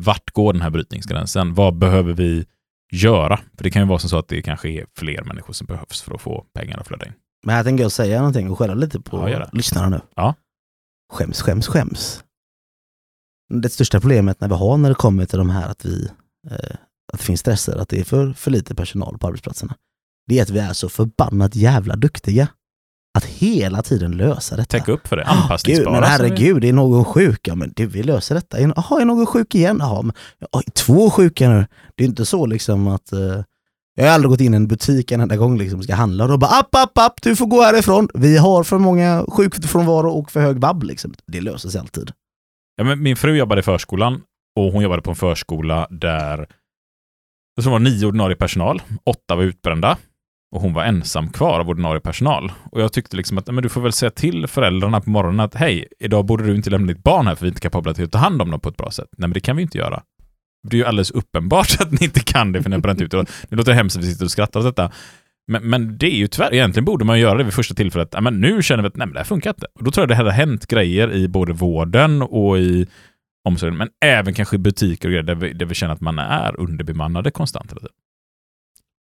vart 0.00 0.30
går 0.30 0.52
den 0.52 0.62
här 0.62 0.70
brytningsgränsen? 0.70 1.54
Vad 1.54 1.78
behöver 1.78 2.12
vi 2.12 2.44
göra? 2.92 3.36
För 3.56 3.64
det 3.64 3.70
kan 3.70 3.82
ju 3.82 3.88
vara 3.88 3.98
som 3.98 4.10
så 4.10 4.18
att 4.18 4.28
det 4.28 4.42
kanske 4.42 4.68
är 4.68 4.84
fler 4.96 5.22
människor 5.24 5.52
som 5.52 5.66
behövs 5.66 6.02
för 6.02 6.14
att 6.14 6.20
få 6.20 6.44
pengar 6.54 6.78
att 6.78 6.86
flöda 6.86 7.06
in. 7.06 7.12
Men 7.46 7.54
här 7.54 7.64
tänker 7.64 7.84
jag 7.84 7.92
säga 7.92 8.18
någonting 8.18 8.50
och 8.50 8.58
skälla 8.58 8.74
lite 8.74 9.00
på 9.00 9.16
Ja, 9.16 9.28
gör 9.30 9.40
det. 9.40 9.50
lyssnarna 9.52 9.88
nu. 9.88 10.00
Ja. 10.16 10.34
Skäms, 11.12 11.40
skäms, 11.42 11.66
skäms. 11.66 12.24
Det 13.62 13.68
största 13.68 14.00
problemet 14.00 14.40
när 14.40 14.48
vi 14.48 14.54
har 14.54 14.76
när 14.76 14.88
det 14.88 14.94
kommer 14.94 15.26
till 15.26 15.38
de 15.38 15.50
här 15.50 15.68
att 15.68 15.84
vi 15.84 16.08
eh, 16.50 16.56
att 17.12 17.18
det 17.18 17.24
finns 17.24 17.40
stressor, 17.40 17.78
att 17.78 17.88
det 17.88 18.00
är 18.00 18.04
för, 18.04 18.32
för 18.32 18.50
lite 18.50 18.74
personal 18.74 19.18
på 19.18 19.26
arbetsplatserna. 19.26 19.74
Det 20.26 20.38
är 20.38 20.42
att 20.42 20.50
vi 20.50 20.58
är 20.58 20.72
så 20.72 20.88
förbannat 20.88 21.56
jävla 21.56 21.96
duktiga 21.96 22.48
att 23.18 23.24
hela 23.24 23.82
tiden 23.82 24.16
lösa 24.16 24.56
detta. 24.56 24.78
Täcka 24.78 24.92
upp 24.92 25.08
för 25.08 25.16
det, 25.16 25.22
Ah, 25.26 25.32
Gud, 25.34 25.42
anpassningsbara. 25.42 25.90
men 26.00 26.02
som 26.02 26.10
herregud, 26.10 26.64
är 26.64 26.72
någon 26.72 27.04
sjuk? 27.04 27.48
Ja 27.48 27.54
men 27.54 27.72
du, 27.76 27.86
vi 27.86 28.02
löser 28.02 28.34
detta. 28.34 28.60
Jaha, 28.60 29.00
är 29.00 29.04
någon 29.04 29.26
sjuk 29.26 29.54
igen? 29.54 29.76
Jaha, 29.80 30.02
men, 30.02 30.12
oj, 30.52 30.62
två 30.74 31.10
sjuka 31.10 31.48
nu. 31.50 31.66
Det 31.94 32.04
är 32.04 32.08
inte 32.08 32.26
så 32.26 32.46
liksom 32.46 32.88
att 32.88 33.12
eh, 33.12 33.42
jag 34.00 34.08
har 34.08 34.14
aldrig 34.14 34.30
gått 34.30 34.40
in 34.40 34.54
i 34.54 34.56
en 34.56 34.68
butik 34.68 35.12
en 35.12 35.20
enda 35.20 35.36
gång 35.36 35.58
liksom 35.58 35.82
ska 35.82 35.94
handla 35.94 36.24
och 36.24 36.30
då 36.30 36.38
bara 36.38 36.50
app, 36.50 36.74
app, 36.74 36.98
app, 36.98 37.22
du 37.22 37.36
får 37.36 37.46
gå 37.46 37.62
härifrån. 37.62 38.08
Vi 38.14 38.36
har 38.36 38.64
för 38.64 38.78
många 38.78 39.24
sjukfrånvaro 39.28 40.10
och 40.10 40.30
för 40.30 40.40
hög 40.40 40.58
vab 40.58 40.82
liksom. 40.82 41.14
Det 41.26 41.40
löser 41.40 41.68
sig 41.68 41.80
alltid. 41.80 42.10
Ja, 42.76 42.84
men 42.84 43.02
min 43.02 43.16
fru 43.16 43.36
jobbade 43.36 43.60
i 43.60 43.62
förskolan 43.62 44.22
och 44.56 44.72
hon 44.72 44.82
jobbade 44.82 45.02
på 45.02 45.10
en 45.10 45.16
förskola 45.16 45.86
där 45.90 46.46
det 47.56 47.70
var 47.70 47.78
nio 47.78 48.06
ordinarie 48.06 48.36
personal, 48.36 48.82
åtta 49.04 49.36
var 49.36 49.42
utbrända 49.42 49.98
och 50.54 50.60
hon 50.60 50.74
var 50.74 50.84
ensam 50.84 51.30
kvar 51.30 51.60
av 51.60 51.68
ordinarie 51.68 52.00
personal. 52.00 52.52
Och 52.70 52.80
jag 52.80 52.92
tyckte 52.92 53.16
liksom 53.16 53.38
att 53.38 53.46
men 53.46 53.62
du 53.62 53.68
får 53.68 53.80
väl 53.80 53.92
säga 53.92 54.10
till 54.10 54.46
föräldrarna 54.46 55.00
på 55.00 55.10
morgonen 55.10 55.40
att 55.40 55.54
hej, 55.54 55.88
idag 55.98 56.24
borde 56.26 56.44
du 56.44 56.54
inte 56.56 56.70
lämna 56.70 56.92
ditt 56.92 57.02
barn 57.02 57.26
här 57.26 57.34
för 57.34 57.42
vi 57.42 57.48
är 57.48 57.50
inte 57.50 57.60
kapabla 57.60 57.94
till 57.94 58.04
att 58.04 58.12
ta 58.12 58.18
hand 58.18 58.42
om 58.42 58.50
dem 58.50 58.60
på 58.60 58.68
ett 58.68 58.76
bra 58.76 58.90
sätt. 58.90 59.08
Nej, 59.16 59.28
men 59.28 59.32
det 59.32 59.40
kan 59.40 59.56
vi 59.56 59.62
inte 59.62 59.78
göra. 59.78 60.02
Det 60.62 60.76
är 60.76 60.78
ju 60.78 60.84
alldeles 60.84 61.10
uppenbart 61.10 61.76
att 61.80 61.90
ni 61.92 62.04
inte 62.04 62.20
kan 62.20 62.52
det 62.52 62.62
för 62.62 62.70
ni 62.70 62.76
har 62.76 62.80
bränt 62.80 63.00
ut 63.00 63.10
det. 63.10 63.26
Nu 63.48 63.56
låter 63.56 63.72
det 63.72 63.76
hemskt 63.76 63.96
att 63.96 64.04
vi 64.04 64.12
sitter 64.12 64.24
och 64.24 64.30
skrattar 64.30 64.60
åt 64.60 64.66
detta. 64.66 64.92
Men, 65.50 65.70
men 65.70 65.98
det 65.98 66.06
är 66.06 66.16
ju 66.16 66.26
tyvärr, 66.28 66.54
egentligen 66.54 66.84
borde 66.84 67.04
man 67.04 67.20
göra 67.20 67.38
det 67.38 67.44
vid 67.44 67.54
första 67.54 67.74
tillfället. 67.74 68.08
Ja, 68.12 68.20
men 68.20 68.40
nu 68.40 68.62
känner 68.62 68.82
vi 68.82 68.86
att 68.86 68.96
nej, 68.96 69.06
men 69.06 69.14
det 69.14 69.20
här 69.20 69.24
funkar 69.24 69.50
inte. 69.50 69.66
Och 69.74 69.84
då 69.84 69.90
tror 69.90 70.02
jag 70.02 70.08
det 70.08 70.24
har 70.24 70.30
hänt 70.30 70.66
grejer 70.66 71.12
i 71.12 71.28
både 71.28 71.52
vården 71.52 72.22
och 72.22 72.58
i 72.58 72.86
omsorgen, 73.48 73.76
men 73.76 73.88
även 74.04 74.34
kanske 74.34 74.56
i 74.56 74.58
butiker 74.58 75.08
och 75.08 75.12
grejer 75.12 75.22
där 75.22 75.34
vi, 75.34 75.52
där 75.52 75.66
vi 75.66 75.74
känner 75.74 75.94
att 75.94 76.00
man 76.00 76.18
är 76.18 76.60
underbemannade 76.60 77.30
konstant. 77.30 77.70
hela 77.70 77.80
tiden. 77.80 77.94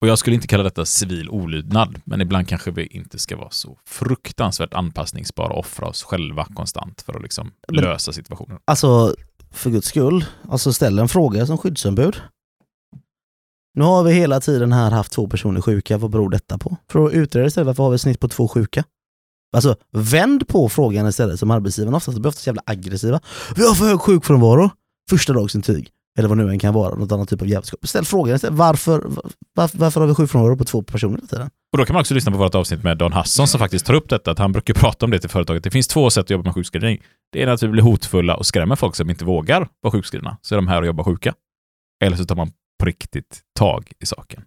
Och 0.02 0.08
jag 0.08 0.18
skulle 0.20 0.36
inte 0.36 0.48
kalla 0.48 0.64
detta 0.64 0.86
civil 0.86 1.30
olydnad, 1.30 2.02
men 2.06 2.22
ibland 2.22 2.48
kanske 2.48 2.72
vi 2.72 2.86
inte 2.86 3.20
ska 3.20 3.38
vara 3.38 3.50
så 3.50 3.78
fruktansvärt 3.86 4.74
anpassningsbara 4.74 5.54
och 5.54 5.60
offra 5.60 5.88
oss 5.88 6.04
själva 6.04 6.46
konstant 6.56 7.02
för 7.02 7.14
att 7.14 7.22
liksom 7.22 7.52
Men- 7.72 7.84
lösa 7.84 8.14
situationen. 8.14 8.60
Alltså, 8.66 9.16
för 9.58 9.70
guds 9.70 9.88
skull, 9.88 10.26
alltså 10.50 10.74
ställ 10.74 11.00
en 11.00 11.08
fråga 11.08 11.46
som 11.46 11.58
skyddsombud. 11.58 12.22
Nu 13.74 13.84
har 13.84 14.04
vi 14.04 14.14
hela 14.14 14.40
tiden 14.40 14.72
här 14.72 14.92
haft 14.92 15.12
två 15.12 15.28
personer 15.28 15.62
sjuka, 15.62 15.98
vad 15.98 16.12
beror 16.12 16.30
detta 16.30 16.58
på? 16.58 16.78
För 16.92 17.06
att 17.06 17.14
utreda 17.14 17.48
istället, 17.48 17.68
varför 17.68 17.84
har 17.84 17.90
vi 17.90 17.96
ett 17.96 18.02
snitt 18.02 18.20
på 18.20 18.28
två 18.28 18.48
sjuka? 18.48 18.84
Alltså 19.56 19.76
vänd 19.92 20.48
på 20.48 20.70
frågan 20.70 21.08
istället 21.08 21.40
som 21.40 21.52
arbetsgivaren 21.52 21.96
oftast 21.96 22.18
blir 22.18 22.30
oftast 22.30 22.48
jävla 22.48 22.62
aggressiva. 22.66 23.20
Vi 23.56 23.68
har 23.68 23.76
för 23.76 23.86
hög 23.86 24.02
sjukfrånvaro. 24.02 24.70
Första 25.10 25.34
dagsintyg. 25.34 25.90
Eller 26.18 26.30
vad 26.30 26.38
nu 26.38 26.50
än 26.50 26.60
kan 26.60 26.74
vara, 26.74 26.96
något 26.96 27.12
annat 27.12 27.30
typ 27.30 27.42
av 27.42 27.48
jävelskap. 27.48 27.88
Ställ 27.88 28.06
frågan 28.06 28.36
istället, 28.36 28.58
varför, 28.58 29.04
varför, 29.54 29.78
varför 29.78 30.02
har 30.02 30.08
vi 30.08 30.16
sjukfrånvaro 30.16 30.58
på 30.58 30.64
två 30.64 30.82
personer 30.82 31.16
hela 31.16 31.28
tiden? 31.28 31.50
Och 31.72 31.78
då 31.78 31.86
kan 31.86 31.94
man 31.94 32.02
också 32.02 32.14
lyssna 32.14 32.32
på 32.32 32.38
vårt 32.38 32.56
avsnitt 32.56 32.84
med 32.84 32.98
Dan 32.98 33.14
Hasson 33.14 33.48
som 33.48 33.60
faktiskt 33.60 33.86
tar 33.86 33.94
upp 33.94 34.10
detta, 34.10 34.32
att 34.32 34.40
han 34.40 34.52
brukar 34.52 34.74
prata 34.74 35.06
om 35.06 35.12
det 35.12 35.20
till 35.20 35.30
företaget. 35.30 35.64
Det 35.64 35.72
finns 35.72 35.88
två 35.88 36.10
sätt 36.10 36.22
att 36.22 36.30
jobba 36.30 36.44
med 36.44 36.54
sjukskrivning. 36.54 37.02
Det 37.32 37.44
är 37.44 37.48
att 37.48 37.64
vi 37.64 37.68
blir 37.68 37.84
hotfulla 37.84 38.36
och 38.36 38.46
skrämmer 38.46 38.76
folk 38.76 38.96
som 38.96 39.10
inte 39.10 39.26
vågar 39.26 39.68
vara 39.82 39.92
sjukskrivna, 39.92 40.38
så 40.42 40.56
är 40.56 40.58
de 40.58 40.68
här 40.68 40.82
och 40.82 40.88
jobbar 40.88 41.04
sjuka. 41.04 41.34
Eller 42.04 42.18
så 42.18 42.26
tar 42.26 42.36
man 42.36 42.52
på 42.80 42.86
riktigt 42.86 43.42
tag 43.60 43.92
i 44.00 44.06
saken. 44.06 44.44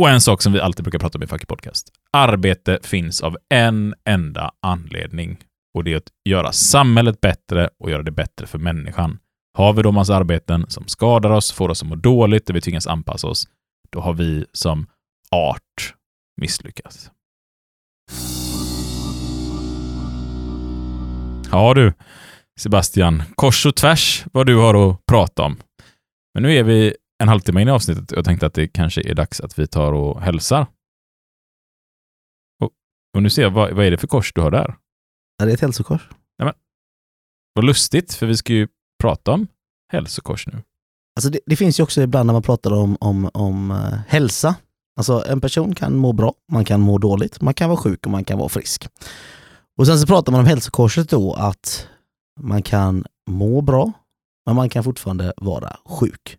Och 0.00 0.10
en 0.10 0.20
sak 0.20 0.42
som 0.42 0.52
vi 0.52 0.60
alltid 0.60 0.84
brukar 0.84 0.98
prata 0.98 1.18
om 1.18 1.22
i 1.22 1.26
Fucky 1.26 1.46
Podcast. 1.46 1.88
Arbete 2.12 2.78
finns 2.82 3.22
av 3.22 3.36
en 3.48 3.94
enda 4.04 4.50
anledning 4.62 5.38
och 5.74 5.84
det 5.84 5.92
är 5.92 5.96
att 5.96 6.12
göra 6.28 6.52
samhället 6.52 7.20
bättre 7.20 7.70
och 7.78 7.90
göra 7.90 8.02
det 8.02 8.10
bättre 8.10 8.46
för 8.46 8.58
människan. 8.58 9.18
Har 9.58 9.72
vi 9.72 9.82
då 9.82 9.92
massa 9.92 10.16
arbeten 10.16 10.66
som 10.68 10.88
skadar 10.88 11.30
oss, 11.30 11.52
får 11.52 11.68
oss 11.68 11.82
att 11.82 11.88
må 11.88 11.94
dåligt, 11.94 12.46
där 12.46 12.54
vi 12.54 12.60
tvingas 12.60 12.86
anpassa 12.86 13.28
oss, 13.28 13.48
då 13.90 14.00
har 14.00 14.12
vi 14.12 14.46
som 14.52 14.86
art 15.36 15.94
misslyckats. 16.40 17.10
Ja 21.50 21.74
du, 21.74 21.92
Sebastian, 22.60 23.22
kors 23.34 23.66
och 23.66 23.76
tvärs 23.76 24.24
vad 24.32 24.46
du 24.46 24.56
har 24.56 24.90
att 24.90 25.06
prata 25.06 25.42
om. 25.42 25.56
Men 26.34 26.42
nu 26.42 26.54
är 26.54 26.62
vi 26.62 26.96
en 27.22 27.28
halvtimme 27.28 27.62
in 27.62 27.68
i 27.68 27.70
avsnittet 27.70 28.12
och 28.12 28.18
jag 28.18 28.24
tänkte 28.24 28.46
att 28.46 28.54
det 28.54 28.68
kanske 28.68 29.10
är 29.10 29.14
dags 29.14 29.40
att 29.40 29.58
vi 29.58 29.66
tar 29.66 29.92
och 29.92 30.22
hälsar. 30.22 30.66
Och, 32.62 32.70
och 33.16 33.22
nu 33.22 33.30
ser 33.30 33.42
jag, 33.42 33.50
vad, 33.50 33.72
vad 33.72 33.86
är 33.86 33.90
det 33.90 33.98
för 33.98 34.06
kors 34.06 34.32
du 34.32 34.40
har 34.40 34.50
där? 34.50 34.76
Är 35.42 35.46
det 35.46 35.52
ett 35.52 35.60
hälsokors? 35.60 36.08
Vad 37.54 37.64
lustigt, 37.64 38.14
för 38.14 38.26
vi 38.26 38.36
ska 38.36 38.52
ju 38.52 38.68
prata 39.02 39.32
om 39.32 39.46
hälsokors 39.92 40.46
nu. 40.46 40.62
Alltså 41.16 41.30
det, 41.30 41.40
det 41.46 41.56
finns 41.56 41.80
ju 41.80 41.82
också 41.82 42.02
ibland 42.02 42.26
när 42.26 42.32
man 42.32 42.42
pratar 42.42 42.72
om, 42.72 42.96
om, 43.00 43.30
om 43.34 43.70
eh, 43.70 43.98
hälsa. 44.08 44.56
Alltså 45.00 45.24
en 45.26 45.40
person 45.40 45.74
kan 45.74 45.96
må 45.96 46.12
bra, 46.12 46.34
man 46.52 46.64
kan 46.64 46.80
må 46.80 46.98
dåligt, 46.98 47.40
man 47.40 47.54
kan 47.54 47.68
vara 47.68 47.80
sjuk 47.80 48.06
och 48.06 48.10
man 48.12 48.24
kan 48.24 48.38
vara 48.38 48.48
frisk. 48.48 48.88
Och 49.78 49.86
sen 49.86 49.98
så 49.98 50.06
pratar 50.06 50.32
man 50.32 50.40
om 50.40 50.46
hälsokorset 50.46 51.10
då 51.10 51.34
att 51.34 51.88
man 52.40 52.62
kan 52.62 53.04
må 53.30 53.60
bra, 53.60 53.92
men 54.46 54.56
man 54.56 54.68
kan 54.68 54.84
fortfarande 54.84 55.32
vara 55.36 55.76
sjuk. 55.84 56.36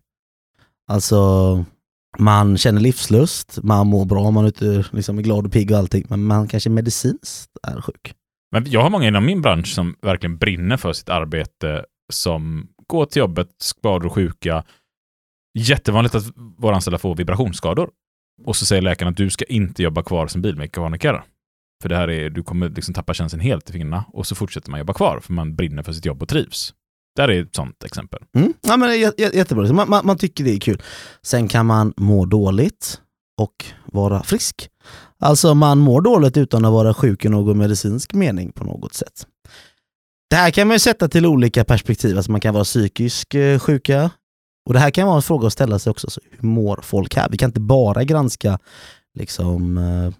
Alltså 0.88 1.64
man 2.18 2.58
känner 2.58 2.80
livslust, 2.80 3.58
man 3.62 3.86
mår 3.86 4.04
bra, 4.04 4.30
man 4.30 4.44
är 4.44 4.48
ute, 4.48 4.84
liksom 4.90 5.18
är 5.18 5.22
glad 5.22 5.46
och 5.46 5.52
pigg 5.52 5.70
och 5.70 5.78
allting, 5.78 6.06
men 6.08 6.24
man 6.24 6.48
kanske 6.48 6.70
medicinskt 6.70 7.50
är 7.62 7.80
sjuk. 7.80 8.14
Men 8.52 8.70
jag 8.70 8.82
har 8.82 8.90
många 8.90 9.08
inom 9.08 9.26
min 9.26 9.42
bransch 9.42 9.74
som 9.74 9.96
verkligen 10.02 10.38
brinner 10.38 10.76
för 10.76 10.92
sitt 10.92 11.08
arbete, 11.08 11.84
som 12.12 12.68
går 12.86 13.06
till 13.06 13.20
jobbet, 13.20 13.48
skador 13.58 14.06
och 14.06 14.12
sjuka. 14.12 14.64
Jättevanligt 15.58 16.14
att 16.14 16.24
våra 16.58 16.74
anställda 16.74 16.98
får 16.98 17.14
vibrationsskador. 17.14 17.90
Och 18.44 18.56
så 18.56 18.66
säger 18.66 18.82
läkaren 18.82 19.10
att 19.10 19.16
du 19.16 19.30
ska 19.30 19.44
inte 19.44 19.82
jobba 19.82 20.02
kvar 20.02 20.26
som 20.26 20.42
bilmekaniker. 20.42 21.24
För 21.82 21.88
det 21.88 21.96
här 21.96 22.10
är, 22.10 22.30
du 22.30 22.42
kommer 22.42 22.68
liksom 22.68 22.94
tappa 22.94 23.14
känslan 23.14 23.40
helt 23.40 23.70
i 23.70 23.72
fingrarna. 23.72 24.04
Och 24.12 24.26
så 24.26 24.34
fortsätter 24.34 24.70
man 24.70 24.80
jobba 24.80 24.92
kvar, 24.92 25.20
för 25.20 25.32
man 25.32 25.54
brinner 25.56 25.82
för 25.82 25.92
sitt 25.92 26.06
jobb 26.06 26.22
och 26.22 26.28
trivs. 26.28 26.74
Där 27.16 27.28
är 27.28 27.42
ett 27.42 27.54
sånt 27.54 27.84
exempel. 27.84 28.22
Mm. 28.36 28.52
Ja, 28.60 28.76
men 28.76 28.88
det 28.88 28.96
är 28.96 29.36
jättebra, 29.36 29.72
man, 29.72 29.90
man, 29.90 30.06
man 30.06 30.18
tycker 30.18 30.44
det 30.44 30.50
är 30.50 30.60
kul. 30.60 30.82
Sen 31.22 31.48
kan 31.48 31.66
man 31.66 31.94
må 31.96 32.24
dåligt 32.26 33.00
och 33.40 33.64
vara 33.84 34.22
frisk. 34.22 34.68
Alltså 35.18 35.54
man 35.54 35.78
mår 35.78 36.00
dåligt 36.00 36.36
utan 36.36 36.64
att 36.64 36.72
vara 36.72 36.94
sjuk 36.94 37.24
i 37.24 37.28
någon 37.28 37.58
medicinsk 37.58 38.12
mening 38.12 38.52
på 38.52 38.64
något 38.64 38.94
sätt. 38.94 39.26
Det 40.30 40.36
här 40.36 40.50
kan 40.50 40.68
man 40.68 40.74
ju 40.74 40.78
sätta 40.78 41.08
till 41.08 41.26
olika 41.26 41.64
perspektiv, 41.64 42.16
alltså 42.16 42.32
man 42.32 42.40
kan 42.40 42.54
vara 42.54 42.64
psykisk 42.64 43.34
eh, 43.34 43.58
sjuka. 43.58 44.10
Och 44.64 44.72
det 44.72 44.78
här 44.78 44.90
kan 44.90 45.06
vara 45.06 45.16
en 45.16 45.22
fråga 45.22 45.46
att 45.46 45.52
ställa 45.52 45.78
sig 45.78 45.90
också, 45.90 46.10
så 46.10 46.20
hur 46.30 46.48
mår 46.48 46.80
folk 46.82 47.16
här? 47.16 47.28
Vi 47.30 47.36
kan 47.36 47.48
inte 47.48 47.60
bara 47.60 48.04
granska 48.04 48.58
liksom 49.18 49.78
eh, 49.78 50.14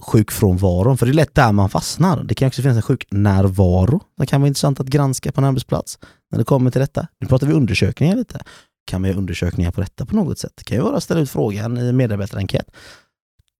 sjukfrånvaron, 0.00 0.98
för 0.98 1.06
det 1.06 1.12
är 1.12 1.14
lätt 1.14 1.34
där 1.34 1.52
man 1.52 1.70
fastnar. 1.70 2.24
Det 2.24 2.34
kan 2.34 2.48
också 2.48 2.62
finnas 2.62 2.76
en 2.76 2.82
sjuknärvaro. 2.82 4.00
Det 4.16 4.26
kan 4.26 4.40
vara 4.40 4.48
intressant 4.48 4.80
att 4.80 4.86
granska 4.86 5.32
på 5.32 5.40
en 5.40 5.44
arbetsplats 5.44 5.98
när 6.30 6.38
det 6.38 6.44
kommer 6.44 6.70
till 6.70 6.80
detta. 6.80 7.08
Nu 7.20 7.26
pratar 7.26 7.46
vi 7.46 7.52
undersökningar 7.52 8.16
lite. 8.16 8.40
Kan 8.86 9.00
man 9.00 9.10
göra 9.10 9.18
undersökningar 9.18 9.70
på 9.70 9.80
detta 9.80 10.06
på 10.06 10.16
något 10.16 10.38
sätt? 10.38 10.52
Det 10.56 10.64
kan 10.64 10.76
ju 10.76 10.82
vara 10.82 10.96
att 10.96 11.02
ställa 11.02 11.20
ut 11.20 11.30
frågan 11.30 11.78
i 11.78 11.92
medarbetarenkät. 11.92 12.70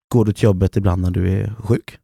Går 0.08 0.24
du 0.24 0.32
till 0.32 0.44
jobbet 0.44 0.76
ibland 0.76 1.02
när 1.02 1.10
du 1.10 1.32
är 1.32 1.54
sjuk? 1.58 1.98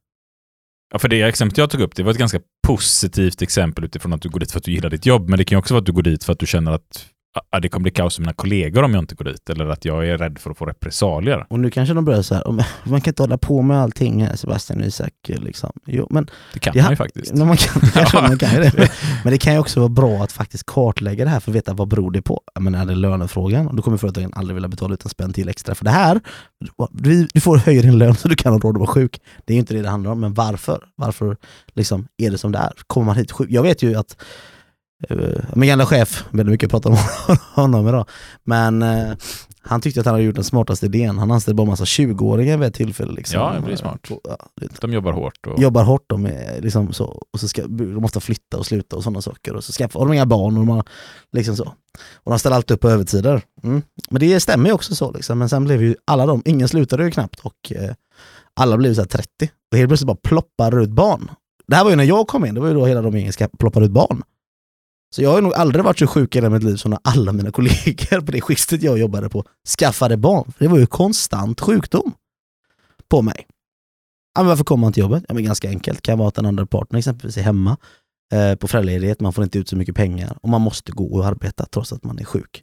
Ja, 0.93 0.99
för 0.99 1.09
det 1.09 1.23
exemplet 1.23 1.59
jag 1.59 1.71
tog 1.71 1.81
upp, 1.81 1.97
det 1.97 2.03
var 2.03 2.11
ett 2.11 2.19
ganska 2.19 2.41
positivt 2.67 3.43
exempel 3.43 3.85
utifrån 3.85 4.13
att 4.13 4.23
du 4.23 4.29
går 4.29 4.41
dit 4.41 4.53
för 4.53 4.59
att 4.59 4.65
du 4.65 4.73
gillar 4.73 4.91
ditt 4.91 5.07
jobb, 5.07 5.29
men 5.29 5.39
det 5.39 5.45
kan 5.45 5.57
ju 5.57 5.59
också 5.59 5.75
vara 5.75 5.81
att 5.81 5.87
du 5.87 5.93
går 5.93 6.03
dit 6.03 6.25
för 6.25 6.33
att 6.33 6.39
du 6.39 6.47
känner 6.47 6.73
att 6.73 7.07
ah, 7.51 7.61
det 7.61 7.69
kommer 7.69 7.83
bli 7.83 7.91
kaos 7.91 8.19
med 8.19 8.27
mina 8.27 8.33
kollegor 8.33 8.83
om 8.83 8.95
jag 8.95 9.03
inte 9.03 9.15
går 9.15 9.25
dit, 9.25 9.51
eller 9.51 9.67
att 9.69 9.85
jag 9.85 10.09
är 10.09 10.19
rädd 10.19 10.39
för 10.39 10.51
att 10.51 10.59
få 10.59 10.67
repressalier. 10.67 11.47
Och 11.51 11.61
nu 11.61 11.71
kanske 11.71 11.95
de 11.95 12.05
börjar 12.05 12.23
så 12.23 12.35
här, 12.35 12.43
"Oh, 12.43 12.53
men 12.55 12.65
man 12.85 13.01
kan 13.01 13.11
inte 13.11 13.23
hålla 13.23 13.39
på 13.39 13.63
med 13.63 13.81
allting 13.81 14.25
här 14.27 14.37
Sebastian 14.37 14.81
och 14.81 14.87
Isak. 14.87 15.13
Liksom. 15.27 15.73
Jo, 15.87 16.07
men 16.11 16.27
Det 16.53 16.59
kan 16.59 16.73
Ja, 16.77 16.83
man 16.83 16.93
ju 16.93 16.97
faktiskt. 16.97 17.35
men 17.35 17.47
man 17.47 17.57
kan, 17.57 17.81
kanske 17.95 18.17
man 18.23 18.39
kan 18.39 18.61
det. 18.61 18.91
Men 19.25 19.33
det 19.33 19.39
kan 19.39 19.53
ju 19.53 19.59
också 19.59 19.81
vara 19.81 19.89
bra 19.89 20.23
att 20.23 20.33
faktiskt 20.33 20.67
kartlägga 20.67 21.25
det 21.25 21.31
här 21.31 21.41
för 21.41 21.51
att 21.51 21.57
veta 21.57 21.75
vad 21.75 21.89
beror 21.89 22.11
det 22.11 22.23
på. 22.23 22.41
Jag 22.55 22.63
menar, 22.63 22.83
är 22.83 22.87
det 22.87 22.95
lönefrågan? 22.95 23.77
Då 23.77 23.83
kommer 23.83 23.97
företagen 23.97 24.33
aldrig 24.35 24.55
vilja 24.55 24.69
betala 24.69 24.95
ut 24.95 25.05
en 25.05 25.11
spänn 25.11 25.33
till 25.33 25.49
extra 25.49 25.75
för 25.75 25.85
det 25.85 25.91
här. 25.91 26.21
Du, 26.91 27.29
du 27.35 27.41
får 27.41 27.57
höja 27.57 27.83
din 27.83 27.99
lön 27.99 28.15
så 28.15 28.29
du 28.29 28.35
kan 28.37 28.53
ha 28.53 28.59
råd 28.61 28.77
att 28.77 28.81
vara 28.81 28.91
sjuk. 28.91 29.21
Det 29.45 29.53
är 29.53 29.55
ju 29.55 29.61
inte 29.61 29.75
det 29.75 29.83
det 29.83 29.89
handlar 29.89 30.11
om, 30.11 30.21
men 30.21 30.35
varför? 30.35 30.85
Varför 30.97 31.37
liksom 31.75 32.07
är 32.19 32.31
det 32.31 32.39
som 32.39 32.53
det 32.53 32.59
är? 32.59 32.73
Kommer 32.87 33.07
man 33.07 33.17
hit 33.17 33.33
sjuk? 33.33 33.47
Jag 33.51 33.63
vet 33.63 33.83
ju 33.83 33.95
att 33.97 34.17
eh, 34.21 34.27
min 35.55 35.69
gamla 35.69 35.87
chef, 35.87 36.25
väldigt 36.31 36.53
mycket 36.53 36.71
pratar 36.71 36.91
om 36.91 36.97
honom 37.55 37.89
idag, 37.89 38.09
men 38.45 38.83
eh, 38.83 39.13
han 39.67 39.81
tyckte 39.81 40.01
att 40.01 40.07
han 40.07 40.15
hade 40.15 40.25
gjort 40.25 40.35
den 40.35 40.45
smartaste 40.45 40.87
idén. 40.87 41.19
Han 41.19 41.31
anställde 41.31 41.57
bara 41.57 41.63
en 41.63 41.69
massa 41.69 41.85
20-åringar 41.85 42.57
vid 42.59 42.69
ett 42.69 42.75
tillfälle. 42.75 43.13
Liksom. 43.13 43.41
Ja, 43.41 43.53
det 43.55 43.61
blir 43.61 43.77
smart. 43.77 44.01
Ja, 44.25 44.37
det- 44.61 44.81
De 44.81 44.93
jobbar 44.93 45.13
hårt. 45.13 45.47
Och... 45.47 45.59
jobbar 45.63 45.85
hårt 45.85 46.05
de 46.07 46.27
är 46.27 46.61
liksom 46.61 46.93
så, 46.93 47.05
och 47.33 47.41
så 47.41 47.49
ska, 47.49 47.63
de 47.63 47.95
måste 47.95 48.21
flytta 48.21 48.57
och 48.59 48.67
sluta 48.67 48.97
och 48.97 49.03
sådana 49.03 49.23
saker 49.23 49.55
och 49.55 49.65
så 49.65 49.73
skaffar 49.73 50.01
har 50.01 50.07
de 50.07 50.13
inga 50.15 50.27
barn 50.27 50.55
och 50.57 50.67
de 50.67 50.69
har 50.69 50.85
liksom 51.33 51.57
så. 51.57 51.65
Och 52.15 52.31
de 52.33 52.39
ställer 52.39 52.57
alltid 52.57 52.75
upp 52.75 52.81
på 52.81 52.89
övertider. 52.89 53.43
Mm. 53.63 53.83
Men 54.11 54.21
det 54.21 54.41
stämmer 54.41 54.69
ju 54.69 54.73
också 54.75 54.95
så 54.95 55.13
liksom. 55.13 55.39
Men 55.39 55.49
sen 55.49 55.65
blev 55.65 55.83
ju 55.83 55.95
alla 56.05 56.27
de, 56.27 56.43
ingen 56.45 56.69
slutade 56.69 57.05
ju 57.05 57.11
knappt 57.11 57.41
och 57.41 57.73
eh, 57.77 57.91
alla 58.61 58.77
blev 58.77 58.95
så 58.95 59.01
här 59.01 59.09
30 59.09 59.29
och 59.73 59.79
helt 59.79 59.89
plötsligt 59.91 60.07
bara 60.07 60.17
ploppar 60.23 60.79
ut 60.83 60.91
barn. 60.91 61.31
Det 61.67 61.77
här 61.77 61.85
var 61.85 61.91
ju 61.91 61.97
när 61.97 62.05
jag 62.05 62.27
kom 62.27 62.45
in, 62.45 62.55
det 62.55 62.61
var 62.61 62.69
ju 62.69 62.75
då 62.75 62.87
hela 62.87 63.03
de 63.03 63.15
gängen 63.19 63.33
ska 63.33 63.49
ploppa 63.59 63.81
ut 63.81 63.91
barn. 63.91 64.23
Så 65.15 65.23
jag 65.23 65.31
har 65.31 65.41
nog 65.41 65.55
aldrig 65.55 65.85
varit 65.85 65.99
så 65.99 66.07
sjuk 66.07 66.35
i 66.35 66.39
hela 66.39 66.51
mitt 66.51 66.63
liv 66.63 66.77
som 66.77 66.91
när 66.91 67.01
alla 67.05 67.33
mina 67.33 67.51
kollegor 67.51 68.21
på 68.21 68.33
det 68.33 68.41
skiftet 68.41 68.83
jag 68.83 68.99
jobbade 68.99 69.29
på 69.29 69.45
skaffade 69.79 70.17
barn. 70.17 70.53
Det 70.59 70.69
var 70.69 70.79
ju 70.79 70.87
konstant 70.87 71.61
sjukdom 71.61 72.13
på 73.09 73.23
mig. 73.23 73.47
Ja, 74.35 74.41
men 74.41 74.49
varför 74.49 74.65
kommer 74.65 74.81
man 74.81 74.93
till 74.93 75.01
jobbet? 75.01 75.25
Ja, 75.29 75.35
men 75.35 75.45
ganska 75.45 75.69
enkelt. 75.69 75.99
Det 75.99 76.03
kan 76.03 76.19
vara 76.19 76.29
att 76.29 76.35
den 76.35 76.47
andra 76.47 76.67
parten 76.67 76.99
exempelvis 76.99 77.37
är 77.37 77.43
hemma 77.43 77.77
eh, 78.33 78.55
på 78.55 78.69
föräldraledighet, 78.69 79.21
man 79.21 79.33
får 79.33 79.45
inte 79.45 79.59
ut 79.59 79.69
så 79.69 79.77
mycket 79.77 79.97
pengar 79.97 80.39
och 80.43 80.49
man 80.49 80.61
måste 80.61 80.93
gå 80.93 81.19
och 81.19 81.27
arbeta 81.27 81.67
trots 81.71 81.93
att 81.93 82.05
man 82.05 82.19
är 82.19 82.25
sjuk. 82.25 82.63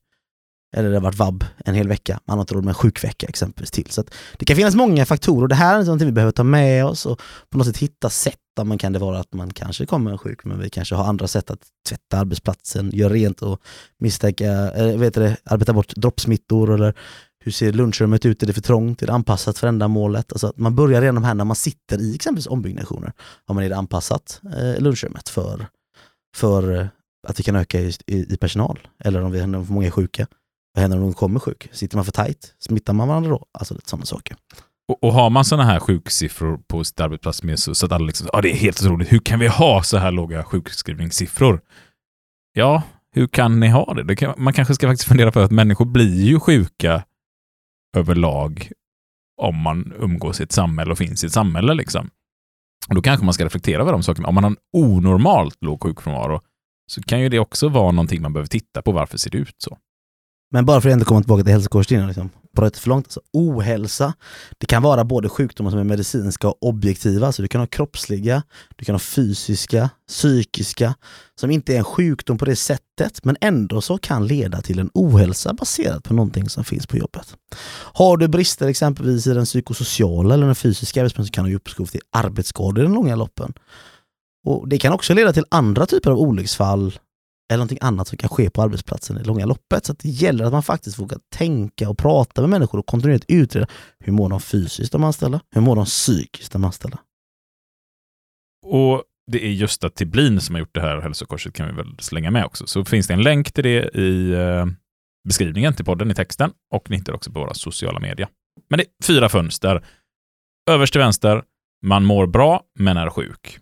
Eller 0.74 0.90
det 0.90 0.96
har 0.96 1.02
varit 1.02 1.16
vab 1.16 1.46
en 1.66 1.76
hel 1.76 1.88
vecka, 1.88 2.20
man 2.26 2.38
har 2.38 2.42
inte 2.42 2.54
råd 2.54 2.64
med 2.64 2.72
en 2.72 2.76
sjukvecka 2.76 3.28
exempelvis 3.28 3.72
till. 3.72 3.92
Så 3.92 4.02
att 4.02 4.14
det 4.38 4.46
kan 4.46 4.56
finnas 4.56 4.76
många 4.76 5.06
faktorer 5.06 5.48
det 5.48 5.56
här 5.56 5.80
är 5.80 5.86
något 5.86 6.02
vi 6.02 6.12
behöver 6.12 6.32
ta 6.32 6.44
med 6.44 6.86
oss 6.86 7.06
och 7.06 7.22
på 7.50 7.58
något 7.58 7.68
sätt 7.68 7.78
hitta 7.78 8.10
sätt 8.10 8.38
Man 8.64 8.78
kan 8.78 8.94
det 8.94 9.00
vara 9.00 9.20
att 9.20 9.34
man 9.34 9.54
kanske 9.54 9.86
kommer 9.86 10.18
sjuk, 10.18 10.46
men 10.46 10.60
vi 10.60 10.70
kanske 10.70 10.96
har 10.96 11.06
andra 11.06 11.28
sätt 11.28 11.52
att 11.52 11.60
tvätta 11.90 12.18
arbetsplatsen, 12.18 12.92
göra 12.94 13.14
rent 13.14 13.42
och 13.42 13.62
misstänka, 14.00 14.46
eh, 14.46 14.86
äh, 14.88 14.98
vet 14.98 15.14
det, 15.14 15.38
arbeta 15.44 15.74
bort 15.74 15.96
droppsmittor 15.96 16.74
eller 16.74 16.94
hur 17.44 17.52
ser 17.52 17.74
lunchrummet 17.74 18.26
ut? 18.26 18.44
Är 18.44 18.48
det 18.48 18.54
för 18.54 18.62
trångt? 18.62 19.02
Är 19.02 19.08
det 19.08 19.14
anpassat 19.14 19.58
för 19.58 19.68
ändamålet? 19.68 20.32
Alltså 20.32 20.48
att 20.48 20.58
man 20.58 20.76
börjar 20.76 21.02
redan 21.02 21.24
här 21.24 21.34
när 21.34 21.46
man 21.46 21.56
sitter 21.56 22.02
i 22.02 22.16
exempelvis 22.16 22.48
ombyggnationer. 22.48 23.14
Har 23.46 23.56
man 23.56 23.64
är 23.64 23.70
det 23.70 23.78
anpassat 23.78 24.42
eh, 24.58 24.82
lunchrummet 24.82 25.30
för, 25.30 25.68
för 26.36 26.90
att 27.28 27.40
vi 27.40 27.44
kan 27.44 27.56
öka 27.56 27.80
i, 27.80 27.94
i, 28.08 28.34
i 28.34 28.38
personal? 28.38 28.80
Eller 29.04 29.22
om 29.22 29.32
vi 29.32 29.40
har 29.40 29.66
för 29.66 29.74
många 29.74 29.92
sjuka? 29.92 30.28
Vad 30.74 30.82
händer 30.82 30.98
om 30.98 31.04
någon 31.04 31.14
kommer 31.14 31.40
sjuk? 31.40 31.70
Sitter 31.72 31.98
man 31.98 32.06
för 32.06 32.12
tajt? 32.12 32.56
Smittar 32.60 32.94
man 32.94 33.08
varandra 33.08 33.30
då? 33.30 33.46
Alltså 33.52 33.74
lite 33.74 33.90
sådana 33.90 34.06
saker. 34.06 34.38
Och, 34.88 35.04
och 35.04 35.14
har 35.14 35.30
man 35.30 35.46
sådana 35.46 35.64
här 35.64 35.80
sjuksiffror 35.80 36.60
på 36.68 36.84
sitt 36.84 37.00
arbetsplats 37.00 37.44
med 37.44 37.60
så, 37.60 37.76
så 37.76 37.86
att 37.86 37.92
alla 37.92 38.06
liksom, 38.06 38.28
ja 38.34 38.42
det 38.42 38.52
är 38.52 38.56
helt 38.56 38.82
otroligt, 38.82 39.12
hur 39.12 39.20
kan 39.20 39.40
vi 39.40 39.48
ha 39.48 39.84
så 39.84 39.98
här 39.98 40.12
låga 40.12 40.44
sjukskrivningssiffror? 40.44 41.62
Ja, 42.54 42.84
hur 43.16 43.28
kan 43.28 43.60
ni 43.60 43.68
ha 43.68 43.94
det? 43.94 44.04
det 44.04 44.16
kan, 44.16 44.34
man 44.38 44.54
kanske 44.54 44.76
ska 44.76 44.88
faktiskt 44.88 45.08
fundera 45.08 45.32
på 45.32 45.40
att 45.40 45.52
människor 45.52 45.86
blir 45.86 46.24
ju 46.24 46.40
sjuka 46.40 47.04
överlag 47.98 48.72
om 49.42 49.58
man 49.62 49.94
umgås 50.00 50.40
i 50.40 50.44
ett 50.44 50.52
samhälle 50.52 50.92
och 50.92 50.98
finns 50.98 51.24
i 51.24 51.28
ett 51.28 51.34
samhälle. 51.34 51.74
Liksom. 51.74 52.10
Och 52.90 52.96
då 52.96 53.02
kanske 53.02 53.26
man 53.26 53.34
ska 53.34 53.46
reflektera 53.46 53.82
över 53.82 53.92
de 53.92 54.04
sakerna. 54.04 54.28
Om 54.28 54.36
man 54.36 54.44
har 54.44 54.52
en 54.52 54.58
onormalt 54.74 55.58
låg 55.62 55.84
sjukfrånvaro 55.84 56.42
så 56.92 57.02
kan 57.02 57.22
ju 57.22 57.30
det 57.30 57.40
också 57.40 57.70
vara 57.70 57.92
någonting 57.92 58.22
man 58.22 58.34
behöver 58.34 58.48
titta 58.48 58.82
på. 58.82 58.92
Varför 58.92 59.18
ser 59.18 59.30
det 59.30 59.38
ut 59.38 59.56
så? 59.58 59.78
Men 60.54 60.66
bara 60.66 60.82
för 60.82 60.90
att 60.90 60.94
ändå 60.94 61.06
komma 61.06 61.22
tillbaka 61.22 61.44
till 61.44 61.52
hälsokorstinen, 61.52 62.08
liksom, 62.08 62.30
bröt 62.56 62.78
för 62.78 62.90
långt. 62.90 63.06
Alltså, 63.06 63.22
ohälsa, 63.34 64.14
det 64.58 64.66
kan 64.66 64.84
vara 64.84 65.04
både 65.04 65.30
sjukdomar 65.30 65.72
som 65.72 65.80
är 65.80 65.84
medicinska 65.84 66.48
och 66.48 66.58
objektiva, 66.64 67.32
så 67.32 67.42
du 67.42 67.48
kan 67.48 67.62
ha 67.62 67.68
kroppsliga, 67.68 68.44
du 68.76 68.86
kan 68.86 68.96
ha 68.96 69.00
fysiska, 69.00 69.90
psykiska, 70.08 70.96
som 71.40 71.52
inte 71.52 71.74
är 71.74 71.78
en 71.78 71.84
sjukdom 71.84 72.38
på 72.38 72.46
det 72.46 72.56
sättet, 72.56 73.26
men 73.26 73.38
ändå 73.42 73.82
så 73.82 73.98
kan 73.98 74.28
leda 74.28 74.62
till 74.62 74.80
en 74.80 74.90
ohälsa 74.94 75.54
baserat 75.54 76.04
på 76.04 76.14
någonting 76.14 76.50
som 76.50 76.64
finns 76.64 76.88
på 76.88 76.98
jobbet. 76.98 77.36
Har 77.94 78.18
du 78.18 78.28
brister 78.28 78.68
exempelvis 78.68 79.28
i 79.28 79.34
den 79.34 79.46
psykosociala 79.46 80.34
eller 80.34 80.46
den 80.46 80.56
fysiska 80.56 81.02
arbetsmiljön 81.02 81.28
så 81.28 81.32
kan 81.32 81.46
du 81.46 81.50
ge 81.50 81.56
upphov 81.56 81.86
till 81.86 82.02
arbetsskador 82.12 82.80
i 82.80 82.84
den 82.84 82.94
långa 82.94 83.16
loppen. 83.16 83.54
Och 84.46 84.68
Det 84.68 84.78
kan 84.78 84.94
också 84.94 85.14
leda 85.14 85.34
till 85.34 85.46
andra 85.50 85.86
typer 85.86 86.12
av 86.12 86.18
olycksfall 86.18 86.94
eller 87.52 87.58
någonting 87.58 87.78
annat 87.82 88.08
som 88.08 88.18
kan 88.18 88.30
ske 88.30 88.50
på 88.50 88.62
arbetsplatsen 88.62 89.18
i 89.18 89.20
det 89.20 89.28
långa 89.28 89.46
loppet. 89.46 89.86
Så 89.86 89.94
det 89.94 90.10
gäller 90.10 90.46
att 90.46 90.52
man 90.52 90.64
faktiskt 90.64 91.00
vågar 91.00 91.20
tänka 91.36 91.90
och 91.90 91.98
prata 91.98 92.42
med 92.42 92.50
människor 92.50 92.80
och 92.80 92.86
kontinuerligt 92.86 93.26
utreda 93.28 93.68
hur 94.00 94.14
mår 94.14 94.30
de 94.30 94.42
fysiskt 94.42 94.92
de 94.92 95.04
anställda? 95.04 95.42
Hur 95.56 95.62
mår 95.62 95.76
de 95.76 95.86
psykiskt 95.86 96.52
de 96.52 96.64
anställda? 96.64 97.00
Och 98.66 99.04
det 99.32 99.46
är 99.46 99.52
Gösta 99.52 99.90
Tiblin 99.90 100.42
som 100.42 100.56
har 100.56 100.60
gjort 100.60 100.76
det 100.76 100.82
här 100.82 101.02
hälsokorset 101.02 101.54
kan 101.54 101.68
vi 101.68 101.74
väl 101.74 101.96
slänga 102.00 102.32
med 102.32 102.46
också. 102.46 102.68
Så 102.68 102.86
finns 102.86 103.08
det 103.08 103.14
en 103.14 103.22
länk 103.22 103.52
till 103.52 103.64
det 103.64 103.98
i 103.98 104.32
eh, 104.32 104.66
beskrivningen 105.28 105.74
till 105.74 105.86
podden 105.86 106.12
i 106.12 106.16
texten 106.16 106.52
och 106.74 106.90
ni 106.90 106.98
hittar 106.98 107.14
också 107.14 107.32
på 107.32 107.40
våra 107.40 107.54
sociala 107.54 108.00
medier. 108.00 108.28
Men 108.70 108.78
det 108.78 108.84
är 108.84 109.06
fyra 109.06 109.30
fönster. 109.30 109.86
Överst 110.70 110.94
till 110.94 111.02
vänster, 111.02 111.44
man 111.86 112.06
mår 112.06 112.28
bra 112.28 112.64
men 112.80 112.98
är 112.98 113.10
sjuk. 113.10 113.60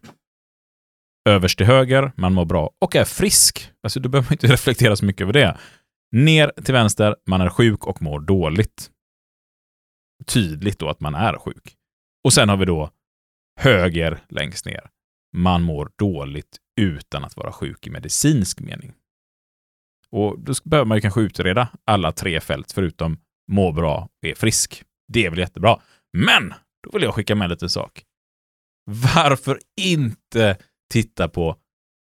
Överst 1.30 1.58
till 1.58 1.68
höger, 1.68 2.12
man 2.16 2.34
mår 2.34 2.46
bra 2.46 2.72
och 2.82 2.96
är 2.96 3.06
frisk. 3.06 3.72
Alltså, 3.84 4.00
då 4.00 4.10
behöver 4.10 4.28
man 4.28 4.34
inte 4.34 4.48
reflektera 4.54 4.96
så 4.96 5.06
mycket 5.06 5.22
över 5.22 5.34
det. 5.34 5.58
Ner 6.12 6.52
till 6.64 6.74
vänster, 6.74 7.16
man 7.28 7.42
är 7.42 7.50
sjuk 7.50 7.88
och 7.88 8.02
mår 8.02 8.20
dåligt. 8.20 8.90
Tydligt 10.26 10.80
då 10.80 10.90
att 10.90 11.00
man 11.00 11.16
är 11.16 11.38
sjuk. 11.38 11.76
Och 12.24 12.34
sen 12.34 12.50
har 12.50 12.58
vi 12.58 12.66
då 12.66 12.90
höger 13.60 14.20
längst 14.30 14.66
ner. 14.66 14.90
Man 15.38 15.62
mår 15.62 15.92
dåligt 15.98 16.58
utan 16.82 17.24
att 17.24 17.38
vara 17.38 17.52
sjuk 17.52 17.88
i 17.88 17.90
medicinsk 17.90 18.60
mening. 18.60 18.94
Och 20.10 20.40
då 20.40 20.54
behöver 20.64 20.86
man 20.86 20.98
ju 20.98 21.02
kanske 21.02 21.22
utreda 21.22 21.68
alla 21.86 22.12
tre 22.12 22.40
fält 22.40 22.72
förutom 22.72 23.18
må 23.52 23.72
bra 23.72 24.10
och 24.22 24.30
är 24.30 24.36
frisk. 24.36 24.84
Det 25.08 25.26
är 25.26 25.30
väl 25.30 25.40
jättebra. 25.40 25.82
Men 26.14 26.54
då 26.84 26.90
vill 26.94 27.04
jag 27.04 27.14
skicka 27.14 27.36
med 27.36 27.50
lite 27.50 27.70
sak. 27.70 28.04
Varför 29.16 29.60
inte 29.82 30.58
titta 30.90 31.30
på 31.30 31.56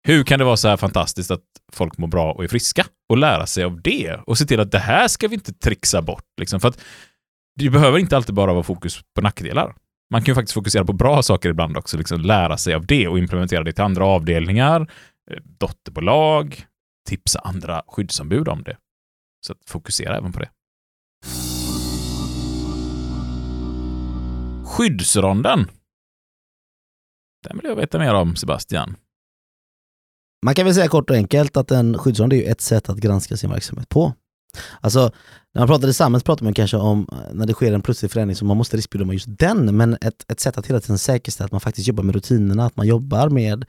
hur 0.07 0.23
kan 0.23 0.39
det 0.39 0.45
vara 0.45 0.57
så 0.57 0.67
här 0.67 0.77
fantastiskt 0.77 1.31
att 1.31 1.43
folk 1.71 1.97
mår 1.97 2.07
bra 2.07 2.31
och 2.31 2.43
är 2.43 2.47
friska 2.47 2.85
och 3.09 3.17
lära 3.17 3.47
sig 3.47 3.63
av 3.63 3.81
det 3.81 4.19
och 4.27 4.37
se 4.37 4.45
till 4.45 4.59
att 4.59 4.71
det 4.71 4.79
här 4.79 5.07
ska 5.07 5.27
vi 5.27 5.35
inte 5.35 5.53
trixa 5.53 6.01
bort. 6.01 6.25
Liksom. 6.37 6.59
För 6.59 6.67
att 6.67 6.79
det 7.55 7.69
behöver 7.69 7.99
inte 7.99 8.15
alltid 8.15 8.35
bara 8.35 8.53
vara 8.53 8.63
fokus 8.63 9.01
på 9.15 9.21
nackdelar. 9.21 9.75
Man 10.11 10.21
kan 10.21 10.31
ju 10.31 10.35
faktiskt 10.35 10.53
fokusera 10.53 10.85
på 10.85 10.93
bra 10.93 11.23
saker 11.23 11.49
ibland 11.49 11.77
också, 11.77 11.97
liksom 11.97 12.21
lära 12.21 12.57
sig 12.57 12.73
av 12.73 12.85
det 12.85 13.07
och 13.07 13.19
implementera 13.19 13.63
det 13.63 13.73
till 13.73 13.83
andra 13.83 14.05
avdelningar, 14.05 14.81
eh, 15.31 15.37
dotterbolag, 15.43 16.65
tipsa 17.09 17.39
andra 17.39 17.83
skyddsombud 17.87 18.47
om 18.47 18.63
det. 18.63 18.77
Så 19.45 19.53
att 19.53 19.59
fokusera 19.67 20.17
även 20.17 20.31
på 20.31 20.39
det. 20.39 20.49
Skyddsronden. 24.65 25.67
Den 27.43 27.57
vill 27.57 27.69
jag 27.69 27.75
veta 27.75 27.99
mer 27.99 28.13
om, 28.13 28.35
Sebastian. 28.35 28.95
Man 30.45 30.55
kan 30.55 30.65
väl 30.65 30.75
säga 30.75 30.87
kort 30.87 31.09
och 31.09 31.15
enkelt 31.15 31.57
att 31.57 31.71
en 31.71 31.97
skyddsrond 31.97 32.33
är 32.33 32.37
ju 32.37 32.43
ett 32.43 32.61
sätt 32.61 32.89
att 32.89 32.97
granska 32.97 33.37
sin 33.37 33.49
verksamhet 33.49 33.89
på. 33.89 34.13
Alltså, 34.81 35.11
när 35.53 35.61
man 35.61 35.67
pratar 35.67 35.87
i 35.87 35.93
samhället 35.93 36.25
pratar 36.25 36.43
man 36.43 36.53
kanske 36.53 36.77
om 36.77 37.07
eh, 37.11 37.33
när 37.33 37.45
det 37.45 37.53
sker 37.53 37.73
en 37.73 37.81
plötslig 37.81 38.11
förändring 38.11 38.35
så 38.35 38.45
man 38.45 38.57
måste 38.57 38.77
riskbedöma 38.77 39.13
just 39.13 39.25
den, 39.29 39.77
men 39.77 39.97
ett, 40.01 40.31
ett 40.31 40.39
sätt 40.39 40.57
att 40.57 40.67
hela 40.67 40.79
tiden 40.79 40.97
säkerställa 40.97 41.45
att 41.45 41.51
man 41.51 41.61
faktiskt 41.61 41.87
jobbar 41.87 42.03
med 42.03 42.15
rutinerna, 42.15 42.65
att 42.65 42.77
man 42.77 42.87
jobbar 42.87 43.29
med 43.29 43.65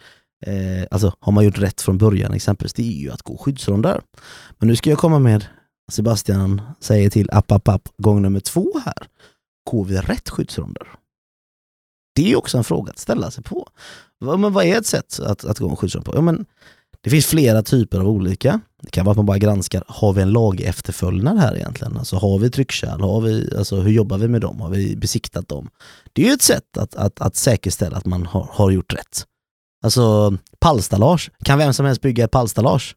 eh, 0.46 0.86
alltså 0.90 1.14
har 1.20 1.32
man 1.32 1.44
gjort 1.44 1.58
rätt 1.58 1.80
från 1.80 1.98
början 1.98 2.32
exempelvis, 2.32 2.72
det 2.72 2.82
är 2.82 3.00
ju 3.00 3.10
att 3.10 3.22
gå 3.22 3.36
skyddsronder. 3.38 4.00
Men 4.58 4.68
nu 4.68 4.76
ska 4.76 4.90
jag 4.90 4.98
komma 4.98 5.18
med, 5.18 5.46
Sebastian 5.92 6.62
säger 6.80 7.10
till 7.10 7.30
app, 7.32 7.52
app, 7.52 7.68
app, 7.68 7.88
gång 7.98 8.22
nummer 8.22 8.40
två 8.40 8.72
här. 8.84 9.06
Går 9.70 9.84
vi 9.84 9.96
rätt 9.96 10.28
skyddsronder? 10.28 10.86
Det 12.14 12.32
är 12.32 12.36
också 12.36 12.58
en 12.58 12.64
fråga 12.64 12.90
att 12.90 12.98
ställa 12.98 13.30
sig 13.30 13.44
på. 13.44 13.68
Men 14.20 14.52
vad 14.52 14.64
är 14.64 14.78
ett 14.78 14.86
sätt 14.86 15.20
att, 15.20 15.44
att 15.44 15.58
gå 15.58 15.70
en 15.70 15.76
skyddsrond 15.76 16.06
på? 16.06 16.14
Ja, 16.14 16.20
men 16.20 16.46
det 17.04 17.10
finns 17.10 17.26
flera 17.26 17.62
typer 17.62 18.00
av 18.00 18.08
olika. 18.08 18.60
Det 18.82 18.90
kan 18.90 19.04
vara 19.04 19.12
att 19.12 19.16
man 19.16 19.26
bara 19.26 19.38
granskar, 19.38 19.84
har 19.88 20.12
vi 20.12 20.22
en 20.22 20.32
lag 20.32 20.60
efterföljnad 20.60 21.38
här 21.38 21.56
egentligen? 21.56 21.96
Alltså 21.98 22.16
har 22.16 22.38
vi 22.38 22.50
tryckkärl? 22.50 23.00
Har 23.00 23.20
vi, 23.20 23.54
alltså, 23.58 23.76
hur 23.76 23.92
jobbar 23.92 24.18
vi 24.18 24.28
med 24.28 24.40
dem? 24.40 24.60
Har 24.60 24.70
vi 24.70 24.96
besiktat 24.96 25.48
dem? 25.48 25.68
Det 26.12 26.22
är 26.22 26.26
ju 26.26 26.32
ett 26.32 26.42
sätt 26.42 26.76
att, 26.76 26.94
att, 26.94 27.20
att 27.20 27.36
säkerställa 27.36 27.96
att 27.96 28.06
man 28.06 28.26
har, 28.26 28.48
har 28.52 28.70
gjort 28.70 28.92
rätt. 28.92 29.26
Alltså 29.84 30.36
pallstallage, 30.58 31.30
kan 31.44 31.58
vem 31.58 31.72
som 31.72 31.86
helst 31.86 32.02
bygga 32.02 32.24
ett 32.24 32.30
pallstallage? 32.30 32.94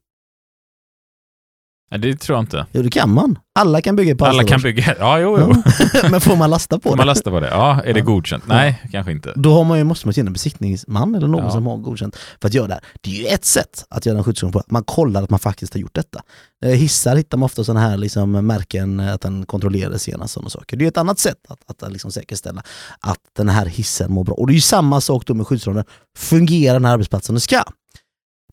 Nej, 1.92 2.00
det 2.00 2.16
tror 2.20 2.36
jag 2.38 2.44
inte. 2.44 2.66
Jo 2.72 2.82
det 2.82 2.90
kan 2.90 3.14
man. 3.14 3.40
Alla 3.60 3.82
kan 3.82 3.96
bygga 3.96 4.12
ett 4.12 4.22
Alla 4.22 4.44
kan 4.44 4.62
bygga, 4.62 4.96
ja 5.00 5.20
jo, 5.20 5.38
jo. 5.40 5.64
Men 6.12 6.22
får 6.22 6.36
man 6.36 6.50
lasta 6.50 6.76
på 6.80 6.82
Får 6.90 6.90
det? 6.90 6.98
man 6.98 7.08
lasta 7.08 7.30
på 7.32 7.40
det? 7.40 7.50
Ja, 7.50 7.82
är 7.84 7.94
det 7.94 8.02
godkänt? 8.02 8.44
Nej, 8.48 8.82
kanske 8.92 9.12
inte. 9.12 9.34
Då 9.36 9.54
har 9.54 9.64
man 9.64 9.78
ju, 9.78 9.84
måste 9.84 10.08
man 10.08 10.14
in 10.20 10.28
en 10.28 10.34
besiktningsman 10.34 11.16
eller 11.16 11.28
någon 11.28 11.44
Ja. 11.44 11.52
som 11.52 11.66
har 11.68 11.78
godkänt 11.78 12.16
för 12.42 12.48
att 12.48 12.54
göra 12.54 12.68
det 12.68 12.74
här. 12.74 12.84
Det 13.02 13.10
är 13.10 13.22
ju 13.22 13.28
ett 13.28 13.46
sätt 13.46 13.86
att 13.90 14.06
göra 14.06 14.18
en 14.18 14.24
skyddsrum 14.24 14.52
på. 14.52 14.64
Man 14.68 14.84
kollar 14.84 15.24
att 15.24 15.30
man 15.30 15.40
faktiskt 15.40 15.74
har 15.74 15.82
gjort 15.82 15.96
detta. 15.96 16.22
Eh, 16.66 16.72
Hissar 16.72 17.16
hittar 17.16 17.38
man 17.38 17.46
ofta 17.46 17.64
sådana 17.64 17.80
här 17.90 17.98
liksom 17.98 18.32
märken, 18.32 19.00
eh, 19.00 19.14
att 19.14 19.22
den 19.22 19.46
kontrollerades 19.46 20.04
senast. 20.04 20.34
Sådana 20.34 20.50
saker. 20.50 20.78
Det 20.78 20.86
är 20.86 20.88
ett 20.88 20.98
annat 20.98 21.20
sätt 21.20 21.38
att, 21.50 21.84
att 21.84 21.92
liksom 21.92 22.12
säkerställa 22.12 22.64
att 23.00 23.20
den 23.38 23.50
här 23.50 23.66
hissen 23.66 24.12
mår 24.14 24.24
bra. 24.24 24.36
Och 24.36 24.48
det 24.48 24.52
är 24.54 24.56
ju 24.56 24.62
samma 24.62 25.02
sak 25.02 25.26
då 25.26 25.34
med 25.34 25.48
skyddsrummen. 25.48 25.84
Fungerar 26.18 26.74
den 26.74 26.86
här 26.86 26.94
arbetsplatsen 26.94 27.36
det 27.36 27.42
ska? 27.42 27.64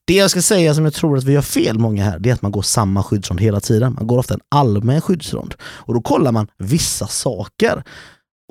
Det 0.06 0.14
jag 0.14 0.30
ska 0.30 0.42
säga 0.42 0.74
som 0.74 0.84
jag 0.84 0.94
tror 0.94 1.18
att 1.18 1.24
vi 1.24 1.32
gör 1.32 1.42
fel 1.42 1.78
många 1.78 2.04
här, 2.04 2.18
det 2.18 2.30
är 2.30 2.34
att 2.34 2.42
man 2.42 2.52
går 2.52 2.62
samma 2.62 3.02
skyddsrond 3.02 3.40
hela 3.40 3.60
tiden. 3.60 3.94
Man 3.94 4.06
går 4.06 4.18
ofta 4.18 4.34
en 4.34 4.40
allmän 4.48 5.00
skyddsrond. 5.00 5.54
Och 5.62 5.94
då 5.94 6.00
kollar 6.00 6.32
man 6.32 6.46
vissa 6.58 7.06
saker. 7.06 7.84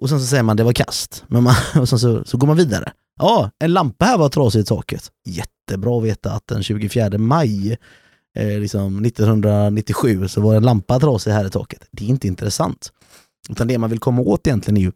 Och 0.01 0.09
sen 0.09 0.19
så 0.19 0.25
säger 0.25 0.43
man 0.43 0.57
det 0.57 0.63
var 0.63 0.73
kast. 0.73 1.23
Men 1.27 1.43
man, 1.43 1.55
och 1.81 1.89
sen 1.89 1.99
så, 1.99 2.23
så 2.25 2.37
går 2.37 2.47
man 2.47 2.57
vidare. 2.57 2.91
Ja, 3.19 3.51
en 3.59 3.73
lampa 3.73 4.05
här 4.05 4.17
var 4.17 4.29
trasig 4.29 4.59
i 4.59 4.63
taket. 4.63 5.11
Jättebra 5.25 5.97
att 5.97 6.03
veta 6.03 6.31
att 6.31 6.47
den 6.47 6.63
24 6.63 7.17
maj 7.17 7.77
eh, 8.37 8.59
liksom 8.59 9.05
1997 9.05 10.27
så 10.27 10.41
var 10.41 10.55
en 10.55 10.63
lampa 10.63 10.99
trasig 10.99 11.31
här 11.31 11.45
i 11.45 11.49
taket. 11.49 11.87
Det 11.91 12.05
är 12.05 12.09
inte 12.09 12.27
intressant. 12.27 12.91
Utan 13.49 13.67
det 13.67 13.77
man 13.77 13.89
vill 13.89 13.99
komma 13.99 14.21
åt 14.21 14.47
egentligen 14.47 14.77
är 14.77 14.81
ju 14.81 14.91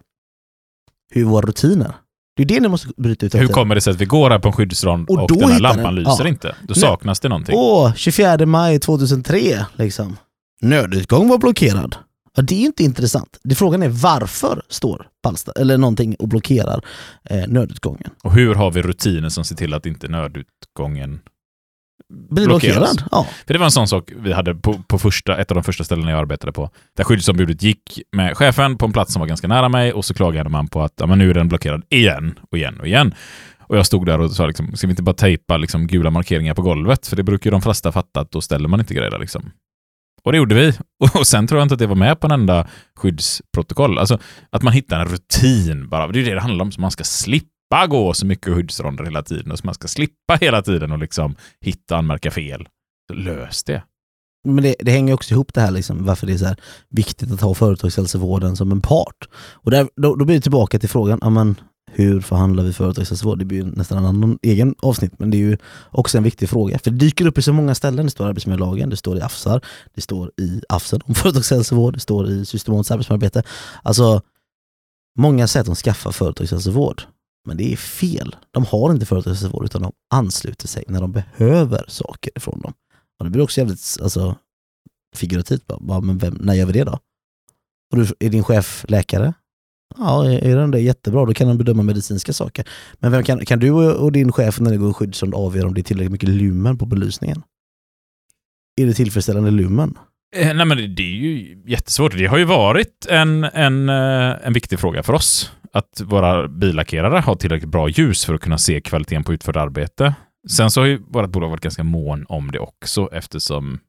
hur 1.10 1.24
våra 1.24 1.46
rutiner. 1.46 1.96
Det 2.38 2.44
är 2.44 2.46
det 2.46 2.60
ni 2.60 2.68
måste 2.68 2.88
bryta 2.98 3.26
ut. 3.26 3.36
Hur 3.36 3.48
kommer 3.48 3.76
det 3.76 3.82
sig 3.82 3.92
att 3.92 4.02
vi 4.02 4.06
går 4.06 4.30
här 4.30 4.40
på 4.40 4.48
en 4.48 4.54
skyddsrond 4.54 5.10
Och 5.10 5.20
och, 5.32 5.38
den 5.40 5.52
här 5.52 5.60
lampan 5.60 5.84
den- 5.84 5.96
lyser 5.96 6.24
ja. 6.24 6.28
inte? 6.28 6.56
Då 6.68 6.74
saknas 6.74 7.20
det 7.20 7.30
någonting. 7.30 7.56
Åh, 7.58 7.94
24 7.96 8.46
maj 8.46 8.80
2003 8.80 9.66
liksom. 9.76 10.18
Nödutgång 10.62 11.30
var 11.30 11.38
blockerad. 11.38 11.96
Ja, 12.36 12.42
det 12.44 12.56
är 12.56 12.60
ju 12.60 12.66
inte 12.66 12.84
intressant. 12.84 13.40
Det 13.44 13.56
frågan 13.56 13.84
är 13.84 13.90
varför 13.90 14.62
står 14.70 15.08
Palsta, 15.24 15.52
eller 15.52 15.78
någonting 15.78 16.16
och 16.16 16.28
blockerar 16.28 16.82
eh, 17.30 17.48
nödutgången. 17.48 18.10
Och 18.24 18.34
hur 18.34 18.56
har 18.56 18.72
vi 18.72 18.82
rutiner 18.82 19.30
som 19.30 19.44
ser 19.44 19.56
till 19.56 19.74
att 19.74 19.86
inte 19.86 20.08
nödutgången... 20.08 21.20
Blir 22.10 22.46
blockerad? 22.46 23.04
Ja. 23.12 23.28
För 23.48 23.54
det 23.54 23.60
var 23.60 23.66
en 23.66 23.72
sån 23.72 23.88
sak 23.88 24.12
vi 24.16 24.34
hade 24.34 24.56
på, 24.56 24.74
på 24.74 25.00
första, 25.00 25.38
ett 25.38 25.52
av 25.52 25.56
de 25.56 25.64
första 25.64 25.84
ställena 25.84 26.12
jag 26.12 26.20
arbetade 26.20 26.52
på. 26.52 26.70
Där 26.98 27.04
skyddsombudet 27.04 27.64
gick 27.64 28.02
med 28.12 28.38
chefen 28.38 28.78
på 28.78 28.86
en 28.86 28.94
plats 28.94 29.14
som 29.14 29.20
var 29.20 29.28
ganska 29.28 29.48
nära 29.48 29.70
mig 29.70 29.94
och 29.94 30.06
så 30.06 30.14
klagade 30.14 30.50
man 30.50 30.68
på 30.68 30.82
att 30.82 30.94
ja, 30.96 31.06
men 31.08 31.18
nu 31.20 31.30
är 31.30 31.34
den 31.34 31.48
blockerad 31.48 31.84
igen 31.90 32.40
och 32.52 32.58
igen 32.58 32.80
och 32.80 32.88
igen. 32.88 33.14
Och 33.60 33.78
jag 33.78 33.86
stod 33.86 34.06
där 34.06 34.20
och 34.20 34.32
sa 34.32 34.48
liksom, 34.48 34.76
ska 34.76 34.88
vi 34.88 34.92
inte 34.92 35.04
bara 35.04 35.16
tejpa 35.16 35.58
liksom 35.58 35.88
gula 35.88 36.10
markeringar 36.10 36.54
på 36.54 36.62
golvet? 36.62 37.08
För 37.08 37.16
det 37.16 37.24
brukar 37.24 37.48
ju 37.48 37.52
de 37.52 37.62
flesta 37.62 37.92
fatta 37.92 38.20
att 38.20 38.32
då 38.32 38.42
ställer 38.42 38.70
man 38.70 38.80
inte 38.80 38.94
grejer 38.94 39.12
där 39.12 39.20
liksom. 39.20 39.52
Och 40.24 40.32
det 40.32 40.38
gjorde 40.38 40.56
vi. 40.56 40.74
Och 41.20 41.28
sen 41.28 41.48
tror 41.48 41.60
jag 41.60 41.66
inte 41.66 41.74
att 41.74 41.80
det 41.80 41.88
var 41.88 41.96
med 41.96 42.20
på 42.20 42.28
en 42.28 42.32
enda 42.32 42.68
skyddsprotokoll. 42.96 43.98
Alltså 43.98 44.20
att 44.50 44.64
man 44.64 44.74
hittar 44.74 45.00
en 45.00 45.08
rutin 45.08 45.90
bara. 45.90 46.08
Det 46.08 46.20
är 46.20 46.26
det 46.26 46.34
det 46.34 46.42
handlar 46.42 46.66
om, 46.66 46.72
så 46.72 46.82
man 46.82 46.92
ska 46.92 47.04
slippa 47.04 47.57
gå 47.90 48.14
så 48.14 48.26
mycket 48.26 48.54
skyddsronder 48.54 49.04
hela 49.04 49.24
tiden 49.24 49.52
och 49.52 49.60
så 49.60 49.66
man 49.66 49.74
ska 49.74 49.88
slippa 49.88 50.36
hela 50.42 50.62
tiden 50.62 50.92
och 50.92 51.00
liksom 51.00 51.36
hitta 51.62 51.96
och 51.96 52.00
anmärka 52.00 52.32
fel. 52.32 52.68
Så 53.08 53.14
lös 53.14 53.64
det. 53.64 53.84
Men 54.48 54.64
det, 54.64 54.76
det 54.80 54.92
hänger 54.92 55.14
också 55.14 55.34
ihop 55.34 55.54
det 55.54 55.62
här 55.62 55.72
liksom, 55.72 56.06
varför 56.06 56.28
det 56.28 56.34
är 56.34 56.38
så 56.38 56.46
här 56.46 56.58
viktigt 56.90 57.32
att 57.32 57.42
ha 57.42 57.54
företagshälsovården 57.54 58.56
som 58.56 58.72
en 58.72 58.82
part. 58.82 59.30
Och 59.54 59.72
där, 59.72 59.88
då, 59.96 60.16
då 60.16 60.26
blir 60.26 60.36
det 60.36 60.42
tillbaka 60.42 60.80
till 60.80 60.90
frågan, 60.90 61.20
amen, 61.22 61.56
hur 61.92 62.22
förhandlar 62.22 62.64
vi 62.64 62.74
företagshälsovård? 62.74 63.40
Det 63.40 63.46
blir 63.46 63.58
ju 63.58 63.66
nästan 63.66 63.98
en 63.98 64.06
annan 64.06 64.40
egen 64.42 64.76
avsnitt, 64.80 65.20
men 65.20 65.32
det 65.32 65.38
är 65.38 65.40
ju 65.40 65.58
också 65.92 66.18
en 66.18 66.24
viktig 66.24 66.50
fråga. 66.50 66.80
För 66.80 66.92
det 66.92 66.98
dyker 66.98 67.28
upp 67.28 67.38
i 67.38 67.42
så 67.42 67.54
många 67.54 67.76
ställen. 67.76 68.06
Det 68.06 68.12
står 68.12 68.28
i 68.28 68.30
arbetsmiljölagen, 68.30 68.90
det 68.90 68.98
står 68.98 69.18
i 69.18 69.22
AFSAR, 69.22 69.62
det 69.94 70.02
står 70.02 70.32
i 70.38 70.62
AFSen 70.70 71.02
om 71.06 71.16
företagshälsovård, 71.16 71.94
det 71.94 72.00
står 72.00 72.30
i 72.30 72.46
systematiskt 72.46 72.92
arbetsmiljöarbete. 72.92 73.44
Alltså, 73.84 74.22
många 75.20 75.48
säger 75.48 75.62
att 75.62 75.68
de 75.68 75.76
skaffar 75.76 76.12
företagshälsovård. 76.12 77.02
Men 77.48 77.58
det 77.58 77.74
är 77.74 77.78
fel. 77.78 78.36
De 78.52 78.66
har 78.66 78.92
inte 78.92 79.06
företagshälsovård 79.06 79.66
utan 79.66 79.82
de 79.82 79.92
ansluter 80.14 80.68
sig 80.68 80.84
när 80.88 81.02
de 81.02 81.12
behöver 81.12 81.86
saker 81.88 82.32
ifrån 82.36 82.62
dem. 82.62 82.74
Och 83.20 83.26
det 83.26 83.32
blir 83.32 83.44
också 83.44 83.62
jävligt 83.62 83.98
alltså, 84.02 84.36
figurativt. 85.16 85.68
Bara, 85.80 86.02
men 86.02 86.18
vem, 86.18 86.34
när 86.34 86.54
gör 86.54 86.66
vi 86.66 86.74
det 86.74 86.84
då? 86.84 87.00
Och 87.92 87.98
du, 87.98 88.08
är 88.20 88.30
din 88.30 88.44
chef 88.44 88.86
läkare? 88.88 89.34
Ja, 89.98 90.26
är 90.26 90.56
den 90.56 90.72
det 90.72 90.80
jättebra, 90.80 91.26
då 91.26 91.34
kan 91.34 91.48
den 91.48 91.58
bedöma 91.58 91.84
medicinska 91.84 92.34
saker. 92.34 92.68
Men 93.00 93.12
vem 93.12 93.24
kan, 93.24 93.46
kan 93.46 93.60
du 93.60 93.72
och 93.72 94.12
din 94.12 94.32
chef 94.32 94.60
när 94.60 94.72
det 94.72 94.78
går 94.78 94.94
skyddsrond 94.94 95.36
avgöra 95.36 95.68
om 95.68 95.74
det 95.74 95.82
är 95.82 95.84
tillräckligt 95.84 96.12
mycket 96.12 96.30
lumen 96.30 96.78
på 96.78 96.86
belysningen? 96.86 97.44
Är 98.82 98.86
det 98.86 98.94
tillfredsställande 98.94 99.52
lumen? 99.52 99.98
Eh, 100.36 100.54
nej 100.56 100.66
men 100.66 100.78
det, 100.78 100.88
det 100.88 101.04
är 101.04 101.16
ju 101.16 101.58
jättesvårt. 101.66 102.18
Det 102.18 102.26
har 102.26 102.38
ju 102.38 102.44
varit 102.44 103.08
en, 103.10 103.44
en, 103.44 103.90
eh, 103.90 104.36
en 104.44 104.54
viktig 104.54 104.80
fråga 104.80 105.04
för 105.04 105.14
oss. 105.14 105.52
Att 105.74 106.02
våra 106.06 106.48
billackerare 106.48 107.20
har 107.20 107.36
tillräckligt 107.36 107.70
bra 107.72 107.90
ljus 107.90 108.26
för 108.26 108.34
att 108.34 108.42
kunna 108.42 108.58
se 108.58 108.82
kvaliteten 108.82 109.24
på 109.24 109.34
utfört 109.34 109.56
arbete. 109.56 110.14
Sen 110.50 110.72
så 110.72 110.82
har 110.82 110.86
ju 110.88 111.02
vårt 111.08 111.30
bolag 111.30 111.50
varit 111.50 111.62
ganska 111.62 111.84
mån 111.84 112.26
om 112.30 112.52
det 112.52 112.60
också 112.60 113.10
eftersom 113.12 113.80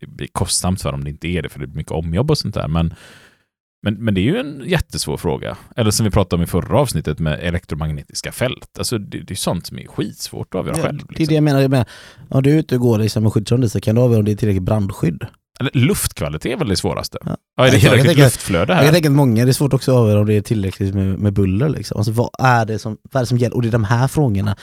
det 0.00 0.06
blir 0.06 0.28
kostsamt 0.32 0.82
för 0.82 0.92
om 0.92 1.04
det 1.04 1.10
inte 1.10 1.28
är 1.28 1.42
det, 1.42 1.48
för 1.48 1.60
det 1.60 1.66
blir 1.66 1.76
mycket 1.76 1.92
omjobb 1.92 2.30
och 2.30 2.38
sånt 2.38 2.54
där. 2.54 2.68
Men, 2.68 2.94
men, 3.82 3.94
men 3.94 4.14
det 4.14 4.20
är 4.20 4.22
ju 4.22 4.36
en 4.38 4.62
jättesvår 4.66 5.16
fråga. 5.16 5.56
Eller 5.76 5.90
som 5.90 6.04
vi 6.04 6.10
pratade 6.10 6.40
om 6.40 6.42
i 6.42 6.46
förra 6.46 6.78
avsnittet 6.78 7.18
med 7.18 7.40
elektromagnetiska 7.40 8.32
fält. 8.32 8.78
Alltså 8.78 8.98
det, 8.98 9.18
det 9.20 9.34
är 9.34 9.36
sånt 9.36 9.66
som 9.66 9.78
är 9.78 9.86
skitsvårt 9.86 10.54
att 10.54 10.58
avgöra 10.58 10.76
själv. 10.76 10.98
Det 10.98 11.04
är 11.04 11.08
Liksom. 11.08 11.26
det 11.26 11.34
jag 11.34 11.44
menar. 11.44 11.60
Jag 11.60 11.70
menar 11.70 11.86
om 12.28 12.42
du 12.42 12.50
är 12.50 12.58
ute 12.58 12.74
och 12.74 12.80
går 12.80 12.98
liksom 12.98 13.22
med 13.22 13.32
skyddsrond 13.32 13.70
så 13.72 13.80
kan 13.80 13.94
du 13.94 14.00
avgöra 14.00 14.18
om 14.18 14.24
det 14.24 14.32
är 14.32 14.36
tillräckligt 14.36 14.62
brandskydd. 14.62 15.26
Eller 15.60 15.70
luftkvalitet 15.74 16.52
är 16.52 16.56
väl 16.56 16.68
det 16.68 16.76
svåraste. 16.76 17.18
Ja. 17.24 17.36
Ja. 17.56 17.66
är 17.66 17.70
det 17.70 17.72
Jag 17.76 17.80
kan 17.80 17.80
tillräckligt 17.90 18.06
tänka- 18.16 18.24
luftflöde 18.24 18.72
Jag 18.72 18.76
här? 18.76 18.84
kan 18.84 18.92
tänka 18.94 19.08
att 19.08 19.14
många, 19.14 19.44
det 19.44 19.50
är 19.50 19.52
svårt 19.52 19.72
också 19.74 19.90
att 19.92 19.98
avgöra 19.98 20.20
om 20.20 20.26
det 20.26 20.34
är 20.34 20.40
tillräckligt 20.40 20.94
med, 20.94 21.18
med 21.18 21.32
buller. 21.32 21.68
Liksom. 21.68 21.96
Alltså, 21.96 22.12
vad, 22.12 22.30
är 22.38 22.64
det 22.64 22.78
som, 22.78 22.96
vad 23.12 23.20
är 23.20 23.24
det 23.24 23.26
som 23.26 23.38
gäller? 23.38 23.56
Och 23.56 23.62
det 23.62 23.68
är 23.68 23.72
de 23.72 23.84
här 23.84 24.08
frågorna 24.08 24.56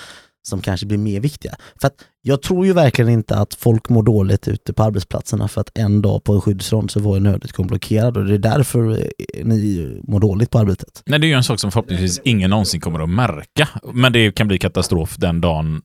som 0.43 0.61
kanske 0.61 0.85
blir 0.85 0.97
mer 0.97 1.19
viktiga. 1.19 1.55
För 1.81 1.87
att 1.87 1.93
jag 2.21 2.41
tror 2.41 2.65
ju 2.65 2.73
verkligen 2.73 3.11
inte 3.11 3.35
att 3.37 3.53
folk 3.53 3.89
mår 3.89 4.03
dåligt 4.03 4.47
ute 4.47 4.73
på 4.73 4.83
arbetsplatserna 4.83 5.47
för 5.47 5.61
att 5.61 5.77
en 5.77 6.01
dag 6.01 6.23
på 6.23 6.33
en 6.33 6.41
skyddsrond 6.41 6.91
så 6.91 6.99
var 6.99 7.17
en 7.17 7.23
nödutgång 7.23 7.67
blockerad 7.67 8.17
och 8.17 8.25
det 8.25 8.33
är 8.33 8.37
därför 8.37 8.91
eh, 8.91 9.45
ni 9.45 10.01
mår 10.07 10.19
dåligt 10.19 10.49
på 10.49 10.59
arbetet. 10.59 11.03
Nej, 11.05 11.19
det 11.19 11.25
är 11.25 11.29
ju 11.29 11.33
en 11.33 11.43
sak 11.43 11.59
som 11.59 11.71
förhoppningsvis 11.71 12.21
ingen 12.23 12.49
någonsin 12.49 12.81
kommer 12.81 12.99
att 12.99 13.09
märka. 13.09 13.69
Men 13.93 14.13
det 14.13 14.31
kan 14.31 14.47
bli 14.47 14.57
katastrof 14.57 15.15
den 15.17 15.41
dagen 15.41 15.81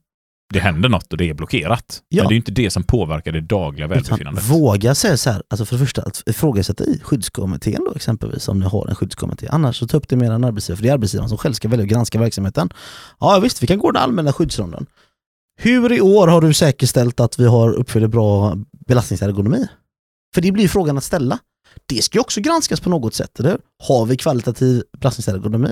det 0.53 0.61
händer 0.61 0.89
något 0.89 1.13
och 1.13 1.19
det 1.19 1.31
är 1.31 1.35
blockerat. 1.35 2.03
Ja. 2.09 2.23
Men 2.23 2.29
det 2.29 2.33
är 2.33 2.37
ju 2.37 2.41
inte 2.41 2.53
det 2.53 2.71
som 2.71 2.83
påverkar 2.83 3.33
det 3.33 3.41
dagliga 3.41 3.87
Utan 3.87 3.97
välbefinnandet. 3.97 4.45
våga 4.45 4.95
säga 4.95 5.17
så 5.17 5.31
här, 5.31 5.43
alltså 5.49 5.65
för 5.65 5.77
det 5.77 5.85
första 5.85 6.03
att 6.03 6.23
ifrågasätta 6.27 6.85
i 6.85 7.01
skyddskommittén 7.03 7.85
då 7.85 7.93
exempelvis, 7.95 8.49
om 8.49 8.59
ni 8.59 8.67
har 8.67 8.89
en 8.89 8.95
skyddskommitté. 8.95 9.47
Annars 9.51 9.79
så 9.79 9.87
ta 9.87 9.97
upp 9.97 10.09
det 10.09 10.17
med 10.17 10.31
en 10.31 10.45
arbetsgivare, 10.45 10.77
för 10.77 10.83
det 10.83 10.89
är 10.89 10.93
arbetsgivaren 10.93 11.29
som 11.29 11.39
själv 11.39 11.53
ska 11.53 11.69
välja 11.69 11.85
att 11.85 11.91
granska 11.91 12.19
verksamheten. 12.19 12.71
Ja 13.21 13.41
visst, 13.43 13.63
vi 13.63 13.67
kan 13.67 13.79
gå 13.79 13.91
den 13.91 14.03
allmänna 14.03 14.33
skyddsronden. 14.33 14.87
Hur 15.59 15.93
i 15.93 16.01
år 16.01 16.29
har 16.29 16.41
du 16.41 16.55
säkerställt 16.55 17.21
att 17.21 17.39
vi 17.39 17.47
har 17.47 17.73
uppfyller 17.73 18.09
bra 18.09 18.57
belastningsergonomi? 18.87 19.69
För 20.35 20.41
det 20.43 20.53
blir 20.53 20.69
frågan 20.69 20.99
att 20.99 21.05
ställa. 21.05 21.39
Det 21.87 22.03
ska 22.03 22.19
ju 22.19 22.21
också 22.21 22.41
granskas 22.41 22.81
på 22.81 22.91
något 22.91 23.15
sätt, 23.15 23.41
eller? 23.41 23.59
Har 23.83 24.07
vi 24.07 24.17
kvalitativ 24.17 24.83
belastningsergonomi? 24.99 25.71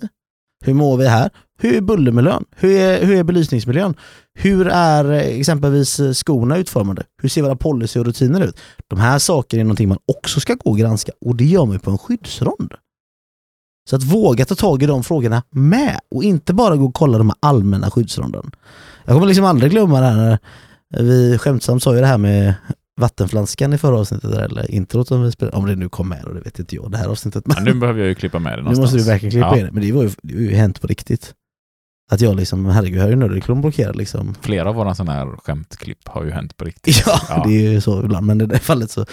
Hur 0.65 0.75
mår 0.75 0.97
vi 0.97 1.09
här? 1.09 1.31
Hur 1.59 1.75
är 1.77 1.81
bullermiljön? 1.81 2.45
Hur 2.57 2.71
är, 2.77 3.05
hur 3.07 3.17
är 3.17 3.23
belysningsmiljön? 3.25 3.95
Hur 4.35 4.67
är 4.69 5.05
eh, 5.13 5.19
exempelvis 5.39 6.01
eh, 6.01 6.13
skorna 6.13 6.57
utformade? 6.57 7.03
Hur 7.23 7.29
ser 7.29 7.43
våra 7.43 7.57
policy 7.57 8.01
och 8.01 8.07
rutiner 8.07 8.41
ut? 8.41 8.61
De 8.89 8.99
här 9.01 9.19
sakerna 9.19 9.61
är 9.61 9.65
någonting 9.65 9.89
man 9.89 9.99
också 10.17 10.41
ska 10.41 10.55
gå 10.55 10.71
och 10.71 10.79
granska 10.79 11.13
och 11.21 11.37
det 11.37 11.45
gör 11.45 11.65
man 11.67 11.79
på 11.79 11.91
en 11.91 11.99
skyddsrond. 11.99 12.75
Så 13.91 13.97
att 13.97 14.03
våga 14.03 14.45
ta 14.45 14.55
tag 14.55 14.83
i 14.83 14.87
de 14.87 15.05
frågorna 15.05 15.43
med 15.51 15.99
och 16.11 16.25
inte 16.25 16.55
bara 16.55 16.77
gå 16.77 16.85
och 16.85 16.95
kolla 16.95 17.19
de 17.19 17.29
här 17.29 17.37
allmänna 17.41 17.91
skyddsronden. 17.91 18.51
Jag 19.05 19.15
kommer 19.15 19.27
liksom 19.27 19.45
aldrig 19.45 19.71
glömma 19.73 20.01
det 20.01 20.07
här 20.07 20.39
när 20.91 21.03
vi 21.03 21.39
skämtsamt 21.39 21.83
sa 21.83 21.95
ju 21.95 22.01
det 22.01 22.07
här 22.07 22.19
med 22.19 22.55
vattenflaskan 23.01 23.73
i 23.73 23.79
förra 23.79 23.99
avsnittet, 23.99 24.31
eller 24.35 24.71
introt 24.71 25.09
som 25.09 25.23
vi 25.23 25.33
spelade, 25.33 25.57
om 25.57 25.67
det 25.67 25.77
nu 25.77 25.89
kom 25.89 26.09
med 26.09 26.25
och 26.25 26.35
det 26.35 26.41
vet 26.41 26.59
inte 26.59 26.75
jag, 26.77 26.91
det 26.91 26.99
här 26.99 27.07
avsnittet. 27.09 27.45
Ja, 27.47 27.61
nu 27.61 27.75
behöver 27.75 28.01
jag 28.01 28.09
ju 28.09 28.15
klippa 28.15 28.39
med 28.39 28.53
det 28.53 28.57
Nu 28.57 28.63
någonstans. 28.63 28.93
måste 28.93 28.99
du 28.99 29.13
verkligen 29.13 29.31
klippa 29.31 29.59
Ja. 29.59 29.65
det, 29.65 29.73
men 29.73 29.83
det 29.83 29.93
var 29.93 30.03
ju, 30.03 30.11
det 30.23 30.35
var 30.35 30.41
ju 30.41 30.55
hänt 30.55 30.81
på 30.81 30.87
riktigt. 30.87 31.35
Att 32.11 32.21
jag 32.21 32.37
liksom, 32.37 32.67
herregud, 32.67 33.01
här 33.01 33.09
är 33.09 33.17
nödreklam 33.17 33.61
blockerad 33.61 33.97
liksom. 33.97 34.35
Flera 34.41 34.69
av 34.69 34.75
våra 34.75 34.95
sådana 34.95 35.13
här 35.13 35.37
skämtklipp 35.37 36.09
har 36.09 36.25
ju 36.25 36.31
hänt 36.31 36.57
på 36.57 36.65
riktigt. 36.65 37.03
Ja, 37.07 37.21
Ja. 37.29 37.45
det 37.47 37.53
är 37.67 37.71
ju 37.71 37.81
så 37.81 38.05
ibland, 38.05 38.27
men 38.27 38.41
i 38.41 38.47
det 38.47 38.59
fallet 38.59 38.91
så, 38.91 39.07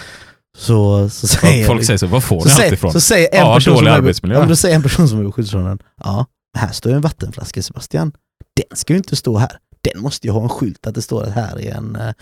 så, 0.58 1.08
så 1.08 1.26
säger 1.26 1.66
Folk 1.66 1.80
jag- 1.80 1.86
säger 1.86 1.98
så, 1.98 2.06
var 2.06 2.20
får 2.20 2.40
så 2.40 2.48
ni 2.58 2.64
allt 2.64 2.72
ifrån? 2.72 2.92
så 2.92 3.00
säger 3.00 3.28
en 3.34 3.38
Ja, 3.46 3.54
person 3.54 3.74
dålig 3.74 3.86
som 3.86 3.94
är, 3.94 3.98
arbetsmiljö. 3.98 4.36
Ja, 4.36 4.40
men 4.40 4.48
då 4.48 4.56
säger 4.56 4.76
en 4.76 4.82
person 4.82 5.08
som 5.08 5.18
är 5.18 5.22
vid 5.24 5.34
skyddsronden, 5.34 5.78
ja, 6.04 6.26
här 6.58 6.72
står 6.72 6.90
ju 6.92 6.96
en 6.96 7.02
vattenflaska 7.02 7.62
Sebastian. 7.62 8.12
Den 8.56 8.76
ska 8.76 8.92
ju 8.92 8.96
inte 8.96 9.16
stå 9.16 9.38
här. 9.38 9.52
Den 9.92 10.02
måste 10.02 10.26
ju 10.26 10.32
ha 10.32 10.42
en 10.42 10.48
skylt 10.48 10.86
att 10.86 10.94
det 10.94 11.02
står 11.02 11.22
att 11.22 11.32
här 11.34 11.60
är 11.60 11.74
en 11.74 11.96
eh, 11.96 12.12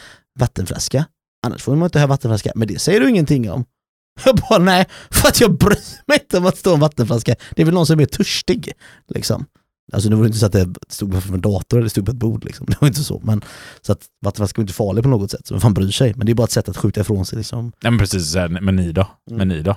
vattenflaska. 0.41 1.05
Annars 1.47 1.62
får 1.62 1.77
man 1.77 1.87
inte 1.87 2.01
ha 2.01 2.07
vattenflaska, 2.07 2.53
men 2.55 2.68
det 2.68 2.79
säger 2.79 3.01
du 3.01 3.09
ingenting 3.11 3.51
om. 3.51 3.64
Jag 4.25 4.37
bara, 4.37 4.59
nej, 4.59 4.87
för 5.11 5.29
att 5.29 5.41
jag 5.41 5.59
bryr 5.59 5.79
mig 6.07 6.18
inte 6.23 6.39
om 6.39 6.47
att 6.47 6.59
står 6.59 6.75
en 6.75 6.81
vattenflaska. 6.81 7.35
Det 7.57 7.62
är 7.62 7.66
väl 7.66 7.75
någon 7.75 7.87
som 7.87 8.01
är 8.01 8.07
törstig. 8.07 8.73
Liksom. 9.14 9.47
Alltså 9.93 10.11
nu 10.11 10.16
var 10.16 10.22
det 10.22 10.26
inte 10.26 10.38
så 10.38 10.47
att 10.47 10.53
det 10.53 10.74
stod 10.88 11.28
på 11.28 11.34
en 11.34 11.41
dator 11.41 11.76
eller 11.76 11.84
det 11.84 11.91
stod 11.91 12.05
på 12.05 12.11
ett 12.11 12.18
bord. 12.18 12.45
Liksom. 12.45 12.66
Det 12.70 12.80
var 12.80 12.88
inte 12.88 13.05
så. 13.05 13.20
Men, 13.24 13.43
så 13.80 13.93
att 13.93 14.07
vattenflaska 14.24 14.61
är 14.61 14.62
inte 14.62 14.74
farlig 14.74 15.03
på 15.05 15.11
något 15.11 15.30
sätt. 15.30 15.47
Så 15.47 15.55
vem 15.55 15.61
fan 15.61 15.74
bryr 15.74 15.91
sig? 15.91 16.14
Men 16.16 16.26
det 16.26 16.32
är 16.32 16.34
bara 16.34 16.45
ett 16.45 16.51
sätt 16.51 16.68
att 16.68 16.76
skjuta 16.76 17.01
ifrån 17.01 17.26
sig. 17.26 17.38
Liksom. 17.38 17.72
Nej, 17.82 17.91
men 17.91 17.99
precis. 17.99 18.36
Men 18.61 18.76
ni 18.76 18.93
då? 18.93 19.01
Mm. 19.30 19.38
Men 19.38 19.49
ni 19.49 19.62
då? 19.62 19.76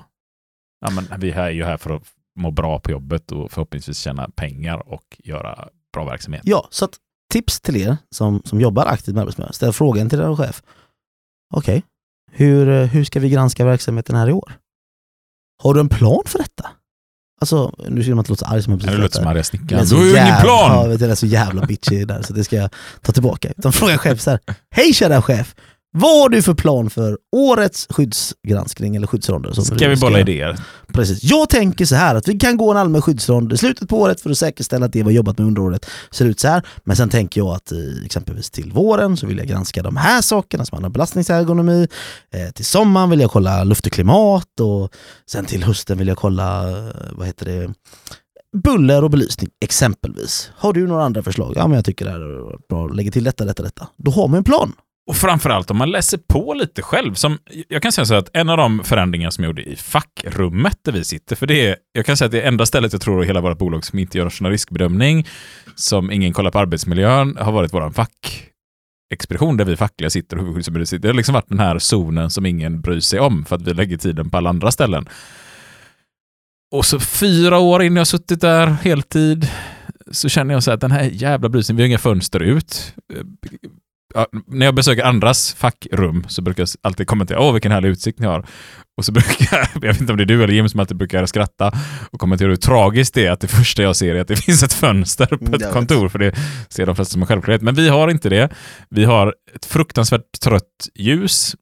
Ja, 0.86 0.90
men 0.90 1.20
vi 1.20 1.32
här 1.32 1.44
är 1.44 1.52
ju 1.52 1.64
här 1.64 1.78
för 1.78 1.96
att 1.96 2.04
må 2.40 2.52
bra 2.52 2.80
på 2.80 2.92
jobbet 2.92 3.32
och 3.32 3.52
förhoppningsvis 3.52 3.98
tjäna 3.98 4.30
pengar 4.30 4.90
och 4.90 5.22
göra 5.24 5.68
bra 5.94 6.06
verksamhet. 6.06 6.42
Ja, 6.46 6.68
så 6.72 6.86
att 6.86 6.98
tips 7.34 7.62
till 7.62 7.76
er 7.76 7.98
som, 8.16 8.42
som 8.46 8.62
jobbar 8.62 8.86
aktivt 8.86 9.16
med 9.16 9.22
arbetsmiljö. 9.22 9.54
Ställ 9.54 9.74
frågan 9.74 10.10
till 10.10 10.20
er 10.20 10.36
chef. 10.36 10.64
Okej, 11.54 11.84
hur, 12.32 12.70
eh, 12.70 12.86
hur 12.86 13.04
ska 13.04 13.20
vi 13.20 13.30
granska 13.30 13.66
verksamheten 13.66 14.16
här 14.16 14.30
i 14.30 14.34
år? 14.34 14.54
Har 15.64 15.74
du 15.74 15.80
en 15.80 15.90
plan 15.90 16.24
för 16.26 16.40
detta? 16.40 16.70
Alltså, 17.44 17.74
nu 17.90 18.04
ska 18.04 18.10
man 18.12 18.20
inte 18.20 18.32
låta 18.32 18.46
så 18.46 18.52
arg 18.54 18.64
som 18.64 18.74
jag 18.74 18.82
precis 18.82 19.00
låter 19.00 19.16
som 19.16 19.24
lät. 19.24 19.32
Arga 19.32 19.44
snickaren. 19.44 19.86
Du 19.86 19.96
har 19.96 20.04
ju 20.04 20.10
ingen 20.10 20.28
Ja, 20.28 20.40
plan! 20.42 20.90
vet 20.90 21.00
du, 21.00 21.06
jag 21.06 21.12
är 21.12 21.16
så 21.16 21.26
jävla 21.26 21.66
bitchig 21.66 22.08
där 22.08 22.22
så 22.22 22.34
det 22.34 22.44
ska 22.44 22.56
jag 22.56 22.70
ta 23.02 23.12
tillbaka. 23.12 23.50
Utan 23.58 23.74
fråga 23.74 23.98
chef 23.98 24.22
så 24.22 24.30
här. 24.30 24.40
Hej 24.72 24.94
kära 24.94 25.22
chef! 25.22 25.56
Vad 25.96 26.22
har 26.22 26.30
du 26.30 26.42
för 26.42 26.54
plan 26.54 26.90
för 26.90 27.18
årets 27.32 27.88
skyddsgranskning 27.90 28.96
eller 28.96 29.08
skyddsronder? 29.08 29.52
som 29.52 29.66
Ska 29.66 29.88
vi 29.88 29.96
bolla 29.96 30.20
idéer? 30.20 30.60
Precis. 30.94 31.24
Jag 31.24 31.50
tänker 31.50 31.86
så 31.86 31.96
här 31.96 32.16
att 32.16 32.28
vi 32.28 32.40
kan 32.40 32.58
gå 32.58 32.72
en 32.72 32.78
allmän 32.78 33.02
skyddsrond 33.02 33.54
i 33.54 33.58
slutet 33.58 33.90
på 33.90 33.98
året 34.00 34.22
för 34.22 34.30
att 34.30 34.38
säkerställa 34.38 34.86
att 34.86 34.94
det 34.94 35.00
vi 35.00 35.04
har 35.04 35.12
jobbat 35.12 35.38
med 35.38 35.48
under 35.48 35.62
året 35.62 35.86
ser 36.12 36.26
ut 36.26 36.40
så 36.40 36.48
här. 36.48 36.62
Men 36.84 36.96
sen 36.96 37.10
tänker 37.10 37.42
jag 37.42 37.48
att 37.48 37.72
exempelvis 38.06 38.50
till 38.50 38.72
våren 38.72 39.18
så 39.18 39.28
vill 39.28 39.38
jag 39.38 39.48
granska 39.48 39.84
de 39.84 39.98
här 39.98 40.22
sakerna 40.22 40.66
som 40.66 40.76
handlar 40.76 40.88
om 40.88 40.94
belastningsergonomi. 40.94 41.88
Eh, 42.34 42.52
till 42.52 42.66
sommaren 42.66 43.10
vill 43.10 43.20
jag 43.20 43.32
kolla 43.32 43.64
luft 43.64 43.86
och 43.86 43.92
klimat 43.92 44.60
och 44.60 44.94
sen 45.26 45.46
till 45.46 45.64
hösten 45.64 45.98
vill 45.98 46.08
jag 46.08 46.18
kolla, 46.18 46.70
eh, 46.70 46.86
vad 47.12 47.28
heter 47.28 47.46
det, 47.46 47.74
buller 48.64 49.04
och 49.04 49.10
belysning 49.10 49.50
exempelvis. 49.62 50.52
Har 50.56 50.74
du 50.74 50.88
några 50.88 51.04
andra 51.04 51.24
förslag? 51.24 51.54
Ja 51.56 51.68
men 51.68 51.76
jag 51.76 51.86
tycker 51.86 52.06
det 52.06 52.12
här 52.12 52.20
är 52.20 52.58
bra, 52.70 52.88
lägger 52.88 53.12
till 53.12 53.24
detta, 53.24 53.46
detta, 53.46 53.64
detta. 53.64 53.88
Då 53.98 54.12
har 54.12 54.28
man 54.28 54.38
en 54.38 54.44
plan. 54.44 54.74
Och 55.08 55.16
framförallt 55.16 55.72
om 55.72 55.78
man 55.78 55.92
läser 55.92 56.18
på 56.18 56.54
lite 56.54 56.82
själv. 56.82 57.14
Som, 57.14 57.38
jag 57.68 57.82
kan 57.82 57.92
säga 57.92 58.06
så 58.06 58.16
att 58.16 58.30
en 58.34 58.50
av 58.50 58.58
de 58.58 58.84
förändringar 58.84 59.30
som 59.30 59.44
jag 59.44 59.50
gjorde 59.50 59.64
i 59.64 59.76
fackrummet 59.76 60.78
där 60.82 60.92
vi 60.92 61.04
sitter, 61.04 61.36
för 61.36 61.48
det 61.48 61.68
är, 61.68 61.76
jag 61.92 62.06
kan 62.06 62.18
säga 62.18 62.26
att 62.26 62.32
det 62.32 62.42
är 62.42 62.48
enda 62.48 62.66
stället 62.66 62.94
jag 62.94 63.02
tror 63.02 63.24
i 63.24 63.28
hela 63.28 63.42
vårt 63.42 63.58
bolag 63.58 63.86
som 63.86 64.00
inte 64.00 64.18
gör 64.18 64.42
någon 64.42 64.52
riskbedömning, 64.52 65.28
som 65.76 66.12
ingen 66.12 66.34
kollar 66.34 66.52
på 66.52 66.60
arbetsmiljön, 66.60 67.38
har 67.38 67.52
varit 67.52 67.74
vår 67.74 67.92
fackexpedition 67.92 69.58
där 69.58 69.66
vi 69.66 69.76
fackliga 69.76 70.10
sitter 70.10 70.38
och 70.38 70.42
huvudskyddsombud 70.44 70.90
sitter. 70.90 71.02
Det 71.02 71.08
har 71.08 71.14
liksom 71.14 71.34
varit 71.34 71.50
den 71.50 71.60
här 71.60 71.80
zonen 71.80 72.30
som 72.30 72.46
ingen 72.46 72.82
bryr 72.82 73.00
sig 73.00 73.20
om 73.20 73.46
för 73.46 73.56
att 73.56 73.62
vi 73.62 73.74
lägger 73.74 73.98
tiden 73.98 74.30
på 74.30 74.38
alla 74.38 74.50
andra 74.50 74.72
ställen. 74.72 75.10
Och 76.72 76.86
så 76.86 77.00
fyra 77.00 77.60
år 77.60 77.84
innan 77.84 77.98
jag 77.98 78.08
suttit 78.08 78.42
där 78.42 78.68
heltid 78.68 79.48
så 80.12 80.30
känner 80.30 80.54
jag 80.54 80.64
så 80.64 80.72
här 80.72 80.76
att 80.76 80.82
den 80.82 80.92
här 80.92 81.04
jävla 81.04 81.50
belysningen, 81.50 81.78
vi 81.78 81.84
har 81.84 81.88
inga 81.88 81.98
fönster 81.98 82.40
ut. 82.40 82.96
Ja, 84.14 84.28
när 84.48 84.66
jag 84.66 84.76
besöker 84.76 85.04
andras 85.04 85.54
fackrum 85.54 86.26
så 86.28 86.42
brukar 86.42 86.62
jag 86.62 86.70
alltid 86.82 87.08
kommentera 87.08 87.40
åh 87.40 87.54
vilken 87.54 87.72
härlig 87.72 87.90
utsikt 87.90 88.20
ni 88.20 88.28
har. 88.28 88.46
Och 88.98 89.06
så 89.06 89.12
brukar 89.12 89.70
jag, 89.74 89.82
vet 89.82 90.02
inte 90.02 90.14
om 90.14 90.18
det 90.18 90.24
är 90.24 90.26
du 90.26 90.44
eller 90.44 90.54
Jim 90.54 90.70
som 90.70 90.80
alltid 90.80 90.98
brukar 90.98 91.26
skratta 91.26 91.72
och 92.12 92.20
kommentera 92.20 92.50
hur 92.50 92.56
tragiskt 92.56 93.14
det 93.14 93.26
är 93.26 93.32
att 93.32 93.40
det 93.40 93.48
första 93.48 93.84
jag 93.84 93.96
ser 93.96 94.16
är 94.16 94.22
att 94.22 94.28
det 94.28 94.36
finns 94.46 94.64
ett 94.64 94.74
fönster 94.74 95.26
på 95.26 95.56
ett 95.56 95.72
kontor, 95.74 96.10
för 96.10 96.20
det 96.20 96.36
ser 96.70 96.86
de 96.86 96.96
flesta 96.96 97.12
som 97.12 97.22
en 97.22 97.28
självklarhet. 97.28 97.62
Men 97.62 97.76
vi 97.76 97.90
har 97.90 98.08
inte 98.08 98.30
det. 98.30 98.50
Vi 98.90 99.06
har 99.06 99.36
ett 99.56 99.66
fruktansvärt 99.66 100.40
trött 100.44 100.90
ljus. 100.96 101.56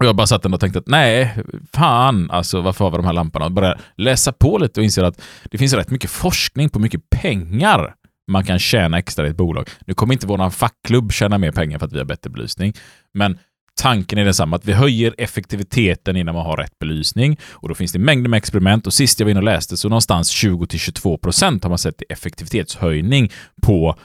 Och 0.00 0.06
jag 0.06 0.16
bara 0.16 0.26
satt 0.26 0.42
där 0.42 0.54
och 0.54 0.60
tänkte 0.60 0.78
att 0.78 0.88
nej, 0.88 1.36
fan, 1.72 2.30
alltså 2.30 2.60
varför 2.60 2.84
har 2.84 2.90
vi 2.90 2.96
de 2.96 3.06
här 3.06 3.12
lamporna? 3.12 3.44
Och 3.44 3.52
började 3.52 3.80
läsa 3.96 4.32
på 4.32 4.58
lite 4.58 4.80
och 4.80 4.84
inser 4.84 5.04
att 5.04 5.22
det 5.44 5.58
finns 5.58 5.72
rätt 5.72 5.90
mycket 5.90 6.10
forskning 6.10 6.68
på 6.68 6.78
mycket 6.78 7.10
pengar 7.10 7.94
man 8.30 8.44
kan 8.44 8.58
tjäna 8.58 8.98
extra 8.98 9.26
i 9.26 9.30
ett 9.30 9.36
bolag. 9.36 9.70
Nu 9.86 9.94
kommer 9.94 10.14
inte 10.14 10.26
vår 10.26 10.50
fackklubb 10.50 11.12
tjäna 11.12 11.38
mer 11.38 11.52
pengar 11.52 11.78
för 11.78 11.86
att 11.86 11.92
vi 11.92 11.98
har 11.98 12.04
bättre 12.04 12.30
belysning, 12.30 12.72
men 13.14 13.38
tanken 13.80 14.18
är 14.18 14.24
densamma, 14.24 14.56
att 14.56 14.64
vi 14.64 14.72
höjer 14.72 15.14
effektiviteten 15.18 16.16
innan 16.16 16.34
man 16.34 16.46
har 16.46 16.56
rätt 16.56 16.78
belysning 16.78 17.38
och 17.50 17.68
då 17.68 17.74
finns 17.74 17.92
det 17.92 17.98
mängder 17.98 18.30
med 18.30 18.38
experiment 18.38 18.86
och 18.86 18.94
sist 18.94 19.20
jag 19.20 19.26
var 19.26 19.30
inne 19.30 19.40
och 19.40 19.44
läste 19.44 19.76
så 19.76 19.88
någonstans 19.88 20.44
20-22 20.44 21.16
procent 21.16 21.62
har 21.62 21.68
man 21.68 21.78
sett 21.78 22.02
i 22.02 22.04
effektivitetshöjning 22.08 23.30
på 23.62 23.96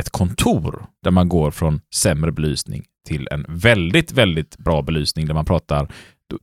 ett 0.00 0.10
kontor 0.10 0.86
där 1.04 1.10
man 1.10 1.28
går 1.28 1.50
från 1.50 1.80
sämre 1.94 2.32
belysning 2.32 2.84
till 3.08 3.28
en 3.30 3.46
väldigt, 3.48 4.12
väldigt 4.12 4.58
bra 4.58 4.82
belysning 4.82 5.26
där 5.26 5.34
man 5.34 5.44
pratar 5.44 5.88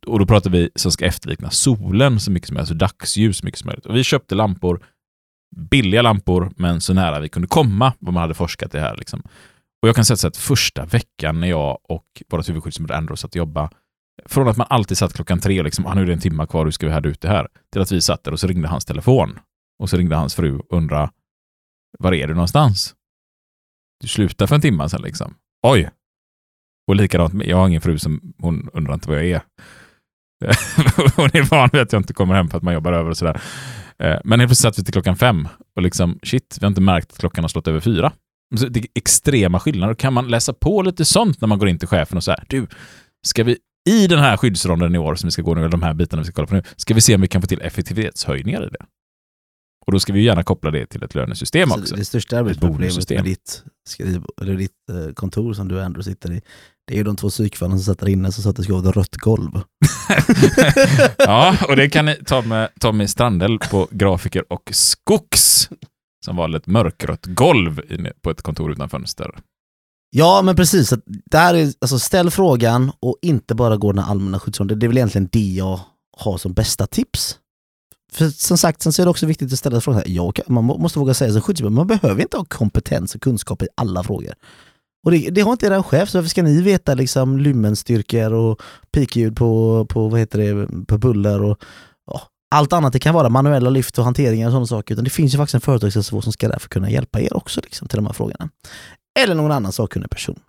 och 0.08 0.20
då 0.20 0.26
pratar 0.26 0.50
vi 0.50 0.70
som 0.76 0.92
ska 0.92 1.06
efterlikna 1.06 1.50
solen 1.50 2.20
så 2.20 2.32
mycket 2.32 2.48
som 2.48 2.54
möjligt, 2.54 2.62
alltså 2.62 2.74
dagsljus 2.74 3.38
så 3.38 3.46
mycket 3.46 3.60
som 3.60 3.68
möjligt. 3.68 3.86
Och 3.86 3.96
vi 3.96 4.04
köpte 4.04 4.36
lampor, 4.36 4.84
billiga 5.56 6.02
lampor, 6.02 6.52
men 6.58 6.82
så 6.82 6.94
nära 6.94 7.20
vi 7.20 7.30
kunde 7.30 7.48
komma 7.48 7.94
vad 8.00 8.14
man 8.14 8.22
hade 8.22 8.34
forskat 8.34 8.72
det 8.72 8.80
här. 8.80 8.98
Liksom. 8.98 9.24
Och 9.82 9.88
jag 9.88 9.96
kan 9.96 10.06
säga 10.06 10.28
att 10.28 10.38
första 10.38 10.86
veckan 10.86 11.40
när 11.40 11.48
jag 11.48 11.78
och 11.84 12.06
vårt 12.30 12.50
huvudskyddsombud 12.50 12.92
Andrew 12.92 13.18
satt 13.18 13.32
och 13.32 13.36
jobbade, 13.36 13.70
från 14.26 14.48
att 14.48 14.58
man 14.58 14.68
alltid 14.70 14.98
satt 14.98 15.14
klockan 15.14 15.40
tre 15.40 15.60
och 15.60 15.66
liksom, 15.66 15.86
ah, 15.86 15.94
nu 15.94 16.02
är 16.02 16.06
det 16.06 16.14
en 16.14 16.20
timme 16.20 16.48
kvar, 16.48 16.66
hur 16.66 16.72
ska 16.72 16.86
vi 16.86 16.94
härda 16.94 17.10
ut 17.10 17.22
det 17.22 17.28
här? 17.28 17.48
Till 17.72 17.82
att 17.82 17.92
vi 17.92 18.02
satt 18.02 18.24
där 18.24 18.32
och 18.32 18.40
så 18.40 18.48
ringde 18.48 18.68
hans 18.68 18.86
telefon. 18.86 19.40
Och 19.80 19.90
så 19.90 19.98
ringde 19.98 20.16
hans 20.16 20.36
fru 20.36 20.60
och 20.60 20.78
undrade, 20.78 21.10
var 22.00 22.14
är 22.14 22.28
du 22.28 22.34
någonstans? 22.34 22.96
Du 24.02 24.08
slutade 24.08 24.48
för 24.48 24.56
en 24.56 24.62
timme 24.62 24.90
sedan 24.90 25.02
liksom. 25.02 25.36
Oj! 25.68 25.90
Och 26.88 26.96
likadant, 26.96 27.44
jag 27.44 27.58
har 27.58 27.68
ingen 27.68 27.82
fru 27.82 28.00
som, 28.00 28.34
hon 28.38 28.70
undrar 28.74 28.94
inte 28.94 29.10
var 29.10 29.16
jag 29.16 29.26
är. 29.26 29.42
hon 31.16 31.30
är 31.34 31.50
van 31.50 31.70
vid 31.74 31.82
att 31.82 31.94
jag 31.94 32.00
inte 32.00 32.14
kommer 32.14 32.36
hem 32.36 32.50
för 32.50 32.58
att 32.58 32.64
man 32.64 32.74
jobbar 32.74 32.94
över 32.94 33.10
och 33.10 33.18
sådär. 33.18 33.42
Eh, 34.00 34.20
Men 34.24 34.40
helt 34.40 34.50
plötsligt 34.50 34.58
satt 34.76 34.80
vi 34.80 34.84
till 34.84 34.94
klockan 34.94 35.16
fem 35.16 35.48
och 35.76 35.82
liksom, 35.82 36.20
shit, 36.24 36.58
vi 36.60 36.66
har 36.66 36.70
inte 36.70 36.82
märkt 36.82 37.12
att 37.12 37.20
klockan 37.20 37.44
har 37.44 37.50
slått 37.50 37.68
över 37.68 37.80
fyra. 37.80 38.12
Så 38.60 38.68
Det 38.68 38.80
är 38.80 38.86
extrema 38.96 39.60
skillnader. 39.60 39.96
Kan 39.96 40.14
man 40.14 40.28
läsa 40.28 40.54
på 40.54 40.82
lite 40.82 41.06
sånt 41.06 41.42
när 41.42 41.48
man 41.48 41.60
går 41.60 41.70
in 41.70 41.80
till 41.80 41.88
chefen 41.88 42.18
och 42.18 42.24
säger, 42.24 42.44
du, 42.50 42.68
ska 43.26 43.44
vi 43.44 43.58
i 43.90 44.08
den 44.08 44.20
här 44.20 44.38
skyddsronden 44.38 44.96
i 44.96 44.98
år 44.98 45.16
som 45.16 45.28
vi 45.28 45.32
ska 45.32 45.42
gå 45.42 45.54
nu, 45.56 45.62
eller 45.62 45.72
de 45.72 45.84
här 45.84 45.94
bitarna 45.94 46.22
vi 46.22 46.26
ska 46.26 46.34
kolla 46.36 46.48
på 46.48 46.56
nu, 46.56 46.64
ska 46.76 46.94
vi 46.94 47.02
se 47.02 47.16
om 47.16 47.22
vi 47.22 47.28
kan 47.28 47.42
få 47.42 47.48
till 47.48 47.62
effektivitetshöjningar 47.62 48.66
i 48.66 48.70
det. 48.70 48.86
Och 49.86 49.92
då 49.92 50.00
ska 50.00 50.14
vi 50.14 50.22
gärna 50.24 50.44
koppla 50.44 50.72
det 50.72 50.86
till 50.86 51.04
ett 51.04 51.16
lönesystem 51.16 51.70
Så 51.70 51.80
också. 51.80 51.96
det 51.96 52.06
största 52.06 52.40
arbetsproblemet 52.40 53.10
med 53.10 53.24
ditt, 53.24 53.64
skriv, 53.90 54.24
eller 54.42 54.56
ditt 54.56 54.72
eh, 54.90 55.14
kontor 55.14 55.54
som 55.54 55.68
du 55.68 55.82
Andrew 55.82 56.04
sitter 56.04 56.32
i, 56.32 56.42
det 56.88 56.94
är 56.94 56.98
ju 56.98 57.04
de 57.04 57.16
två 57.16 57.30
psykfallen 57.30 57.80
som 57.80 57.86
satt 57.94 58.00
där 58.00 58.10
inne 58.10 58.32
som 58.32 58.44
satt 58.44 58.60
och 58.60 58.64
skrev 58.66 58.78
ett 58.88 58.96
rött 58.96 59.16
golv. 59.16 59.52
ja, 61.18 61.58
och 61.68 61.76
det 61.76 61.90
kan 61.90 62.06
ni 62.06 62.16
ta 62.26 62.42
med 62.42 62.70
Tommy 62.80 63.08
Strandell 63.08 63.60
på 63.60 63.88
Grafiker 63.92 64.54
och 64.54 64.70
Skogs 64.74 65.70
som 66.26 66.36
valde 66.36 66.58
ett 66.58 66.68
mörkrött 66.68 67.26
golv 67.26 67.82
på 68.22 68.30
ett 68.30 68.42
kontor 68.42 68.72
utan 68.72 68.90
fönster. 68.90 69.32
Ja 70.16 70.42
men 70.42 70.56
precis, 70.56 70.94
att 70.94 71.00
där 71.32 71.54
är, 71.54 71.74
alltså 71.82 72.00
ställ 72.00 72.32
frågan 72.32 72.92
och 73.00 73.18
inte 73.22 73.56
bara 73.56 73.78
gå 73.78 73.92
den 73.92 74.04
allmänna 74.04 74.40
skyddsronden. 74.40 74.80
Det 74.80 74.86
är 74.86 74.88
väl 74.88 74.98
egentligen 74.98 75.30
det 75.32 75.54
jag 75.54 75.80
har 76.18 76.38
som 76.38 76.54
bästa 76.54 76.88
tips. 76.88 77.40
För 78.12 78.30
som 78.30 78.58
sagt, 78.58 78.82
sen 78.82 78.94
så 78.94 79.02
är 79.02 79.06
det 79.06 79.10
också 79.10 79.26
viktigt 79.26 79.54
att 79.54 79.60
ställa 79.60 79.82
frågan, 79.82 80.02
här, 80.08 80.32
kan, 80.32 80.46
man 80.48 80.64
må- 80.64 80.78
måste 80.78 81.00
våga 81.00 81.14
säga 81.14 81.32
som 81.32 81.42
skyddsombud, 81.42 81.72
man 81.72 81.88
behöver 81.88 82.22
inte 82.22 82.38
ha 82.38 82.46
kompetens 82.46 83.16
och 83.16 83.22
kunskap 83.22 83.62
i 83.62 83.68
alla 83.76 84.04
frågor. 84.04 84.34
Och 85.04 85.12
det, 85.12 85.30
det 85.30 85.42
har 85.42 85.52
inte 85.52 85.66
er 85.66 85.82
chef, 85.82 86.10
så 86.10 86.18
varför 86.18 86.30
ska 86.30 86.44
ni 86.44 86.62
veta 86.62 86.94
liksom 86.94 87.38
lumenstyrkor 87.38 88.34
och 88.34 88.62
pikljud 88.92 89.36
på, 89.36 89.86
på, 89.90 90.08
vad 90.08 90.20
heter 90.20 90.40
det, 90.40 90.86
på 90.86 90.98
buller 90.98 91.44
och 91.44 91.64
ja, 92.12 92.22
allt 92.56 92.74
annat 92.74 92.94
det 92.94 93.00
kan 93.00 93.14
vara, 93.14 93.30
manuella 93.30 93.70
lyft 93.70 93.98
och 93.98 94.06
hanteringar 94.06 94.48
och 94.48 94.52
sådana 94.52 94.68
saker. 94.68 94.94
Utan 94.94 95.04
det 95.04 95.10
finns 95.10 95.34
ju 95.34 95.38
faktiskt 95.38 95.56
en 95.56 95.62
företagshälsovård 95.62 96.24
som 96.24 96.34
ska 96.34 96.48
därför 96.48 96.70
kunna 96.70 96.90
hjälpa 96.90 97.22
er 97.22 97.38
också 97.38 97.62
liksom, 97.62 97.88
till 97.88 97.96
de 97.96 98.06
här 98.06 98.14
frågorna. 98.14 98.50
Eller 99.20 99.36
någon 99.36 99.52
annan 99.52 99.72
sakkunnig 99.72 100.10
person. 100.10 100.40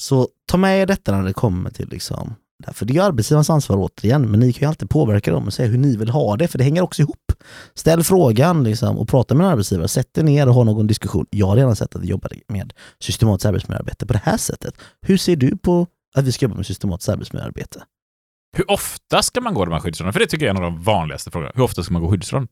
Så 0.00 0.28
ta 0.46 0.56
med 0.56 0.82
er 0.82 0.86
detta 0.86 1.16
när 1.16 1.24
det 1.24 1.32
kommer 1.32 1.70
till 1.70 1.88
liksom, 1.88 2.34
för 2.72 2.86
det 2.86 2.96
är 2.96 3.02
arbetsgivarens 3.02 3.50
ansvar 3.50 3.76
återigen, 3.76 4.30
men 4.30 4.40
ni 4.40 4.52
kan 4.52 4.60
ju 4.60 4.68
alltid 4.68 4.90
påverka 4.90 5.32
dem 5.32 5.46
och 5.46 5.52
säga 5.52 5.68
hur 5.68 5.78
ni 5.78 5.96
vill 5.96 6.08
ha 6.08 6.36
det, 6.36 6.48
för 6.48 6.58
det 6.58 6.64
hänger 6.64 6.82
också 6.82 7.02
ihop. 7.02 7.32
Ställ 7.74 8.04
frågan 8.04 8.64
liksom, 8.64 8.98
och 8.98 9.08
prata 9.08 9.34
med 9.34 9.46
en 9.46 9.52
arbetsgivare, 9.52 9.88
sätt 9.88 10.18
er 10.18 10.22
ner 10.22 10.48
och 10.48 10.54
ha 10.54 10.64
någon 10.64 10.86
diskussion. 10.86 11.26
Jag 11.30 11.46
har 11.46 11.56
redan 11.56 11.76
sett 11.76 11.96
att 11.96 12.02
vi 12.02 12.06
jobbar 12.06 12.30
med 12.48 12.72
systematiskt 12.98 13.46
arbetsmiljöarbete 13.46 14.06
på 14.06 14.12
det 14.12 14.22
här 14.24 14.36
sättet. 14.36 14.74
Hur 15.00 15.16
ser 15.16 15.36
du 15.36 15.56
på 15.56 15.86
att 16.14 16.24
vi 16.24 16.32
ska 16.32 16.44
jobba 16.44 16.56
med 16.56 16.66
systematiskt 16.66 17.08
arbetsmiljöarbete? 17.08 17.82
Hur 18.56 18.70
ofta 18.70 19.22
ska 19.22 19.40
man 19.40 19.54
gå 19.54 19.64
de 19.64 19.72
här 19.72 19.80
skyddsronderna? 19.80 20.12
För 20.12 20.20
det 20.20 20.26
tycker 20.26 20.46
jag 20.46 20.56
är 20.56 20.58
en 20.58 20.64
av 20.64 20.72
de 20.72 20.82
vanligaste 20.82 21.30
frågorna. 21.30 21.52
Hur 21.54 21.62
ofta 21.62 21.82
ska 21.82 21.92
man 21.92 22.02
gå 22.02 22.10
skyddsrond? 22.10 22.48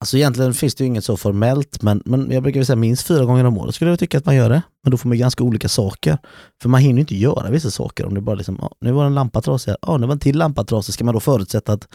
Alltså 0.00 0.16
egentligen 0.16 0.54
finns 0.54 0.74
det 0.74 0.84
ju 0.84 0.88
inget 0.88 1.04
så 1.04 1.16
formellt, 1.16 1.82
men, 1.82 2.02
men 2.04 2.30
jag 2.30 2.42
brukar 2.42 2.62
säga 2.62 2.76
minst 2.76 3.06
fyra 3.06 3.24
gånger 3.24 3.44
om 3.44 3.58
året 3.58 3.74
skulle 3.74 3.90
jag 3.90 3.98
tycka 3.98 4.18
att 4.18 4.26
man 4.26 4.36
gör 4.36 4.48
det. 4.48 4.62
Men 4.82 4.90
då 4.90 4.96
får 4.96 5.08
man 5.08 5.18
ganska 5.18 5.44
olika 5.44 5.68
saker. 5.68 6.18
För 6.62 6.68
man 6.68 6.80
hinner 6.80 6.94
ju 6.94 7.00
inte 7.00 7.16
göra 7.16 7.50
vissa 7.50 7.70
saker 7.70 8.06
om 8.06 8.14
det 8.14 8.20
bara 8.20 8.36
liksom, 8.36 8.58
ja, 8.60 8.70
nu 8.80 8.92
var 8.92 9.06
en 9.06 9.14
lampa 9.14 9.40
trasig, 9.40 9.74
ja 9.82 9.96
nu 9.96 10.06
var 10.06 10.12
en 10.12 10.18
till 10.18 10.38
lampa 10.38 10.64
trasig, 10.64 10.94
ska 10.94 11.04
man 11.04 11.14
då 11.14 11.20
förutsätta 11.20 11.72
att, 11.72 11.88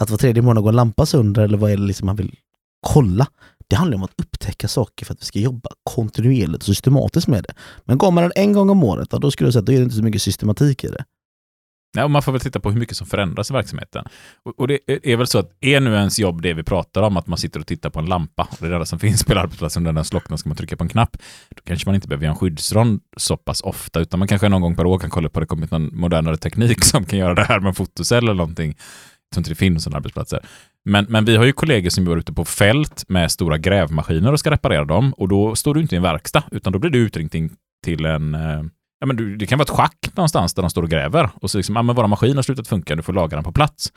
att 0.00 0.10
var 0.10 0.18
tredje 0.18 0.42
månad 0.42 0.62
går 0.62 0.70
en 0.70 0.76
lampa 0.76 1.06
sönder 1.06 1.42
eller 1.42 1.58
vad 1.58 1.70
är 1.70 1.76
det 1.76 1.82
liksom 1.82 2.06
man 2.06 2.16
vill 2.16 2.34
kolla? 2.80 3.26
Det 3.68 3.76
handlar 3.76 3.96
om 3.96 4.02
att 4.02 4.14
upptäcka 4.18 4.68
saker 4.68 5.06
för 5.06 5.14
att 5.14 5.20
vi 5.20 5.24
ska 5.24 5.38
jobba 5.38 5.70
kontinuerligt 5.94 6.62
och 6.62 6.66
systematiskt 6.66 7.28
med 7.28 7.42
det. 7.42 7.54
Men 7.84 7.98
går 7.98 8.10
man 8.10 8.22
den 8.22 8.32
en 8.36 8.52
gång 8.52 8.70
om 8.70 8.84
året, 8.84 9.08
ja, 9.10 9.18
då 9.18 9.30
skulle 9.30 9.46
jag 9.46 9.52
säga 9.52 9.60
att 9.60 9.66
då 9.66 9.72
är 9.72 9.76
det 9.76 9.84
inte 9.84 9.96
så 9.96 10.02
mycket 10.02 10.22
systematik 10.22 10.84
i 10.84 10.88
det. 10.88 11.04
Nej, 11.96 12.04
och 12.04 12.10
man 12.10 12.22
får 12.22 12.32
väl 12.32 12.40
titta 12.40 12.60
på 12.60 12.70
hur 12.70 12.80
mycket 12.80 12.96
som 12.96 13.06
förändras 13.06 13.50
i 13.50 13.52
verksamheten. 13.52 14.04
Och, 14.44 14.60
och 14.60 14.68
det 14.68 14.78
är, 14.86 15.16
väl 15.16 15.26
så 15.26 15.38
att 15.38 15.50
är 15.60 15.80
nu 15.80 15.94
ens 15.94 16.18
jobb 16.18 16.42
det 16.42 16.54
vi 16.54 16.62
pratar 16.62 17.02
om, 17.02 17.16
att 17.16 17.26
man 17.26 17.38
sitter 17.38 17.60
och 17.60 17.66
tittar 17.66 17.90
på 17.90 17.98
en 17.98 18.06
lampa, 18.06 18.42
och 18.42 18.56
det 18.60 18.66
är 18.66 18.70
det 18.70 18.76
enda 18.76 18.86
som 18.86 18.98
finns 19.06 19.24
på 19.24 19.38
arbetsplatsen, 19.38 19.82
när 19.82 19.92
den 19.92 20.04
slocknar 20.04 20.36
ska 20.36 20.48
man 20.48 20.56
trycka 20.56 20.76
på 20.76 20.84
en 20.84 20.88
knapp, 20.88 21.16
då 21.48 21.62
kanske 21.64 21.88
man 21.88 21.94
inte 21.94 22.08
behöver 22.08 22.24
göra 22.24 22.32
en 22.32 22.38
skyddsrond 22.38 23.00
så 23.16 23.36
pass 23.36 23.60
ofta, 23.60 24.00
utan 24.00 24.18
man 24.18 24.28
kanske 24.28 24.48
någon 24.48 24.62
gång 24.62 24.76
per 24.76 24.86
år 24.86 24.98
kan 24.98 25.10
kolla 25.10 25.28
på 25.28 25.40
det 25.40 25.46
kommit 25.46 25.70
någon 25.70 25.90
modernare 25.92 26.36
teknik 26.36 26.84
som 26.84 27.04
kan 27.04 27.18
göra 27.18 27.34
det 27.34 27.44
här 27.44 27.60
med 27.60 27.68
en 27.68 27.74
fotocell 27.74 28.24
eller 28.24 28.34
någonting. 28.34 28.68
Jag 28.68 29.34
tror 29.34 29.40
inte 29.40 29.50
det 29.50 29.54
finns 29.54 29.84
sådana 29.84 29.96
arbetsplatser. 29.96 30.46
Men, 30.84 31.06
men 31.08 31.24
vi 31.24 31.36
har 31.36 31.44
ju 31.44 31.52
kollegor 31.52 31.90
som 31.90 32.04
jobbar 32.04 32.16
ute 32.16 32.32
på 32.32 32.44
fält 32.44 33.04
med 33.08 33.30
stora 33.30 33.58
grävmaskiner 33.58 34.32
och 34.32 34.40
ska 34.40 34.50
reparera 34.50 34.84
dem, 34.84 35.12
och 35.12 35.28
då 35.28 35.54
står 35.54 35.74
du 35.74 35.80
inte 35.80 35.94
i 35.94 35.96
en 35.96 36.02
verkstad, 36.02 36.42
utan 36.50 36.72
då 36.72 36.78
blir 36.78 36.90
du 36.90 36.98
utringd 36.98 37.32
till 37.84 38.04
en 38.04 38.34
eh, 38.34 38.62
Ja, 39.00 39.06
men 39.06 39.16
du, 39.16 39.36
det 39.36 39.46
kan 39.46 39.58
vara 39.58 39.64
ett 39.64 39.70
schack 39.70 40.10
någonstans 40.14 40.54
där 40.54 40.62
de 40.62 40.70
står 40.70 40.82
och 40.82 40.90
gräver 40.90 41.30
och 41.34 41.50
så 41.50 41.58
liksom, 41.58 41.76
ja, 41.76 41.82
men 41.82 41.96
våra 41.96 42.06
maskiner 42.06 42.34
har 42.34 42.42
slutat 42.42 42.68
funka, 42.68 42.96
du 42.96 43.02
får 43.02 43.12
laga 43.12 43.36
den 43.36 43.44
på 43.44 43.52
plats. 43.52 43.92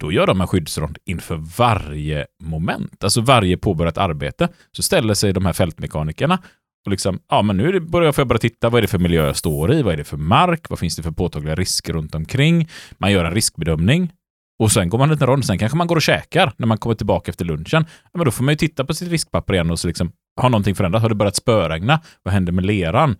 Då 0.00 0.12
gör 0.12 0.26
de 0.26 0.40
en 0.40 0.46
skyddsrond 0.46 0.98
inför 1.04 1.36
varje 1.58 2.26
moment, 2.42 3.04
alltså 3.04 3.20
varje 3.20 3.56
påbörjat 3.56 3.98
arbete. 3.98 4.48
Så 4.72 4.82
ställer 4.82 5.14
sig 5.14 5.32
de 5.32 5.46
här 5.46 5.52
fältmekanikerna 5.52 6.38
och 6.86 6.90
liksom, 6.90 7.20
ja 7.28 7.42
men 7.42 7.56
nu 7.56 7.68
är 7.68 7.72
det, 7.72 7.80
börjar 7.80 8.14
jag 8.16 8.28
börja 8.28 8.38
titta, 8.38 8.70
vad 8.70 8.78
är 8.78 8.82
det 8.82 8.88
för 8.88 8.98
miljö 8.98 9.26
jag 9.26 9.36
står 9.36 9.72
i, 9.72 9.82
vad 9.82 9.92
är 9.92 9.96
det 9.96 10.04
för 10.04 10.16
mark, 10.16 10.70
vad 10.70 10.78
finns 10.78 10.96
det 10.96 11.02
för 11.02 11.10
påtagliga 11.10 11.54
risker 11.54 11.92
runt 11.92 12.14
omkring. 12.14 12.68
Man 12.98 13.12
gör 13.12 13.24
en 13.24 13.34
riskbedömning 13.34 14.12
och 14.58 14.72
sen 14.72 14.88
går 14.88 14.98
man 14.98 15.08
en 15.08 15.12
liten 15.12 15.26
rond, 15.26 15.44
sen 15.44 15.58
kanske 15.58 15.78
man 15.78 15.86
går 15.86 15.96
och 15.96 16.02
käkar 16.02 16.52
när 16.56 16.66
man 16.66 16.78
kommer 16.78 16.94
tillbaka 16.94 17.30
efter 17.30 17.44
lunchen. 17.44 17.84
Ja, 18.02 18.10
men 18.18 18.24
då 18.24 18.30
får 18.30 18.44
man 18.44 18.52
ju 18.52 18.56
titta 18.56 18.84
på 18.84 18.94
sitt 18.94 19.08
riskpapper 19.08 19.54
igen 19.54 19.70
och 19.70 19.80
så 19.80 19.86
liksom, 19.86 20.12
har 20.40 20.50
någonting 20.50 20.74
förändrats? 20.74 21.02
Har 21.02 21.08
det 21.08 21.14
börjat 21.14 21.36
spöregna? 21.36 22.00
Vad 22.22 22.34
händer 22.34 22.52
med 22.52 22.64
leran? 22.64 23.16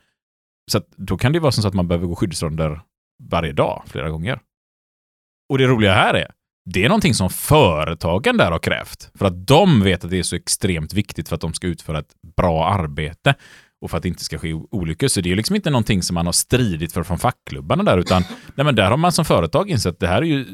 Så 0.71 0.79
att 0.79 0.91
då 0.97 1.19
kan 1.19 1.33
det 1.33 1.37
ju 1.37 1.41
vara 1.41 1.53
så 1.53 1.69
att 1.69 1.75
man 1.75 1.89
behöver 1.89 2.07
gå 2.07 2.17
skyddsronder 2.17 2.81
varje 3.31 3.53
dag, 3.53 3.83
flera 3.87 4.11
gånger. 4.11 4.41
Och 5.49 5.59
det 5.59 5.67
roliga 5.67 5.93
här 5.93 6.15
är, 6.15 6.31
det 6.65 6.85
är 6.85 6.89
någonting 6.89 7.15
som 7.15 7.31
företagen 7.31 8.37
där 8.37 8.51
har 8.51 8.59
krävt. 8.59 9.11
För 9.15 9.27
att 9.27 9.47
de 9.47 9.83
vet 9.83 10.05
att 10.05 10.11
det 10.11 10.19
är 10.19 10.23
så 10.23 10.37
extremt 10.37 10.93
viktigt 10.93 11.29
för 11.29 11.35
att 11.35 11.41
de 11.41 11.55
ska 11.55 11.67
utföra 11.67 11.99
ett 11.99 12.15
bra 12.37 12.67
arbete 12.67 13.35
och 13.81 13.91
för 13.91 13.97
att 13.97 14.03
det 14.03 14.09
inte 14.09 14.25
ska 14.25 14.39
ske 14.39 14.53
olyckor. 14.53 15.09
Så 15.09 15.21
det 15.21 15.33
är 15.33 15.37
liksom 15.37 15.57
inte 15.57 15.71
någonting 15.71 16.03
som 16.03 16.15
man 16.15 16.27
har 16.27 16.33
stridit 16.33 16.93
för 16.93 17.03
från 17.03 17.19
fackklubbarna 17.19 17.83
där, 17.83 17.99
utan 17.99 18.23
nej 18.55 18.65
men 18.65 18.75
där 18.75 18.91
har 18.91 18.97
man 18.97 19.13
som 19.13 19.25
företag 19.25 19.71
insett 19.71 19.93
att 19.93 20.01
det 20.01 20.07
här 20.07 20.23
är 20.23 20.27
ju 20.27 20.47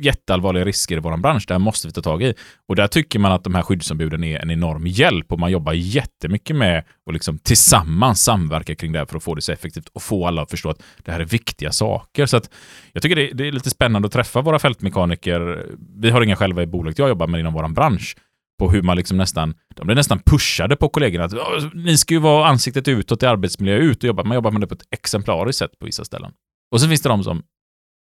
jätteallvarliga 0.00 0.64
risker 0.64 0.96
i 0.96 1.00
vår 1.00 1.16
bransch, 1.16 1.44
det 1.48 1.54
här 1.54 1.58
måste 1.58 1.86
vi 1.88 1.92
ta 1.92 2.02
tag 2.02 2.22
i. 2.22 2.34
Och 2.68 2.76
där 2.76 2.86
tycker 2.86 3.18
man 3.18 3.32
att 3.32 3.44
de 3.44 3.54
här 3.54 3.62
skyddsombuden 3.62 4.24
är 4.24 4.38
en 4.38 4.50
enorm 4.50 4.86
hjälp 4.86 5.32
och 5.32 5.38
man 5.38 5.50
jobbar 5.50 5.72
jättemycket 5.72 6.56
med 6.56 6.84
att 7.06 7.12
liksom 7.12 7.38
tillsammans 7.38 8.22
samverka 8.22 8.74
kring 8.74 8.92
det 8.92 8.98
här 8.98 9.06
för 9.06 9.16
att 9.16 9.24
få 9.24 9.34
det 9.34 9.42
så 9.42 9.52
effektivt 9.52 9.88
och 9.88 10.02
få 10.02 10.26
alla 10.26 10.42
att 10.42 10.50
förstå 10.50 10.70
att 10.70 10.82
det 11.04 11.12
här 11.12 11.20
är 11.20 11.24
viktiga 11.24 11.72
saker. 11.72 12.26
Så 12.26 12.36
att 12.36 12.50
jag 12.92 13.02
tycker 13.02 13.16
det, 13.16 13.30
det 13.32 13.48
är 13.48 13.52
lite 13.52 13.70
spännande 13.70 14.06
att 14.06 14.12
träffa 14.12 14.40
våra 14.40 14.58
fältmekaniker. 14.58 15.66
Vi 15.96 16.10
har 16.10 16.22
inga 16.22 16.36
själva 16.36 16.62
i 16.62 16.66
bolaget 16.66 16.98
jag 16.98 17.08
jobbar 17.08 17.26
med 17.26 17.40
inom 17.40 17.54
vår 17.54 17.68
bransch, 17.68 18.16
på 18.58 18.70
hur 18.70 18.82
man 18.82 18.96
liksom 18.96 19.16
nästan, 19.16 19.54
de 19.74 19.86
blir 19.86 19.96
nästan 19.96 20.20
pushade 20.26 20.76
på 20.76 20.88
kollegorna 20.88 21.24
att 21.24 21.74
ni 21.74 21.98
ska 21.98 22.14
ju 22.14 22.20
vara 22.20 22.46
ansiktet 22.46 22.88
utåt 22.88 23.22
i 23.22 23.26
arbetsmiljö, 23.26 23.76
ut 23.76 23.98
och 23.98 24.04
jobba. 24.04 24.24
Man 24.24 24.34
jobbar 24.34 24.50
med 24.50 24.60
det 24.60 24.66
på 24.66 24.74
ett 24.74 24.86
exemplariskt 24.90 25.58
sätt 25.58 25.78
på 25.78 25.86
vissa 25.86 26.04
ställen. 26.04 26.32
Och 26.70 26.80
så 26.80 26.88
finns 26.88 27.00
det 27.00 27.08
de 27.08 27.24
som 27.24 27.42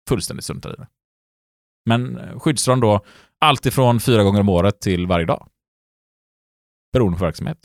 fullständigt 0.09 0.45
struntar 0.45 0.73
i 0.73 0.77
det. 0.77 0.87
Men 1.87 2.19
eh, 2.19 2.39
skyddsram 2.39 2.81
då, 2.81 3.05
allt 3.41 3.67
ifrån 3.67 4.01
fyra 4.01 4.23
gånger 4.23 4.41
om 4.41 4.49
året 4.49 4.81
till 4.81 5.07
varje 5.07 5.27
dag. 5.27 5.49
Beroende 6.93 7.19
på 7.19 7.25
verksamhet. 7.25 7.59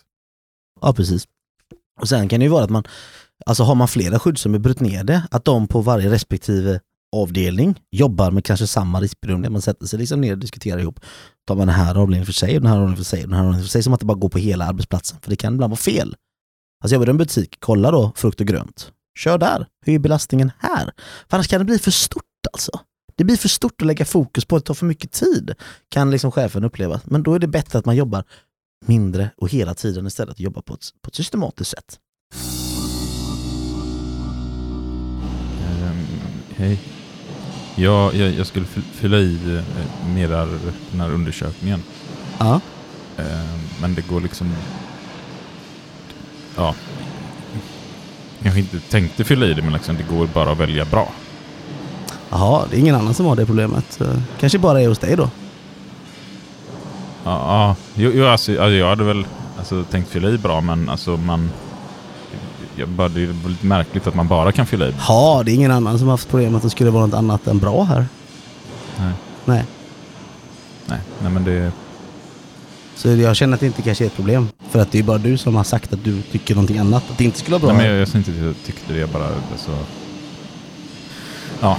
Ja, 0.81 0.93
precis. 0.93 1.27
Och 2.01 2.09
sen 2.09 2.29
kan 2.29 2.39
det 2.39 2.43
ju 2.43 2.51
vara 2.51 2.63
att 2.63 2.69
man, 2.69 2.83
alltså 3.45 3.63
har 3.63 3.75
man 3.75 3.87
flera 3.87 4.19
skydd 4.19 4.61
brutit 4.61 4.79
ner 4.79 5.03
det, 5.03 5.27
att 5.31 5.45
de 5.45 5.67
på 5.67 5.81
varje 5.81 6.09
respektive 6.09 6.79
avdelning 7.21 7.79
jobbar 7.91 8.31
med 8.31 8.45
kanske 8.45 8.67
samma 8.67 9.01
riskbedömning. 9.01 9.51
Man 9.51 9.61
sätter 9.61 9.85
sig 9.85 9.99
liksom 9.99 10.21
ner 10.21 10.31
och 10.31 10.37
diskuterar 10.37 10.79
ihop. 10.79 10.99
Tar 11.47 11.55
man 11.55 11.67
den 11.67 11.75
här 11.75 11.95
avdelningen 11.95 12.25
för 12.25 12.33
sig, 12.33 12.55
och 12.55 12.61
den 12.61 12.71
här 12.71 12.77
avdelningen 12.77 12.97
för 12.97 13.03
sig, 13.03 13.23
och 13.23 13.29
den 13.29 13.37
här 13.37 13.43
avdelningen 13.43 13.65
för 13.65 13.71
sig, 13.71 13.83
som 13.83 13.93
att 13.93 13.99
det 13.99 14.05
bara 14.05 14.17
går 14.17 14.29
på 14.29 14.37
hela 14.37 14.65
arbetsplatsen. 14.65 15.17
För 15.21 15.29
det 15.29 15.35
kan 15.35 15.53
ibland 15.53 15.71
vara 15.71 15.77
fel. 15.77 16.15
Alltså 16.83 16.95
jobbar 16.95 17.05
du 17.05 17.09
i 17.09 17.13
en 17.13 17.17
butik, 17.17 17.55
kolla 17.59 17.91
då 17.91 18.11
frukt 18.15 18.41
och 18.41 18.47
grönt. 18.47 18.91
Kör 19.19 19.37
där. 19.37 19.67
Hur 19.85 19.95
är 19.95 19.99
belastningen 19.99 20.51
här? 20.59 20.91
För 21.29 21.37
annars 21.37 21.47
kan 21.47 21.59
det 21.59 21.65
bli 21.65 21.79
för 21.79 21.91
stort 21.91 22.23
alltså. 22.53 22.79
Det 23.17 23.23
blir 23.23 23.37
för 23.37 23.49
stort 23.49 23.81
att 23.81 23.87
lägga 23.87 24.05
fokus 24.05 24.45
på, 24.45 24.57
det 24.57 24.61
tar 24.65 24.73
för 24.73 24.85
mycket 24.85 25.11
tid, 25.11 25.53
kan 25.89 26.11
liksom 26.11 26.31
chefen 26.31 26.63
uppleva. 26.63 27.01
Men 27.03 27.23
då 27.23 27.33
är 27.33 27.39
det 27.39 27.47
bättre 27.47 27.79
att 27.79 27.85
man 27.85 27.95
jobbar 27.95 28.23
mindre 28.85 29.29
och 29.37 29.49
hela 29.49 29.73
tiden 29.73 30.07
istället 30.07 30.39
jobba 30.39 30.61
på 30.61 30.73
ett, 30.73 30.85
på 31.01 31.07
ett 31.07 31.15
systematiskt 31.15 31.71
sätt. 31.71 31.99
Um, 35.81 36.05
Hej. 36.55 36.94
Ja, 37.75 38.13
jag, 38.13 38.31
jag 38.33 38.47
skulle 38.47 38.65
fy- 38.65 38.81
fylla 38.93 39.17
i 39.17 39.39
eh, 39.57 40.07
mera 40.13 40.45
den 40.91 41.01
här 41.01 41.11
undersökningen. 41.11 41.83
Ja. 42.39 42.59
Ehm, 43.17 43.59
Men 43.81 43.95
det 43.95 44.07
går 44.07 44.21
liksom... 44.21 44.53
Ja. 46.55 46.75
Kanske 48.43 48.59
inte 48.59 48.79
tänkte 48.79 49.23
fylla 49.23 49.45
i 49.45 49.53
det, 49.53 49.61
men 49.61 49.73
liksom, 49.73 49.95
det 49.97 50.15
går 50.15 50.27
bara 50.27 50.51
att 50.51 50.57
välja 50.57 50.85
bra. 50.85 51.11
Jaha, 52.29 52.65
det 52.69 52.75
är 52.75 52.79
ingen 52.79 52.95
annan 52.95 53.13
som 53.13 53.25
har 53.25 53.35
det 53.35 53.45
problemet. 53.45 54.01
Eh, 54.01 54.07
Kanske 54.39 54.59
bara 54.59 54.81
är 54.81 54.87
hos 54.87 54.99
dig 54.99 55.15
då. 55.15 55.29
Ja, 57.23 57.31
ja. 57.33 57.75
Jo, 57.95 58.11
jo, 58.13 58.25
alltså, 58.25 58.51
jag 58.51 58.89
hade 58.89 59.03
väl 59.03 59.25
alltså, 59.57 59.83
tänkt 59.83 60.09
fylla 60.09 60.29
i 60.29 60.37
bra, 60.37 60.61
men 60.61 60.89
alltså 60.89 61.17
man... 61.17 61.49
Jag 62.75 62.89
bara, 62.89 63.09
det 63.09 63.23
är 63.23 63.49
lite 63.49 63.65
märkligt 63.65 64.07
att 64.07 64.15
man 64.15 64.27
bara 64.27 64.51
kan 64.51 64.65
fylla 64.65 64.87
i. 64.87 64.93
Ja, 65.07 65.41
det 65.45 65.51
är 65.51 65.53
ingen 65.53 65.71
annan 65.71 65.99
som 65.99 66.07
har 66.07 66.13
haft 66.13 66.29
problem 66.29 66.55
att 66.55 66.61
det 66.61 66.69
skulle 66.69 66.89
vara 66.89 67.05
något 67.05 67.15
annat 67.15 67.47
än 67.47 67.59
bra 67.59 67.83
här. 67.83 68.05
Nej. 68.99 69.13
Nej. 69.45 69.65
Nej, 70.85 70.99
nej 71.21 71.31
men 71.31 71.43
det... 71.43 71.71
Så 72.95 73.09
jag 73.09 73.35
känner 73.35 73.53
att 73.53 73.59
det 73.59 73.65
inte 73.65 73.81
kanske 73.81 74.03
är 74.03 74.05
ett 74.05 74.15
problem. 74.15 74.47
För 74.69 74.79
att 74.79 74.91
det 74.91 74.99
är 74.99 75.03
bara 75.03 75.17
du 75.17 75.37
som 75.37 75.55
har 75.55 75.63
sagt 75.63 75.93
att 75.93 76.03
du 76.03 76.21
tycker 76.21 76.55
någonting 76.55 76.77
annat. 76.77 77.11
Att 77.11 77.17
det 77.17 77.23
inte 77.23 77.39
skulle 77.39 77.57
vara 77.57 77.73
bra. 77.73 77.77
Nej, 77.77 77.87
men 77.87 77.97
jag, 77.97 78.07
jag 78.07 78.15
inte 78.15 78.31
att 78.31 78.37
jag 78.37 78.55
tyckte 78.65 78.93
det, 78.93 78.99
jag 78.99 79.09
bara... 79.09 79.27
Alltså, 79.51 79.71
ja. 81.61 81.77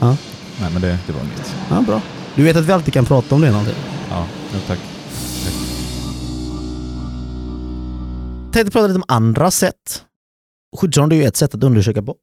Ja. 0.00 0.16
Nej, 0.60 0.70
men 0.72 0.82
det, 0.82 0.98
det 1.06 1.12
var 1.12 1.20
inget. 1.20 1.54
Ja, 1.70 1.80
bra. 1.80 2.00
Du 2.34 2.42
vet 2.42 2.56
att 2.56 2.64
vi 2.64 2.72
alltid 2.72 2.94
kan 2.94 3.04
prata 3.04 3.34
om 3.34 3.40
det 3.40 3.50
någonting. 3.50 3.74
Ja, 4.10 4.26
ja 4.52 4.58
tack. 4.66 4.78
tänkte 8.52 8.72
prata 8.72 8.86
lite 8.86 8.98
om 8.98 9.04
andra 9.08 9.50
sätt. 9.50 10.04
Skyddsrond 10.76 11.12
är 11.12 11.16
ju 11.16 11.24
ett 11.24 11.36
sätt 11.36 11.54
att 11.54 11.64
undersöka 11.64 12.02
på. 12.02 12.16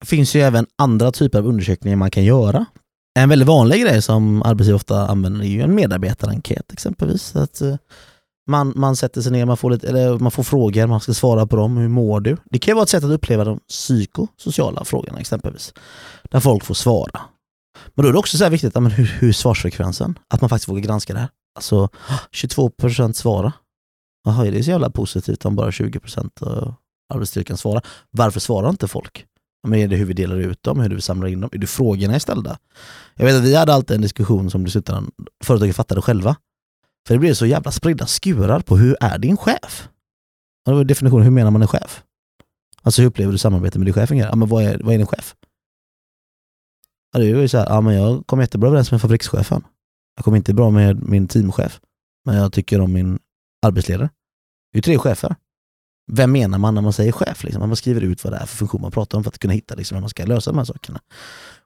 Det 0.00 0.06
finns 0.06 0.36
ju 0.36 0.40
även 0.40 0.66
andra 0.78 1.12
typer 1.12 1.38
av 1.38 1.46
undersökningar 1.46 1.96
man 1.96 2.10
kan 2.10 2.24
göra. 2.24 2.66
En 3.18 3.28
väldigt 3.28 3.48
vanlig 3.48 3.82
grej 3.82 4.02
som 4.02 4.42
arbetsgivare 4.42 4.76
ofta 4.76 5.08
använder 5.08 5.44
är 5.44 5.48
ju 5.48 5.62
en 5.62 5.74
medarbetarenkät 5.74 6.72
exempelvis. 6.72 7.36
Att 7.36 7.60
eh, 7.60 7.76
man, 8.50 8.72
man 8.76 8.96
sätter 8.96 9.20
sig 9.20 9.32
ner, 9.32 9.44
man 9.44 9.56
får, 9.56 9.70
lite, 9.70 9.88
eller 9.88 10.18
man 10.18 10.30
får 10.30 10.42
frågor, 10.42 10.86
man 10.86 11.00
ska 11.00 11.14
svara 11.14 11.46
på 11.46 11.56
dem. 11.56 11.76
Hur 11.76 11.88
mår 11.88 12.20
du? 12.20 12.36
Det 12.44 12.58
kan 12.58 12.72
ju 12.72 12.74
vara 12.74 12.82
ett 12.82 12.88
sätt 12.88 13.04
att 13.04 13.10
uppleva 13.10 13.44
de 13.44 13.60
psykosociala 13.68 14.84
frågorna 14.84 15.20
exempelvis. 15.20 15.74
Där 16.30 16.40
folk 16.40 16.64
får 16.64 16.74
svara. 16.74 17.20
Men 17.94 18.02
då 18.02 18.08
är 18.08 18.12
det 18.12 18.18
också 18.18 18.36
så 18.36 18.44
här 18.44 18.50
viktigt, 18.50 18.74
men 18.74 18.86
hur, 18.86 19.04
hur 19.04 19.28
är 19.28 19.32
svarsfrekvensen? 19.32 20.18
Att 20.28 20.40
man 20.40 20.50
faktiskt 20.50 20.68
vågar 20.68 20.82
granska 20.82 21.12
det 21.12 21.18
här. 21.18 21.28
Alltså 21.54 21.88
ah, 22.08 22.18
22% 22.32 23.12
svara. 23.12 23.52
Jaha, 24.24 24.46
är 24.46 24.52
det 24.52 24.64
så 24.64 24.70
jävla 24.70 24.90
positivt 24.90 25.44
om 25.44 25.56
bara 25.56 25.70
20% 25.70 26.74
arbetsstyrkan 27.10 27.56
svara. 27.56 27.82
Varför 28.10 28.40
svarar 28.40 28.70
inte 28.70 28.88
folk? 28.88 29.26
Men 29.68 29.78
är 29.78 29.88
det 29.88 29.96
hur 29.96 30.04
vi 30.04 30.14
delar 30.14 30.36
ut 30.36 30.62
dem, 30.62 30.80
hur 30.80 30.90
vi 30.90 31.00
samlar 31.00 31.28
in 31.28 31.40
dem? 31.40 31.50
Är 31.52 31.58
det 31.58 31.66
frågorna 31.66 32.14
är 32.14 32.18
ställda? 32.18 32.58
Jag 33.14 33.26
vet 33.26 33.36
att 33.36 33.44
vi 33.44 33.54
hade 33.54 33.74
alltid 33.74 33.94
en 33.94 34.02
diskussion 34.02 34.50
som 34.50 34.64
dessutom 34.64 35.10
företaget 35.44 35.76
fattade 35.76 36.02
själva. 36.02 36.36
För 37.06 37.14
det 37.14 37.18
blev 37.18 37.34
så 37.34 37.46
jävla 37.46 37.70
spridda 37.70 38.06
skurar 38.06 38.60
på 38.60 38.76
hur 38.76 38.96
är 39.00 39.18
din 39.18 39.36
chef? 39.36 39.88
Och 40.66 40.72
det 40.72 40.76
var 40.76 40.84
definitionen, 40.84 41.24
hur 41.24 41.30
menar 41.30 41.50
man 41.50 41.62
en 41.62 41.68
chef? 41.68 42.02
Alltså 42.82 43.02
hur 43.02 43.08
upplever 43.08 43.32
du 43.32 43.38
samarbete 43.38 43.78
med 43.78 43.86
din 43.86 43.94
chef? 43.94 44.10
Ja, 44.10 44.36
men 44.36 44.48
vad 44.48 44.64
är, 44.64 44.80
vad 44.84 44.94
är 44.94 44.98
din 44.98 45.06
chef? 45.06 45.36
Ja, 47.12 47.18
det 47.18 47.26
är 47.26 47.36
ju 47.36 47.48
så 47.48 47.58
här, 47.58 47.66
ja, 47.66 47.80
men 47.80 47.94
jag 47.94 48.26
kom 48.26 48.40
jättebra 48.40 48.68
överens 48.68 48.90
med 48.90 49.00
fabrikschefen. 49.00 49.64
Jag 50.16 50.24
kom 50.24 50.34
inte 50.34 50.54
bra 50.54 50.70
med 50.70 51.08
min 51.08 51.28
teamchef. 51.28 51.80
Men 52.24 52.36
jag 52.36 52.52
tycker 52.52 52.80
om 52.80 52.92
min 52.92 53.18
arbetsledare. 53.66 54.10
Det 54.72 54.76
är 54.76 54.78
ju 54.78 54.82
tre 54.82 54.98
chefer. 54.98 55.36
Vem 56.12 56.32
menar 56.32 56.58
man 56.58 56.74
när 56.74 56.82
man 56.82 56.92
säger 56.92 57.12
chef? 57.12 57.44
Liksom? 57.44 57.68
Man 57.68 57.76
skriver 57.76 58.00
ut 58.00 58.24
vad 58.24 58.32
det 58.32 58.36
är 58.36 58.46
för 58.46 58.56
funktion 58.56 58.80
man 58.80 58.90
pratar 58.90 59.18
om 59.18 59.24
för 59.24 59.30
att 59.30 59.38
kunna 59.38 59.54
hitta 59.54 59.74
liksom, 59.74 59.94
hur 59.94 60.00
man 60.00 60.10
ska 60.10 60.24
lösa 60.24 60.50
de 60.50 60.58
här 60.58 60.64
sakerna. 60.64 61.00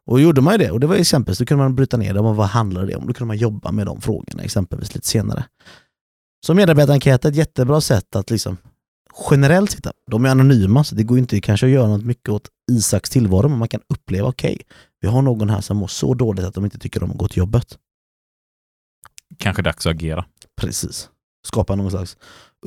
Och 0.06 0.20
gjorde 0.20 0.40
man 0.40 0.54
ju 0.54 0.58
det. 0.58 0.70
Och 0.70 0.80
det 0.80 0.86
var 0.86 0.96
exempelvis, 0.96 1.38
då 1.38 1.44
kunde 1.44 1.64
man 1.64 1.74
bryta 1.74 1.96
ner 1.96 2.14
det. 2.14 2.20
och 2.20 2.36
Vad 2.36 2.46
handlar 2.46 2.86
det 2.86 2.96
om? 2.96 3.06
Då 3.06 3.12
kunde 3.12 3.26
man 3.26 3.36
jobba 3.36 3.72
med 3.72 3.86
de 3.86 4.00
frågorna 4.00 4.42
exempelvis 4.42 4.94
lite 4.94 5.06
senare. 5.06 5.44
Så 6.46 6.54
medarbetarenkät 6.54 7.24
är 7.24 7.28
ett 7.28 7.36
jättebra 7.36 7.80
sätt 7.80 8.16
att 8.16 8.30
liksom 8.30 8.56
generellt 9.30 9.70
titta. 9.70 9.92
De 10.10 10.24
är 10.24 10.28
anonyma 10.30 10.84
så 10.84 10.94
det 10.94 11.02
går 11.02 11.18
inte 11.18 11.40
kanske 11.40 11.66
att 11.66 11.72
göra 11.72 11.88
något 11.88 12.04
mycket 12.04 12.28
åt 12.28 12.48
Isaks 12.70 13.10
tillvaro 13.10 13.48
men 13.48 13.58
man 13.58 13.68
kan 13.68 13.80
uppleva, 13.88 14.28
okej, 14.28 14.62
vi 15.00 15.08
har 15.08 15.22
någon 15.22 15.50
här 15.50 15.60
som 15.60 15.76
mår 15.76 15.86
så 15.86 16.14
dåligt 16.14 16.44
att 16.44 16.54
de 16.54 16.64
inte 16.64 16.78
tycker 16.78 17.02
om 17.02 17.10
att 17.10 17.16
gå 17.16 17.28
till 17.28 17.38
jobbet. 17.38 17.78
Kanske 19.38 19.62
dags 19.62 19.86
att 19.86 19.90
agera. 19.90 20.24
Precis. 20.60 21.08
Skapa 21.46 21.74
någon 21.74 21.90
slags 21.90 22.16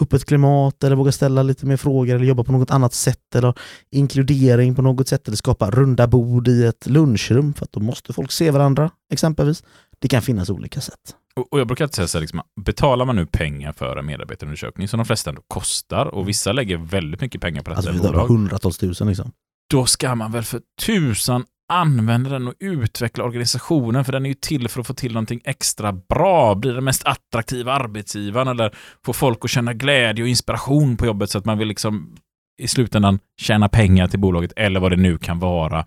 öppet 0.02 0.26
klimat 0.26 0.84
eller 0.84 0.96
våga 0.96 1.12
ställa 1.12 1.44
lite 1.44 1.66
mer 1.66 1.78
frågor 1.78 2.16
eller 2.16 2.26
jobba 2.26 2.44
på 2.44 2.52
något 2.52 2.72
annat 2.72 2.94
sätt 2.94 3.36
eller 3.36 3.54
inkludering 3.92 4.76
på 4.76 4.82
något 4.82 5.08
sätt 5.08 5.28
eller 5.28 5.38
skapa 5.38 5.72
runda 5.72 6.08
bord 6.08 6.48
i 6.48 6.66
ett 6.66 6.88
lunchrum 6.88 7.54
för 7.54 7.66
att 7.66 7.72
då 7.72 7.80
måste 7.80 8.14
folk 8.14 8.32
se 8.32 8.52
varandra 8.52 8.92
exempelvis. 9.14 9.64
Det 10.00 10.08
kan 10.08 10.22
finnas 10.22 10.50
olika 10.50 10.82
sätt. 10.82 11.16
Och, 11.52 11.60
jag 11.60 11.68
brukar 11.68 11.86
alltid 11.86 11.96
säga 11.96 12.08
så 12.08 12.18
här, 12.18 12.22
liksom, 12.22 12.42
betalar 12.66 13.06
man 13.06 13.16
nu 13.16 13.26
pengar 13.26 13.74
för 13.74 13.98
en 13.98 14.06
medarbetarundersökning 14.06 14.88
som 14.88 14.98
de 14.98 15.06
flesta 15.06 15.30
ändå 15.30 15.42
kostar 15.48 16.06
och 16.06 16.30
vissa 16.30 16.52
lägger 16.52 16.78
väldigt 16.78 17.22
mycket 17.22 17.42
pengar 17.42 17.62
på 17.64 17.70
detta 17.70 17.78
Alltså 17.78 17.92
vi 17.92 18.00
tar 18.00 18.28
hundratals 18.28 18.78
tusen 18.78 19.08
liksom. 19.08 19.32
då 19.72 19.86
ska 19.86 20.16
man 20.16 20.32
väl 20.32 20.44
för 20.44 20.62
tusan 20.86 21.46
använda 21.68 22.30
den 22.30 22.48
och 22.48 22.54
utveckla 22.60 23.24
organisationen 23.24 24.06
för 24.06 24.12
den 24.12 24.26
är 24.26 24.30
ju 24.30 24.36
till 24.36 24.68
för 24.70 24.82
att 24.82 24.88
få 24.88 24.94
till 24.94 25.14
någonting 25.14 25.42
extra 25.44 25.92
bra, 25.92 26.56
bli 26.56 26.72
den 26.72 26.84
mest 26.84 27.04
attraktiva 27.06 27.74
arbetsgivaren 27.74 28.48
eller 28.48 28.76
få 29.06 29.14
folk 29.14 29.46
att 29.46 29.52
känna 29.52 29.74
glädje 29.74 30.24
och 30.24 30.30
inspiration 30.30 30.98
på 30.98 31.06
jobbet 31.06 31.30
så 31.30 31.38
att 31.38 31.46
man 31.46 31.58
vill 31.58 31.68
liksom 31.68 32.16
i 32.62 32.68
slutändan 32.68 33.20
tjäna 33.42 33.70
pengar 33.70 34.08
till 34.08 34.20
bolaget 34.20 34.54
eller 34.56 34.80
vad 34.80 34.92
det 34.92 34.96
nu 34.96 35.18
kan 35.18 35.40
vara. 35.40 35.80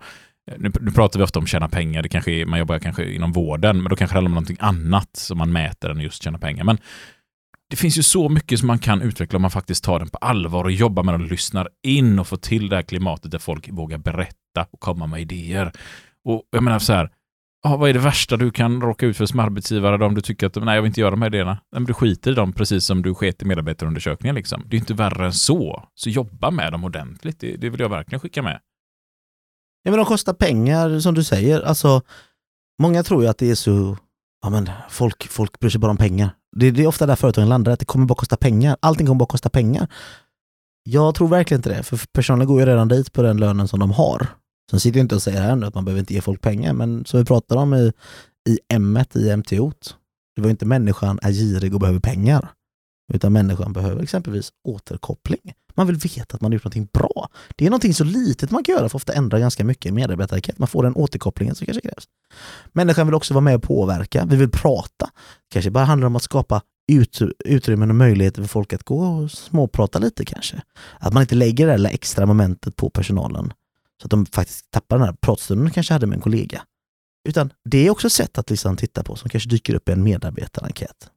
Eh, 0.51 0.57
nu, 0.57 0.71
nu 0.81 0.91
pratar 0.91 1.19
vi 1.19 1.23
ofta 1.23 1.39
om 1.39 1.47
tjäna 1.47 1.69
pengar, 1.69 2.01
det 2.01 2.09
kanske 2.09 2.31
är, 2.31 2.45
man 2.45 2.59
jobbar 2.59 2.79
kanske 2.79 3.11
inom 3.11 3.31
vården, 3.31 3.81
men 3.81 3.89
då 3.89 3.95
kanske 3.95 4.13
det 4.13 4.17
handlar 4.17 4.29
om 4.29 4.35
någonting 4.35 4.57
annat 4.59 5.09
som 5.13 5.37
man 5.37 5.51
mäter 5.51 5.89
än 5.89 5.99
just 5.99 6.23
tjäna 6.23 6.37
pengar. 6.37 6.63
Men 6.63 6.77
det 7.69 7.75
finns 7.75 7.97
ju 7.97 8.03
så 8.03 8.29
mycket 8.29 8.59
som 8.59 8.67
man 8.67 8.79
kan 8.79 9.01
utveckla 9.01 9.35
om 9.35 9.41
man 9.41 9.51
faktiskt 9.51 9.83
tar 9.83 9.99
den 9.99 10.09
på 10.09 10.17
allvar 10.17 10.63
och 10.63 10.71
jobbar 10.71 11.03
med 11.03 11.13
den 11.13 11.21
och 11.21 11.31
lyssnar 11.31 11.69
in 11.83 12.19
och 12.19 12.27
får 12.27 12.37
till 12.37 12.69
det 12.69 12.75
här 12.75 12.83
klimatet 12.83 13.31
där 13.31 13.39
folk 13.39 13.69
vågar 13.69 13.97
berätta 13.97 14.40
och 14.71 14.79
komma 14.79 15.07
med 15.07 15.21
idéer. 15.21 15.71
Och 16.25 16.43
jag 16.51 16.63
menar 16.63 16.79
så 16.79 16.93
här, 16.93 17.11
ja, 17.63 17.77
vad 17.77 17.89
är 17.89 17.93
det 17.93 17.99
värsta 17.99 18.37
du 18.37 18.51
kan 18.51 18.81
råka 18.81 19.05
ut 19.05 19.17
för 19.17 19.25
som 19.25 19.39
arbetsgivare 19.39 19.97
då 19.97 20.05
om 20.05 20.15
du 20.15 20.21
tycker 20.21 20.47
att 20.47 20.55
nej, 20.55 20.75
jag 20.75 20.81
vill 20.81 20.89
inte 20.89 21.01
göra 21.01 21.11
de 21.11 21.21
här 21.21 21.29
idéerna? 21.29 21.51
Nej, 21.51 21.79
men 21.79 21.85
du 21.85 21.93
skiter 21.93 22.31
i 22.31 22.33
dem 22.33 22.53
precis 22.53 22.85
som 22.85 23.01
du 23.01 23.15
sket 23.15 23.41
i 23.41 23.45
medarbetarundersökningen. 23.45 24.35
Liksom. 24.35 24.63
Det 24.65 24.75
är 24.75 24.79
inte 24.79 24.93
värre 24.93 25.25
än 25.25 25.33
så. 25.33 25.83
Så 25.95 26.09
jobba 26.09 26.51
med 26.51 26.71
dem 26.71 26.83
ordentligt. 26.83 27.39
Det, 27.39 27.55
det 27.55 27.69
vill 27.69 27.79
jag 27.79 27.89
verkligen 27.89 28.19
skicka 28.19 28.41
med. 28.41 28.59
Ja 29.83 29.91
men 29.91 29.97
de 29.97 30.05
kostar 30.05 30.33
pengar 30.33 30.99
som 30.99 31.13
du 31.13 31.23
säger. 31.23 31.61
Alltså, 31.61 32.01
många 32.81 33.03
tror 33.03 33.23
ju 33.23 33.29
att 33.29 33.37
det 33.37 33.51
är 33.51 33.55
så, 33.55 33.97
ja 34.41 34.49
men 34.49 34.69
folk, 34.89 35.27
folk 35.27 35.59
bryr 35.59 35.69
sig 35.69 35.79
bara 35.79 35.91
om 35.91 35.97
pengar. 35.97 36.29
Det, 36.55 36.71
det 36.71 36.83
är 36.83 36.87
ofta 36.87 37.05
där 37.05 37.15
företagen 37.15 37.49
landar, 37.49 37.71
att 37.71 37.79
det 37.79 37.85
kommer 37.85 38.05
bara 38.05 38.15
kosta 38.15 38.37
pengar. 38.37 38.77
Allting 38.79 39.07
kommer 39.07 39.19
bara 39.19 39.25
kosta 39.25 39.49
pengar. 39.49 39.87
Jag 40.83 41.15
tror 41.15 41.27
verkligen 41.27 41.59
inte 41.59 41.69
det, 41.69 41.83
för 41.83 41.99
personalen 42.13 42.47
går 42.47 42.59
ju 42.59 42.65
redan 42.65 42.87
dit 42.87 43.13
på 43.13 43.21
den 43.21 43.37
lönen 43.37 43.67
som 43.67 43.79
de 43.79 43.91
har. 43.91 44.27
Sen 44.71 44.79
sitter 44.79 44.99
jag 44.99 45.03
inte 45.03 45.15
och 45.15 45.21
säger 45.21 45.41
här 45.41 45.55
nu 45.55 45.65
att 45.65 45.75
man 45.75 45.85
behöver 45.85 45.99
inte 45.99 46.13
ge 46.13 46.21
folk 46.21 46.41
pengar, 46.41 46.73
men 46.73 47.05
som 47.05 47.19
vi 47.19 47.25
pratade 47.25 47.61
om 47.61 47.73
i, 47.73 47.91
i 48.49 48.59
M 48.69 48.99
i 49.13 49.35
MTO, 49.35 49.71
det 50.35 50.41
var 50.41 50.49
inte 50.49 50.65
människan 50.65 51.19
är 51.21 51.31
girig 51.31 51.73
och 51.73 51.79
behöver 51.79 51.99
pengar. 51.99 52.51
Utan 53.13 53.33
människan 53.33 53.73
behöver 53.73 54.03
exempelvis 54.03 54.51
återkoppling. 54.63 55.53
Man 55.75 55.87
vill 55.87 55.95
veta 55.95 56.35
att 56.35 56.41
man 56.41 56.51
har 56.51 56.53
gjort 56.53 56.63
någonting 56.63 56.89
bra. 56.93 57.29
Det 57.55 57.65
är 57.65 57.69
någonting 57.69 57.93
så 57.93 58.03
litet 58.03 58.51
man 58.51 58.63
kan 58.63 58.75
göra 58.75 58.89
för 58.89 58.95
ofta 58.95 59.13
ändra 59.13 59.39
ganska 59.39 59.63
mycket 59.63 59.85
i 59.85 59.91
medarbetarenkät. 59.91 60.59
Man 60.59 60.67
får 60.67 60.83
den 60.83 60.95
återkopplingen 60.95 61.55
som 61.55 61.65
kanske 61.65 61.81
krävs. 61.81 62.03
Människan 62.71 63.07
vill 63.07 63.13
också 63.13 63.33
vara 63.33 63.41
med 63.41 63.55
och 63.55 63.63
påverka. 63.63 64.25
Vi 64.25 64.35
vill 64.35 64.51
prata. 64.51 65.09
kanske 65.51 65.71
bara 65.71 65.85
handlar 65.85 66.07
om 66.07 66.15
att 66.15 66.23
skapa 66.23 66.61
ut, 66.91 67.19
utrymmen 67.45 67.89
och 67.89 67.95
möjligheter 67.95 68.41
för 68.41 68.49
folk 68.49 68.73
att 68.73 68.83
gå 68.83 69.03
och 69.03 69.31
småprata 69.31 69.99
lite 69.99 70.25
kanske. 70.25 70.61
Att 70.99 71.13
man 71.13 71.21
inte 71.21 71.35
lägger 71.35 71.67
det 71.67 71.77
där 71.77 71.89
extra 71.89 72.25
momentet 72.25 72.75
på 72.75 72.89
personalen 72.89 73.53
så 74.01 74.05
att 74.05 74.11
de 74.11 74.25
faktiskt 74.25 74.71
tappar 74.71 74.97
den 74.97 75.05
här 75.05 75.13
pratstunden 75.21 75.65
de 75.65 75.71
kanske 75.71 75.93
hade 75.93 76.07
med 76.07 76.15
en 76.15 76.21
kollega. 76.21 76.61
Utan 77.29 77.53
det 77.69 77.87
är 77.87 77.89
också 77.89 78.07
ett 78.07 78.13
sätt 78.13 78.37
att 78.37 78.49
liksom 78.49 78.77
titta 78.77 79.03
på 79.03 79.15
som 79.15 79.29
kanske 79.29 79.49
dyker 79.49 79.73
upp 79.75 79.89
i 79.89 79.91
en 79.91 80.03
medarbetarenkät. 80.03 81.09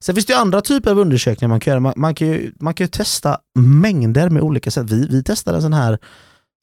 Sen 0.00 0.14
finns 0.14 0.26
det 0.26 0.32
ju 0.32 0.38
andra 0.38 0.60
typer 0.60 0.90
av 0.90 0.98
undersökningar 0.98 1.48
man 1.48 1.60
kan 1.60 1.70
göra. 1.70 1.80
Man, 1.80 1.92
man, 1.96 2.14
kan, 2.14 2.28
ju, 2.28 2.52
man 2.60 2.74
kan 2.74 2.84
ju 2.84 2.88
testa 2.88 3.38
mängder 3.58 4.30
med 4.30 4.42
olika 4.42 4.70
sätt. 4.70 4.90
Vi, 4.90 5.06
vi 5.06 5.22
testade 5.22 5.56
en 5.58 5.62
sån 5.62 5.72
här 5.72 5.98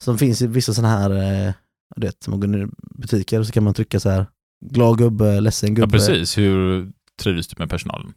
som 0.04 0.18
finns 0.18 0.42
i 0.42 0.46
vissa 0.46 0.74
sådana 0.74 0.98
här, 0.98 1.10
eh, 1.46 1.52
du 1.96 2.06
vet, 2.06 2.28
man 2.28 2.40
går 2.40 2.54
in 2.54 2.62
i 2.62 2.66
butiker 3.00 3.40
och 3.40 3.46
så 3.46 3.52
kan 3.52 3.64
man 3.64 3.74
trycka 3.74 4.00
så 4.00 4.10
här 4.10 4.26
glad 4.66 4.98
gubbe, 4.98 5.40
ledsen 5.40 5.68
Ja, 5.68 5.74
gubbe. 5.74 5.92
precis. 5.92 6.38
Hur 6.38 6.88
trivs 7.22 7.48
du 7.48 7.54
med 7.58 7.70
personalen? 7.70 8.12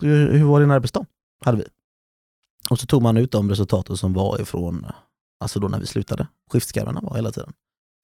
Hur, 0.00 0.32
hur 0.32 0.44
var 0.44 0.60
din 0.60 0.70
arbetsdag? 0.70 1.04
Hade 1.44 1.56
vi. 1.58 1.64
Och 2.70 2.78
så 2.80 2.86
tog 2.86 3.02
man 3.02 3.16
ut 3.16 3.32
de 3.32 3.50
resultaten 3.50 3.96
som 3.96 4.12
var 4.12 4.40
ifrån, 4.40 4.86
alltså 5.40 5.60
då 5.60 5.68
när 5.68 5.80
vi 5.80 5.86
slutade. 5.86 6.26
Skiftskarvarna 6.52 7.00
var 7.00 7.16
hela 7.16 7.32
tiden. 7.32 7.52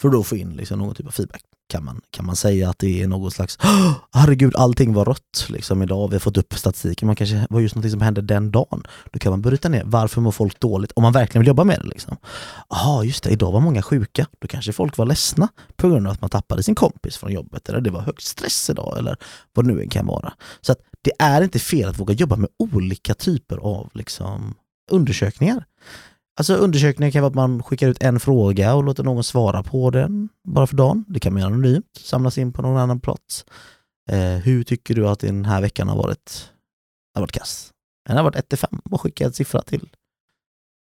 För 0.03 0.09
att 0.09 0.15
då 0.15 0.23
få 0.23 0.37
in 0.37 0.57
liksom 0.57 0.79
någon 0.79 0.95
typ 0.95 1.07
av 1.07 1.11
feedback. 1.11 1.43
Kan 1.69 1.85
man, 1.85 2.01
kan 2.11 2.27
man 2.27 2.37
säga 2.37 2.71
att 2.71 2.79
det 2.79 3.03
är 3.03 3.09
något 3.09 3.33
slags, 3.33 3.59
herregud 4.13 4.57
allting 4.57 4.93
var 4.93 5.05
rött 5.05 5.47
liksom 5.49 5.83
idag, 5.83 6.09
vi 6.09 6.15
har 6.15 6.21
fått 6.21 6.37
upp 6.37 6.55
statistiken, 6.55 7.07
man 7.07 7.17
kanske 7.17 7.47
var 7.51 7.61
just 7.61 7.75
något 7.75 7.91
som 7.91 8.01
hände 8.01 8.23
den 8.23 8.51
dagen. 8.51 8.83
Då 9.13 9.19
kan 9.19 9.33
man 9.33 9.43
bryta 9.43 9.69
ner, 9.69 9.83
varför 9.87 10.21
mår 10.21 10.31
folk 10.31 10.61
dåligt? 10.61 10.93
Om 10.93 11.03
man 11.03 11.13
verkligen 11.13 11.41
vill 11.41 11.49
jobba 11.49 11.65
med 11.65 11.81
det. 11.81 11.89
Liksom. 11.89 12.17
Jaha, 12.69 13.05
just 13.05 13.25
det, 13.25 13.31
idag 13.31 13.53
var 13.53 13.61
många 13.61 13.83
sjuka. 13.83 14.27
Då 14.41 14.49
kanske 14.49 14.73
folk 14.73 14.97
var 14.97 15.07
ledsna 15.07 15.49
på 15.77 15.89
grund 15.89 16.07
av 16.07 16.13
att 16.13 16.21
man 16.21 16.31
tappade 16.31 16.63
sin 16.63 16.75
kompis 16.75 17.17
från 17.17 17.33
jobbet, 17.33 17.69
eller 17.69 17.81
det 17.81 17.91
var 17.91 18.01
högt 18.01 18.23
stress 18.23 18.71
idag, 18.71 18.99
eller 18.99 19.17
vad 19.55 19.67
det 19.67 19.75
nu 19.75 19.83
än 19.83 19.89
kan 19.89 20.07
vara. 20.07 20.33
Så 20.61 20.73
att 20.73 20.79
det 21.03 21.13
är 21.19 21.43
inte 21.43 21.59
fel 21.59 21.89
att 21.89 22.01
våga 22.01 22.15
jobba 22.15 22.37
med 22.37 22.51
olika 22.59 23.15
typer 23.15 23.57
av 23.57 23.91
liksom, 23.95 24.55
undersökningar. 24.91 25.65
Alltså 26.37 26.55
undersökningar 26.55 27.11
kan 27.11 27.23
vara 27.23 27.29
att 27.29 27.35
man 27.35 27.63
skickar 27.63 27.89
ut 27.89 28.03
en 28.03 28.21
fråga 28.21 28.75
och 28.75 28.85
låter 28.85 29.05
någon 29.05 29.25
svara 29.25 29.63
på 29.63 29.91
den 29.91 30.29
bara 30.45 30.67
för 30.67 30.77
dagen. 30.77 31.05
Det 31.09 31.21
kan 31.21 31.33
man 31.33 31.43
göra 31.43 31.53
anonymt, 31.53 31.97
samlas 31.97 32.39
in 32.39 32.53
på 32.53 32.63
någon 32.63 32.77
annan 32.77 33.01
plats. 33.01 33.45
Eh, 34.11 34.19
hur 34.19 34.65
tycker 34.65 34.95
du 34.95 35.09
att 35.09 35.21
den 35.21 35.45
här 35.45 35.61
veckan 35.61 35.89
har 35.89 35.97
varit, 35.97 36.51
har 37.15 37.21
varit 37.21 37.33
kass? 37.33 37.71
Den 38.09 38.17
har 38.17 38.25
varit 38.25 38.37
1 38.37 38.49
till 38.49 38.59
5 38.59 38.81
och 38.91 39.01
skicka 39.01 39.25
en 39.25 39.33
siffra 39.33 39.63
till 39.63 39.89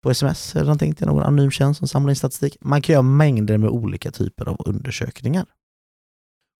på 0.03 0.11
sms 0.11 0.57
eller 0.57 0.65
någonting 0.65 0.95
till 0.95 1.07
någon 1.07 1.23
anonym 1.23 1.51
tjänst 1.51 1.79
som 1.79 1.89
samlar 1.89 2.11
in 2.11 2.17
statistik. 2.17 2.57
Man 2.61 2.83
kan 2.83 2.93
göra 2.93 3.03
mängder 3.03 3.59
med 3.59 3.71
olika 3.71 4.11
typer 4.11 4.49
av 4.49 4.57
undersökningar. 4.67 5.47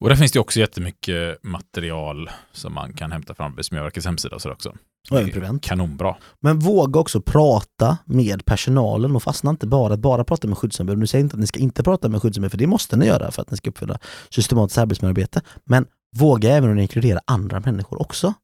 Och 0.01 0.09
där 0.09 0.17
finns 0.17 0.33
det 0.33 0.41
också 0.41 0.61
jättemycket 0.61 1.45
material 1.45 2.31
som 2.53 2.75
man 2.75 2.93
kan 2.93 3.13
hämta 3.13 3.35
från 3.35 3.47
Arbetsmiljöverkets 3.47 4.07
hemsida 4.07 4.35
och 4.35 4.43
så 4.43 4.53
också. 4.53 4.75
Och 5.11 5.19
även 5.19 5.33
Prevent. 5.33 5.65
Kanonbra. 5.65 6.17
Men 6.41 6.59
våga 6.59 7.01
också 7.01 7.21
prata 7.21 7.99
med 8.05 8.45
personalen 8.45 9.17
och 9.17 9.23
fastna 9.23 9.51
inte 9.51 9.67
bara 9.67 9.95
att 9.95 10.01
bara 10.01 10.25
prata 10.25 10.49
med 10.49 10.59
skyddsombud. 10.59 10.99
Nu 10.99 11.07
säger 11.07 11.23
jag 11.23 11.27
inte 11.27 11.35
att 11.35 11.41
ni 11.41 11.47
ska 11.47 11.59
inte 11.59 11.83
prata 11.83 12.09
med 12.09 12.23
skyddsombud, 12.23 12.51
för 12.51 12.59
det 12.59 12.67
måste 12.67 12.97
ni 12.97 13.07
göra 13.07 13.31
för 13.31 13.43
att 13.43 13.51
ni 13.51 13.57
ska 13.57 13.71
uppfylla 13.71 13.99
systematiskt 14.31 14.79
arbetsmiljöarbete. 14.79 15.43
Men 15.65 15.87
våga 16.17 16.51
även 16.51 16.73
att 16.73 16.83
inkludera 16.83 17.21
andra 17.25 17.61
människor 17.61 18.03
också. 18.03 18.35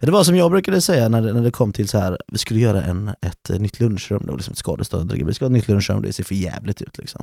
Det 0.00 0.10
var 0.10 0.24
som 0.24 0.36
jag 0.36 0.50
brukade 0.50 0.80
säga 0.80 1.08
när 1.08 1.22
det, 1.22 1.32
när 1.32 1.42
det 1.42 1.50
kom 1.50 1.72
till 1.72 1.88
så 1.88 1.98
här, 1.98 2.18
vi 2.32 2.38
skulle 2.38 2.60
göra 2.60 2.82
en, 2.82 3.08
ett 3.08 3.60
nytt 3.60 3.80
lunchrum, 3.80 4.22
det 4.22 4.30
var 4.30 4.36
liksom 4.36 4.52
ett 4.52 4.58
skadestånd, 4.58 5.12
vi 5.12 5.34
ska 5.34 5.44
ha 5.44 5.48
ett 5.48 5.52
nytt 5.52 5.68
lunchrum, 5.68 6.02
det 6.02 6.12
ser 6.12 6.24
för 6.24 6.34
jävligt 6.34 6.82
ut 6.82 6.98
liksom. 6.98 7.22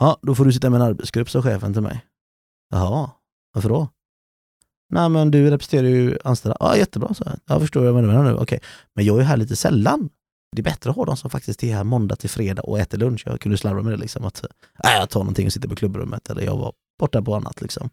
Ja, 0.00 0.18
då 0.22 0.34
får 0.34 0.44
du 0.44 0.52
sitta 0.52 0.70
med 0.70 0.80
en 0.80 0.86
arbetsgrupp, 0.86 1.30
sa 1.30 1.42
chefen 1.42 1.72
till 1.72 1.82
mig. 1.82 2.04
Jaha, 2.72 3.10
varför 3.52 3.68
då? 3.68 3.88
Nej 4.90 5.08
men 5.08 5.30
du 5.30 5.50
representerar 5.50 5.88
ju 5.88 6.18
anställda. 6.24 6.56
Ja 6.60 6.76
jättebra, 6.76 7.14
så 7.14 7.22
jag. 7.26 7.34
jag 7.46 7.60
förstår 7.60 7.90
vad 7.90 8.02
du 8.02 8.06
menar 8.06 8.24
nu. 8.24 8.34
Okej, 8.34 8.60
men 8.94 9.04
jag 9.04 9.16
är 9.16 9.20
ju 9.20 9.26
här 9.26 9.36
lite 9.36 9.56
sällan. 9.56 10.08
Det 10.56 10.60
är 10.60 10.64
bättre 10.64 10.90
att 10.90 10.96
ha 10.96 11.04
de 11.04 11.16
som 11.16 11.30
faktiskt 11.30 11.64
är 11.64 11.74
här 11.74 11.84
måndag 11.84 12.16
till 12.16 12.30
fredag 12.30 12.62
och 12.62 12.78
äter 12.78 12.98
lunch. 12.98 13.22
Jag 13.26 13.40
kunde 13.40 13.58
slarva 13.58 13.82
med 13.82 13.92
det 13.92 13.96
liksom 13.96 14.24
att 14.24 14.44
äh, 14.84 14.92
jag 14.92 15.10
tar 15.10 15.20
någonting 15.20 15.46
och 15.46 15.52
sitter 15.52 15.68
på 15.68 15.76
klubbrummet 15.76 16.30
eller 16.30 16.42
jag 16.42 16.56
var 16.56 16.72
borta 16.98 17.22
på 17.22 17.34
annat 17.34 17.60
liksom. 17.60 17.90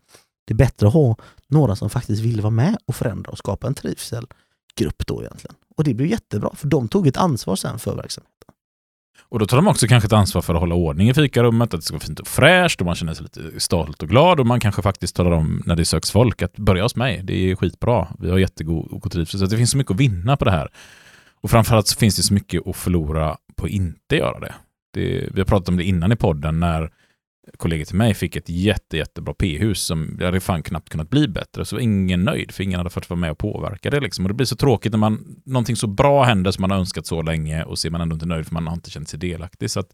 Det 0.48 0.54
är 0.54 0.58
bättre 0.58 0.88
att 0.88 0.94
ha 0.94 1.16
några 1.48 1.76
som 1.76 1.90
faktiskt 1.90 2.22
vill 2.22 2.42
vara 2.42 2.52
med 2.52 2.78
och 2.86 2.96
förändra 2.96 3.32
och 3.32 3.38
skapa 3.38 3.68
en 3.68 3.74
trivselgrupp 3.74 5.08
då 5.08 5.22
egentligen. 5.22 5.56
Och 5.78 5.84
det 5.84 5.94
blev 5.94 6.10
jättebra, 6.10 6.56
för 6.56 6.68
de 6.68 6.88
tog 6.88 7.08
ett 7.08 7.18
ansvar 7.18 7.56
sen 7.56 7.80
för 7.80 7.96
verksamheten. 7.96 8.39
Och 9.32 9.40
då 9.40 9.46
tar 9.46 9.58
de 9.58 9.68
också 9.68 9.88
kanske 9.88 10.08
ett 10.08 10.14
ansvar 10.14 10.42
för 10.42 10.54
att 10.54 10.60
hålla 10.60 10.76
ordning 10.76 11.10
i 11.10 11.14
fikarummet, 11.14 11.74
att 11.74 11.80
det 11.80 11.86
ska 11.86 11.94
vara 11.94 12.06
fint 12.06 12.20
och 12.20 12.28
fräscht 12.28 12.82
och 12.82 12.86
man 12.86 12.96
känner 12.96 13.14
sig 13.14 13.24
lite 13.24 13.60
stolt 13.60 14.04
och 14.04 14.10
glad 14.10 14.40
och 14.40 14.48
man 14.48 14.60
kanske 14.60 14.82
faktiskt 14.82 15.16
talar 15.16 15.32
om 15.32 15.64
när 15.66 15.76
det 15.76 15.86
söks 15.86 16.12
folk 16.12 16.42
att 16.42 16.58
börja 16.58 16.84
hos 16.84 16.96
mig, 16.96 17.22
det 17.24 17.52
är 17.52 17.56
skitbra, 17.56 18.08
vi 18.20 18.30
har 18.30 18.38
jättegod 18.38 18.88
och 18.92 19.12
trivsel. 19.12 19.40
Så 19.40 19.46
det 19.46 19.58
finns 19.58 19.72
så 19.72 19.78
mycket 19.78 19.92
att 19.92 20.00
vinna 20.00 20.38
på 20.38 20.46
det 20.46 20.52
här. 20.52 20.68
Och 21.42 21.50
framförallt 21.50 21.88
så 21.88 21.98
finns 21.98 22.16
det 22.16 22.24
så 22.24 22.34
mycket 22.34 22.68
att 22.68 22.76
förlora 22.76 23.38
på 23.56 23.66
att 23.66 23.72
inte 23.72 24.16
göra 24.16 24.40
det. 24.40 24.54
det 24.94 25.30
vi 25.34 25.40
har 25.40 25.46
pratat 25.46 25.70
om 25.70 25.78
det 25.78 25.84
innan 25.84 26.12
i 26.12 26.16
podden 26.16 26.60
när 26.60 26.92
kollegor 27.58 27.86
till 27.86 27.96
mig 27.96 28.14
fick 28.14 28.36
ett 28.36 28.50
jätte, 28.50 28.98
jättebra 28.98 29.34
p-hus 29.34 29.82
som 29.82 30.18
det 30.18 30.26
hade 30.26 30.40
fan 30.40 30.64
knappt 30.64 30.90
kunnat 30.90 31.10
bli 31.10 31.28
bättre. 31.28 31.66
Så 31.66 31.76
var 31.76 31.82
ingen 31.82 32.24
nöjd 32.24 32.52
för 32.52 32.64
ingen 32.64 32.78
hade 32.78 32.90
fått 32.90 33.10
vara 33.10 33.20
med 33.20 33.32
och 33.32 33.38
påverka 33.38 33.90
det. 33.90 34.00
Liksom. 34.00 34.26
Och 34.26 34.30
det 34.30 34.34
blir 34.34 34.46
så 34.46 34.56
tråkigt 34.56 34.92
när 34.92 35.00
man, 35.00 35.42
någonting 35.46 35.76
så 35.76 35.88
bra 35.88 36.24
händer 36.24 36.52
som 36.52 36.62
man 36.62 36.72
har 36.72 36.78
önskat 36.78 37.06
så 37.06 37.22
länge 37.22 37.64
och 37.64 37.80
så 37.80 37.88
är 37.88 37.92
man 37.92 38.02
ändå 38.02 38.14
inte 38.14 38.26
nöjd 38.26 38.46
för 38.46 38.54
man 38.54 38.68
har 38.68 38.74
inte 38.74 38.90
känt 38.90 39.10
sig 39.10 39.20
delaktig. 39.20 39.72
Så 39.72 39.80
att, 39.80 39.90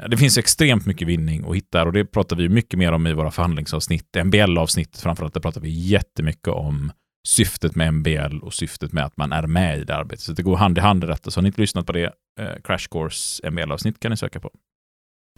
ja, 0.00 0.08
det 0.08 0.16
finns 0.16 0.38
extremt 0.38 0.86
mycket 0.86 1.08
vinning 1.08 1.44
att 1.48 1.56
hitta 1.56 1.84
och 1.84 1.92
det 1.92 2.04
pratar 2.04 2.36
vi 2.36 2.48
mycket 2.48 2.78
mer 2.78 2.92
om 2.92 3.06
i 3.06 3.12
våra 3.12 3.30
förhandlingsavsnitt. 3.30 4.16
MBL-avsnitt 4.24 4.98
framförallt, 4.98 5.34
där 5.34 5.40
pratar 5.40 5.60
vi 5.60 5.70
jättemycket 5.70 6.48
om 6.48 6.92
syftet 7.28 7.74
med 7.76 7.94
MBL 7.94 8.38
och 8.42 8.54
syftet 8.54 8.92
med 8.92 9.04
att 9.04 9.16
man 9.16 9.32
är 9.32 9.46
med 9.46 9.78
i 9.78 9.84
det 9.84 9.96
arbetet. 9.96 10.20
Så 10.20 10.32
det 10.32 10.42
går 10.42 10.56
hand 10.56 10.78
i 10.78 10.80
hand 10.80 11.04
i 11.04 11.06
detta. 11.06 11.30
Så 11.30 11.38
har 11.38 11.42
ni 11.42 11.46
inte 11.46 11.60
lyssnat 11.60 11.86
på 11.86 11.92
det, 11.92 12.12
eh, 12.40 12.60
Crash 12.64 12.88
Course 12.90 13.50
MBL-avsnitt 13.50 14.00
kan 14.00 14.10
ni 14.10 14.16
söka 14.16 14.40
på. 14.40 14.50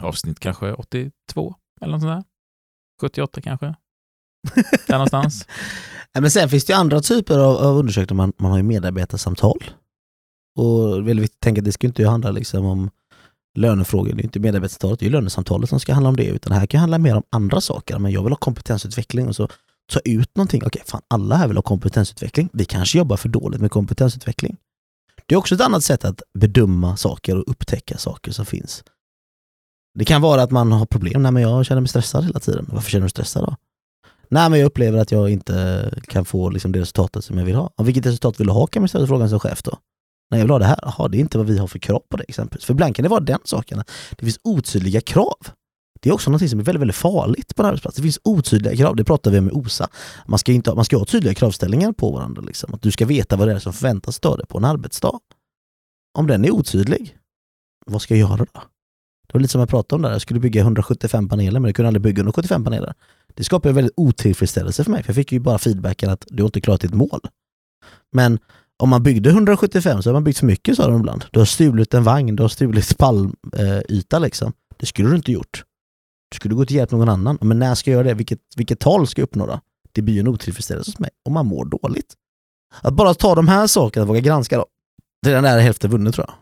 Avsnitt 0.01 0.39
kanske 0.39 0.73
82 0.73 1.55
eller 1.81 1.91
något 1.91 2.01
sånt 2.01 2.13
där. 2.13 2.23
78 3.01 3.41
kanske. 3.41 3.75
Där 4.87 4.93
någonstans. 4.93 5.47
Ja, 6.15 6.21
men 6.21 6.31
sen 6.31 6.49
finns 6.49 6.65
det 6.65 6.73
ju 6.73 6.79
andra 6.79 7.01
typer 7.01 7.39
av, 7.39 7.55
av 7.55 7.77
undersökningar. 7.77 8.17
Man, 8.17 8.33
man 8.37 8.51
har 8.51 8.57
ju 8.57 8.63
medarbetarsamtal. 8.63 9.63
Och 10.59 11.07
väldigt 11.07 11.23
viktigt 11.23 11.37
att 11.37 11.41
tänka 11.41 11.61
det 11.61 11.71
ska 11.71 11.87
inte 11.87 12.07
handla 12.07 12.31
liksom 12.31 12.65
om 12.65 12.89
lönefrågor. 13.57 14.13
Det 14.13 14.21
är 14.21 14.23
inte 14.23 14.39
medarbetarsamtalet, 14.39 14.99
det 14.99 15.03
är 15.03 15.07
ju 15.07 15.11
lönesamtalet 15.11 15.69
som 15.69 15.79
ska 15.79 15.93
handla 15.93 16.09
om 16.09 16.15
det. 16.15 16.25
Utan 16.25 16.53
det 16.53 16.59
här 16.59 16.65
kan 16.65 16.79
handla 16.79 16.97
mer 16.97 17.15
om 17.15 17.23
andra 17.29 17.61
saker. 17.61 17.99
Men 17.99 18.11
jag 18.11 18.23
vill 18.23 18.31
ha 18.31 18.37
kompetensutveckling 18.37 19.27
och 19.27 19.35
så 19.35 19.47
ta 19.91 19.99
ut 20.05 20.35
någonting. 20.35 20.61
Okej, 20.65 20.81
fan 20.85 21.01
alla 21.07 21.35
här 21.35 21.47
vill 21.47 21.57
ha 21.57 21.61
kompetensutveckling. 21.61 22.49
Vi 22.53 22.65
kanske 22.65 22.97
jobbar 22.97 23.17
för 23.17 23.29
dåligt 23.29 23.61
med 23.61 23.71
kompetensutveckling. 23.71 24.57
Det 25.25 25.35
är 25.35 25.39
också 25.39 25.55
ett 25.55 25.61
annat 25.61 25.83
sätt 25.83 26.05
att 26.05 26.21
bedöma 26.33 26.97
saker 26.97 27.37
och 27.37 27.43
upptäcka 27.47 27.97
saker 27.97 28.31
som 28.31 28.45
finns. 28.45 28.83
Det 29.93 30.05
kan 30.05 30.21
vara 30.21 30.43
att 30.43 30.51
man 30.51 30.71
har 30.71 30.85
problem. 30.85 31.23
Nej, 31.23 31.31
men 31.31 31.43
jag 31.43 31.65
känner 31.65 31.81
mig 31.81 31.87
stressad 31.87 32.23
hela 32.23 32.39
tiden. 32.39 32.69
Varför 32.71 32.91
känner 32.91 33.01
du 33.01 33.05
dig 33.05 33.09
stressad 33.09 33.43
då? 33.43 33.55
Nej, 34.29 34.49
men 34.49 34.59
jag 34.59 34.65
upplever 34.67 34.99
att 34.99 35.11
jag 35.11 35.29
inte 35.29 35.89
kan 36.07 36.25
få 36.25 36.49
liksom, 36.49 36.71
det 36.71 36.79
resultatet 36.79 37.25
som 37.25 37.37
jag 37.37 37.45
vill 37.45 37.55
ha. 37.55 37.73
Och 37.75 37.87
vilket 37.87 38.05
resultat 38.05 38.39
vill 38.39 38.47
du 38.47 38.53
ha 38.53 38.67
kan 38.67 38.81
man 38.81 38.89
ställa 38.89 39.07
frågan 39.07 39.29
som 39.29 39.39
chef 39.39 39.63
då. 39.63 39.77
Nej, 40.31 40.39
jag 40.39 40.45
vill 40.45 40.51
ha 40.51 40.59
det 40.59 40.65
här. 40.65 40.79
Jaha, 40.81 41.07
det 41.07 41.17
är 41.17 41.19
inte 41.19 41.37
vad 41.37 41.47
vi 41.47 41.57
har 41.57 41.67
för 41.67 41.79
krav 41.79 42.03
på 42.09 42.17
det 42.17 42.23
exempelvis. 42.27 42.65
För 42.65 42.73
ibland 42.73 42.95
kan 42.95 43.03
det 43.03 43.09
vara 43.09 43.19
den 43.19 43.39
saken. 43.43 43.83
Det 44.11 44.25
finns 44.25 44.39
otydliga 44.43 45.01
krav. 45.01 45.37
Det 46.01 46.09
är 46.09 46.13
också 46.13 46.31
något 46.31 46.49
som 46.49 46.59
är 46.59 46.63
väldigt, 46.63 46.81
väldigt 46.81 46.95
farligt 46.95 47.55
på 47.55 47.61
en 47.61 47.67
arbetsplats. 47.67 47.97
Det 47.97 48.03
finns 48.03 48.19
otydliga 48.23 48.75
krav, 48.75 48.95
det 48.95 49.03
pratar 49.03 49.31
vi 49.31 49.39
om 49.39 49.49
i 49.49 49.51
OSA. 49.51 49.89
Man 50.25 50.39
ska, 50.39 50.51
inte, 50.51 50.75
man 50.75 50.85
ska 50.85 50.97
ha 50.97 51.05
tydliga 51.05 51.33
kravställningar 51.33 51.91
på 51.91 52.11
varandra. 52.11 52.41
Liksom. 52.41 52.73
Att 52.73 52.81
du 52.81 52.91
ska 52.91 53.05
veta 53.05 53.35
vad 53.35 53.47
det 53.47 53.53
är 53.53 53.59
som 53.59 53.73
förväntas 53.73 54.19
av 54.19 54.37
dig 54.37 54.47
på 54.47 54.57
en 54.57 54.65
arbetsdag. 54.65 55.19
Om 56.17 56.27
den 56.27 56.45
är 56.45 56.51
otydlig, 56.51 57.17
vad 57.85 58.01
ska 58.01 58.15
jag 58.15 58.29
göra 58.29 58.37
då? 58.53 58.61
Det 59.27 59.33
var 59.33 59.39
lite 59.39 59.51
som 59.51 59.59
jag 59.59 59.69
pratade 59.69 59.95
om 59.95 60.01
där, 60.01 60.11
jag 60.11 60.21
skulle 60.21 60.39
bygga 60.39 60.61
175 60.61 61.29
paneler 61.29 61.59
men 61.59 61.69
jag 61.69 61.75
kunde 61.75 61.87
aldrig 61.87 62.01
bygga 62.01 62.19
175 62.19 62.63
paneler. 62.63 62.93
Det 63.33 63.43
skapade 63.43 63.69
en 63.69 63.75
väldigt 63.75 63.93
otillfredsställelse 63.97 64.83
för 64.83 64.91
mig, 64.91 65.03
för 65.03 65.09
jag 65.09 65.15
fick 65.15 65.31
ju 65.31 65.39
bara 65.39 65.57
feedbacken 65.57 66.09
att 66.09 66.25
du 66.27 66.43
har 66.43 66.47
inte 66.47 66.61
klarat 66.61 66.81
ditt 66.81 66.93
mål. 66.93 67.19
Men 68.11 68.39
om 68.83 68.89
man 68.89 69.03
byggde 69.03 69.29
175 69.29 70.01
så 70.03 70.09
har 70.09 70.13
man 70.13 70.23
byggt 70.23 70.37
för 70.37 70.45
mycket 70.45 70.75
sa 70.75 70.87
de 70.87 70.99
ibland. 70.99 71.25
Du 71.31 71.39
har 71.39 71.45
stulit 71.45 71.93
en 71.93 72.03
vagn, 72.03 72.35
du 72.35 72.43
har 72.43 72.49
stulit 72.49 72.97
palmyta 72.97 74.19
liksom. 74.19 74.53
Det 74.77 74.85
skulle 74.85 75.09
du 75.09 75.15
inte 75.15 75.31
gjort. 75.31 75.63
Du 76.29 76.35
skulle 76.35 76.55
gå 76.55 76.65
till 76.65 76.75
hjälp 76.75 76.91
någon 76.91 77.09
annan. 77.09 77.37
Men 77.41 77.59
när 77.59 77.75
ska 77.75 77.91
jag 77.91 77.95
göra 77.95 78.07
det? 78.07 78.13
Vilket, 78.13 78.39
vilket 78.55 78.79
tal 78.79 79.07
ska 79.07 79.21
jag 79.21 79.27
uppnå 79.27 79.45
då? 79.45 79.59
Det 79.91 80.01
blir 80.01 80.13
ju 80.13 80.19
en 80.19 80.27
otillfredsställelse 80.27 80.91
hos 80.91 80.99
mig 80.99 81.09
och 81.25 81.31
man 81.31 81.45
mår 81.45 81.65
dåligt. 81.65 82.13
Att 82.81 82.93
bara 82.93 83.13
ta 83.13 83.35
de 83.35 83.47
här 83.47 83.67
sakerna 83.67 84.01
och 84.03 84.07
våga 84.07 84.19
granska 84.19 84.57
då. 84.57 84.65
Det 85.21 85.29
är 85.29 85.35
den 85.35 85.43
där 85.43 85.59
hälften 85.59 85.91
vunnet 85.91 86.13
tror 86.13 86.27
jag. 86.27 86.35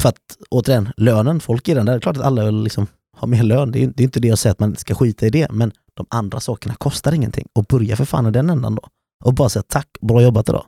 För 0.00 0.08
att 0.08 0.36
återigen, 0.50 0.92
lönen, 0.96 1.40
folk 1.40 1.68
är 1.68 1.74
den 1.74 1.86
där. 1.86 1.92
Det 1.92 1.98
är 1.98 2.00
klart 2.00 2.16
att 2.16 2.22
alla 2.22 2.50
liksom 2.50 2.86
har 3.16 3.28
mer 3.28 3.42
lön. 3.42 3.72
Det 3.72 3.82
är, 3.82 3.86
det 3.86 4.02
är 4.02 4.04
inte 4.04 4.20
det 4.20 4.28
jag 4.28 4.38
säger 4.38 4.52
att 4.52 4.60
man 4.60 4.76
ska 4.76 4.94
skita 4.94 5.26
i 5.26 5.30
det, 5.30 5.52
men 5.52 5.72
de 5.94 6.06
andra 6.10 6.40
sakerna 6.40 6.74
kostar 6.74 7.12
ingenting. 7.12 7.48
Och 7.52 7.64
börja 7.64 7.96
för 7.96 8.04
fan 8.04 8.26
i 8.26 8.30
den 8.30 8.50
ändan 8.50 8.74
då. 8.74 8.82
Och 9.24 9.34
bara 9.34 9.48
säga 9.48 9.62
tack, 9.68 9.88
bra 10.00 10.22
jobbat 10.22 10.48
idag. 10.48 10.64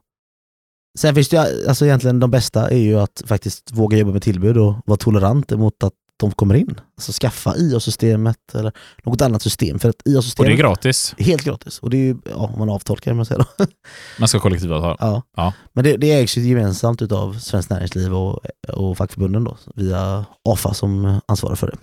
Sen 0.99 1.14
finns 1.14 1.28
det 1.28 1.37
ju, 1.37 1.68
alltså 1.68 1.85
egentligen 1.85 2.20
de 2.20 2.30
bästa 2.30 2.70
är 2.70 2.78
ju 2.78 3.01
att 3.01 3.22
faktiskt 3.26 3.72
våga 3.72 3.99
jobba 3.99 4.12
med 4.12 4.22
tillbud 4.22 4.59
och 4.59 4.74
vara 4.85 4.97
tolerant 4.97 5.51
mot 5.51 5.83
att 5.83 5.95
de 6.23 6.33
kommer 6.33 6.55
in. 6.55 6.81
Alltså 6.97 7.12
skaffa 7.12 7.57
IA-systemet 7.57 8.55
eller 8.55 8.73
något 9.05 9.23
annat 9.23 9.43
system. 9.43 9.79
För 9.79 9.89
att 9.89 9.95
Och 9.97 10.03
det 10.05 10.11
är 10.11 10.16
IA-systemet 10.16 10.59
gratis. 10.59 11.14
helt 11.18 11.45
gratis. 11.45 11.79
Och 11.79 11.91
det 11.91 11.97
är 11.97 12.05
ju, 12.05 12.16
ja, 12.31 12.37
om 12.53 12.59
man 12.59 12.70
avtolkar 12.70 13.14
man 13.14 13.27
säga 13.27 13.39
då. 13.59 13.66
Man 14.18 14.29
ska 14.29 14.39
ha 14.39 14.43
kollektivavtal. 14.43 14.97
Ja. 15.01 15.23
Ja. 15.37 15.53
Men 15.73 15.85
det, 15.85 15.97
det 15.97 16.12
ägs 16.12 16.39
ju 16.39 16.43
gemensamt 16.43 17.03
utav 17.03 17.39
Svenskt 17.39 17.70
Näringsliv 17.70 18.14
och, 18.14 18.41
och 18.68 18.99
fackförbunden 18.99 19.45
då, 19.45 19.57
via 19.75 20.25
AFA 20.49 20.75
som 20.75 21.20
ansvarar 21.27 21.55
för 21.55 21.66
det. 21.66 21.77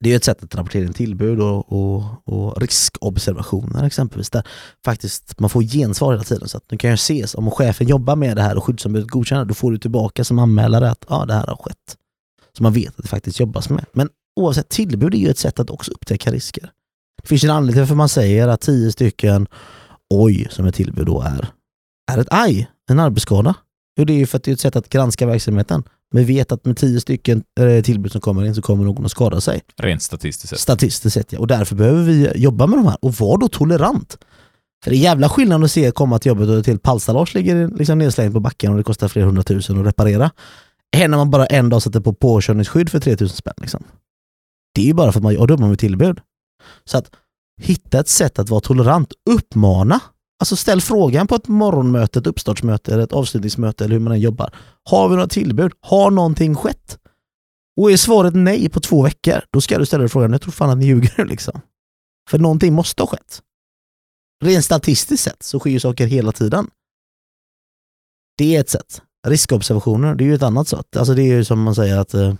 Det 0.00 0.12
är 0.12 0.16
ett 0.16 0.24
sätt 0.24 0.42
att 0.42 0.54
rapportera 0.54 0.84
in 0.84 0.92
tillbud 0.92 1.40
och, 1.40 1.72
och, 1.72 2.04
och 2.24 2.60
riskobservationer 2.60 3.84
exempelvis, 3.84 4.30
där 4.30 4.42
faktiskt 4.84 5.40
man 5.40 5.50
får 5.50 5.62
gensvar 5.62 6.12
hela 6.12 6.24
tiden. 6.24 6.48
Så 6.48 6.56
att 6.56 6.64
du 6.68 6.78
kan 6.78 6.90
ju 6.90 6.94
ses, 6.94 7.34
om 7.34 7.50
chefen 7.50 7.86
jobbar 7.86 8.16
med 8.16 8.36
det 8.36 8.42
här 8.42 8.56
och 8.56 8.64
skyddsombudet 8.64 9.10
godkänner, 9.10 9.44
då 9.44 9.54
får 9.54 9.72
du 9.72 9.78
tillbaka 9.78 10.24
som 10.24 10.38
anmälare 10.38 10.90
att 10.90 11.04
ja, 11.08 11.24
det 11.24 11.34
här 11.34 11.46
har 11.46 11.56
skett. 11.56 11.96
Så 12.56 12.62
man 12.62 12.72
vet 12.72 12.88
att 12.88 13.02
det 13.02 13.08
faktiskt 13.08 13.40
jobbas 13.40 13.70
med. 13.70 13.84
Men 13.92 14.08
oavsett, 14.40 14.68
tillbud 14.68 15.14
är 15.14 15.18
ju 15.18 15.28
ett 15.28 15.38
sätt 15.38 15.60
att 15.60 15.70
också 15.70 15.92
upptäcka 15.92 16.32
risker. 16.32 16.70
Det 17.22 17.28
finns 17.28 17.44
en 17.44 17.50
anledning 17.50 17.72
till 17.72 17.80
varför 17.80 17.94
man 17.94 18.08
säger 18.08 18.48
att 18.48 18.60
tio 18.60 18.92
stycken 18.92 19.46
oj 20.14 20.46
som 20.50 20.66
ett 20.66 20.74
tillbud 20.74 21.06
då 21.06 21.20
är, 21.20 21.48
är 22.12 22.18
ett 22.18 22.28
aj, 22.30 22.70
en 22.90 23.00
arbetsskada. 23.00 23.54
Jo, 23.98 24.04
det 24.04 24.12
är 24.12 24.18
ju 24.18 24.26
för 24.26 24.36
att 24.36 24.44
det 24.44 24.50
är 24.50 24.52
ett 24.52 24.60
sätt 24.60 24.76
att 24.76 24.88
granska 24.88 25.26
verksamheten. 25.26 25.82
Men 26.12 26.24
vi 26.24 26.34
vet 26.34 26.52
att 26.52 26.64
med 26.64 26.76
tio 26.76 27.00
stycken 27.00 27.42
eh, 27.60 27.82
tillbud 27.82 28.12
som 28.12 28.20
kommer 28.20 28.44
in 28.44 28.54
så 28.54 28.62
kommer 28.62 28.84
någon 28.84 29.04
att 29.04 29.10
skada 29.10 29.40
sig. 29.40 29.62
Rent 29.76 30.02
statistiskt 30.02 30.48
sett. 30.48 30.60
Statistiskt 30.60 31.14
sett 31.14 31.32
ja. 31.32 31.38
Och 31.38 31.46
därför 31.46 31.76
behöver 31.76 32.02
vi 32.02 32.32
jobba 32.34 32.66
med 32.66 32.78
de 32.78 32.86
här 32.86 32.96
och 33.00 33.14
vara 33.14 33.36
då 33.36 33.48
tolerant. 33.48 34.18
För 34.84 34.90
det 34.90 34.96
är 34.96 34.98
jävla 34.98 35.28
skillnad 35.28 35.64
att 35.64 35.70
se 35.70 35.90
komma 35.90 36.18
till 36.18 36.28
jobbet 36.28 36.48
och 36.48 36.58
ett 36.58 36.66
helt 36.66 36.82
palstallage 36.82 37.34
ligger 37.34 37.68
liksom 37.68 37.98
nedslängt 37.98 38.34
på 38.34 38.40
backen 38.40 38.70
och 38.70 38.76
det 38.76 38.82
kostar 38.82 39.08
flera 39.08 39.26
hundratusen 39.26 39.80
att 39.80 39.86
reparera. 39.86 40.30
Än 40.94 41.10
när 41.10 41.18
man 41.18 41.30
bara 41.30 41.46
en 41.46 41.68
dag 41.68 41.82
sätter 41.82 42.00
på 42.00 42.14
påkörningsskydd 42.14 42.90
för 42.90 43.00
3000 43.00 43.36
spänn. 43.36 43.54
Liksom. 43.56 43.84
Det 44.74 44.80
är 44.80 44.86
ju 44.86 44.94
bara 44.94 45.12
för 45.12 45.18
att 45.18 45.22
man 45.22 45.34
gör 45.34 45.46
dumma 45.46 45.68
med 45.68 45.78
tillbud. 45.78 46.20
Så 46.84 46.98
att 46.98 47.10
hitta 47.62 48.00
ett 48.00 48.08
sätt 48.08 48.38
att 48.38 48.48
vara 48.48 48.60
tolerant, 48.60 49.12
uppmana. 49.30 50.00
Alltså 50.40 50.56
ställ 50.56 50.80
frågan 50.80 51.26
på 51.26 51.34
ett 51.34 51.48
morgonmöte, 51.48 52.18
ett 52.18 52.26
uppstartsmöte 52.26 52.94
eller 52.94 53.04
ett 53.04 53.12
avslutningsmöte 53.12 53.84
eller 53.84 53.92
hur 53.92 54.00
man 54.00 54.12
än 54.12 54.20
jobbar. 54.20 54.54
Har 54.84 55.08
vi 55.08 55.14
några 55.14 55.28
tillbud? 55.28 55.72
Har 55.80 56.10
någonting 56.10 56.54
skett? 56.54 56.98
Och 57.80 57.92
är 57.92 57.96
svaret 57.96 58.34
nej 58.34 58.68
på 58.68 58.80
två 58.80 59.02
veckor, 59.02 59.40
då 59.50 59.60
ska 59.60 59.78
du 59.78 59.86
ställa 59.86 60.00
dig 60.00 60.08
frågan, 60.08 60.32
jag 60.32 60.42
tror 60.42 60.52
fan 60.52 60.70
att 60.70 60.78
ni 60.78 60.86
ljuger 60.86 61.24
liksom. 61.24 61.60
För 62.30 62.38
någonting 62.38 62.74
måste 62.74 63.02
ha 63.02 63.06
skett. 63.06 63.42
Rent 64.44 64.64
statistiskt 64.64 65.24
sett 65.24 65.42
så 65.42 65.58
sker 65.58 65.70
ju 65.70 65.80
saker 65.80 66.06
hela 66.06 66.32
tiden. 66.32 66.70
Det 68.38 68.56
är 68.56 68.60
ett 68.60 68.68
sätt. 68.68 69.02
Riskobservationer, 69.24 70.14
det 70.14 70.24
är 70.24 70.26
ju 70.26 70.34
ett 70.34 70.42
annat 70.42 70.68
sätt. 70.68 70.96
Alltså 70.96 71.14
det 71.14 71.22
är 71.22 71.36
ju 71.36 71.44
som 71.44 71.62
man 71.62 71.74
säger 71.74 71.98
att 71.98 72.14
eh, 72.14 72.34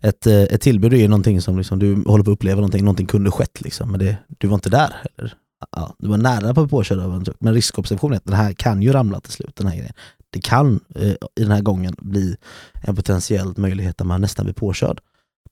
ett, 0.00 0.26
eh, 0.26 0.42
ett 0.42 0.60
tillbud 0.60 0.94
är 0.94 1.08
någonting 1.08 1.40
som 1.40 1.58
liksom, 1.58 1.78
du 1.78 2.02
håller 2.06 2.24
på 2.24 2.30
att 2.30 2.34
uppleva 2.34 2.56
någonting, 2.56 2.84
någonting 2.84 3.06
kunde 3.06 3.30
skett 3.30 3.60
liksom, 3.60 3.90
men 3.90 4.00
det, 4.00 4.16
du 4.38 4.46
var 4.46 4.54
inte 4.54 4.70
där 4.70 4.94
heller. 5.02 5.34
Ja, 5.72 5.94
du 5.98 6.08
var 6.08 6.16
nära 6.16 6.54
på 6.54 6.60
att 6.60 6.66
bli 6.66 6.70
påkörd 6.70 6.98
av 6.98 7.14
en 7.14 7.24
truck, 7.24 7.36
men 7.40 7.54
riskobservation 7.54 8.12
är 8.12 8.16
att 8.16 8.24
den 8.24 8.34
här 8.34 8.52
kan 8.52 8.82
ju 8.82 8.92
ramla 8.92 9.20
till 9.20 9.32
slut, 9.32 9.56
den 9.56 9.66
här 9.66 9.76
grejen. 9.76 9.94
Det 10.30 10.40
kan 10.40 10.80
eh, 10.94 11.10
i 11.10 11.42
den 11.42 11.50
här 11.50 11.60
gången 11.60 11.94
bli 11.98 12.36
en 12.82 12.96
potentiell 12.96 13.54
möjlighet 13.56 13.98
där 13.98 14.04
man 14.04 14.20
nästan 14.20 14.44
blir 14.44 14.54
påkörd. 14.54 15.00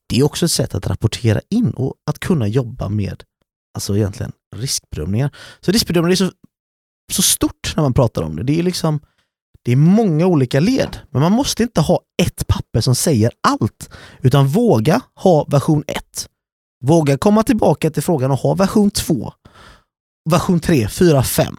Det 0.08 0.18
är 0.18 0.24
också 0.24 0.44
ett 0.44 0.50
sätt 0.50 0.74
att 0.74 0.86
rapportera 0.86 1.40
in 1.48 1.70
och 1.70 1.94
att 2.06 2.18
kunna 2.18 2.48
jobba 2.48 2.88
med 2.88 3.22
alltså 3.74 3.96
egentligen 3.96 4.32
riskbedömningar. 4.56 5.30
Så 5.60 5.72
riskbedömningar 5.72 6.12
är 6.12 6.16
så, 6.16 6.30
så 7.12 7.22
stort 7.22 7.72
när 7.76 7.82
man 7.82 7.94
pratar 7.94 8.22
om 8.22 8.36
det. 8.36 8.42
Det 8.42 8.58
är 8.58 8.62
liksom 8.62 9.00
det 9.64 9.72
är 9.72 9.76
många 9.76 10.26
olika 10.26 10.60
led, 10.60 10.98
men 11.10 11.22
man 11.22 11.32
måste 11.32 11.62
inte 11.62 11.80
ha 11.80 12.00
ett 12.22 12.46
papper 12.46 12.80
som 12.80 12.94
säger 12.94 13.32
allt, 13.48 13.90
utan 14.22 14.46
våga 14.46 15.00
ha 15.14 15.44
version 15.44 15.84
1. 15.86 16.28
Våga 16.84 17.18
komma 17.18 17.42
tillbaka 17.42 17.90
till 17.90 18.02
frågan 18.02 18.30
och 18.30 18.38
ha 18.38 18.54
version 18.54 18.90
2, 18.90 19.32
version 20.30 20.60
3, 20.60 20.88
4, 20.88 21.22
5. 21.22 21.56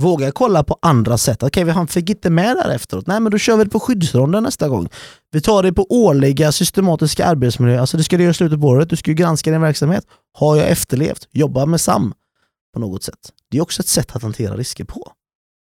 Våga 0.00 0.32
kolla 0.32 0.64
på 0.64 0.78
andra 0.82 1.18
sätt. 1.18 1.42
Okej, 1.42 1.68
han 1.68 1.86
fick 1.86 2.10
inte 2.10 2.30
med 2.30 2.56
där 2.56 2.68
efteråt. 2.68 3.06
Nej, 3.06 3.20
men 3.20 3.32
då 3.32 3.38
kör 3.38 3.56
vi 3.56 3.64
det 3.64 3.70
på 3.70 3.80
skyddsronden 3.80 4.42
nästa 4.42 4.68
gång. 4.68 4.88
Vi 5.30 5.40
tar 5.40 5.62
det 5.62 5.72
på 5.72 5.86
årliga 5.90 6.52
systematiska 6.52 7.26
arbetsmiljö. 7.26 7.80
Alltså 7.80 7.96
det 7.96 8.04
ska 8.04 8.16
du 8.16 8.22
göra 8.22 8.30
i 8.30 8.34
slutet 8.34 8.60
på 8.60 8.66
året. 8.66 8.90
Du 8.90 8.96
ska 8.96 9.10
ju 9.10 9.14
granska 9.14 9.50
din 9.50 9.60
verksamhet. 9.60 10.06
Har 10.38 10.56
jag 10.56 10.68
efterlevt? 10.68 11.28
Jobba 11.30 11.66
med 11.66 11.80
SAM 11.80 12.14
på 12.74 12.80
något 12.80 13.02
sätt. 13.02 13.32
Det 13.50 13.58
är 13.58 13.62
också 13.62 13.82
ett 13.82 13.88
sätt 13.88 14.16
att 14.16 14.22
hantera 14.22 14.56
risker 14.56 14.84
på. 14.84 15.12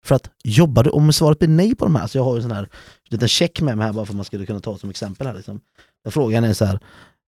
För 0.07 0.15
att 0.15 0.31
jobbar 0.45 0.83
du, 0.85 0.91
om 0.91 1.13
svaret 1.13 1.39
blir 1.39 1.49
nej 1.49 1.75
på 1.75 1.85
de 1.85 1.95
här, 1.95 2.07
så 2.07 2.19
jag 2.19 2.25
har 2.25 2.33
ju 2.33 2.37
en 2.37 2.43
sån 2.43 2.51
här 2.53 2.69
liten 3.09 3.29
check 3.29 3.61
med 3.61 3.77
mig 3.77 3.87
här 3.87 3.93
bara 3.93 4.07
för 4.07 4.13
att 4.13 4.17
man 4.17 4.25
skulle 4.25 4.47
kunna 4.47 4.61
ta 4.61 4.79
som 4.79 4.91
exempel 4.91 5.27
här. 5.27 5.35
Liksom. 5.35 5.61
Frågan 6.09 6.45
är 6.45 6.53
så 6.53 6.65
här, 6.65 6.81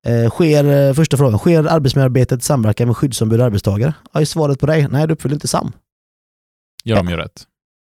eh, 0.06 0.30
sker, 0.30 0.64
eh, 0.64 0.94
första 0.94 1.16
frågan, 1.16 1.38
sker 1.38 1.64
arbetsmiljöarbetet 1.64 2.40
i 2.40 2.44
samverkan 2.44 2.86
med 2.86 2.96
skyddsombud 2.96 3.40
och 3.40 3.46
arbetstagare? 3.46 3.94
Ja, 4.12 4.20
är 4.20 4.24
svaret 4.24 4.60
på 4.60 4.66
dig, 4.66 4.88
nej 4.88 5.06
du 5.06 5.14
uppfyller 5.14 5.34
inte 5.34 5.48
SAM. 5.48 5.72
Gör 6.84 6.96
de 6.96 7.08
ju 7.08 7.16
rätt. 7.16 7.46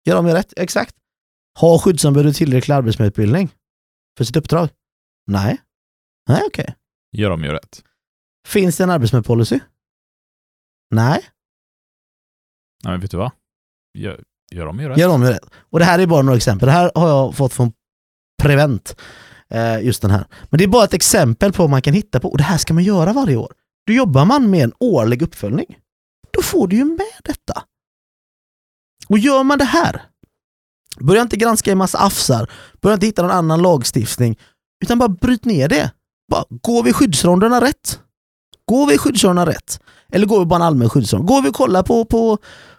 Gör 0.05 0.17
de 0.17 0.27
ju 0.27 0.33
rätt? 0.33 0.53
Exakt. 0.57 0.95
Har 1.59 1.79
skyddsombudet 1.79 2.37
tillräcklig 2.37 2.75
arbetsmiljöutbildning 2.75 3.51
för 4.19 4.25
sitt 4.25 4.37
uppdrag? 4.37 4.69
Nej. 5.27 5.61
Nej, 6.29 6.43
okej. 6.47 6.75
Gör 7.13 7.31
de 7.31 7.45
ju 7.45 7.51
rätt. 7.51 7.83
Finns 8.47 8.77
det 8.77 8.85
en 8.85 8.91
arbetsmiljöpolicy? 8.91 9.61
Nej. 10.91 11.21
Nej, 12.85 12.93
men 12.93 13.01
vet 13.01 13.11
du 13.11 13.17
vad? 13.17 13.31
Gör, 13.99 14.25
gör 14.51 14.67
de 14.67 14.81
ju 14.81 14.89
rätt. 14.89 14.99
Gör 14.99 15.09
de 15.09 15.23
ju 15.23 15.29
rätt. 15.29 15.47
Och 15.71 15.79
det 15.79 15.85
här 15.85 15.99
är 15.99 16.07
bara 16.07 16.23
några 16.23 16.37
exempel. 16.37 16.67
Det 16.67 16.73
här 16.73 16.91
har 16.95 17.09
jag 17.09 17.37
fått 17.37 17.53
från 17.53 17.73
Prevent. 18.43 18.97
Eh, 19.51 19.85
just 19.85 20.03
den 20.03 20.11
här. 20.11 20.27
Men 20.51 20.59
det 20.59 20.65
är 20.65 20.69
bara 20.69 20.85
ett 20.85 20.95
exempel 20.95 21.53
på 21.53 21.63
vad 21.63 21.71
man 21.71 21.83
kan 21.83 21.95
hitta 21.95 22.21
på. 22.21 22.29
Och 22.29 22.39
det 22.39 22.45
här 22.45 22.59
ska 22.59 22.75
man 22.75 22.85
göra 22.85 23.13
varje 23.13 23.37
år. 23.37 23.53
Då 23.87 23.93
jobbar 23.93 24.25
man 24.25 24.51
med 24.51 24.65
en 24.65 24.73
årlig 24.81 25.23
uppföljning. 25.23 25.77
Då 26.33 26.43
får 26.43 26.69
du 26.69 26.77
ju 26.77 26.85
med 26.85 27.21
detta. 27.25 27.63
Och 29.09 29.19
gör 29.19 29.43
man 29.45 29.59
det 29.59 29.65
här, 29.65 30.03
börja 31.01 31.23
inte 31.23 31.37
granska 31.37 31.73
en 31.73 31.79
massa 31.79 31.99
affsar, 31.99 32.51
börja 32.81 32.95
inte 32.95 33.07
hitta 33.07 33.23
någon 33.23 33.31
annan 33.31 33.63
lagstiftning, 33.63 34.39
utan 34.85 34.99
bara 34.99 35.09
bryt 35.09 35.45
ner 35.45 35.69
det. 35.69 35.93
Bara, 36.31 36.45
går 36.51 36.83
vi 36.83 36.93
skyddsronderna 36.93 37.61
rätt? 37.61 38.01
Går 38.65 38.87
vi 38.87 38.99
skyddsronderna 38.99 39.51
rätt? 39.51 39.81
Eller 40.13 40.27
går 40.27 40.39
vi 40.39 40.47
bara 40.47 40.57
en 40.57 40.63
allmän 40.63 40.91
skyddsrond? 40.91 41.27
Går 41.27 41.43
vi 41.43 41.49
och 41.51 41.55
kollar 41.55 41.83
på, 41.83 42.05
på, 42.05 42.39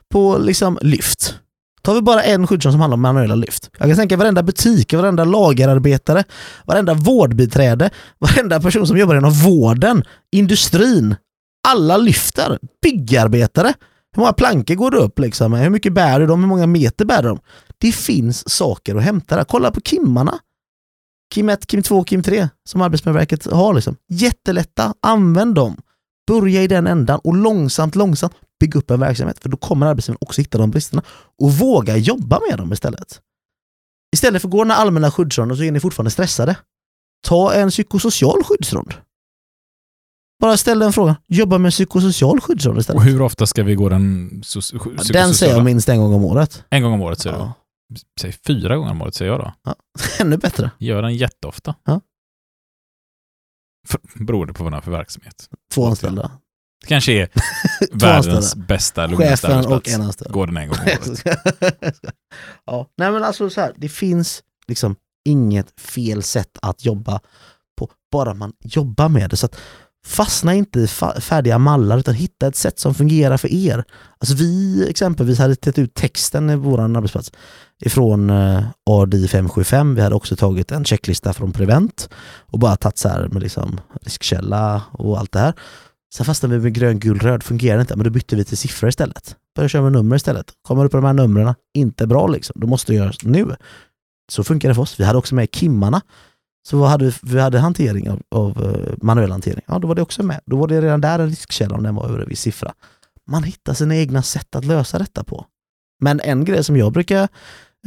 på 0.09 0.37
liksom 0.37 0.79
lyft? 0.81 1.39
Tar 1.87 1.95
vi 1.95 2.01
bara 2.01 2.23
en 2.23 2.47
skyddsrum 2.47 2.71
som 2.71 2.81
handlar 2.81 2.95
om 2.95 3.01
manuella 3.01 3.35
lyft. 3.35 3.69
Jag 3.77 3.87
kan 3.87 3.97
tänka 3.97 4.17
varenda 4.17 4.43
butik, 4.43 4.93
varenda 4.93 5.23
lagerarbetare, 5.23 6.23
varenda 6.65 6.93
vårdbiträde, 6.93 7.89
varenda 8.19 8.61
person 8.61 8.87
som 8.87 8.97
jobbar 8.97 9.15
inom 9.15 9.31
vården, 9.31 10.03
industrin. 10.31 11.15
Alla 11.67 11.97
lyfter. 11.97 12.59
Byggarbetare. 12.81 13.73
Hur 14.15 14.19
många 14.19 14.33
plankor 14.33 14.75
går 14.75 14.91
det 14.91 14.97
upp? 14.97 15.19
Liksom? 15.19 15.53
Hur 15.53 15.69
mycket 15.69 15.93
bär 15.93 16.19
du 16.19 16.25
dem? 16.25 16.39
Hur 16.39 16.47
många 16.47 16.67
meter 16.67 17.05
bär 17.05 17.21
du 17.21 17.27
dem? 17.27 17.39
Det 17.77 17.91
finns 17.91 18.49
saker 18.49 18.95
att 18.95 19.03
hämta 19.03 19.35
där. 19.35 19.43
Kolla 19.43 19.71
på 19.71 19.81
kimmarna. 19.81 20.39
Kim 21.33 21.49
1, 21.49 21.67
Kim 21.67 21.83
2, 21.83 22.03
Kim 22.03 22.23
3 22.23 22.49
som 22.69 22.81
Arbetsmiljöverket 22.81 23.51
har. 23.51 23.73
Liksom. 23.73 23.95
Jättelätta. 24.09 24.93
Använd 25.01 25.55
dem. 25.55 25.77
Börja 26.27 26.63
i 26.63 26.67
den 26.67 26.87
ändan 26.87 27.19
och 27.23 27.35
långsamt, 27.35 27.95
långsamt 27.95 28.33
bygga 28.59 28.79
upp 28.79 28.91
en 28.91 28.99
verksamhet. 28.99 29.39
För 29.39 29.49
då 29.49 29.57
kommer 29.57 29.85
arbetsgivaren 29.87 30.17
också 30.21 30.41
hitta 30.41 30.57
de 30.57 30.71
bristerna 30.71 31.03
och 31.41 31.53
våga 31.53 31.97
jobba 31.97 32.39
med 32.49 32.57
dem 32.57 32.73
istället. 32.73 33.21
Istället 34.13 34.41
för 34.41 34.47
att 34.47 34.51
gå 34.51 34.63
den 34.63 34.71
allmänna 34.71 35.11
skyddsronden 35.11 35.57
så 35.57 35.63
är 35.63 35.71
ni 35.71 35.79
fortfarande 35.79 36.11
stressade. 36.11 36.55
Ta 37.27 37.53
en 37.53 37.69
psykosocial 37.69 38.43
skyddsrond. 38.43 38.93
Bara 40.41 40.57
ställ 40.57 40.79
den 40.79 40.93
frågan. 40.93 41.15
Jobba 41.27 41.57
med 41.57 41.71
psykosocial 41.71 42.41
skyddsrond 42.41 42.79
istället. 42.79 42.97
Och 42.99 43.03
hur 43.05 43.21
ofta 43.21 43.45
ska 43.45 43.63
vi 43.63 43.75
gå 43.75 43.89
den 43.89 44.29
so 44.43 44.59
Ja, 44.59 44.79
Den 44.79 44.97
psykosociala? 44.97 45.33
säger 45.33 45.53
jag 45.55 45.65
minst 45.65 45.89
en 45.89 45.97
gång 45.99 46.13
om 46.13 46.25
året. 46.25 46.63
En 46.69 46.83
gång 46.83 46.93
om 46.93 47.01
året 47.01 47.19
säger 47.19 47.35
Ja. 47.37 47.53
du? 47.89 47.95
Säg 48.21 48.31
fyra 48.31 48.75
gånger 48.77 48.91
om 48.91 49.01
året 49.01 49.15
säger 49.15 49.31
jag 49.31 49.39
då. 49.39 49.73
Ännu 50.19 50.37
bättre. 50.37 50.71
Gör 50.77 51.01
den 51.01 51.15
jätteofta. 51.15 51.75
Ja. 51.83 52.01
För, 53.87 53.99
beroende 54.25 54.53
på 54.53 54.63
vad 54.63 54.73
den 54.73 54.77
är 54.77 54.81
för 54.81 54.91
verksamhet. 54.91 55.49
Två 55.73 55.85
anställda. 55.87 56.31
Det 56.81 56.87
kanske 56.87 57.11
är 57.11 57.29
världens 57.91 58.55
bästa, 58.55 59.07
lugnaste 59.07 59.47
Chefen 59.47 59.65
och 59.65 59.71
arbetsplats. 59.71 59.95
en 59.95 60.01
anställd. 60.01 60.31
Går 60.31 60.47
den 60.47 60.57
en 60.57 60.69
gång 60.69 60.77
om 60.79 60.85
året. 60.85 61.23
ja. 62.65 62.87
Nej 62.97 63.11
men 63.11 63.23
alltså 63.23 63.49
så 63.49 63.61
här, 63.61 63.73
det 63.77 63.89
finns 63.89 64.43
liksom 64.67 64.95
inget 65.25 65.79
fel 65.79 66.23
sätt 66.23 66.57
att 66.61 66.85
jobba 66.85 67.19
på, 67.79 67.89
bara 68.11 68.33
man 68.33 68.53
jobbar 68.63 69.09
med 69.09 69.29
det. 69.29 69.37
Så 69.37 69.45
att 69.45 69.59
fastna 70.05 70.53
inte 70.53 70.79
i 70.79 70.87
färdiga 71.21 71.57
mallar 71.57 71.97
utan 71.97 72.13
hitta 72.13 72.47
ett 72.47 72.55
sätt 72.55 72.79
som 72.79 72.93
fungerar 72.93 73.37
för 73.37 73.53
er. 73.53 73.83
Alltså 74.17 74.35
vi 74.35 74.85
exempelvis 74.89 75.39
hade 75.39 75.55
tagit 75.55 75.77
ut 75.77 75.93
texten 75.93 76.49
i 76.49 76.55
vår 76.55 76.79
arbetsplats 76.79 77.31
ifrån 77.85 78.29
eh, 78.29 78.63
ADI 78.89 79.27
575. 79.27 79.95
Vi 79.95 80.01
hade 80.01 80.15
också 80.15 80.35
tagit 80.35 80.71
en 80.71 80.85
checklista 80.85 81.33
från 81.33 81.53
Prevent 81.53 82.09
och 82.45 82.59
bara 82.59 82.75
tagit 82.75 82.97
så 82.97 83.09
här 83.09 83.27
med 83.27 83.41
liksom 83.43 83.79
riskkälla 84.01 84.81
och 84.91 85.19
allt 85.19 85.31
det 85.31 85.39
här. 85.39 85.53
Sen 86.13 86.25
fastnade 86.25 86.57
vi 86.57 86.63
med 86.63 86.73
grön, 86.73 86.99
gul, 86.99 87.19
röd, 87.19 87.43
fungerar 87.43 87.81
inte, 87.81 87.95
men 87.95 88.03
då 88.03 88.09
bytte 88.09 88.35
vi 88.35 88.43
till 88.43 88.57
siffror 88.57 88.89
istället. 88.89 89.35
Började 89.55 89.69
köra 89.69 89.81
med 89.81 89.91
nummer 89.91 90.15
istället. 90.15 90.53
Kommer 90.61 90.83
du 90.83 90.89
på 90.89 90.97
de 90.97 91.05
här 91.05 91.13
numren, 91.13 91.53
inte 91.73 92.07
bra 92.07 92.27
liksom, 92.27 92.61
då 92.61 92.67
måste 92.67 92.91
du 92.91 92.95
göra 92.95 93.11
nu. 93.23 93.55
Så 94.31 94.43
funkar 94.43 94.69
det 94.69 94.75
för 94.75 94.81
oss. 94.81 94.99
Vi 94.99 95.03
hade 95.03 95.17
också 95.17 95.35
med 95.35 95.55
kimmarna. 95.55 96.01
Så 96.67 96.77
vad 96.77 96.89
hade 96.89 97.05
vi, 97.05 97.13
vi 97.23 97.39
hade 97.39 97.59
hantering 97.59 98.09
av, 98.09 98.21
av 98.31 98.63
eh, 98.63 98.93
manuell 99.01 99.31
hantering. 99.31 99.61
Ja, 99.67 99.79
då 99.79 99.87
var 99.87 99.95
det 99.95 100.01
också 100.01 100.23
med. 100.23 100.39
Då 100.45 100.57
var 100.57 100.67
det 100.67 100.81
redan 100.81 101.01
där 101.01 101.19
en 101.19 101.29
riskkälla 101.29 101.75
om 101.75 101.83
den 101.83 101.95
var 101.95 102.09
över 102.09 102.19
en 102.19 102.29
viss 102.29 102.41
siffra. 102.41 102.73
Man 103.27 103.43
hittar 103.43 103.73
sina 103.73 103.95
egna 103.95 104.21
sätt 104.21 104.55
att 104.55 104.65
lösa 104.65 104.99
detta 104.99 105.23
på. 105.23 105.45
Men 106.01 106.19
en 106.19 106.45
grej 106.45 106.63
som 106.63 106.77
jag 106.77 106.93
brukar 106.93 107.27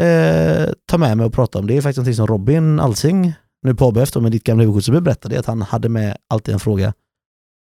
eh, 0.00 0.68
ta 0.86 0.98
med 0.98 1.16
mig 1.16 1.26
och 1.26 1.32
prata 1.32 1.58
om, 1.58 1.66
det 1.66 1.76
är 1.76 1.82
faktiskt 1.82 1.96
någonting 1.96 2.14
som 2.14 2.26
Robin 2.26 2.80
Alsing, 2.80 3.32
nu 3.62 3.74
på 3.74 3.84
ABF 3.84 4.16
med 4.16 4.32
ditt 4.32 4.44
gamla 4.44 4.62
huvudskyddsombud 4.62 5.02
berättade, 5.02 5.38
att 5.38 5.46
han 5.46 5.62
hade 5.62 5.88
med 5.88 6.16
alltid 6.28 6.54
en 6.54 6.60
fråga, 6.60 6.92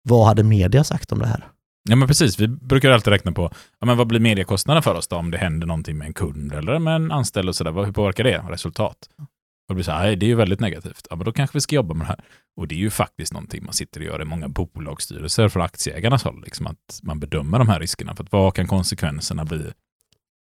vad 0.03 0.27
hade 0.27 0.43
media 0.43 0.85
sagt 0.85 1.13
om 1.13 1.19
det 1.19 1.27
här? 1.27 1.49
Ja 1.89 1.97
men 1.97 2.09
precis, 2.09 2.41
vi 2.41 2.49
brukar 2.49 2.91
alltid 2.91 3.13
räkna 3.13 3.33
på 3.33 3.51
ja, 3.81 3.87
men 3.87 3.97
vad 3.97 4.07
blir 4.07 4.21
mediekostnaden 4.21 4.83
för 4.83 4.95
oss 4.95 5.09
då 5.09 5.17
om 5.17 5.31
det 5.31 5.39
händer 5.39 5.67
någonting 5.67 5.99
med 5.99 6.07
en 6.07 6.15
kund 6.15 6.53
eller 6.53 6.79
med 6.79 6.95
en 6.95 7.13
anställd 7.13 7.49
och 7.49 7.57
sådär. 7.57 7.85
Hur 7.85 7.93
påverkar 7.93 8.25
det 8.25 8.39
resultat? 8.39 8.97
Och 9.19 9.27
det 9.69 9.75
blir 9.75 9.85
så 9.85 9.93
här, 9.93 10.03
"Nej, 10.03 10.17
det 10.17 10.27
är 10.27 10.29
ju 10.29 10.35
väldigt 10.35 10.61
negativt. 10.61 11.07
Ja 11.11 11.17
men 11.17 11.25
då 11.25 11.33
kanske 11.33 11.57
vi 11.57 11.61
ska 11.61 11.75
jobba 11.77 11.95
med 11.95 12.07
det 12.07 12.09
här. 12.09 12.25
Och 12.57 12.69
det 12.69 12.75
är 12.75 12.79
ju 12.79 12.91
faktiskt 12.91 13.33
någonting 13.33 13.65
man 13.65 13.73
sitter 13.75 14.01
och 14.01 14.07
gör 14.07 14.23
i 14.23 14.25
många 14.25 14.49
bolagsstyrelser 14.49 15.49
från 15.49 15.63
aktieägarnas 15.63 16.25
håll. 16.25 16.43
Liksom 16.45 16.67
att 16.67 17.01
man 17.03 17.21
bedömer 17.21 17.59
de 17.59 17.69
här 17.69 17.81
riskerna. 17.81 18.17
För 18.17 18.25
att 18.25 18.33
vad 18.33 18.55
kan 18.55 18.67
konsekvenserna 18.67 19.45
bli? 19.45 19.73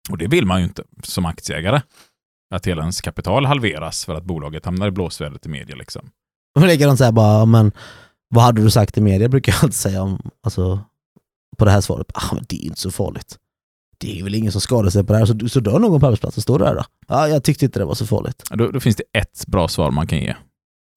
Och 0.09 0.17
det 0.17 0.27
vill 0.27 0.45
man 0.45 0.59
ju 0.59 0.65
inte 0.65 0.83
som 1.03 1.25
aktieägare. 1.25 1.81
Att 2.55 2.67
hela 2.67 2.81
ens 2.81 3.01
kapital 3.01 3.45
halveras 3.45 4.05
för 4.05 4.15
att 4.15 4.23
bolaget 4.23 4.65
hamnar 4.65 4.87
i 4.87 4.91
blåsvädret 4.91 5.45
i 5.45 5.49
media. 5.49 5.75
Liksom. 5.75 6.09
Och 6.55 6.67
likadant 6.67 6.97
så 6.97 7.03
här 7.03 7.11
bara, 7.11 7.45
men 7.45 7.71
vad 8.33 8.43
hade 8.43 8.61
du 8.61 8.71
sagt 8.71 8.97
i 8.97 9.01
media 9.01 9.29
brukar 9.29 9.51
jag 9.51 9.63
alltid 9.63 9.75
säga 9.75 10.01
om, 10.01 10.31
alltså, 10.43 10.79
på 11.57 11.65
det 11.65 11.71
här 11.71 11.81
svaret. 11.81 12.07
Ah, 12.13 12.35
men 12.35 12.45
det 12.49 12.55
är 12.55 12.65
inte 12.65 12.79
så 12.79 12.91
farligt. 12.91 13.37
Det 13.97 14.19
är 14.19 14.23
väl 14.23 14.35
ingen 14.35 14.51
som 14.51 14.61
skadar 14.61 14.89
sig 14.89 15.03
på 15.03 15.13
det 15.13 15.19
här, 15.19 15.25
så, 15.25 15.49
så 15.49 15.59
dör 15.59 15.79
någon 15.79 15.99
på 15.99 16.05
arbetsplatsen, 16.07 16.41
står 16.41 16.59
det 16.59 16.65
där 16.65 16.75
då? 16.75 16.83
Ja, 17.07 17.27
jag 17.27 17.43
tyckte 17.43 17.65
inte 17.65 17.79
det 17.79 17.85
var 17.85 17.95
så 17.95 18.05
farligt. 18.07 18.43
Ja, 18.49 18.55
Då, 18.55 18.71
då 18.71 18.79
finns 18.79 18.95
det 18.95 19.03
ett 19.19 19.47
bra 19.47 19.67
svar 19.67 19.91
man 19.91 20.07
kan 20.07 20.19
ge. 20.19 20.35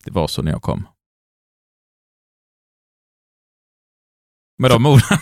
Det 0.04 0.10
var 0.10 0.28
så 0.28 0.42
när 0.42 0.50
jag 0.52 0.62
kom. 0.62 0.86
Med 4.58 4.70
de 4.70 4.86
orden 4.86 5.18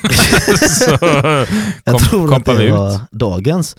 så 0.68 0.98
kom, 1.84 1.98
tror 1.98 2.28
kompar 2.28 2.54
vi 2.54 2.64
ut. 2.64 2.72
var 2.72 3.00
dagens. 3.10 3.76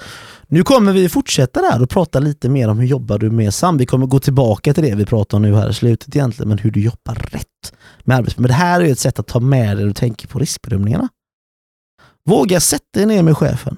Nu 0.47 0.63
kommer 0.63 0.93
vi 0.93 1.09
fortsätta 1.09 1.61
där 1.61 1.81
och 1.81 1.89
prata 1.89 2.19
lite 2.19 2.49
mer 2.49 2.67
om 2.67 2.79
hur 2.79 2.87
jobbar 2.87 3.17
du 3.19 3.29
med 3.31 3.53
SAM. 3.53 3.77
Vi 3.77 3.85
kommer 3.85 4.05
gå 4.07 4.19
tillbaka 4.19 4.73
till 4.73 4.83
det 4.83 4.95
vi 4.95 5.05
pratar 5.05 5.37
om 5.37 5.41
nu 5.41 5.55
här 5.55 5.69
i 5.69 5.73
slutet 5.73 6.15
egentligen, 6.15 6.49
men 6.49 6.57
hur 6.57 6.71
du 6.71 6.81
jobbar 6.81 7.15
rätt 7.15 7.73
med 8.05 8.17
arbetsmiljö. 8.17 8.41
Men 8.41 8.47
det 8.47 8.63
här 8.63 8.81
är 8.81 8.85
ju 8.85 8.91
ett 8.91 8.99
sätt 8.99 9.19
att 9.19 9.27
ta 9.27 9.39
med 9.39 9.67
dig 9.67 9.75
när 9.75 9.85
du 9.85 9.93
tänker 9.93 10.27
på 10.27 10.39
riskbedömningarna. 10.39 11.09
Våga 12.29 12.59
sätta 12.59 12.99
dig 12.99 13.05
ner 13.05 13.23
med 13.23 13.37
chefen. 13.37 13.77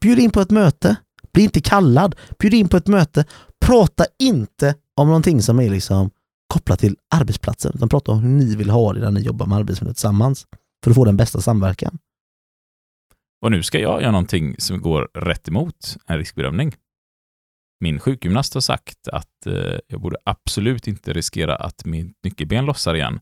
Bjud 0.00 0.18
in 0.18 0.30
på 0.30 0.40
ett 0.40 0.50
möte. 0.50 0.96
Bli 1.32 1.42
inte 1.42 1.60
kallad. 1.60 2.16
Bjud 2.38 2.54
in 2.54 2.68
på 2.68 2.76
ett 2.76 2.86
möte. 2.86 3.24
Prata 3.60 4.04
inte 4.18 4.74
om 4.96 5.06
någonting 5.06 5.42
som 5.42 5.60
är 5.60 5.70
liksom 5.70 6.10
kopplat 6.52 6.78
till 6.78 6.96
arbetsplatsen, 7.14 7.72
utan 7.74 7.88
prata 7.88 8.12
om 8.12 8.18
hur 8.20 8.28
ni 8.28 8.56
vill 8.56 8.70
ha 8.70 8.92
det 8.92 9.00
när 9.00 9.10
ni 9.10 9.20
jobbar 9.20 9.46
med 9.46 9.58
arbetsmiljö 9.58 9.94
tillsammans 9.94 10.46
för 10.84 10.90
att 10.90 10.94
få 10.94 11.04
den 11.04 11.16
bästa 11.16 11.40
samverkan. 11.40 11.98
Och 13.42 13.50
nu 13.50 13.62
ska 13.62 13.78
jag 13.78 14.02
göra 14.02 14.10
någonting 14.10 14.54
som 14.58 14.80
går 14.80 15.08
rätt 15.14 15.48
emot 15.48 15.96
en 16.06 16.18
riskbedömning. 16.18 16.74
Min 17.80 18.00
sjukgymnast 18.00 18.54
har 18.54 18.60
sagt 18.60 19.08
att 19.08 19.46
eh, 19.46 19.78
jag 19.86 20.00
borde 20.00 20.16
absolut 20.24 20.88
inte 20.88 21.12
riskera 21.12 21.56
att 21.56 21.84
mitt 21.84 22.16
nyckelben 22.24 22.64
lossar 22.64 22.94
igen. 22.94 23.20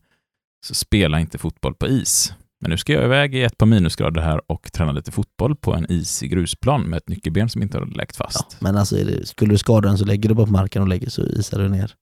Så 0.65 0.75
spela 0.75 1.19
inte 1.19 1.37
fotboll 1.37 1.75
på 1.75 1.87
is. 1.87 2.33
Men 2.59 2.71
nu 2.71 2.77
ska 2.77 2.93
jag 2.93 3.03
iväg 3.05 3.35
i 3.35 3.43
ett 3.43 3.57
par 3.57 3.65
minusgrader 3.65 4.21
här 4.21 4.51
och 4.51 4.71
träna 4.73 4.91
lite 4.91 5.11
fotboll 5.11 5.55
på 5.55 5.73
en 5.73 5.91
isig 5.91 6.31
grusplan 6.31 6.81
med 6.89 6.97
ett 6.97 7.09
nyckelben 7.09 7.49
som 7.49 7.61
inte 7.61 7.77
har 7.77 7.85
läkt 7.85 8.15
Ja, 8.19 8.25
fast. 8.25 8.61
men 8.61 8.77
alltså, 8.77 8.95
det, 8.95 9.27
skulle 9.27 9.53
du 9.53 9.57
skada 9.57 9.87
den 9.87 9.97
så 9.97 10.05
lägger 10.05 10.29
du 10.29 10.35
bara 10.35 10.45
på 10.45 10.51
marken 10.51 10.81
och 10.81 10.87
lägger 10.87 11.09
så 11.09 11.23
isar 11.23 11.59
du 11.59 11.69
ner. 11.69 11.95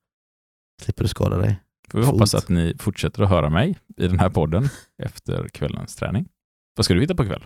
Slipper 0.81 1.03
du 1.03 1.07
skada 1.07 1.37
dig. 1.37 1.59
Får 1.91 1.99
vi 1.99 2.05
hoppas 2.05 2.31
Fot. 2.31 2.43
att 2.43 2.49
ni 2.49 2.75
fortsätter 2.79 3.23
att 3.23 3.29
höra 3.29 3.49
mig 3.49 3.77
i 3.97 4.07
den 4.07 4.19
här 4.19 4.29
podden 4.29 4.69
efter 5.03 5.47
kvällens 5.49 5.95
träning. 5.95 6.29
Vad 6.75 6.85
ska 6.85 6.93
du 6.93 7.01
hitta 7.01 7.15
på 7.15 7.25
kväll? 7.25 7.45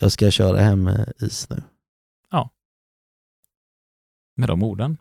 Jag 0.00 0.12
ska 0.12 0.30
köra 0.30 0.60
hem 0.60 0.82
med 0.82 1.12
is 1.20 1.50
nu. 1.50 1.62
Med 4.36 4.48
de 4.48 4.62
orden. 4.62 4.96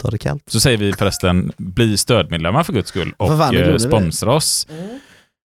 Ta 0.00 0.10
det 0.10 0.18
kallt. 0.18 0.42
Så 0.46 0.60
säger 0.60 0.78
vi 0.78 0.92
förresten, 0.92 1.52
bli 1.56 1.96
stödmedlemmar 1.96 2.62
för 2.62 2.72
guds 2.72 2.88
skull 2.88 3.14
och 3.16 3.28
fan, 3.28 3.56
eh, 3.56 3.76
sponsra 3.76 4.34
oss. 4.34 4.66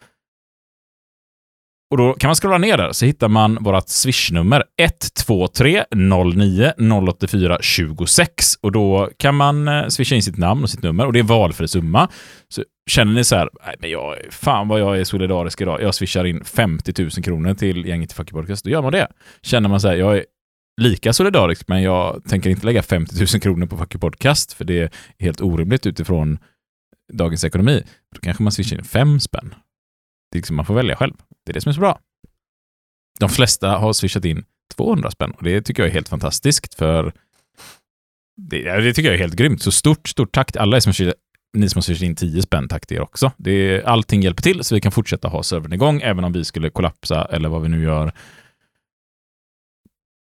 Och 1.91 1.97
då 1.97 2.13
kan 2.13 2.27
man 2.27 2.35
scrolla 2.35 2.57
ner 2.57 2.77
där 2.77 2.91
så 2.91 3.05
hittar 3.05 3.27
man 3.27 3.57
vårt 3.61 3.89
swishnummer 3.89 4.63
123 4.77 5.85
09 5.95 6.73
084 7.09 7.57
26 7.61 8.55
och 8.61 8.71
då 8.71 9.09
kan 9.17 9.35
man 9.35 9.67
eh, 9.67 9.87
swisha 9.87 10.15
in 10.15 10.23
sitt 10.23 10.37
namn 10.37 10.63
och 10.63 10.69
sitt 10.69 10.83
nummer 10.83 11.05
och 11.05 11.13
det 11.13 11.19
är 11.19 11.23
valfri 11.23 11.67
summa. 11.67 12.09
Så 12.47 12.63
känner 12.89 13.13
ni 13.13 13.23
så 13.23 13.35
här, 13.35 13.49
nej 13.65 13.75
men 13.79 13.89
jag, 13.89 14.15
fan 14.31 14.67
vad 14.67 14.79
jag 14.79 14.99
är 14.99 15.03
solidarisk 15.03 15.61
idag, 15.61 15.81
jag 15.81 15.95
swishar 15.95 16.25
in 16.25 16.43
50 16.43 17.01
000 17.01 17.09
kronor 17.09 17.53
till 17.53 17.85
gänget 17.85 18.11
i 18.11 18.15
Fucky 18.15 18.31
Podcast, 18.31 18.63
då 18.63 18.69
gör 18.69 18.81
man 18.81 18.91
det. 18.91 19.07
Känner 19.41 19.69
man 19.69 19.81
så 19.81 19.87
här, 19.87 19.95
jag 19.95 20.17
är 20.17 20.25
lika 20.81 21.13
solidarisk, 21.13 21.67
men 21.67 21.81
jag 21.81 22.23
tänker 22.29 22.49
inte 22.49 22.65
lägga 22.65 22.81
50 22.81 23.15
000 23.19 23.41
kronor 23.41 23.65
på 23.65 23.77
Fucky 23.77 23.97
Podcast, 23.97 24.53
för 24.53 24.65
det 24.65 24.79
är 24.79 24.89
helt 25.19 25.41
orimligt 25.41 25.85
utifrån 25.85 26.39
dagens 27.13 27.43
ekonomi. 27.43 27.83
Då 28.15 28.21
kanske 28.21 28.43
man 28.43 28.51
swishar 28.51 28.77
in 28.77 28.83
fem 28.83 29.19
spänn. 29.19 29.55
Det 30.31 30.35
är 30.35 30.39
liksom, 30.39 30.55
man 30.55 30.65
får 30.65 30.73
välja 30.73 30.95
själv. 30.95 31.13
Det 31.49 31.51
är 31.51 31.53
det 31.53 31.61
som 31.61 31.69
är 31.69 31.73
så 31.73 31.79
bra. 31.79 31.99
De 33.19 33.29
flesta 33.29 33.69
har 33.77 33.93
swishat 33.93 34.25
in 34.25 34.43
200 34.75 35.11
spänn 35.11 35.31
och 35.31 35.43
det 35.43 35.61
tycker 35.61 35.83
jag 35.83 35.89
är 35.89 35.93
helt 35.93 36.09
fantastiskt 36.09 36.73
för 36.75 37.13
det, 38.37 38.81
det 38.81 38.93
tycker 38.93 39.09
jag 39.09 39.15
är 39.15 39.19
helt 39.19 39.35
grymt. 39.35 39.61
Så 39.61 39.71
stort, 39.71 40.07
stort 40.07 40.31
tack 40.31 40.51
till 40.51 40.61
alla 40.61 40.77
er 40.77 40.81
som 40.81 40.91
swishat- 40.93 41.13
ni 41.57 41.69
som 41.69 41.77
har 41.77 41.81
swishat 41.81 42.03
in 42.03 42.15
10 42.15 42.41
spänn, 42.41 42.67
tack 42.67 42.87
till 42.87 42.97
er 42.97 43.01
också. 43.01 43.31
Det 43.37 43.83
allting 43.83 44.21
hjälper 44.21 44.41
till 44.41 44.63
så 44.63 44.75
vi 44.75 44.81
kan 44.81 44.91
fortsätta 44.91 45.27
ha 45.27 45.43
servern 45.43 45.73
igång 45.73 46.01
även 46.01 46.23
om 46.23 46.31
vi 46.31 46.45
skulle 46.45 46.69
kollapsa 46.69 47.25
eller 47.25 47.49
vad 47.49 47.61
vi 47.61 47.69
nu 47.69 47.83
gör. 47.83 48.13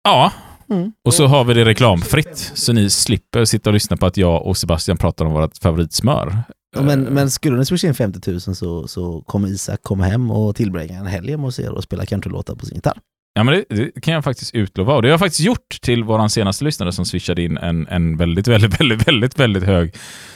Ja, 0.04 0.32
Mm. 0.70 0.92
och 1.04 1.14
så 1.14 1.26
har 1.26 1.44
vi 1.44 1.54
det 1.54 1.64
reklamfritt 1.64 2.52
så 2.54 2.72
ni 2.72 2.90
slipper 2.90 3.44
sitta 3.44 3.70
och 3.70 3.74
lyssna 3.74 3.96
på 3.96 4.06
att 4.06 4.16
jag 4.16 4.46
och 4.46 4.56
Sebastian 4.56 4.96
pratar 4.96 5.24
om 5.24 5.32
vårt 5.32 5.58
favoritsmör. 5.58 6.42
Men, 6.74 7.06
Eh, 7.06 7.12
men 7.12 7.30
skulle 7.30 7.56
ni 7.56 7.64
swisha 7.64 7.88
in 7.88 7.94
50 7.94 8.30
000 8.30 8.40
så, 8.40 8.88
så 8.88 9.20
kommer 9.20 9.48
Isak 9.48 9.82
komma 9.82 10.04
hem 10.04 10.30
och 10.30 10.56
tillbringa 10.56 10.98
en 10.98 11.06
helg 11.06 11.34
hos 11.34 11.58
er 11.58 11.70
och 11.70 11.82
spela 11.82 12.06
countrylåtar 12.06 12.54
på 12.54 12.66
sin 12.66 12.74
gitarr. 12.74 12.98
Ja, 13.34 13.44
men 13.44 13.54
det, 13.54 13.64
det 13.76 14.00
kan 14.00 14.14
jag 14.14 14.24
faktiskt 14.24 14.54
utlova. 14.54 14.94
Och 14.94 15.02
det 15.02 15.08
har 15.08 15.10
jag 15.10 15.20
faktiskt 15.20 15.40
gjort 15.40 15.80
till 15.82 16.04
vår 16.04 16.28
senaste 16.28 16.64
lyssnare 16.64 16.92
som 16.92 17.04
swishade 17.04 17.42
in 17.42 17.59
en, 17.59 17.88
en 17.88 18.16
väldigt, 18.16 18.48
väldigt, 18.48 18.80
väldigt, 18.80 19.09
väldigt, 19.09 19.38
väldigt 19.38 19.62
hög 19.62 19.94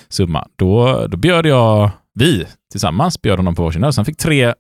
summa. 0.09 0.49
Då, 0.57 1.07
då 1.07 1.17
bjöd 1.17 1.47
jag, 1.47 1.91
vi 2.15 2.47
tillsammans 2.71 3.23
bjöd 3.23 3.39
honom 3.39 3.55
på 3.55 3.63
varsin 3.63 3.85
öl. 3.85 3.93
Så 3.93 3.99
han 3.99 4.05
fick 4.07 4.19
tre 4.19 4.55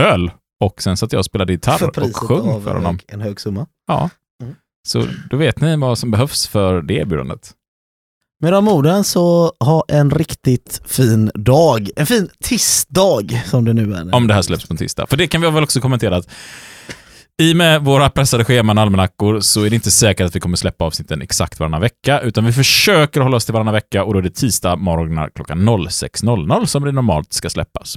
öl 0.00 0.30
och 0.60 0.82
sen 0.82 0.96
satt 0.96 1.12
jag 1.12 1.18
och 1.18 1.24
spelade 1.24 1.52
gitarr 1.52 2.00
och 2.00 2.16
sjöng 2.16 2.62
för 2.62 2.70
en 2.70 2.76
honom. 2.76 2.84
hög, 2.84 3.04
en 3.06 3.20
hög 3.20 3.40
summa. 3.40 3.66
Ja. 3.86 4.10
Mm. 4.42 4.54
Så 4.88 5.06
då 5.30 5.36
vet 5.36 5.60
ni 5.60 5.76
vad 5.76 5.98
som 5.98 6.10
behövs 6.10 6.46
för 6.48 6.82
det 6.82 6.94
erbjudandet. 6.94 7.54
Med 8.42 8.52
de 8.52 8.68
orden 8.68 9.04
så 9.04 9.52
ha 9.60 9.84
en 9.88 10.10
riktigt 10.10 10.82
fin 10.86 11.30
dag. 11.34 11.90
En 11.96 12.06
fin 12.06 12.28
tisdag 12.44 13.42
som 13.44 13.64
det 13.64 13.72
nu 13.72 13.94
är. 13.94 14.14
Om 14.14 14.26
det 14.26 14.34
här 14.34 14.42
släpps 14.42 14.66
på 14.66 14.72
en 14.72 14.78
tisdag. 14.78 15.06
För 15.06 15.16
det 15.16 15.26
kan 15.26 15.40
vi 15.40 15.50
väl 15.50 15.62
också 15.62 15.80
kommentera 15.80 16.16
att 16.16 16.28
i 17.42 17.52
och 17.52 17.56
med 17.56 17.84
våra 17.84 18.10
pressade 18.10 18.44
scheman 18.44 18.78
och 18.78 18.82
almanackor 18.82 19.40
så 19.40 19.64
är 19.64 19.70
det 19.70 19.76
inte 19.76 19.90
säkert 19.90 20.26
att 20.26 20.36
vi 20.36 20.40
kommer 20.40 20.56
släppa 20.56 20.84
avsnitten 20.84 21.22
exakt 21.22 21.60
varannan 21.60 21.80
vecka, 21.80 22.20
utan 22.20 22.44
vi 22.44 22.52
försöker 22.52 23.20
hålla 23.20 23.36
oss 23.36 23.44
till 23.44 23.54
varannan 23.54 23.74
vecka 23.74 24.04
och 24.04 24.12
då 24.12 24.18
är 24.18 24.22
det 24.22 24.30
tisdag 24.30 24.76
morgnar 24.76 25.30
klockan 25.34 25.68
06.00 25.68 26.66
som 26.66 26.84
det 26.84 26.92
normalt 26.92 27.32
ska 27.32 27.50
släppas. 27.50 27.96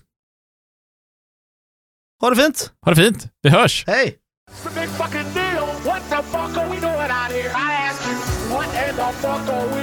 Ha 2.21 2.29
det 2.29 2.35
fint! 2.35 2.71
Ha 2.85 2.93
det 2.93 3.03
fint! 3.03 3.27
Vi 3.41 3.49
hörs! 3.49 3.83
Hej! 3.87 4.15
The 8.95 9.11
fuck 9.21 9.49
are 9.49 9.67
we 9.75 9.82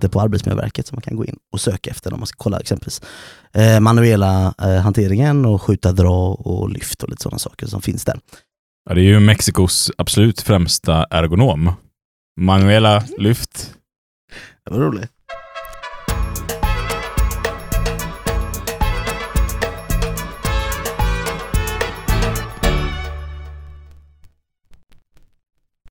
Det 0.00 0.08
på 0.08 0.20
Arbetsmiljöverket 0.20 0.86
som 0.86 0.96
man 0.96 1.02
kan 1.02 1.16
gå 1.16 1.24
in 1.24 1.36
och 1.52 1.60
söka 1.60 1.90
efter 1.90 2.12
om 2.12 2.20
man 2.20 2.26
ska 2.26 2.36
kolla 2.36 2.60
exempelvis 2.60 3.00
eh, 3.52 3.80
manuella 3.80 4.54
eh, 4.62 4.76
hanteringen 4.76 5.44
och 5.44 5.62
skjuta, 5.62 5.92
dra 5.92 6.34
och 6.34 6.70
lyft 6.70 7.02
och 7.02 7.08
lite 7.08 7.22
sådana 7.22 7.38
saker 7.38 7.66
som 7.66 7.82
finns 7.82 8.04
där. 8.04 8.20
Ja, 8.88 8.94
det 8.94 9.00
är 9.00 9.04
ju 9.04 9.20
Mexikos 9.20 9.90
absolut 9.98 10.40
främsta 10.40 11.06
ergonom. 11.10 11.72
Manuela 12.40 13.04
lyft. 13.18 13.74
Det 14.64 14.70
var 14.70 14.80
roligt. 14.80 15.10